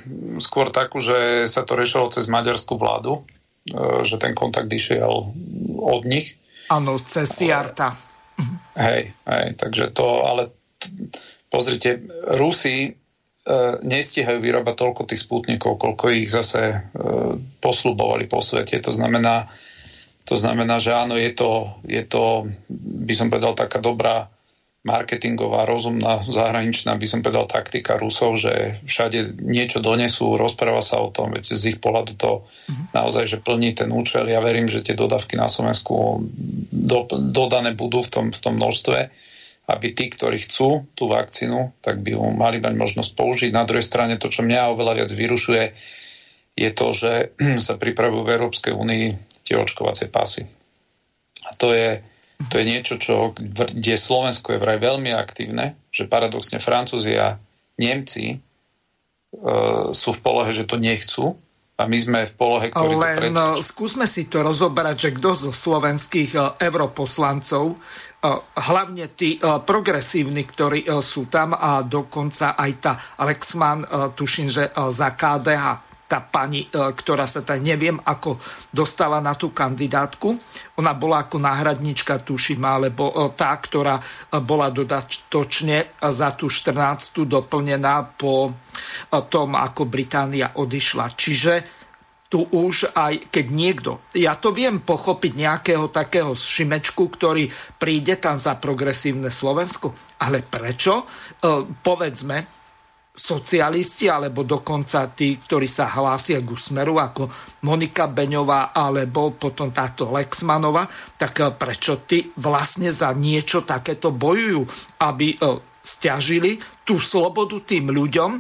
skôr 0.42 0.74
takú, 0.74 0.98
že 0.98 1.46
sa 1.46 1.62
to 1.62 1.78
riešilo 1.78 2.10
cez 2.12 2.28
maďarskú 2.28 2.76
vládu, 2.76 3.24
eh, 3.72 4.04
že 4.04 4.20
ten 4.20 4.36
kontakt 4.36 4.68
išiel 4.70 5.32
od 5.80 6.02
nich. 6.04 6.36
Áno, 6.68 7.00
cez 7.02 7.30
Siarta. 7.30 7.96
Hej, 8.76 9.16
hej, 9.16 9.48
takže 9.56 9.96
to, 9.96 10.28
ale 10.28 10.52
pozrite, 11.48 12.04
Rusi 12.36 13.05
E, 13.46 13.78
nestíhajú 13.86 14.42
vyrábať 14.42 14.74
toľko 14.74 15.02
tých 15.06 15.22
spútnikov, 15.22 15.78
koľko 15.78 16.10
ich 16.10 16.26
zase 16.26 16.62
e, 16.66 16.78
poslubovali 17.62 18.26
po 18.26 18.42
svete. 18.42 18.82
To 18.82 18.90
znamená, 18.90 19.46
to 20.26 20.34
znamená, 20.34 20.82
že 20.82 20.98
áno, 20.98 21.14
je 21.14 21.30
to, 21.30 21.78
je 21.86 22.02
to, 22.02 22.50
by 23.06 23.14
som 23.14 23.30
povedal, 23.30 23.54
taká 23.54 23.78
dobrá 23.78 24.34
marketingová, 24.82 25.70
rozumná, 25.70 26.26
zahraničná, 26.26 26.98
by 26.98 27.06
som 27.06 27.22
povedal, 27.22 27.46
taktika 27.46 28.02
Rusov, 28.02 28.42
že 28.42 28.82
všade 28.90 29.38
niečo 29.38 29.78
donesú, 29.78 30.42
rozpráva 30.42 30.82
sa 30.82 30.98
o 31.02 31.14
tom, 31.14 31.30
veď 31.30 31.54
z 31.54 31.78
ich 31.78 31.80
pohľadu 31.82 32.18
to 32.18 32.42
mm-hmm. 32.42 32.98
naozaj, 32.98 33.30
že 33.30 33.46
plní 33.46 33.78
ten 33.78 33.94
účel. 33.94 34.26
Ja 34.26 34.42
verím, 34.42 34.66
že 34.66 34.82
tie 34.82 34.98
dodávky 34.98 35.38
na 35.38 35.50
Slovensku 35.50 36.26
do, 36.74 37.06
dodané 37.14 37.78
budú 37.78 38.02
v 38.02 38.10
tom, 38.10 38.26
v 38.34 38.40
tom 38.42 38.58
množstve 38.58 39.14
aby 39.66 39.98
tí, 39.98 40.14
ktorí 40.14 40.38
chcú 40.46 40.86
tú 40.94 41.10
vakcínu, 41.10 41.82
tak 41.82 42.06
by 42.06 42.14
ju 42.14 42.22
mali 42.38 42.62
mať 42.62 42.74
možnosť 42.78 43.12
použiť. 43.18 43.52
Na 43.52 43.66
druhej 43.66 43.86
strane 43.86 44.22
to, 44.22 44.30
čo 44.30 44.46
mňa 44.46 44.72
oveľa 44.78 44.94
viac 45.02 45.12
vyrušuje, 45.12 45.64
je 46.56 46.70
to, 46.72 46.88
že 46.94 47.12
sa 47.66 47.74
pripravujú 47.76 48.22
v 48.22 48.34
Európskej 48.38 48.74
únii 48.78 49.06
tie 49.46 49.58
očkovacie 49.58 50.10
pasy. 50.14 50.46
A 51.46 51.50
to 51.58 51.74
je, 51.74 52.02
to 52.50 52.62
je 52.62 52.66
niečo, 52.66 52.96
čo, 52.98 53.34
kde 53.38 53.96
Slovensko 53.98 54.58
je 54.58 54.62
vraj 54.62 54.82
veľmi 54.82 55.14
aktívne, 55.14 55.78
že 55.94 56.10
paradoxne 56.10 56.58
Francúzi 56.58 57.14
a 57.18 57.38
Nemci 57.78 58.34
e, 58.34 58.38
sú 59.94 60.10
v 60.14 60.22
polohe, 60.26 60.50
že 60.50 60.66
to 60.66 60.82
nechcú, 60.82 61.38
a 61.76 61.92
my 61.92 61.98
sme 62.00 62.20
v 62.24 62.34
polohe, 62.40 62.72
ktorý 62.72 62.96
Len 62.96 63.36
to 63.36 63.60
skúsme 63.60 64.08
si 64.08 64.32
to 64.32 64.40
rozoberať, 64.40 64.96
že 64.96 65.10
kto 65.20 65.30
zo 65.36 65.52
slovenských 65.52 66.32
e, 66.32 66.40
europoslancov 66.64 67.76
hlavne 68.56 69.06
tí 69.14 69.38
progresívni, 69.42 70.44
ktorí 70.46 70.88
sú 71.02 71.30
tam 71.30 71.54
a 71.54 71.86
dokonca 71.86 72.58
aj 72.58 72.72
tá 72.82 72.94
Lexman, 73.22 74.14
tuším, 74.14 74.48
že 74.50 74.70
za 74.74 75.14
KDH 75.14 75.66
tá 76.06 76.22
pani, 76.22 76.70
ktorá 76.70 77.26
sa 77.26 77.42
tam 77.42 77.66
neviem, 77.66 77.98
ako 77.98 78.38
dostala 78.70 79.18
na 79.18 79.34
tú 79.34 79.50
kandidátku. 79.50 80.38
Ona 80.78 80.94
bola 80.94 81.26
ako 81.26 81.42
náhradnička, 81.42 82.22
tuším, 82.22 82.62
alebo 82.62 83.10
tá, 83.34 83.50
ktorá 83.58 83.98
bola 84.46 84.70
dodatočne 84.70 85.98
za 85.98 86.30
tú 86.38 86.46
14. 86.46 87.26
doplnená 87.26 88.06
po 88.14 88.54
tom, 89.34 89.58
ako 89.58 89.90
Británia 89.90 90.54
odišla. 90.54 91.10
Čiže 91.18 91.75
tu 92.36 92.44
už 92.52 92.92
aj 92.92 93.32
keď 93.32 93.46
niekto, 93.48 93.92
ja 94.12 94.36
to 94.36 94.52
viem 94.52 94.84
pochopiť 94.84 95.32
nejakého 95.40 95.88
takého 95.88 96.36
šimečku, 96.36 97.08
ktorý 97.08 97.48
príde 97.80 98.20
tam 98.20 98.36
za 98.36 98.60
progresívne 98.60 99.32
Slovensko, 99.32 99.96
ale 100.20 100.44
prečo? 100.44 101.00
E, 101.00 101.04
povedzme, 101.80 102.38
socialisti 103.16 104.12
alebo 104.12 104.44
dokonca 104.44 105.08
tí, 105.16 105.40
ktorí 105.40 105.64
sa 105.64 105.88
hlásia 105.96 106.44
k 106.44 106.52
úsmeru 106.52 107.00
ako 107.00 107.32
Monika 107.64 108.12
Beňová 108.12 108.76
alebo 108.76 109.32
potom 109.32 109.72
táto 109.72 110.12
Lexmanova, 110.12 110.84
tak 111.16 111.40
e, 111.40 111.56
prečo 111.56 112.04
ty 112.04 112.36
vlastne 112.44 112.92
za 112.92 113.16
niečo 113.16 113.64
takéto 113.64 114.12
bojujú, 114.12 114.68
aby 115.00 115.40
e, 115.40 115.75
stiažili 115.86 116.58
tú 116.82 116.98
slobodu 116.98 117.62
tým 117.62 117.94
ľuďom, 117.94 118.32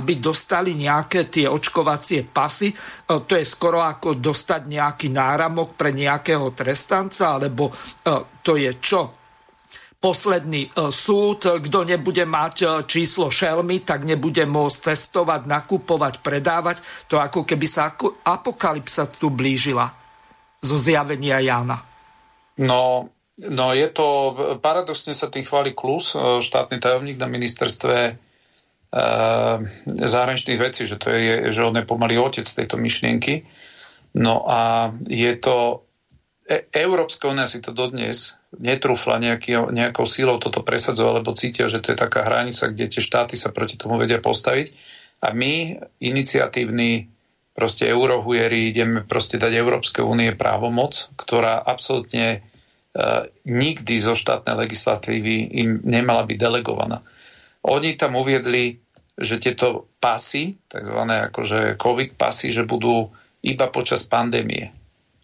aby 0.00 0.12
dostali 0.18 0.72
nejaké 0.74 1.28
tie 1.28 1.46
očkovacie 1.46 2.24
pasy. 2.24 2.72
E, 2.72 2.76
to 3.24 3.36
je 3.36 3.44
skoro 3.44 3.84
ako 3.84 4.16
dostať 4.16 4.66
nejaký 4.66 5.08
náramok 5.12 5.76
pre 5.76 5.92
nejakého 5.92 6.50
trestanca, 6.56 7.36
alebo 7.36 7.70
e, 7.70 7.72
to 8.40 8.56
je 8.56 8.72
čo? 8.80 9.02
Posledný 10.00 10.68
e, 10.68 10.70
súd, 10.88 11.60
kto 11.60 11.78
nebude 11.84 12.24
mať 12.24 12.84
číslo 12.88 13.28
šelmy, 13.28 13.84
tak 13.84 14.04
nebude 14.04 14.44
môcť 14.48 14.92
cestovať, 14.92 15.46
nakupovať, 15.48 16.24
predávať. 16.24 16.80
To 17.12 17.20
ako 17.20 17.44
keby 17.44 17.66
sa 17.68 17.92
apokalypsa 18.24 19.08
tu 19.12 19.32
blížila 19.32 19.88
zo 20.64 20.76
zjavenia 20.80 21.40
Jana. 21.44 21.76
No, 22.60 23.08
No 23.34 23.74
je 23.74 23.90
to, 23.90 24.06
paradoxne 24.62 25.10
sa 25.10 25.26
tým 25.26 25.42
chváli 25.42 25.74
Klus, 25.74 26.14
e, 26.14 26.38
štátny 26.38 26.78
tajomník 26.78 27.18
na 27.18 27.26
ministerstve 27.26 27.96
e, 28.06 28.12
zahraničných 29.90 30.60
vecí, 30.62 30.86
že, 30.86 31.02
to 31.02 31.10
je, 31.10 31.50
že 31.50 31.66
on 31.66 31.74
je 31.74 31.82
pomalý 31.82 32.14
otec 32.22 32.46
tejto 32.46 32.78
myšlienky. 32.78 33.42
No 34.14 34.46
a 34.46 34.94
je 35.10 35.34
to, 35.34 35.82
e, 36.46 36.62
Európska 36.70 37.26
únia 37.26 37.50
si 37.50 37.58
to 37.58 37.74
dodnes 37.74 38.38
netrúfla 38.54 39.18
nejaký, 39.18 39.66
nejakou 39.74 40.06
sílou 40.06 40.38
toto 40.38 40.62
presadzovať, 40.62 41.14
lebo 41.18 41.34
cítia, 41.34 41.66
že 41.66 41.82
to 41.82 41.90
je 41.90 41.98
taká 41.98 42.22
hranica, 42.22 42.70
kde 42.70 42.86
tie 42.86 43.02
štáty 43.02 43.34
sa 43.34 43.50
proti 43.50 43.74
tomu 43.74 43.98
vedia 43.98 44.22
postaviť. 44.22 44.70
A 45.26 45.34
my, 45.34 45.74
iniciatívni 45.98 47.10
proste 47.50 47.90
eurohujeri, 47.90 48.70
ideme 48.70 49.02
proste 49.02 49.42
dať 49.42 49.58
Európskej 49.58 50.06
únie 50.06 50.30
právomoc, 50.38 51.10
ktorá 51.18 51.58
absolútne 51.58 52.46
nikdy 53.42 53.94
zo 53.98 54.14
štátnej 54.14 54.54
legislatívy 54.66 55.50
im 55.50 55.70
nemala 55.82 56.22
byť 56.22 56.38
delegovaná. 56.38 57.02
Oni 57.66 57.98
tam 57.98 58.14
uviedli, 58.14 58.78
že 59.18 59.42
tieto 59.42 59.90
pasy, 59.98 60.54
tzv. 60.70 61.00
akože 61.02 61.74
COVID 61.74 62.14
pasy, 62.14 62.54
že 62.54 62.62
budú 62.62 63.10
iba 63.42 63.66
počas 63.70 64.06
pandémie. 64.06 64.70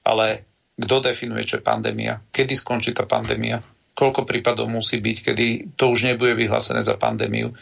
Ale 0.03 0.47
kto 0.75 0.97
definuje, 0.99 1.47
čo 1.47 1.61
je 1.61 1.69
pandémia? 1.69 2.19
Kedy 2.33 2.55
skončí 2.57 2.91
tá 2.91 3.07
pandémia? 3.07 3.63
Koľko 3.95 4.25
prípadov 4.25 4.67
musí 4.67 4.99
byť, 4.99 5.17
kedy 5.31 5.47
to 5.77 5.93
už 5.93 6.09
nebude 6.11 6.33
vyhlásené 6.35 6.81
za 6.81 6.97
pandémiu? 6.97 7.53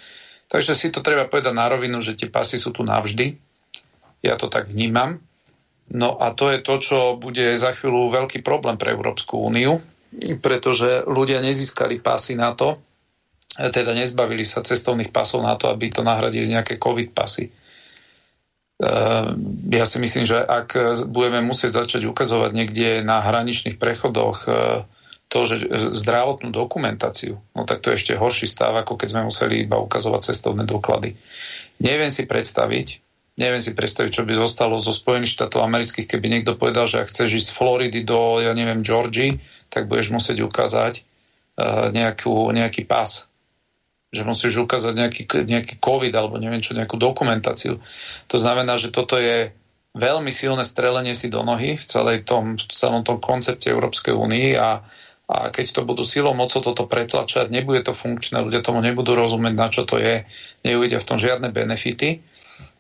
Takže 0.49 0.73
si 0.73 0.89
to 0.89 1.05
treba 1.05 1.29
povedať 1.29 1.53
na 1.53 1.69
rovinu, 1.69 2.01
že 2.01 2.17
tie 2.17 2.33
pasy 2.33 2.57
sú 2.57 2.73
tu 2.73 2.81
navždy. 2.81 3.37
Ja 4.25 4.41
to 4.41 4.49
tak 4.49 4.73
vnímam. 4.73 5.21
No 5.89 6.17
a 6.21 6.33
to 6.33 6.53
je 6.53 6.61
to, 6.61 6.75
čo 6.81 6.99
bude 7.17 7.57
za 7.57 7.73
chvíľu 7.73 8.13
veľký 8.13 8.45
problém 8.45 8.77
pre 8.77 8.93
Európsku 8.93 9.41
úniu, 9.41 9.81
pretože 10.41 11.05
ľudia 11.05 11.45
nezískali 11.45 12.01
pasy 12.01 12.35
na 12.35 12.57
to, 12.57 12.81
teda 13.59 13.91
nezbavili 13.97 14.47
sa 14.47 14.63
cestovných 14.63 15.11
pasov 15.11 15.43
na 15.43 15.59
to, 15.59 15.67
aby 15.69 15.91
to 15.91 16.07
nahradili 16.07 16.47
nejaké 16.47 16.79
COVID 16.79 17.11
pasy. 17.11 17.51
Ehm, 18.79 19.35
ja 19.75 19.83
si 19.83 19.99
myslím, 19.99 20.23
že 20.23 20.39
ak 20.39 21.03
budeme 21.11 21.43
musieť 21.43 21.83
začať 21.83 22.07
ukazovať 22.07 22.51
niekde 22.55 23.03
na 23.03 23.19
hraničných 23.19 23.75
prechodoch 23.75 24.47
e, 24.47 24.51
to, 25.27 25.39
že 25.43 25.67
e, 25.67 25.67
zdravotnú 25.91 26.55
dokumentáciu, 26.55 27.43
no 27.59 27.67
tak 27.67 27.83
to 27.83 27.91
je 27.91 27.99
ešte 27.99 28.15
horší 28.15 28.47
stav, 28.47 28.79
ako 28.79 28.95
keď 28.95 29.09
sme 29.11 29.27
museli 29.27 29.67
iba 29.67 29.83
ukazovať 29.83 30.31
cestovné 30.31 30.63
doklady. 30.63 31.19
Neviem 31.83 32.15
si 32.15 32.31
predstaviť, 32.31 33.03
neviem 33.39 33.63
si 33.63 33.73
predstaviť, 33.73 34.11
čo 34.11 34.27
by 34.27 34.35
zostalo 34.35 34.77
zo 34.83 34.91
Spojených 34.91 35.39
štátov 35.39 35.63
amerických, 35.63 36.11
keby 36.11 36.27
niekto 36.29 36.59
povedal, 36.59 36.91
že 36.91 37.01
ak 37.01 37.15
chceš 37.15 37.39
ísť 37.41 37.49
z 37.49 37.57
Floridy 37.57 38.01
do, 38.03 38.43
ja 38.43 38.51
neviem, 38.53 38.83
Georgii, 38.83 39.39
tak 39.71 39.87
budeš 39.87 40.11
musieť 40.11 40.43
ukázať 40.43 41.01
uh, 41.01 41.95
nejakú, 41.95 42.51
nejaký 42.51 42.85
pás 42.85 43.31
že 44.09 44.25
musíš 44.25 44.65
ukázať 44.65 44.95
nejaký, 44.97 45.23
nejaký 45.45 45.75
COVID 45.85 46.13
alebo 46.17 46.41
neviem 46.41 46.65
čo, 46.65 46.73
nejakú 46.73 46.97
dokumentáciu. 46.97 47.77
To 48.33 48.37
znamená, 48.41 48.81
že 48.81 48.89
toto 48.89 49.21
je 49.21 49.53
veľmi 49.93 50.33
silné 50.33 50.65
strelenie 50.65 51.13
si 51.13 51.29
do 51.29 51.45
nohy 51.45 51.77
v 51.77 51.85
celej 51.85 52.25
tom, 52.25 52.57
v 52.57 52.73
celom 52.73 53.05
tom 53.05 53.21
koncepte 53.21 53.69
Európskej 53.69 54.17
únii 54.17 54.57
a, 54.57 54.81
a 55.29 55.37
keď 55.53 55.77
to 55.77 55.81
budú 55.85 56.09
silou 56.09 56.33
mocou 56.33 56.65
toto 56.65 56.89
pretlačať, 56.89 57.53
nebude 57.53 57.85
to 57.85 57.93
funkčné, 57.93 58.41
ľudia 58.41 58.65
tomu 58.65 58.81
nebudú 58.81 59.13
rozumieť, 59.13 59.55
na 59.55 59.69
čo 59.69 59.85
to 59.85 60.01
je, 60.01 60.25
neujde 60.65 60.97
v 60.97 61.09
tom 61.09 61.21
žiadne 61.21 61.53
benefity, 61.53 62.25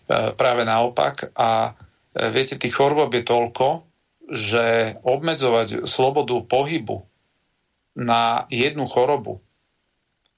práve 0.09 0.63
naopak. 0.65 1.31
A 1.37 1.73
e, 2.17 2.29
viete, 2.33 2.57
tých 2.57 2.75
chorôb 2.75 3.13
je 3.13 3.25
toľko, 3.25 3.85
že 4.29 4.97
obmedzovať 5.05 5.89
slobodu 5.89 6.37
pohybu 6.45 7.05
na 7.97 8.45
jednu 8.53 8.85
chorobu 8.85 9.41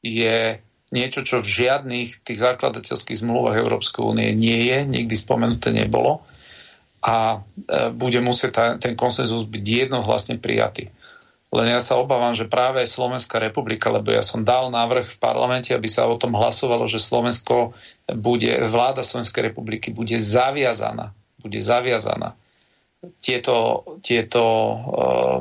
je 0.01 0.62
niečo, 0.90 1.22
čo 1.22 1.38
v 1.38 1.47
žiadnych 1.47 2.22
tých 2.26 2.38
zakladateľských 2.38 3.20
zmluvách 3.22 3.62
Európskej 3.62 4.02
únie 4.02 4.30
nie 4.34 4.70
je, 4.70 4.78
nikdy 4.86 5.14
spomenuté 5.14 5.70
nebolo 5.70 6.22
a 7.01 7.40
e, 7.40 7.88
bude 7.94 8.20
musieť 8.20 8.76
ten 8.82 8.94
konsenzus 8.98 9.48
byť 9.48 9.64
jednohlasne 9.88 10.36
prijatý. 10.36 10.92
Len 11.51 11.66
ja 11.74 11.82
sa 11.82 11.98
obávam, 11.98 12.31
že 12.31 12.47
práve 12.47 12.86
Slovenská 12.86 13.43
republika, 13.43 13.90
lebo 13.90 14.14
ja 14.14 14.22
som 14.22 14.47
dal 14.47 14.70
návrh 14.70 15.18
v 15.18 15.18
parlamente, 15.18 15.74
aby 15.74 15.90
sa 15.90 16.06
o 16.06 16.14
tom 16.14 16.39
hlasovalo, 16.39 16.86
že 16.86 17.02
Slovensko 17.02 17.74
bude, 18.06 18.55
vláda 18.70 19.02
Slovenskej 19.02 19.51
republiky 19.51 19.90
bude 19.90 20.14
zaviazaná, 20.14 21.10
bude 21.43 21.59
zaviazaná 21.59 22.39
tieto, 23.18 23.82
tieto 23.98 24.43
uh, 24.47 24.78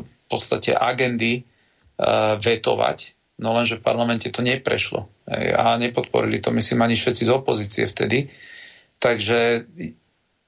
v 0.02 0.26
podstate 0.26 0.74
agendy 0.74 1.46
uh, 1.46 2.42
vetovať, 2.42 2.98
no 3.38 3.54
lenže 3.54 3.78
v 3.78 3.86
parlamente 3.86 4.34
to 4.34 4.42
neprešlo 4.42 5.06
a 5.30 5.78
nepodporili 5.78 6.42
to, 6.42 6.50
myslím, 6.50 6.82
ani 6.82 6.98
všetci 6.98 7.22
z 7.22 7.32
opozície 7.32 7.86
vtedy. 7.86 8.34
Takže, 8.98 9.70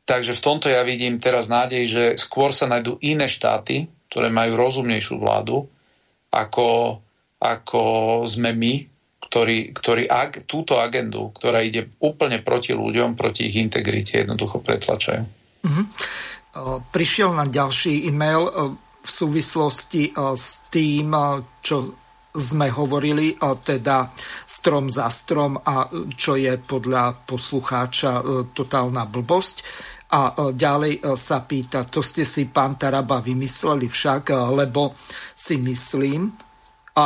takže 0.09 0.33
v 0.33 0.41
tomto 0.41 0.67
ja 0.73 0.81
vidím 0.81 1.21
teraz 1.21 1.47
nádej, 1.53 1.83
že 1.85 2.03
skôr 2.17 2.49
sa 2.49 2.65
nájdú 2.65 2.97
iné 3.05 3.29
štáty, 3.29 3.85
ktoré 4.11 4.27
majú 4.27 4.59
rozumnejšiu 4.59 5.15
vládu, 5.23 5.63
ako, 6.35 6.99
ako 7.39 7.83
sme 8.27 8.51
my, 8.51 8.73
ktorí, 9.23 9.71
ktorí 9.71 10.11
ag, 10.11 10.43
túto 10.43 10.83
agendu, 10.83 11.31
ktorá 11.31 11.63
ide 11.63 11.87
úplne 12.03 12.43
proti 12.43 12.75
ľuďom, 12.75 13.15
proti 13.15 13.47
ich 13.47 13.55
integrite, 13.55 14.19
jednoducho 14.19 14.59
pretlačajú. 14.59 15.23
Mm-hmm. 15.63 15.85
Prišiel 16.91 17.31
na 17.31 17.47
ďalší 17.47 18.11
e-mail 18.11 18.75
v 18.99 19.09
súvislosti 19.09 20.11
s 20.11 20.67
tým, 20.67 21.15
čo 21.63 21.95
sme 22.35 22.67
hovorili, 22.71 23.39
teda 23.39 24.11
strom 24.43 24.91
za 24.91 25.07
strom 25.07 25.55
a 25.55 25.87
čo 26.15 26.35
je 26.35 26.59
podľa 26.59 27.23
poslucháča 27.23 28.11
totálna 28.51 29.07
blbosť. 29.07 29.55
A 30.11 30.21
e, 30.29 30.55
ďalej 30.55 30.93
e, 30.99 31.01
sa 31.15 31.43
pýta, 31.43 31.87
to 31.87 32.03
ste 32.03 32.27
si 32.27 32.51
pán 32.51 32.75
Taraba 32.75 33.23
vymysleli 33.23 33.87
však, 33.87 34.35
lebo 34.51 34.95
si 35.35 35.57
myslím, 35.59 36.27
a, 36.91 37.03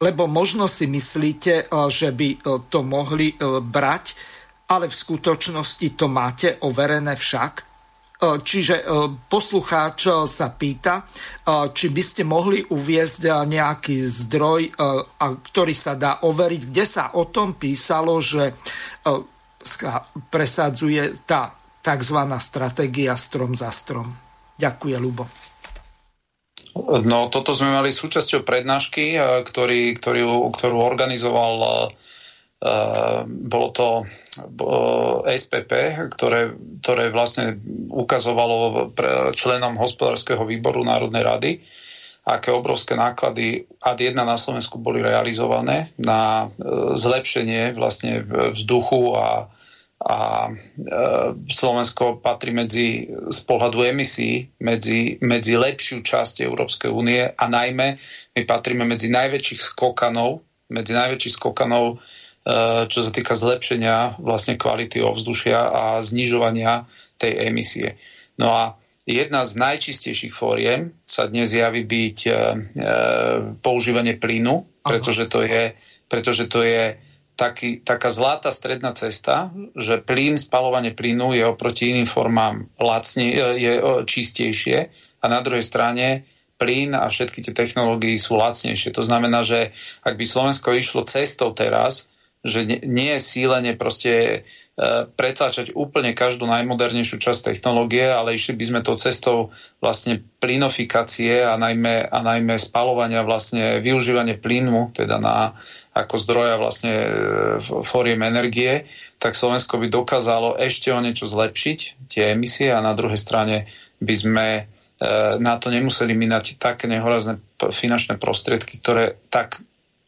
lebo 0.00 0.24
možno 0.24 0.64
si 0.66 0.88
myslíte, 0.88 1.68
že 1.92 2.10
by 2.10 2.28
to 2.72 2.80
mohli 2.80 3.36
brať, 3.60 4.16
ale 4.72 4.88
v 4.88 4.96
skutočnosti 4.96 5.88
to 5.94 6.08
máte 6.08 6.56
overené 6.64 7.12
však. 7.12 7.72
E, 8.22 8.38
čiže 8.38 8.76
e, 8.80 8.84
poslucháč 9.26 10.06
e, 10.06 10.12
sa 10.30 10.54
pýta, 10.54 11.02
či 11.74 11.90
by 11.90 12.02
ste 12.02 12.22
mohli 12.22 12.62
uviezť 12.62 13.50
nejaký 13.50 14.06
zdroj, 14.06 14.78
ktorý 15.18 15.74
sa 15.74 15.98
dá 15.98 16.22
overiť, 16.22 16.62
kde 16.70 16.84
sa 16.86 17.18
o 17.18 17.26
tom 17.26 17.58
písalo, 17.58 18.22
že 18.22 18.54
presadzuje 20.28 21.26
tá 21.26 21.54
tzv. 21.82 22.18
stratégia 22.38 23.14
strom 23.18 23.56
za 23.56 23.70
strom. 23.74 24.12
Ďakujem, 24.58 25.00
Lubo. 25.02 25.26
No, 27.04 27.28
toto 27.28 27.52
sme 27.52 27.74
mali 27.74 27.92
súčasťou 27.92 28.46
prednášky, 28.48 29.18
ktorý, 29.44 29.98
ktorý, 29.98 30.22
ktorú 30.54 30.76
organizoval 30.78 31.52
Uh, 32.62 33.26
bolo 33.26 33.74
to 33.74 34.06
SPP, 35.26 35.98
ktoré, 36.14 36.54
ktoré 36.78 37.10
vlastne 37.10 37.58
ukazovalo 37.90 38.86
členom 39.34 39.74
hospodárskeho 39.74 40.46
výboru 40.46 40.86
Národnej 40.86 41.26
rady, 41.26 41.50
aké 42.22 42.54
obrovské 42.54 42.94
náklady 42.94 43.66
AD1 43.82 44.14
na 44.14 44.38
Slovensku 44.38 44.78
boli 44.78 45.02
realizované 45.02 45.90
na 45.98 46.46
uh, 46.46 46.94
zlepšenie 46.94 47.74
vlastne 47.74 48.22
vzduchu 48.54 49.18
a, 49.18 49.50
a 50.02 50.18
Slovensko 51.50 52.22
patrí 52.22 52.54
medzi 52.54 53.10
z 53.10 53.38
pohľadu 53.42 53.82
emisí 53.86 54.50
medzi, 54.62 55.18
medzi 55.18 55.58
lepšiu 55.58 56.02
časť 56.02 56.46
Európskej 56.46 56.90
únie 56.90 57.26
a 57.26 57.44
najmä 57.50 57.98
my 58.38 58.42
patríme 58.46 58.86
medzi 58.86 59.10
najväčších 59.10 59.74
skokanov 59.74 60.46
medzi 60.70 60.94
najväčších 60.94 61.34
skokanov 61.38 62.02
Eh, 62.42 62.82
čo 62.90 63.06
sa 63.06 63.14
týka 63.14 63.38
zlepšenia 63.38 64.18
vlastne 64.18 64.58
kvality 64.58 64.98
ovzdušia 64.98 65.62
a 65.62 65.82
znižovania 66.02 66.90
tej 67.14 67.38
emisie. 67.38 67.94
No 68.34 68.50
a 68.50 68.74
jedna 69.06 69.42
z 69.42 69.52
najčistejších 69.58 70.34
fóriem 70.34 70.94
sa 71.02 71.26
dnes 71.26 71.50
javí 71.50 71.82
byť 71.82 72.18
e, 72.26 72.30
používanie 73.58 74.14
plynu, 74.18 74.82
pretože 74.86 75.26
to 75.26 75.42
je, 75.42 75.74
pretože 76.06 76.46
to 76.46 76.62
je 76.62 76.98
taký, 77.34 77.82
taká 77.82 78.12
zlatá 78.12 78.54
stredná 78.54 78.92
cesta, 78.94 79.50
že 79.74 79.98
plyn, 79.98 80.38
spalovanie 80.38 80.94
plynu 80.94 81.34
je 81.34 81.44
oproti 81.46 81.90
iným 81.90 82.06
formám 82.06 82.68
lacne, 82.78 83.32
je 83.58 83.72
čistejšie 84.06 84.78
a 85.22 85.24
na 85.26 85.40
druhej 85.42 85.64
strane 85.64 86.22
plyn 86.60 86.94
a 86.94 87.10
všetky 87.10 87.42
tie 87.42 87.54
technológie 87.56 88.14
sú 88.14 88.38
lacnejšie. 88.38 88.94
To 88.94 89.02
znamená, 89.02 89.42
že 89.42 89.74
ak 90.06 90.14
by 90.14 90.22
Slovensko 90.22 90.78
išlo 90.78 91.02
cestou 91.02 91.50
teraz, 91.50 92.06
že 92.42 92.66
nie 92.66 93.14
je 93.18 93.20
sílenie 93.22 93.74
proste 93.74 94.42
pretlačať 95.14 95.76
úplne 95.78 96.10
každú 96.16 96.48
najmodernejšiu 96.48 97.20
časť 97.22 97.54
technológie, 97.54 98.08
ale 98.08 98.34
išli 98.34 98.56
by 98.58 98.64
sme 98.66 98.80
tou 98.80 98.96
cestou 98.98 99.54
vlastne 99.78 100.24
plynofikácie 100.42 101.44
a 101.44 101.54
najmä, 101.54 102.08
a 102.08 102.18
najmä 102.24 102.58
spalovania 102.58 103.22
vlastne 103.22 103.78
využívanie 103.78 104.40
plynu, 104.40 104.90
teda 104.96 105.22
na, 105.22 105.54
ako 105.92 106.14
zdroja 106.18 106.56
vlastne 106.58 106.92
e, 106.92 107.08
fóriem 107.84 108.24
energie, 108.26 108.88
tak 109.20 109.38
Slovensko 109.38 109.78
by 109.78 109.86
dokázalo 109.92 110.58
ešte 110.58 110.90
o 110.90 110.98
niečo 110.98 111.30
zlepšiť 111.30 112.08
tie 112.10 112.34
emisie 112.34 112.74
a 112.74 112.82
na 112.82 112.96
druhej 112.96 113.20
strane 113.20 113.70
by 114.02 114.14
sme 114.16 114.46
e, 114.56 114.62
na 115.38 115.54
to 115.62 115.70
nemuseli 115.70 116.16
minať 116.16 116.58
také 116.58 116.90
nehorazné 116.90 117.38
finančné 117.60 118.18
prostriedky, 118.18 118.82
ktoré 118.82 119.20
tak 119.30 119.62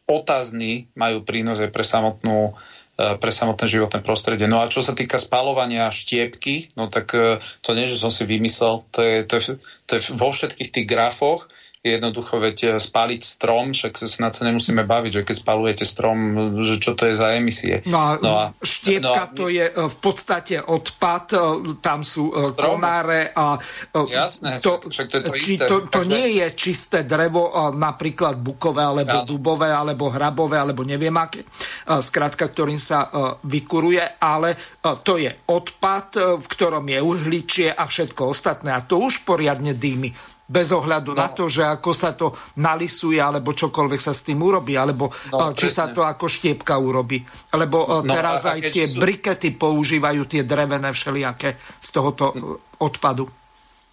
otázny 0.09 0.91
majú 0.97 1.23
prínos 1.23 1.61
aj 1.61 1.71
pre 1.71 1.85
samotnú 1.85 2.51
e, 2.51 2.74
pre 2.95 3.31
samotné 3.31 3.67
životné 3.67 3.99
prostredie. 3.99 4.47
No 4.47 4.63
a 4.63 4.71
čo 4.71 4.79
sa 4.79 4.95
týka 4.95 5.19
spalovania 5.19 5.91
štiepky, 5.91 6.71
no 6.79 6.87
tak 6.87 7.11
e, 7.11 7.43
to 7.59 7.75
nie, 7.75 7.83
že 7.83 7.99
som 7.99 8.07
si 8.07 8.23
vymyslel, 8.23 8.87
to 8.87 8.99
je, 9.03 9.15
to 9.27 9.33
je, 9.35 9.43
to 9.83 9.91
je 9.99 10.01
vo 10.15 10.31
všetkých 10.31 10.71
tých 10.71 10.87
grafoch, 10.87 11.51
jednoducho 11.85 12.41
veď 12.41 12.57
e, 12.57 12.67
spáliť 12.81 13.21
strom, 13.21 13.77
však 13.77 13.93
sa 13.93 14.09
snad 14.09 14.33
sa 14.33 14.49
nemusíme 14.49 14.81
baviť, 14.81 15.11
že 15.11 15.25
keď 15.29 15.35
spalujete 15.37 15.85
strom, 15.85 16.17
že 16.65 16.81
čo 16.81 16.97
to 16.97 17.05
je 17.05 17.13
za 17.13 17.37
emisie. 17.37 17.85
No 17.85 17.99
a, 18.01 18.09
no 18.17 18.31
a 18.33 18.43
štiepka 18.57 19.05
no 19.05 19.13
a, 19.13 19.25
to 19.29 19.45
je 19.53 19.65
e, 19.69 19.73
v 19.85 19.97
podstate 20.01 20.55
odpad, 20.65 21.25
e, 21.33 21.39
tam 21.85 22.01
sú 22.01 22.33
strom. 22.41 22.81
konáre 22.81 23.29
a 23.37 23.61
Jasné, 23.93 24.57
to, 24.57 24.81
však 24.81 25.07
to 25.13 25.15
je 25.21 25.23
to 25.23 25.33
či 25.37 25.53
isté. 25.55 25.65
To, 25.69 25.77
to 25.85 26.01
Takže... 26.01 26.09
nie 26.09 26.27
je 26.41 26.47
čisté 26.57 26.99
drevo, 27.05 27.53
napríklad 27.77 28.41
bukové, 28.41 28.81
alebo 28.81 29.17
ja. 29.21 29.27
dubové, 29.27 29.69
alebo 29.69 30.09
hrabové, 30.09 30.57
alebo 30.57 30.81
neviem 30.81 31.13
aké, 31.13 31.45
skrátka, 31.85 32.49
ktorým 32.49 32.81
sa 32.81 33.07
vykuruje, 33.45 34.19
ale 34.19 34.57
to 35.05 35.21
je 35.21 35.31
odpad, 35.51 36.39
v 36.41 36.45
ktorom 36.45 36.85
je 36.87 36.99
uhličie 36.99 37.67
a 37.71 37.83
všetko 37.85 38.31
ostatné 38.31 38.73
a 38.73 38.81
to 38.83 38.99
už 39.01 39.27
poriadne 39.27 39.75
dýmy 39.75 40.34
bez 40.45 40.69
ohľadu 40.69 41.11
no. 41.13 41.17
na 41.17 41.33
to, 41.33 41.49
že 41.49 41.65
ako 41.65 41.91
sa 41.91 42.13
to 42.13 42.29
nalisuje, 42.61 43.17
alebo 43.17 43.57
čokoľvek 43.57 44.01
sa 44.01 44.13
s 44.13 44.21
tým 44.29 44.37
urobí, 44.45 44.77
alebo 44.77 45.09
no, 45.33 45.57
či 45.57 45.69
presne. 45.69 45.77
sa 45.77 45.85
to 45.89 46.05
ako 46.05 46.25
štiepka 46.29 46.77
urobí. 46.77 47.25
Lebo 47.49 48.05
no, 48.05 48.05
teraz 48.05 48.45
aj 48.45 48.69
tie 48.69 48.85
sú... 48.85 49.01
brikety 49.01 49.57
používajú 49.57 50.29
tie 50.29 50.45
drevené 50.45 50.93
všelijaké 50.93 51.57
z 51.57 51.89
tohoto 51.89 52.33
odpadu. 52.77 53.25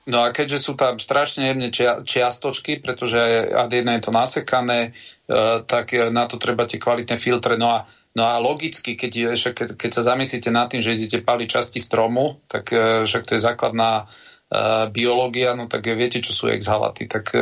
No 0.02 0.26
a 0.26 0.34
keďže 0.34 0.58
sú 0.58 0.72
tam 0.74 0.98
strašne 0.98 1.46
jemne 1.54 1.70
čia, 1.70 2.02
čiastočky, 2.02 2.82
pretože 2.82 3.16
ad 3.54 3.70
jedna 3.70 3.94
je 3.96 4.02
to 4.02 4.10
nasekané, 4.10 4.90
tak 5.70 5.94
na 6.10 6.26
to 6.26 6.42
treba 6.42 6.66
tie 6.66 6.82
kvalitné 6.82 7.14
filtre. 7.14 7.54
No 7.54 7.70
a, 7.70 7.86
no 8.18 8.26
a 8.26 8.42
logicky, 8.42 8.98
keď, 8.98 9.38
keď, 9.38 9.68
keď 9.78 9.90
sa 9.94 10.02
zamyslíte 10.10 10.50
nad 10.50 10.66
tým, 10.66 10.82
že 10.82 10.98
idete 10.98 11.22
paliť 11.22 11.48
časti 11.48 11.78
stromu, 11.78 12.42
tak 12.50 12.74
však 13.06 13.22
to 13.30 13.38
je 13.38 13.46
základná 13.46 14.10
biológia, 14.92 15.56
no 15.56 15.64
tak 15.64 15.88
viete, 15.96 16.20
čo 16.20 16.36
sú 16.36 16.52
exhalaty. 16.52 17.08
Tak 17.08 17.24
e, 17.32 17.40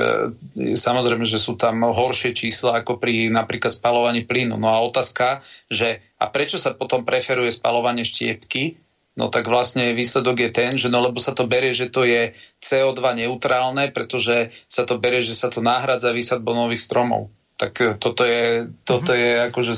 samozrejme, 0.78 1.26
že 1.26 1.42
sú 1.42 1.58
tam 1.58 1.82
horšie 1.82 2.30
čísla 2.30 2.82
ako 2.82 3.02
pri 3.02 3.26
napríklad 3.34 3.74
spalovaní 3.74 4.22
plynu. 4.22 4.54
No 4.54 4.70
a 4.70 4.78
otázka, 4.78 5.42
že 5.66 5.98
a 6.22 6.30
prečo 6.30 6.60
sa 6.62 6.70
potom 6.70 7.02
preferuje 7.02 7.50
spalovanie 7.50 8.06
štiepky? 8.06 8.78
No 9.18 9.26
tak 9.26 9.50
vlastne 9.50 9.90
výsledok 9.90 10.38
je 10.38 10.50
ten, 10.54 10.72
že 10.78 10.86
no 10.86 11.02
lebo 11.02 11.18
sa 11.18 11.34
to 11.34 11.50
berie, 11.50 11.74
že 11.74 11.90
to 11.90 12.06
je 12.06 12.30
CO2 12.62 13.02
neutrálne, 13.26 13.90
pretože 13.90 14.54
sa 14.70 14.86
to 14.86 15.02
berie, 15.02 15.18
že 15.18 15.34
sa 15.34 15.50
to 15.50 15.58
nahradza 15.58 16.14
výsadbou 16.14 16.54
nových 16.54 16.86
stromov. 16.86 17.26
Tak 17.58 17.72
e, 17.82 17.98
toto 17.98 18.22
je, 18.22 18.70
toto 18.86 19.10
mm-hmm. 19.10 19.26
je 19.26 19.30
akože... 19.50 19.72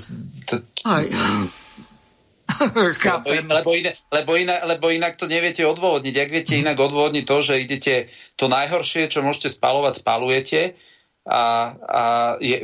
T- 0.53 0.65
lebo, 3.31 3.55
lebo, 3.55 3.71
inak, 3.75 3.95
lebo, 4.13 4.33
inak, 4.37 4.61
lebo 4.67 4.87
inak 4.93 5.13
to 5.17 5.27
neviete 5.27 5.65
odôvodniť. 5.65 6.15
Ak 6.19 6.31
viete 6.31 6.55
inak 6.59 6.77
odôvodniť 6.79 7.25
to, 7.25 7.37
že 7.43 7.55
idete 7.63 7.95
to 8.37 8.47
najhoršie, 8.51 9.09
čo 9.09 9.25
môžete 9.25 9.53
spalovať, 9.53 10.03
spalujete 10.03 10.61
a, 11.27 11.43
a 11.79 12.03
je, 12.43 12.63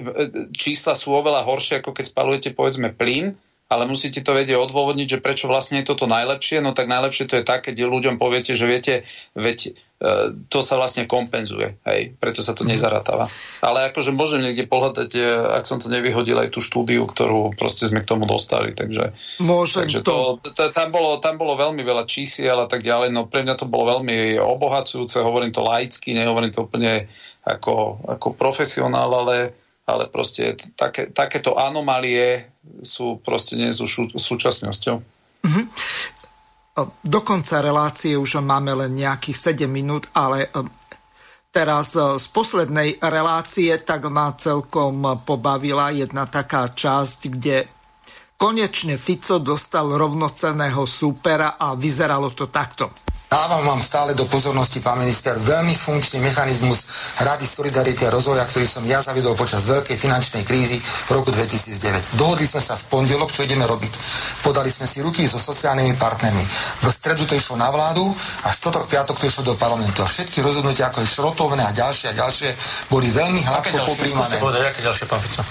čísla 0.54 0.98
sú 0.98 1.14
oveľa 1.14 1.46
horšie, 1.46 1.78
ako 1.78 1.94
keď 1.94 2.04
spalujete 2.10 2.48
povedzme 2.54 2.90
plyn, 2.90 3.38
ale 3.68 3.84
musíte 3.84 4.24
to 4.24 4.32
vedieť 4.32 4.56
odôvodniť, 4.56 5.06
že 5.06 5.18
prečo 5.20 5.44
vlastne 5.44 5.84
je 5.84 5.92
toto 5.92 6.08
najlepšie, 6.08 6.64
no 6.64 6.72
tak 6.72 6.88
najlepšie 6.88 7.28
to 7.28 7.36
je 7.36 7.44
tak, 7.44 7.68
keď 7.68 7.84
ľuďom 7.84 8.16
poviete, 8.16 8.56
že 8.56 8.64
viete, 8.64 9.04
veď 9.36 9.58
e, 9.68 9.70
to 10.48 10.64
sa 10.64 10.80
vlastne 10.80 11.04
kompenzuje, 11.04 11.76
hej, 11.84 12.16
preto 12.16 12.40
sa 12.40 12.56
to 12.56 12.64
mhm. 12.64 12.72
nezaratáva. 12.72 13.28
Ale 13.60 13.92
akože 13.92 14.16
môžem 14.16 14.40
niekde 14.40 14.64
pohľadať, 14.64 15.10
e, 15.12 15.20
ak 15.60 15.68
som 15.68 15.76
to 15.76 15.92
nevyhodil, 15.92 16.40
aj 16.40 16.48
tú 16.48 16.64
štúdiu, 16.64 17.04
ktorú 17.04 17.52
proste 17.60 17.92
sme 17.92 18.00
k 18.00 18.08
tomu 18.08 18.24
dostali, 18.24 18.72
takže, 18.72 19.12
môžem 19.44 19.84
takže 19.84 20.00
to, 20.00 20.40
to, 20.40 20.72
tam, 20.72 20.88
bolo, 20.88 21.20
tam 21.20 21.36
bolo 21.36 21.52
veľmi 21.52 21.84
veľa 21.84 22.08
čísiel 22.08 22.56
a 22.56 22.66
tak 22.72 22.80
ďalej, 22.80 23.12
no 23.12 23.28
pre 23.28 23.44
mňa 23.44 23.52
to 23.60 23.68
bolo 23.68 24.00
veľmi 24.00 24.40
obohacujúce, 24.40 25.20
hovorím 25.20 25.52
to 25.52 25.60
laicky, 25.60 26.16
nehovorím 26.16 26.56
to 26.56 26.64
úplne 26.64 27.04
ako, 27.44 28.00
ako 28.08 28.32
profesionál, 28.32 29.12
ale 29.12 29.67
ale 29.88 30.12
proste 30.12 30.54
také, 30.76 31.08
takéto 31.08 31.56
anomálie 31.56 32.52
sú 32.84 33.16
proste 33.24 33.56
nie 33.56 33.72
sú 33.72 33.88
súčasnosťou. 34.12 34.96
Mm-hmm. 35.48 35.66
Do 37.02 37.20
konca 37.26 37.58
relácie 37.58 38.14
už 38.14 38.38
máme 38.44 38.70
len 38.84 38.94
nejakých 38.94 39.56
7 39.58 39.66
minút, 39.66 40.06
ale 40.14 40.46
e, 40.46 40.62
teraz 41.50 41.98
e, 41.98 42.20
z 42.20 42.26
poslednej 42.30 43.02
relácie 43.02 43.74
tak 43.82 44.06
ma 44.06 44.36
celkom 44.38 45.24
pobavila 45.26 45.90
jedna 45.90 46.30
taká 46.30 46.70
časť, 46.70 47.20
kde 47.34 47.56
konečne 48.38 48.94
Fico 48.94 49.42
dostal 49.42 49.90
rovnocenného 49.90 50.86
súpera 50.86 51.58
a 51.58 51.74
vyzeralo 51.74 52.30
to 52.30 52.46
takto. 52.46 52.94
Dávam 53.28 53.60
vám 53.60 53.84
stále 53.84 54.16
do 54.16 54.24
pozornosti, 54.24 54.80
pán 54.80 55.04
minister, 55.04 55.36
veľmi 55.36 55.76
funkčný 55.76 56.16
mechanizmus 56.16 56.88
Rady 57.20 57.44
Solidarity 57.44 58.08
a 58.08 58.14
rozvoja, 58.16 58.40
ktorý 58.48 58.64
som 58.64 58.80
ja 58.88 59.04
zavedol 59.04 59.36
počas 59.36 59.68
veľkej 59.68 60.00
finančnej 60.00 60.48
krízy 60.48 60.80
v 60.80 61.10
roku 61.12 61.28
2009. 61.28 62.16
Dohodli 62.16 62.48
sme 62.48 62.64
sa 62.64 62.72
v 62.80 62.88
pondelok, 62.88 63.28
čo 63.28 63.44
ideme 63.44 63.68
robiť. 63.68 63.92
Podali 64.40 64.72
sme 64.72 64.88
si 64.88 65.04
ruky 65.04 65.28
so 65.28 65.36
sociálnymi 65.36 66.00
partnermi. 66.00 66.40
V 66.80 66.88
stredu 66.88 67.28
to 67.28 67.36
išlo 67.36 67.60
na 67.60 67.68
vládu 67.68 68.08
a 68.08 68.48
štotok, 68.48 68.88
piatok 68.88 69.20
to 69.20 69.28
išlo 69.28 69.52
do 69.52 69.60
parlamentu. 69.60 70.00
A 70.00 70.08
všetky 70.08 70.40
rozhodnutia, 70.40 70.88
ako 70.88 71.04
je 71.04 71.12
šrotovné 71.12 71.68
a 71.68 71.72
ďalšie 71.76 72.08
a 72.08 72.16
ďalšie, 72.16 72.56
boli 72.88 73.12
veľmi 73.12 73.44
hladko 73.44 73.76
popríjmané. 73.92 74.40
Aké 74.72 74.80
ďalšie, 74.80 75.04
pán 75.04 75.20
Fico? 75.20 75.44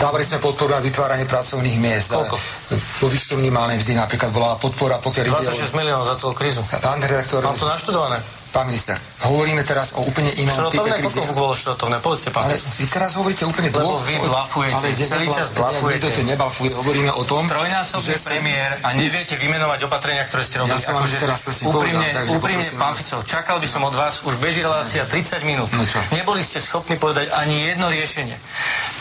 Dávali 0.00 0.24
sme 0.24 0.40
podporu 0.40 0.72
na 0.72 0.80
vytváranie 0.80 1.28
pracovných 1.28 1.76
miest. 1.76 2.16
Koľko? 2.16 2.40
Po 2.72 3.06
výške 3.12 3.36
minimálnej 3.36 3.76
vždy 3.84 4.00
napríklad 4.00 4.32
bola 4.32 4.56
podpora, 4.56 4.96
pokiaľ 4.96 5.28
26 5.44 5.76
miliónov 5.76 6.08
za 6.08 6.16
celú 6.16 6.32
krízu. 6.32 6.64
Pán 6.80 7.04
redaktor. 7.04 7.44
Mám 7.44 7.60
to 7.60 7.68
naštudované. 7.68 8.39
Pán 8.50 8.66
minister, 8.66 8.98
hovoríme 9.22 9.62
teraz 9.62 9.94
o 9.94 10.02
úplne 10.02 10.34
inom 10.34 10.50
šrotovné, 10.50 10.98
type 10.98 11.06
krízy. 11.06 11.22
Koľko 11.22 11.34
bolo 11.38 11.54
šrotovné? 11.54 11.96
Povedzte, 12.02 12.34
pán. 12.34 12.50
Ale 12.50 12.58
vy 12.58 12.86
teraz 12.90 13.10
hovoríte 13.14 13.46
úplne 13.46 13.70
Lebo 13.70 13.94
dvoch... 13.94 14.02
vy 14.02 14.14
blafujete, 14.18 14.86
ale 14.90 15.06
celý 15.06 15.26
čas 15.30 15.48
blafujete. 15.54 16.10
Nikto 16.10 16.18
to 16.18 16.22
nebafuje, 16.26 16.70
hovoríme 16.74 17.10
o 17.14 17.22
tom, 17.22 17.46
Trojnásobný 17.46 18.18
že... 18.18 18.26
premiér 18.26 18.70
a 18.82 18.88
neviete 18.90 19.38
vymenovať 19.38 19.86
opatrenia, 19.86 20.26
ktoré 20.26 20.42
ste 20.42 20.56
robili. 20.58 20.82
Ja 20.82 20.90
akože 20.90 21.16
teraz 21.22 21.38
úprimne, 21.62 22.08
povedal, 22.10 22.34
úprimne 22.34 22.66
pán 22.74 22.92
Fico, 22.98 23.22
čakal 23.22 23.62
by 23.62 23.68
som 23.70 23.86
od 23.86 23.94
vás, 23.94 24.26
už 24.26 24.34
beží 24.42 24.66
relácia 24.66 25.06
30 25.06 25.46
minút. 25.46 25.70
No 25.70 25.86
Neboli 26.10 26.42
ste 26.42 26.58
schopní 26.58 26.98
povedať 26.98 27.30
ani 27.30 27.70
jedno 27.70 27.86
riešenie. 27.86 28.34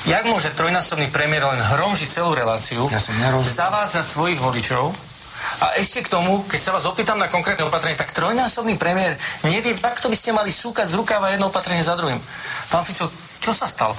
Jak 0.06 0.30
môže 0.30 0.54
trojnásobný 0.54 1.10
premiér 1.10 1.50
len 1.50 1.58
hromžiť 1.58 2.06
celú 2.06 2.38
reláciu, 2.38 2.86
ja 2.86 3.02
zavádzať 3.42 4.06
svojich 4.06 4.38
voličov, 4.38 5.09
a 5.60 5.76
ešte 5.76 6.08
k 6.08 6.12
tomu, 6.12 6.48
keď 6.48 6.60
sa 6.60 6.72
vás 6.72 6.88
opýtam 6.88 7.20
na 7.20 7.28
konkrétne 7.28 7.68
opatrenie, 7.68 8.00
tak 8.00 8.16
trojnásobný 8.16 8.80
premiér 8.80 9.20
nevie, 9.44 9.76
takto 9.76 10.08
by 10.08 10.16
ste 10.16 10.32
mali 10.32 10.52
súkať 10.52 10.88
z 10.88 10.96
rukáva 10.96 11.36
jedno 11.36 11.52
opatrenie 11.52 11.84
za 11.84 12.00
druhým. 12.00 12.20
Pán 12.72 12.84
Fico, 12.88 13.12
čo 13.44 13.52
sa 13.52 13.68
stalo? 13.68 13.92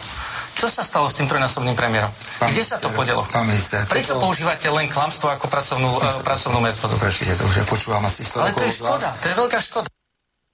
Čo 0.57 0.69
sa 0.69 0.81
stalo 0.85 1.05
s 1.09 1.17
tým 1.17 1.29
trojnásobným 1.29 1.77
premiérom? 1.77 2.09
Pán 2.41 2.53
Kde 2.53 2.65
minister, 2.65 2.81
sa 2.81 2.85
to 2.85 2.89
podelo? 2.93 3.25
Pán 3.29 3.45
minister, 3.45 3.85
Prečo 3.85 4.17
toto... 4.17 4.29
používate 4.29 4.69
len 4.73 4.89
klamstvo 4.89 5.33
ako 5.33 5.47
pracovnú, 5.49 6.01
uh, 6.01 6.21
pracovnú 6.25 6.61
metódu? 6.65 6.97
Prečite 6.97 7.37
to 7.37 7.45
už 7.45 7.55
ja 7.61 7.65
počúvam 7.69 8.05
asi 8.05 8.25
100 8.25 8.41
Ale 8.41 8.53
to 8.57 8.65
je 8.65 8.73
škoda, 8.81 9.09
to 9.21 9.27
je 9.29 9.35
veľká 9.37 9.59
škoda. 9.61 9.89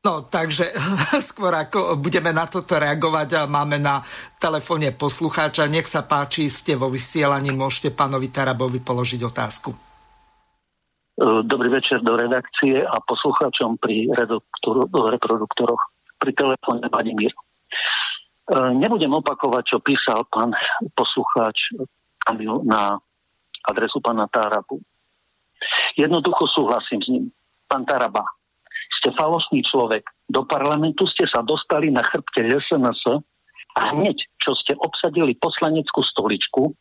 No, 0.06 0.22
takže 0.26 0.70
skôr 1.30 1.54
ako 1.54 1.98
budeme 1.98 2.30
na 2.30 2.46
toto 2.46 2.78
reagovať, 2.78 3.46
máme 3.46 3.78
na 3.78 4.02
telefóne 4.38 4.94
poslucháča. 4.94 5.70
Nech 5.70 5.90
sa 5.90 6.06
páči, 6.06 6.46
ste 6.46 6.78
vo 6.78 6.90
vysielaní, 6.90 7.50
môžete 7.50 7.94
pánovi 7.94 8.30
Tarabovi 8.30 8.78
položiť 8.78 9.22
otázku. 9.22 9.85
E, 11.16 11.42
dobrý 11.48 11.72
večer 11.72 12.04
do 12.04 12.12
redakcie 12.12 12.84
a 12.84 12.96
poslucháčom 13.00 13.80
pri 13.80 14.12
reproduktoroch. 14.12 15.82
Pri 16.20 16.32
telefóne 16.36 16.92
pani 16.92 17.16
Mír. 17.16 17.32
E, 17.32 17.40
nebudem 18.76 19.08
opakovať, 19.16 19.64
čo 19.64 19.78
písal 19.80 20.28
pán 20.28 20.52
poslucháč 20.92 21.72
Kamil 22.20 22.60
na 22.68 23.00
adresu 23.64 24.04
pána 24.04 24.28
Tarabu. 24.28 24.76
Jednoducho 25.96 26.44
súhlasím 26.52 27.00
s 27.00 27.08
ním. 27.08 27.24
Pán 27.64 27.88
Taraba, 27.88 28.22
ste 29.00 29.08
falošný 29.16 29.64
človek. 29.64 30.04
Do 30.28 30.44
parlamentu 30.44 31.08
ste 31.08 31.24
sa 31.24 31.40
dostali 31.40 31.88
na 31.88 32.04
chrbte 32.04 32.44
SNS 32.44 33.24
a 33.76 33.80
hneď, 33.96 34.20
čo 34.36 34.52
ste 34.52 34.76
obsadili 34.76 35.32
poslaneckú 35.40 36.04
stoličku, 36.04 36.76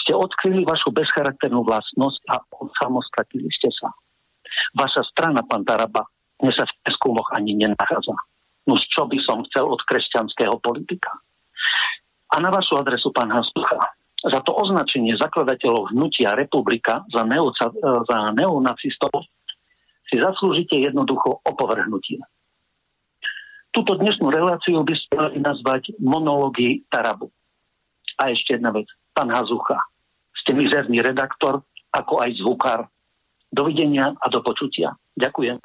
ste 0.00 0.12
odkryli 0.16 0.64
vašu 0.64 0.90
bezcharakternú 0.90 1.62
vlastnosť 1.62 2.20
a 2.32 2.40
samostatili 2.80 3.48
ste 3.52 3.68
sa. 3.72 3.92
Vaša 4.74 5.04
strana, 5.12 5.44
pán 5.44 5.62
Taraba, 5.62 6.08
dnes 6.40 6.56
sa 6.56 6.64
v 6.64 6.72
preskúmoch 6.84 7.28
ani 7.36 7.52
nenachádza. 7.56 8.16
No 8.64 8.76
čo 8.76 9.04
by 9.04 9.18
som 9.20 9.44
chcel 9.48 9.68
od 9.68 9.80
kresťanského 9.84 10.56
politika? 10.60 11.12
A 12.30 12.38
na 12.38 12.48
vašu 12.48 12.78
adresu, 12.78 13.10
pán 13.10 13.28
Hastucha, 13.28 13.76
za 14.20 14.40
to 14.44 14.52
označenie 14.52 15.16
zakladateľov 15.16 15.96
hnutia 15.96 16.36
republika 16.36 17.02
za, 17.08 17.24
neoca, 17.24 17.72
za 18.04 18.18
neonacistov 18.36 19.24
si 20.06 20.20
zaslúžite 20.20 20.76
jednoducho 20.76 21.40
opovrhnutie. 21.40 22.20
Túto 23.70 23.94
dnešnú 23.96 24.28
reláciu 24.28 24.82
by 24.82 24.94
ste 24.98 25.12
mali 25.14 25.38
nazvať 25.38 25.94
monológy 26.02 26.82
Tarabu. 26.90 27.30
A 28.20 28.34
ešte 28.34 28.58
jedna 28.58 28.74
vec 28.74 28.90
pán 29.12 29.30
Hazucha. 29.30 29.78
Ste 30.32 30.56
mizerný 30.56 31.04
redaktor, 31.04 31.62
ako 31.92 32.24
aj 32.24 32.30
zvukár. 32.38 32.80
Dovidenia 33.50 34.14
a 34.14 34.26
do 34.30 34.40
počutia. 34.46 34.94
Ďakujem. 35.18 35.58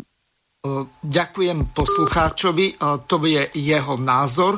Ďakujem 1.06 1.78
poslucháčovi, 1.78 2.82
to 3.06 3.16
je 3.22 3.46
jeho 3.54 3.96
názor. 4.02 4.58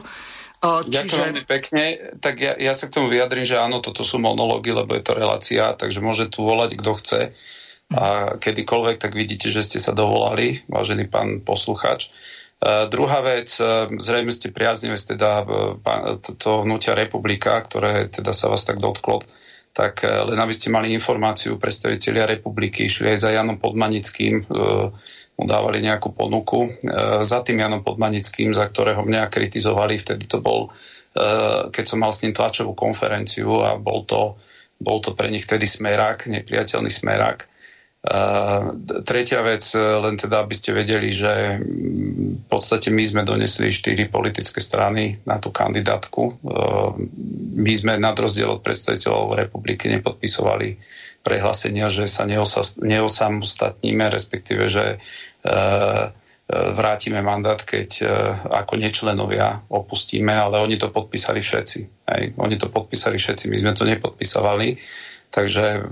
Čiže... 0.58 0.88
Ďakujem 0.88 1.24
veľmi 1.28 1.44
pekne. 1.44 1.84
Tak 2.24 2.36
ja, 2.40 2.56
ja 2.56 2.72
sa 2.72 2.88
k 2.88 2.96
tomu 2.96 3.12
vyjadrím, 3.12 3.44
že 3.44 3.60
áno, 3.60 3.84
toto 3.84 4.08
sú 4.08 4.18
monológy, 4.18 4.72
lebo 4.72 4.96
je 4.96 5.04
to 5.04 5.14
relácia, 5.14 5.76
takže 5.76 6.00
môže 6.00 6.32
tu 6.32 6.48
volať, 6.48 6.80
kto 6.80 6.92
chce. 6.98 7.22
A 7.92 8.36
kedykoľvek, 8.40 8.98
tak 9.04 9.14
vidíte, 9.14 9.52
že 9.52 9.64
ste 9.64 9.80
sa 9.84 9.92
dovolali, 9.92 10.64
vážený 10.72 11.12
pán 11.12 11.44
posluchač. 11.44 12.08
Uh, 12.58 12.90
druhá 12.90 13.22
vec, 13.22 13.54
uh, 13.62 13.86
zrejme 13.86 14.34
ste 14.34 14.50
priaznivec 14.50 14.98
teda 14.98 15.46
uh, 15.46 16.18
to 16.18 16.66
hnutia 16.66 16.98
Republika, 16.98 17.54
ktoré 17.62 18.10
teda 18.10 18.34
sa 18.34 18.50
vás 18.50 18.66
tak 18.66 18.82
dotklo, 18.82 19.22
tak 19.78 20.02
len 20.02 20.42
aby 20.42 20.50
ste 20.58 20.74
mali 20.74 20.90
informáciu, 20.90 21.62
predstavitelia 21.62 22.26
Republiky 22.26 22.90
išli 22.90 23.14
aj 23.14 23.18
za 23.22 23.30
Janom 23.30 23.62
Podmanickým, 23.62 24.50
mu 25.38 25.44
dávali 25.46 25.86
nejakú 25.86 26.18
ponuku. 26.18 26.82
Za 27.22 27.46
tým 27.46 27.62
Janom 27.62 27.86
Podmanickým, 27.86 28.58
za 28.58 28.66
ktorého 28.74 29.06
mňa 29.06 29.30
kritizovali, 29.30 30.02
vtedy 30.02 30.26
to 30.26 30.42
bol, 30.42 30.74
keď 31.70 31.86
som 31.86 32.02
mal 32.02 32.10
s 32.10 32.26
ním 32.26 32.34
tlačovú 32.34 32.74
konferenciu 32.74 33.62
a 33.62 33.78
bol 33.78 34.02
to, 34.10 34.42
bol 34.82 34.98
to 34.98 35.14
pre 35.14 35.30
nich 35.30 35.46
vtedy 35.46 35.70
smerák, 35.70 36.26
nepriateľný 36.26 36.90
smerák 36.90 37.46
tretia 39.04 39.42
vec, 39.44 39.64
e, 39.76 39.80
len 39.80 40.16
teda, 40.16 40.44
aby 40.46 40.56
ste 40.56 40.72
vedeli, 40.72 41.12
že 41.12 41.60
v 41.60 42.48
podstate 42.48 42.88
my 42.88 43.04
sme 43.04 43.22
donesli 43.28 43.68
štyri 43.68 44.08
politické 44.08 44.64
strany 44.64 45.20
na 45.28 45.42
tú 45.44 45.52
kandidátku. 45.52 46.24
E, 46.24 46.34
my 47.58 47.72
sme 47.76 48.00
na 48.00 48.16
rozdiel 48.16 48.48
od 48.48 48.64
predstaviteľov 48.64 49.36
republiky 49.36 49.92
nepodpisovali 49.92 50.80
prehlásenia, 51.20 51.92
že 51.92 52.08
sa 52.08 52.24
neosamostatníme, 52.80 54.08
respektíve, 54.08 54.72
že 54.72 54.96
e, 54.96 54.98
vrátime 56.48 57.20
mandát, 57.20 57.60
keď 57.60 58.08
ako 58.48 58.80
nečlenovia 58.80 59.68
opustíme, 59.68 60.32
ale 60.32 60.64
oni 60.64 60.80
to 60.80 60.96
podpísali 60.96 61.44
všetci. 61.44 62.08
Hej. 62.08 62.40
Oni 62.40 62.56
to 62.56 62.72
podpísali 62.72 63.20
všetci, 63.20 63.52
my 63.52 63.58
sme 63.60 63.76
to 63.76 63.84
nepodpisovali. 63.84 64.80
Takže 65.28 65.84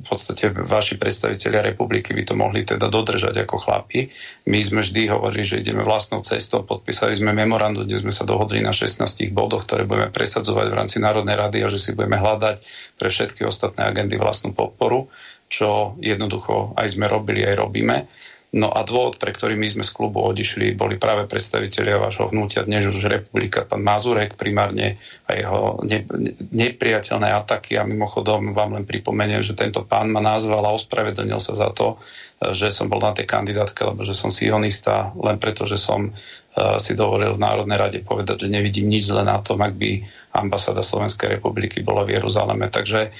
v 0.00 0.06
podstate 0.08 0.50
vaši 0.50 0.96
predstavitelia 0.96 1.60
republiky 1.62 2.16
by 2.16 2.22
to 2.24 2.34
mohli 2.34 2.64
teda 2.64 2.88
dodržať 2.88 3.44
ako 3.44 3.60
chlapi. 3.60 4.08
My 4.48 4.58
sme 4.64 4.80
vždy 4.80 5.12
hovorili, 5.12 5.44
že 5.44 5.60
ideme 5.60 5.84
vlastnou 5.84 6.24
cestou, 6.24 6.64
podpísali 6.64 7.12
sme 7.14 7.36
memorandum, 7.36 7.84
kde 7.84 8.00
sme 8.00 8.10
sa 8.10 8.24
dohodli 8.24 8.64
na 8.64 8.72
16 8.72 9.04
bodoch, 9.30 9.68
ktoré 9.68 9.84
budeme 9.84 10.08
presadzovať 10.08 10.66
v 10.72 10.78
rámci 10.80 10.96
Národnej 10.98 11.36
rady 11.36 11.58
a 11.62 11.68
že 11.68 11.78
si 11.78 11.92
budeme 11.92 12.18
hľadať 12.18 12.56
pre 12.96 13.08
všetky 13.12 13.44
ostatné 13.44 13.84
agendy 13.84 14.16
vlastnú 14.16 14.56
podporu, 14.56 15.12
čo 15.46 15.94
jednoducho 16.00 16.72
aj 16.74 16.96
sme 16.96 17.06
robili, 17.06 17.44
aj 17.44 17.60
robíme. 17.60 18.08
No 18.50 18.66
a 18.74 18.82
dôvod, 18.82 19.22
pre 19.22 19.30
ktorý 19.30 19.54
my 19.54 19.70
sme 19.70 19.84
z 19.86 19.94
klubu 19.94 20.26
odišli, 20.26 20.74
boli 20.74 20.98
práve 20.98 21.30
predstavitelia 21.30 22.02
vášho 22.02 22.34
hnutia, 22.34 22.66
dnes 22.66 22.82
už 22.82 23.06
republika, 23.06 23.62
pán 23.62 23.78
Mazurek 23.86 24.34
primárne 24.34 24.98
a 25.30 25.38
jeho 25.38 25.78
ne, 25.86 26.02
nepriateľné 26.50 27.30
ataky. 27.30 27.78
A 27.78 27.86
mimochodom 27.86 28.50
vám 28.50 28.74
len 28.74 28.82
pripomeniem, 28.82 29.38
že 29.38 29.54
tento 29.54 29.86
pán 29.86 30.10
ma 30.10 30.18
nazval 30.18 30.66
a 30.66 30.74
ospravedlnil 30.74 31.38
sa 31.38 31.54
za 31.54 31.70
to, 31.70 32.02
že 32.42 32.74
som 32.74 32.90
bol 32.90 32.98
na 32.98 33.14
tej 33.14 33.30
kandidátke, 33.30 33.86
lebo 33.86 34.02
že 34.02 34.18
som 34.18 34.34
sionista, 34.34 35.14
len 35.14 35.38
preto, 35.38 35.62
že 35.62 35.78
som 35.78 36.10
uh, 36.10 36.74
si 36.82 36.98
dovolil 36.98 37.38
v 37.38 37.44
Národnej 37.46 37.78
rade 37.78 37.98
povedať, 38.02 38.48
že 38.48 38.48
nevidím 38.50 38.90
nič 38.90 39.14
zle 39.14 39.22
na 39.22 39.38
tom, 39.38 39.62
ak 39.62 39.78
by 39.78 40.02
ambasáda 40.34 40.82
Slovenskej 40.82 41.38
republiky 41.38 41.86
bola 41.86 42.02
v 42.02 42.18
Jeruzaleme. 42.18 42.66
Takže 42.66 43.14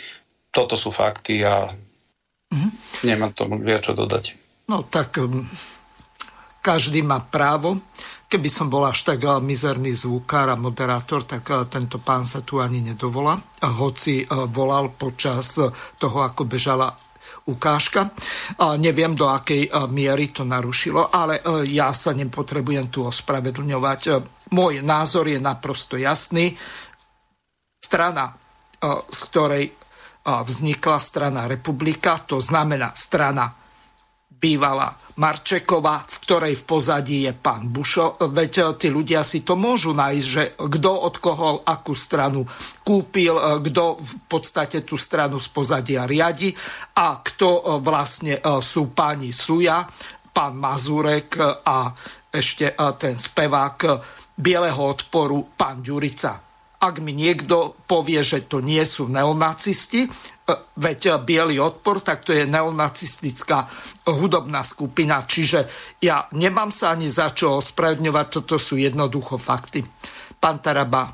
toto 0.51 0.75
sú 0.75 0.91
fakty 0.91 1.47
a 1.47 1.71
mm-hmm. 2.51 2.71
nemám 3.07 3.31
tomu 3.31 3.63
viac 3.63 3.87
čo 3.87 3.95
dodať. 3.95 4.40
No 4.71 4.87
tak 4.87 5.19
um, 5.19 5.43
každý 6.63 7.03
má 7.03 7.19
právo. 7.19 7.91
Keby 8.31 8.47
som 8.47 8.71
bol 8.71 8.87
až 8.87 9.03
tak 9.03 9.27
uh, 9.27 9.43
mizerný 9.43 9.91
zvukár 9.99 10.47
a 10.47 10.55
moderátor, 10.55 11.27
tak 11.27 11.43
uh, 11.51 11.67
tento 11.67 11.99
pán 11.99 12.23
sa 12.23 12.47
tu 12.47 12.63
ani 12.63 12.79
nedovolá. 12.79 13.35
Hoci 13.67 14.23
uh, 14.23 14.47
volal 14.47 14.95
počas 14.95 15.59
toho, 15.99 16.19
ako 16.23 16.47
bežala 16.47 16.95
ukážka. 17.41 18.15
Neviem, 18.79 19.17
do 19.17 19.27
akej 19.27 19.73
miery 19.91 20.31
to 20.31 20.47
narušilo, 20.47 21.11
ale 21.11 21.41
ja 21.67 21.91
sa 21.91 22.15
nepotrebujem 22.15 22.93
tu 22.93 23.03
ospravedlňovať. 23.03 24.01
Môj 24.55 24.85
názor 24.87 25.27
je 25.27 25.41
naprosto 25.41 25.99
jasný. 25.99 26.55
Strana, 27.81 28.31
z 29.09 29.21
ktorej 29.33 29.73
vznikla 30.23 30.99
strana 31.01 31.51
republika, 31.51 32.23
to 32.23 32.39
znamená 32.39 32.95
strana 32.95 33.51
bývala 34.41 34.97
Marčekova, 35.21 36.01
v 36.09 36.17
ktorej 36.25 36.55
v 36.57 36.65
pozadí 36.65 37.29
je 37.29 37.37
pán 37.37 37.69
Bušo. 37.69 38.17
Veď 38.33 38.53
e, 38.57 38.65
tí 38.81 38.89
ľudia 38.89 39.21
si 39.21 39.45
to 39.45 39.53
môžu 39.53 39.93
nájsť, 39.93 40.27
že 40.27 40.43
kto 40.57 40.91
od 40.97 41.15
koho 41.21 41.61
akú 41.61 41.93
stranu 41.93 42.49
kúpil, 42.81 43.37
e, 43.37 43.43
kto 43.61 44.01
v 44.01 44.15
podstate 44.25 44.81
tú 44.81 44.97
stranu 44.97 45.37
z 45.37 45.49
pozadia 45.53 46.09
riadi 46.09 46.57
a 46.97 47.21
kto 47.21 47.49
e, 47.53 47.63
vlastne 47.85 48.41
sú 48.65 48.97
páni 48.97 49.37
Suja, 49.37 49.85
pán 50.33 50.57
Mazurek 50.57 51.37
a 51.69 51.93
ešte 52.33 52.73
ten 52.97 53.19
spevák 53.21 53.79
Bieleho 54.41 54.81
odporu, 54.81 55.53
pán 55.53 55.85
Ďurica. 55.85 56.41
Ak 56.81 56.97
mi 57.05 57.13
niekto 57.13 57.77
povie, 57.85 58.25
že 58.25 58.49
to 58.49 58.65
nie 58.65 58.81
sú 58.89 59.05
neonacisti, 59.13 60.09
veď 60.77 61.21
Bielý 61.23 61.61
odpor, 61.61 62.01
tak 62.01 62.25
to 62.25 62.33
je 62.33 62.47
neonacistická 62.47 63.69
hudobná 64.09 64.65
skupina, 64.65 65.23
čiže 65.27 65.67
ja 66.03 66.27
nemám 66.33 66.73
sa 66.73 66.95
ani 66.95 67.11
za 67.11 67.35
čo 67.35 67.59
ospravedňovať, 67.61 68.27
toto 68.29 68.57
sú 68.57 68.79
jednoducho 68.79 69.37
fakty. 69.37 69.85
Pán 70.41 70.63
Taraba, 70.65 71.09
e, 71.09 71.13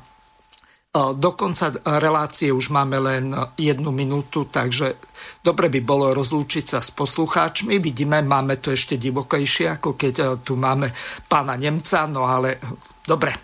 do 1.15 1.31
konca 1.35 1.73
relácie 1.99 2.53
už 2.53 2.71
máme 2.71 2.97
len 3.01 3.35
jednu 3.59 3.91
minútu, 3.91 4.47
takže 4.47 4.95
dobre 5.43 5.67
by 5.67 5.79
bolo 5.83 6.15
rozlúčiť 6.15 6.65
sa 6.77 6.79
s 6.79 6.95
poslucháčmi. 6.95 7.81
Vidíme, 7.81 8.23
máme 8.23 8.61
to 8.63 8.71
ešte 8.71 8.95
divokejšie, 8.95 9.81
ako 9.81 9.99
keď 9.99 10.13
e, 10.15 10.25
tu 10.45 10.55
máme 10.55 10.93
pána 11.27 11.59
Nemca, 11.59 12.07
no 12.07 12.23
ale 12.29 12.61
dobre. 13.03 13.35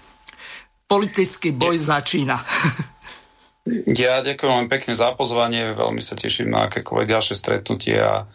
Politický 0.87 1.51
boj 1.55 1.79
začína. 1.79 2.37
Ja 3.69 4.19
ďakujem 4.19 4.67
veľmi 4.67 4.69
pekne 4.71 4.91
za 4.91 5.15
pozvanie, 5.15 5.71
veľmi 5.71 6.03
sa 6.03 6.19
teším 6.19 6.51
na 6.51 6.67
akékoľvek 6.67 7.07
ďalšie 7.07 7.35
stretnutie 7.39 7.95
a, 7.95 8.27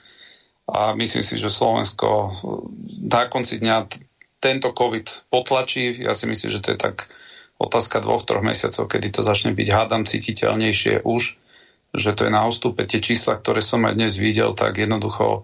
a 0.65 0.81
myslím 0.97 1.21
si, 1.21 1.37
že 1.37 1.53
Slovensko 1.53 2.33
na 3.05 3.29
konci 3.29 3.61
dňa 3.61 3.93
tento 4.41 4.73
COVID 4.73 5.29
potlačí. 5.29 6.01
Ja 6.01 6.17
si 6.17 6.25
myslím, 6.25 6.49
že 6.49 6.65
to 6.65 6.73
je 6.73 6.79
tak 6.81 7.13
otázka 7.61 8.01
dvoch, 8.01 8.25
troch 8.25 8.41
mesiacov, 8.41 8.89
kedy 8.89 9.13
to 9.13 9.21
začne 9.21 9.53
byť 9.53 9.69
hádam 9.69 10.09
cítiteľnejšie 10.09 11.05
už, 11.05 11.23
že 11.93 12.11
to 12.17 12.25
je 12.25 12.33
na 12.33 12.49
ústupe. 12.49 12.89
Tie 12.89 13.05
čísla, 13.05 13.37
ktoré 13.37 13.61
som 13.61 13.85
aj 13.85 14.01
dnes 14.01 14.17
videl, 14.17 14.57
tak 14.57 14.81
jednoducho 14.81 15.43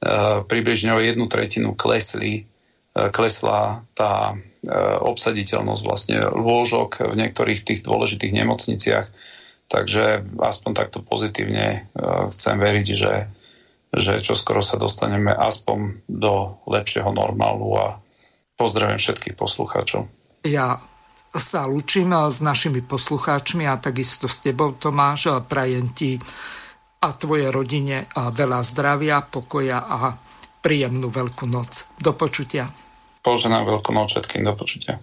e, 0.00 0.46
približne 0.48 0.96
o 0.96 1.00
jednu 1.02 1.28
tretinu 1.28 1.76
klesli, 1.76 2.48
klesla 2.96 3.84
tá 3.92 4.32
e, 4.32 4.34
obsaditeľnosť 5.04 5.82
vlastne 5.84 6.18
lôžok 6.24 7.12
v 7.12 7.14
niektorých 7.20 7.60
tých 7.60 7.80
dôležitých 7.84 8.32
nemocniciach 8.32 9.06
Takže 9.66 10.22
aspoň 10.38 10.72
takto 10.78 11.02
pozitívne 11.02 11.90
uh, 11.98 12.30
chcem 12.30 12.54
veriť, 12.54 12.86
že, 12.94 13.14
že 13.90 14.22
čoskoro 14.22 14.62
sa 14.62 14.78
dostaneme 14.78 15.34
aspoň 15.34 16.06
do 16.06 16.62
lepšieho 16.70 17.10
normálu 17.10 17.74
a 17.74 17.86
pozdravím 18.54 19.02
všetkých 19.02 19.34
poslucháčov. 19.34 20.06
Ja 20.46 20.78
sa 21.36 21.66
lúčim 21.66 22.14
s 22.14 22.38
našimi 22.40 22.80
poslucháčmi 22.80 23.66
a 23.66 23.76
takisto 23.76 24.30
s 24.30 24.40
tebou, 24.40 24.78
Tomáš. 24.78 25.44
Prajem 25.50 25.90
ti 25.92 26.16
a 27.02 27.12
tvojej 27.12 27.50
rodine 27.52 28.08
veľa 28.14 28.62
zdravia, 28.64 29.20
pokoja 29.20 29.84
a 29.84 30.14
príjemnú 30.62 31.10
veľkú 31.10 31.44
noc. 31.44 31.92
Do 32.00 32.16
počutia. 32.16 32.85
Poženám 33.26 33.66
veľkú 33.66 33.90
noc 33.90 34.14
všetkým. 34.14 34.46
Do 34.46 34.54
počutia. 34.54 35.02